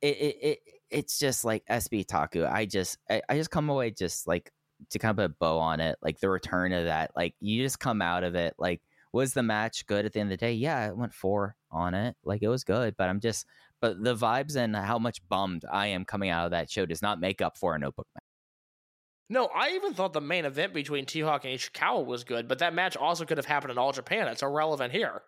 it, 0.00 0.16
it 0.16 0.36
it 0.42 0.58
it's 0.90 1.18
just 1.18 1.44
like 1.44 1.64
SB 1.66 2.06
Taku. 2.06 2.46
I 2.46 2.64
just 2.64 2.98
I, 3.10 3.22
I 3.28 3.36
just 3.36 3.50
come 3.50 3.68
away 3.68 3.90
just 3.90 4.26
like 4.26 4.52
to 4.90 4.98
kind 4.98 5.10
of 5.10 5.16
put 5.16 5.24
a 5.24 5.34
bow 5.40 5.58
on 5.58 5.80
it, 5.80 5.98
like 6.00 6.20
the 6.20 6.30
return 6.30 6.72
of 6.72 6.84
that. 6.84 7.10
Like 7.16 7.34
you 7.40 7.62
just 7.62 7.80
come 7.80 8.00
out 8.00 8.24
of 8.24 8.34
it. 8.34 8.54
Like 8.58 8.80
was 9.12 9.34
the 9.34 9.42
match 9.42 9.86
good 9.86 10.04
at 10.04 10.12
the 10.12 10.20
end 10.20 10.32
of 10.32 10.38
the 10.38 10.46
day? 10.46 10.52
Yeah, 10.52 10.86
it 10.88 10.96
went 10.96 11.14
four 11.14 11.56
on 11.70 11.94
it. 11.94 12.16
Like 12.24 12.42
it 12.42 12.48
was 12.48 12.64
good, 12.64 12.96
but 12.96 13.08
I'm 13.08 13.20
just 13.20 13.46
but 13.80 14.02
the 14.02 14.14
vibes 14.14 14.56
and 14.56 14.74
how 14.76 14.98
much 14.98 15.26
bummed 15.28 15.64
I 15.70 15.88
am 15.88 16.04
coming 16.04 16.30
out 16.30 16.46
of 16.46 16.50
that 16.52 16.70
show 16.70 16.86
does 16.86 17.02
not 17.02 17.20
make 17.20 17.40
up 17.40 17.56
for 17.56 17.74
a 17.74 17.78
notebook 17.78 18.06
match. 18.14 18.22
No, 19.30 19.46
I 19.54 19.70
even 19.70 19.92
thought 19.92 20.14
the 20.14 20.20
main 20.20 20.44
event 20.44 20.72
between 20.72 21.04
T 21.04 21.20
Hawk 21.20 21.44
and 21.44 21.54
Ishikawa 21.54 22.04
was 22.04 22.24
good, 22.24 22.48
but 22.48 22.60
that 22.60 22.74
match 22.74 22.96
also 22.96 23.24
could 23.24 23.36
have 23.36 23.46
happened 23.46 23.72
in 23.72 23.78
All 23.78 23.92
Japan. 23.92 24.28
It's 24.28 24.42
irrelevant 24.42 24.92
here. 24.92 25.22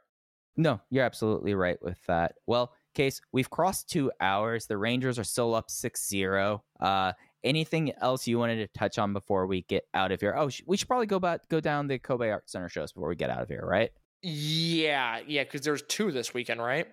No, 0.57 0.81
you're 0.91 1.05
absolutely 1.05 1.55
right 1.55 1.81
with 1.83 1.99
that. 2.07 2.35
Well, 2.47 2.73
Case, 2.95 3.21
we've 3.33 3.49
crossed 3.49 3.89
two 3.89 4.11
hours. 4.21 4.67
The 4.67 4.77
Rangers 4.77 5.19
are 5.19 5.25
still 5.25 5.55
up 5.55 5.71
6 5.71 6.09
0. 6.09 6.63
Uh, 6.81 7.13
anything 7.45 7.93
else 8.01 8.27
you 8.27 8.39
wanted 8.39 8.57
to 8.57 8.79
touch 8.79 8.99
on 8.99 9.13
before 9.13 9.47
we 9.47 9.63
get 9.63 9.85
out 9.95 10.11
of 10.11 10.21
here? 10.21 10.35
Oh, 10.37 10.49
sh- 10.49 10.63
we 10.67 10.77
should 10.77 10.89
probably 10.89 11.07
go 11.07 11.17
about, 11.17 11.49
go 11.49 11.61
down 11.61 11.87
the 11.87 12.01
Kobe 12.01 12.29
Art 12.29 12.51
Center 12.51 12.69
shows 12.69 12.93
before 12.93 13.09
we 13.09 13.15
get 13.15 13.31
out 13.31 13.43
of 13.43 13.49
here, 13.49 13.65
right? 13.65 13.91
Yeah, 14.23 15.21
yeah, 15.27 15.45
because 15.45 15.61
there's 15.63 15.83
two 15.83 16.11
this 16.11 16.35
weekend, 16.35 16.61
right? 16.61 16.89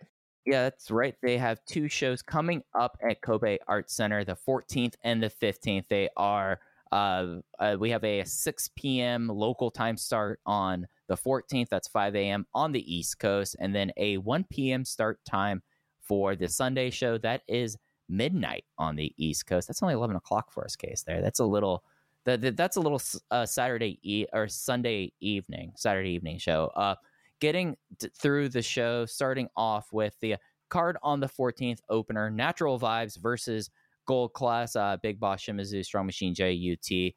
Yeah, 0.46 0.64
that's 0.64 0.92
right. 0.92 1.16
They 1.24 1.38
have 1.40 1.60
two 1.66 1.90
shows 1.90 2.22
coming 2.22 2.62
up 2.80 2.98
at 3.08 3.22
Kobe 3.22 3.58
Art 3.68 3.90
Center, 3.90 4.24
the 4.24 4.38
14th 4.48 4.94
and 5.04 5.22
the 5.22 5.30
15th. 5.30 5.86
They 5.90 6.10
are, 6.16 6.60
uh, 6.92 7.38
uh, 7.60 7.76
we 7.80 7.90
have 7.90 8.04
a 8.04 8.24
6 8.24 8.70
p.m. 8.76 9.28
local 9.28 9.72
time 9.72 9.98
start 9.98 10.40
on 10.46 10.88
the 11.08 11.16
14th. 11.18 11.70
That's 11.70 11.88
5 11.88 12.16
a.m. 12.16 12.46
on 12.54 12.72
the 12.72 12.96
East 12.96 13.20
Coast. 13.20 13.56
And 13.60 13.74
then 13.76 13.92
a 13.98 14.18
1 14.18 14.46
p.m. 14.50 14.86
start 14.86 15.20
time 15.26 15.62
for 16.02 16.36
the 16.36 16.48
Sunday 16.48 16.90
show. 16.90 17.18
That 17.18 17.42
is 17.48 17.78
midnight 18.10 18.64
on 18.78 18.96
the 18.96 19.14
East 19.18 19.46
Coast. 19.46 19.68
That's 19.68 19.84
only 19.84 19.96
11 19.96 20.16
o'clock 20.16 20.52
for 20.52 20.64
us, 20.64 20.76
Case, 20.76 21.04
there. 21.06 21.22
That's 21.22 21.40
a 21.40 21.46
little. 21.46 21.84
That, 22.26 22.42
that- 22.42 22.58
that's 22.58 22.76
a 22.76 22.82
little 22.82 23.02
uh, 23.32 23.46
Saturday 23.46 24.00
e- 24.04 24.26
or 24.34 24.48
Sunday 24.50 25.14
evening, 25.22 25.72
Saturday 25.76 26.10
evening 26.10 26.38
show. 26.40 26.72
Uh, 26.76 26.96
getting 27.40 27.78
t- 28.00 28.10
through 28.20 28.50
the 28.50 28.62
show, 28.62 29.06
starting 29.06 29.48
off 29.56 29.94
with 29.94 30.14
the 30.20 30.36
card 30.70 30.98
on 31.04 31.22
the 31.22 31.28
14th 31.30 31.80
opener, 31.90 32.30
Natural 32.30 32.78
Vibes 32.78 33.18
versus 33.18 33.70
Gold 34.08 34.34
Class, 34.34 34.76
uh, 34.76 34.98
Big 35.02 35.20
Boss 35.22 35.42
Shimizu, 35.44 35.86
Strong 35.86 36.06
Machine 36.06 36.34
JUT, 36.34 37.14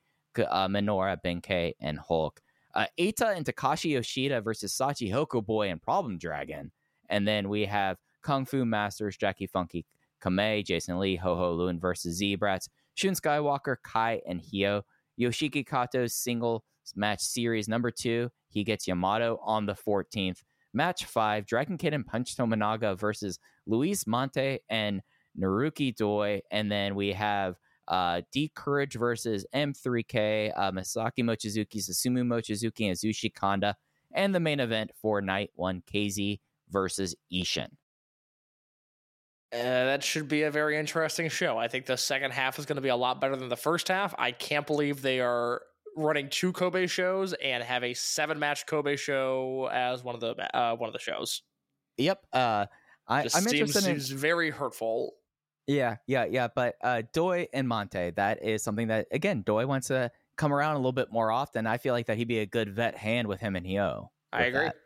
uh, 0.49 0.69
Minoura, 0.69 1.17
Benkei, 1.25 1.73
and 1.81 1.99
Hulk. 1.99 2.41
Uh, 2.75 2.87
Eita 2.99 3.37
and 3.37 3.45
Takashi 3.45 3.91
Yoshida 3.91 4.41
versus 4.41 4.77
Shachihoko 4.77 5.45
Boy 5.45 5.71
and 5.71 5.83
Problem 5.83 6.19
Dragon. 6.19 6.71
And 7.09 7.27
then 7.27 7.49
we 7.49 7.65
have 7.67 7.97
Kung 8.23 8.45
Fu 8.45 8.65
Masters, 8.65 9.17
Jackie 9.17 9.47
Funky 9.47 9.85
Kamei, 10.23 10.65
Jason 10.65 10.99
Lee, 10.99 11.17
Ho 11.17 11.35
Ho 11.35 11.53
Loon 11.53 11.81
versus 11.81 12.17
Z-Brats, 12.17 12.69
Shun 12.95 13.15
Skywalker, 13.15 13.77
Kai, 13.83 14.21
and 14.27 14.41
Hio. 14.41 14.83
Yoshiki 15.19 15.67
Kato's 15.67 16.15
single 16.15 16.65
match 16.97 17.21
series 17.21 17.69
number 17.69 17.91
two. 17.91 18.31
He 18.49 18.65
gets 18.65 18.87
Yamato 18.87 19.39
on 19.43 19.67
the 19.67 19.75
14th. 19.75 20.43
Match 20.73 21.05
five, 21.05 21.47
Dragon 21.47 21.77
Kid 21.77 21.95
and 21.95 22.07
Punch 22.07 22.37
Tominaga 22.37 22.97
versus 22.99 23.39
Luis 23.67 24.07
Mante 24.07 24.59
and 24.69 25.03
Naruki 25.39 25.95
Doi. 25.95 26.41
And 26.51 26.71
then 26.71 26.95
we 26.95 27.13
have 27.13 27.57
uh, 27.91 28.23
D 28.33 28.51
Courage 28.55 28.95
versus 28.95 29.45
M3K, 29.55 30.53
uh, 30.57 30.71
Masaki 30.71 31.19
Mochizuki, 31.19 31.77
Susumu 31.77 32.23
Mochizuki, 32.23 32.87
and 32.87 32.97
Yasushi 32.97 33.35
Kanda. 33.35 33.77
And 34.13 34.35
the 34.35 34.41
main 34.41 34.61
event 34.61 34.93
for 35.01 35.21
night 35.21 35.51
one, 35.55 35.83
KZ 35.93 36.41
versus 36.71 37.15
Ishin. 37.33 37.69
Uh, 39.53 39.59
that 39.59 40.05
should 40.05 40.29
be 40.29 40.45
a 40.45 40.51
very 40.51 40.79
interesting 40.79 41.29
show. 41.29 41.59
I 41.59 41.67
think 41.67 41.87
the 41.87 41.97
second 41.97 42.31
half 42.31 42.59
is 42.61 42.67
going 42.67 42.77
to 42.77 42.83
be 42.83 42.89
a 42.89 42.97
lot 42.97 43.21
better 43.21 43.35
than 43.35 43.49
the 43.49 43.57
first 43.57 43.89
half. 43.89 44.15
I 44.17 44.31
can't 44.31 44.67
believe 44.67 45.03
they 45.03 45.21
are 45.21 45.63
running 45.97 46.29
two 46.29 46.53
Kobe 46.53 46.87
shows 46.87 47.33
and 47.33 47.63
have 47.65 47.83
a 47.83 47.95
seven 47.95 48.39
match 48.39 48.67
Kobe 48.67 48.95
show 48.95 49.69
as 49.73 50.05
one 50.05 50.15
of 50.15 50.21
the 50.21 50.57
uh, 50.57 50.77
one 50.77 50.89
of 50.89 50.93
the 50.93 51.01
shows. 51.01 51.43
Yep. 51.99 52.25
Uh, 52.33 52.67
I, 53.09 53.27
seems, 53.27 53.53
interested 53.53 53.91
in. 53.91 54.01
seems 54.01 54.11
very 54.11 54.51
hurtful. 54.51 55.15
Yeah, 55.67 55.97
yeah, 56.07 56.25
yeah. 56.25 56.49
But 56.55 56.77
uh, 56.83 57.03
Doi 57.13 57.49
and 57.53 57.69
Mante, 57.69 58.15
that 58.17 58.43
is 58.43 58.63
something 58.63 58.89
that 58.89 59.07
again, 59.13 59.43
Doi 59.43 59.67
wants 59.67 59.89
to 59.89 60.11
come 60.37 60.53
around 60.53 60.75
a 60.75 60.79
little 60.79 60.93
bit 60.93 61.13
more 61.13 61.31
often. 61.31 61.67
I 61.67 61.79
feel 61.79 61.95
like 61.95 62.07
that 62.07 62.17
he'd 62.17 62.29
be 62.29 62.39
a 62.39 62.47
good 62.47 62.75
vet 62.75 62.97
hand 62.97 63.29
with 63.29 63.41
him 63.41 63.57
and 63.57 63.67
Hio. 63.67 64.11
I 64.33 64.45
agree. 64.45 64.65
that. 64.65 64.77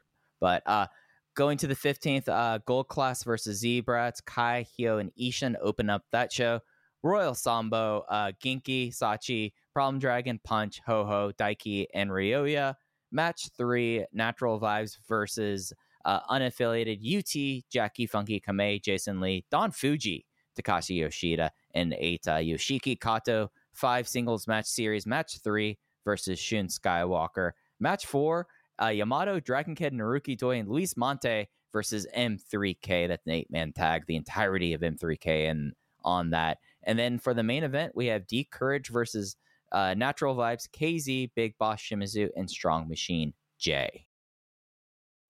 But 0.40 0.62
uh, 0.66 0.88
going 1.34 1.59
to 1.59 1.66
the 1.66 1.76
15th, 1.76 2.28
uh, 2.28 2.59
Gold 2.66 2.88
Class 2.88 3.22
versus 3.22 3.59
Z-Brats, 3.59 4.20
Kai, 4.24 4.66
Hio, 4.76 4.98
and 4.98 5.10
Ishin 5.20 5.55
open 5.62 5.90
up 5.90 6.02
that 6.12 6.32
show. 6.32 6.60
Royal 7.02 7.34
Sambo, 7.34 8.05
uh, 8.09 8.32
Ginky, 8.42 8.88
Sachi, 8.88 9.52
Problem 9.74 10.01
Dragon, 10.01 10.40
Punch, 10.42 10.80
Ho 10.86 11.05
Ho, 11.05 11.32
Daiki, 11.38 11.86
and 11.94 12.10
Ryoya. 12.10 12.74
Match 13.12 13.48
three, 13.56 14.05
Natural 14.12 14.59
Vibes 14.59 14.96
versus 15.06 15.72
uh, 16.05 16.20
unaffiliated 16.30 16.98
UT, 17.01 17.64
Jackie 17.70 18.06
Funky 18.06 18.40
Kamei, 18.40 18.82
Jason 18.82 19.20
Lee, 19.20 19.44
Don 19.51 19.70
Fujii, 19.70 20.24
Takashi 20.55 20.98
Yoshida, 21.01 21.51
and 21.74 21.93
Eita 21.93 22.47
Yoshiki 22.47 23.01
Kato. 23.01 23.51
Five 23.72 24.06
singles 24.06 24.47
match 24.47 24.66
series. 24.66 25.06
Match 25.06 25.40
three 25.43 25.78
versus 26.05 26.39
Shun 26.39 26.68
Skywalker. 26.68 27.52
Match 27.81 28.06
four, 28.06 28.47
uh, 28.81 28.89
Yamato, 28.89 29.40
Dragon 29.40 29.74
Kid, 29.74 29.93
Naruki 29.93 30.36
Doi, 30.36 30.59
and 30.59 30.68
Luis 30.68 30.94
Mante 30.94 31.47
versus 31.72 32.06
M3K. 32.16 33.09
That's 33.09 33.26
an 33.26 33.32
eight 33.32 33.51
man 33.51 33.72
tag, 33.72 34.05
the 34.06 34.16
entirety 34.16 34.74
of 34.74 34.81
M3K 34.81 35.51
and 35.51 35.72
on 36.05 36.31
that. 36.31 36.59
And 36.85 36.98
then 36.98 37.18
for 37.18 37.35
the 37.35 37.43
main 37.43 37.64
event, 37.64 37.93
we 37.94 38.06
have 38.06 38.26
D 38.26 38.47
Courage 38.51 38.89
versus 38.89 39.36
uh, 39.72 39.94
Natural 39.94 40.36
Vibes, 40.36 40.68
KZ, 40.68 41.31
Big 41.35 41.59
Boss 41.59 41.81
Shimizu, 41.81 42.28
and 42.36 42.48
Strong 42.48 42.89
Machine 42.89 43.32
J. 43.59 44.06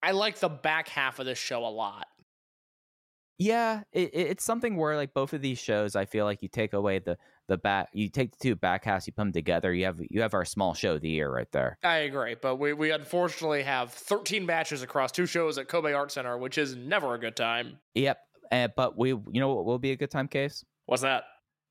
I 0.03 0.11
like 0.11 0.39
the 0.39 0.51
back 0.51 0.89
half 0.89 1.19
of 1.19 1.25
this 1.25 1.39
show 1.39 1.65
a 1.65 1.69
lot. 1.69 2.09
Yeah, 3.39 3.83
it, 3.93 4.11
it- 4.15 4.27
it's 4.29 4.45
something 4.45 4.77
where 4.77 4.97
like 4.97 5.13
both 5.15 5.33
of 5.33 5.43
these 5.43 5.59
shows, 5.59 5.97
I 5.97 6.05
feel 6.05 6.25
like 6.25 6.43
you 6.43 6.49
take 6.49 6.73
away 6.73 6.99
the 7.01 7.17
the 7.47 7.59
back, 7.59 7.91
you 7.93 8.09
take 8.09 8.31
the 8.31 8.39
two 8.41 8.55
back 8.57 8.85
halves, 8.85 9.07
you 9.07 9.13
put 9.13 9.23
them 9.23 9.33
together. 9.33 9.73
You 9.75 9.85
have 9.85 10.01
you 10.09 10.23
have 10.23 10.33
our 10.35 10.45
small 10.47 10.73
show 10.73 10.95
of 10.95 11.03
the 11.03 11.11
year 11.11 11.31
right 11.31 11.51
there. 11.53 11.77
I 11.83 11.97
agree, 11.99 12.37
but 12.41 12.57
we, 12.57 12.73
we 12.73 12.91
unfortunately 12.91 13.63
have 13.65 13.93
13 13.93 14.47
matches 14.47 14.83
across 14.83 15.13
two 15.13 15.27
shows 15.27 15.59
at 15.59 15.69
Kobe 15.69 15.93
Art 15.93 16.11
Center, 16.11 16.39
which 16.39 16.57
is 16.57 16.75
never 16.75 17.13
a 17.15 17.19
good 17.19 17.37
time. 17.37 17.79
Yep. 17.95 18.19
Uh, 18.51 18.69
but 18.77 18.97
we, 18.97 19.09
you 19.11 19.23
know, 19.35 19.53
what 19.55 19.65
will 19.67 19.79
be 19.79 19.91
a 19.91 19.97
good 19.97 20.11
time, 20.11 20.29
case 20.29 20.65
What's 20.87 21.03
that? 21.03 21.25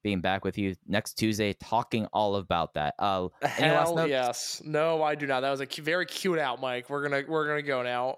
being 0.04 0.20
back 0.20 0.44
with 0.44 0.58
you 0.58 0.76
next 0.86 1.14
Tuesday, 1.14 1.54
talking 1.54 2.06
all 2.12 2.36
about 2.36 2.74
that. 2.74 2.94
Uh, 3.00 3.30
Hell 3.42 4.06
yes. 4.08 4.62
No, 4.66 5.02
I 5.02 5.16
do 5.16 5.26
not. 5.26 5.40
That 5.40 5.52
was 5.52 5.62
a 5.62 5.66
cu- 5.66 5.82
very 5.82 6.06
cute 6.06 6.38
out, 6.40 6.60
Mike. 6.60 6.90
We're 6.90 7.02
gonna 7.08 7.24
we're 7.28 7.48
gonna 7.48 7.62
go 7.62 7.82
now. 7.84 8.18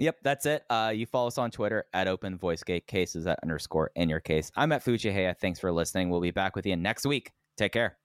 Yep, 0.00 0.16
that's 0.22 0.46
it. 0.46 0.64
Uh, 0.70 0.92
you 0.94 1.06
follow 1.06 1.28
us 1.28 1.38
on 1.38 1.50
Twitter 1.50 1.84
at 1.92 2.08
Open 2.08 2.38
VoiceGate 2.38 2.86
Cases 2.86 3.26
at 3.26 3.38
underscore 3.42 3.90
in 3.94 4.08
your 4.08 4.20
case. 4.20 4.50
I'm 4.56 4.72
at 4.72 4.84
fujiiheya. 4.84 5.36
Thanks 5.36 5.60
for 5.60 5.70
listening. 5.70 6.10
We'll 6.10 6.20
be 6.20 6.30
back 6.30 6.56
with 6.56 6.66
you 6.66 6.76
next 6.76 7.04
week. 7.06 7.32
Take 7.56 7.72
care. 7.72 7.96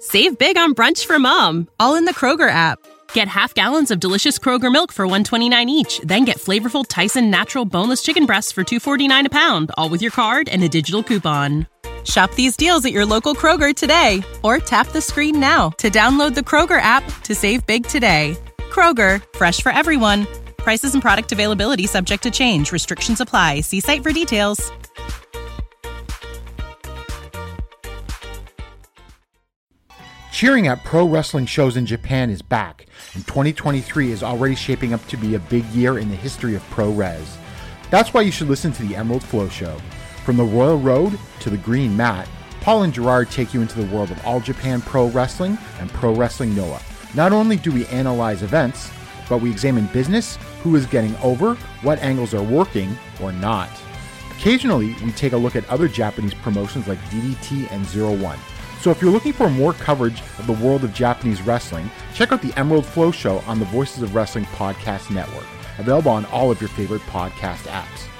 Save 0.00 0.38
big 0.38 0.58
on 0.58 0.74
brunch 0.74 1.06
for 1.06 1.18
mom, 1.18 1.68
all 1.80 1.94
in 1.94 2.04
the 2.04 2.14
Kroger 2.14 2.50
app. 2.50 2.78
Get 3.14 3.28
half 3.28 3.54
gallons 3.54 3.90
of 3.90 4.00
delicious 4.00 4.38
Kroger 4.38 4.70
milk 4.70 4.92
for 4.92 5.06
129 5.06 5.68
each, 5.68 6.00
then 6.00 6.24
get 6.24 6.38
flavorful 6.38 6.84
Tyson 6.86 7.30
natural 7.30 7.64
boneless 7.64 8.02
chicken 8.02 8.26
breasts 8.26 8.52
for 8.52 8.64
249 8.64 9.26
a 9.26 9.30
pound, 9.30 9.70
all 9.78 9.88
with 9.88 10.02
your 10.02 10.10
card 10.10 10.48
and 10.48 10.62
a 10.62 10.68
digital 10.68 11.02
coupon. 11.02 11.66
Shop 12.04 12.34
these 12.34 12.56
deals 12.56 12.84
at 12.84 12.92
your 12.92 13.06
local 13.06 13.34
Kroger 13.34 13.74
today 13.74 14.22
or 14.42 14.58
tap 14.58 14.88
the 14.88 15.00
screen 15.00 15.40
now 15.40 15.70
to 15.78 15.88
download 15.90 16.34
the 16.34 16.42
Kroger 16.42 16.80
app 16.80 17.04
to 17.22 17.34
save 17.34 17.66
big 17.66 17.86
today. 17.86 18.36
Kroger, 18.70 19.24
fresh 19.36 19.62
for 19.62 19.72
everyone. 19.72 20.26
Prices 20.64 20.94
and 20.94 21.02
product 21.02 21.30
availability 21.30 21.86
subject 21.86 22.22
to 22.22 22.30
change. 22.30 22.72
Restrictions 22.72 23.20
apply. 23.20 23.60
See 23.60 23.80
site 23.80 24.02
for 24.02 24.12
details. 24.12 24.72
Cheering 30.32 30.66
at 30.66 30.82
pro 30.82 31.06
wrestling 31.06 31.44
shows 31.44 31.76
in 31.76 31.84
Japan 31.84 32.30
is 32.30 32.40
back, 32.40 32.86
and 33.12 33.26
2023 33.26 34.10
is 34.10 34.22
already 34.22 34.54
shaping 34.54 34.94
up 34.94 35.06
to 35.08 35.18
be 35.18 35.34
a 35.34 35.38
big 35.38 35.66
year 35.66 35.98
in 35.98 36.08
the 36.08 36.16
history 36.16 36.54
of 36.54 36.62
pro 36.70 36.90
res. 36.90 37.36
That's 37.90 38.14
why 38.14 38.22
you 38.22 38.32
should 38.32 38.48
listen 38.48 38.72
to 38.72 38.82
the 38.84 38.96
Emerald 38.96 39.22
Flow 39.22 39.50
Show. 39.50 39.78
From 40.24 40.38
the 40.38 40.44
Royal 40.44 40.78
Road 40.78 41.18
to 41.40 41.50
the 41.50 41.58
Green 41.58 41.94
Mat, 41.94 42.26
Paul 42.62 42.84
and 42.84 42.94
Gerard 42.94 43.30
take 43.30 43.52
you 43.52 43.60
into 43.60 43.82
the 43.82 43.94
world 43.94 44.10
of 44.10 44.24
All 44.24 44.40
Japan 44.40 44.80
Pro 44.80 45.08
Wrestling 45.08 45.58
and 45.78 45.90
Pro 45.90 46.14
Wrestling 46.14 46.56
Noah. 46.56 46.80
Not 47.14 47.32
only 47.32 47.58
do 47.58 47.70
we 47.70 47.86
analyze 47.88 48.42
events, 48.42 48.90
but 49.28 49.42
we 49.42 49.50
examine 49.50 49.86
business, 49.88 50.38
who 50.64 50.74
is 50.74 50.86
getting 50.86 51.14
over, 51.16 51.54
what 51.82 51.98
angles 52.00 52.32
are 52.32 52.42
working 52.42 52.96
or 53.22 53.30
not. 53.32 53.68
Occasionally, 54.30 54.96
we 55.04 55.12
take 55.12 55.34
a 55.34 55.36
look 55.36 55.54
at 55.54 55.68
other 55.68 55.88
Japanese 55.88 56.32
promotions 56.34 56.88
like 56.88 56.98
DDT 57.10 57.70
and 57.70 57.84
Zero 57.84 58.16
One. 58.16 58.38
So 58.80 58.90
if 58.90 59.00
you're 59.00 59.10
looking 59.10 59.34
for 59.34 59.50
more 59.50 59.74
coverage 59.74 60.22
of 60.38 60.46
the 60.46 60.54
world 60.54 60.82
of 60.82 60.94
Japanese 60.94 61.42
wrestling, 61.42 61.90
check 62.14 62.32
out 62.32 62.40
the 62.40 62.58
Emerald 62.58 62.86
Flow 62.86 63.10
Show 63.10 63.38
on 63.40 63.58
the 63.58 63.66
Voices 63.66 64.02
of 64.02 64.14
Wrestling 64.14 64.46
Podcast 64.46 65.10
Network, 65.10 65.46
available 65.78 66.10
on 66.10 66.24
all 66.26 66.50
of 66.50 66.60
your 66.62 66.70
favorite 66.70 67.02
podcast 67.02 67.66
apps. 67.68 68.13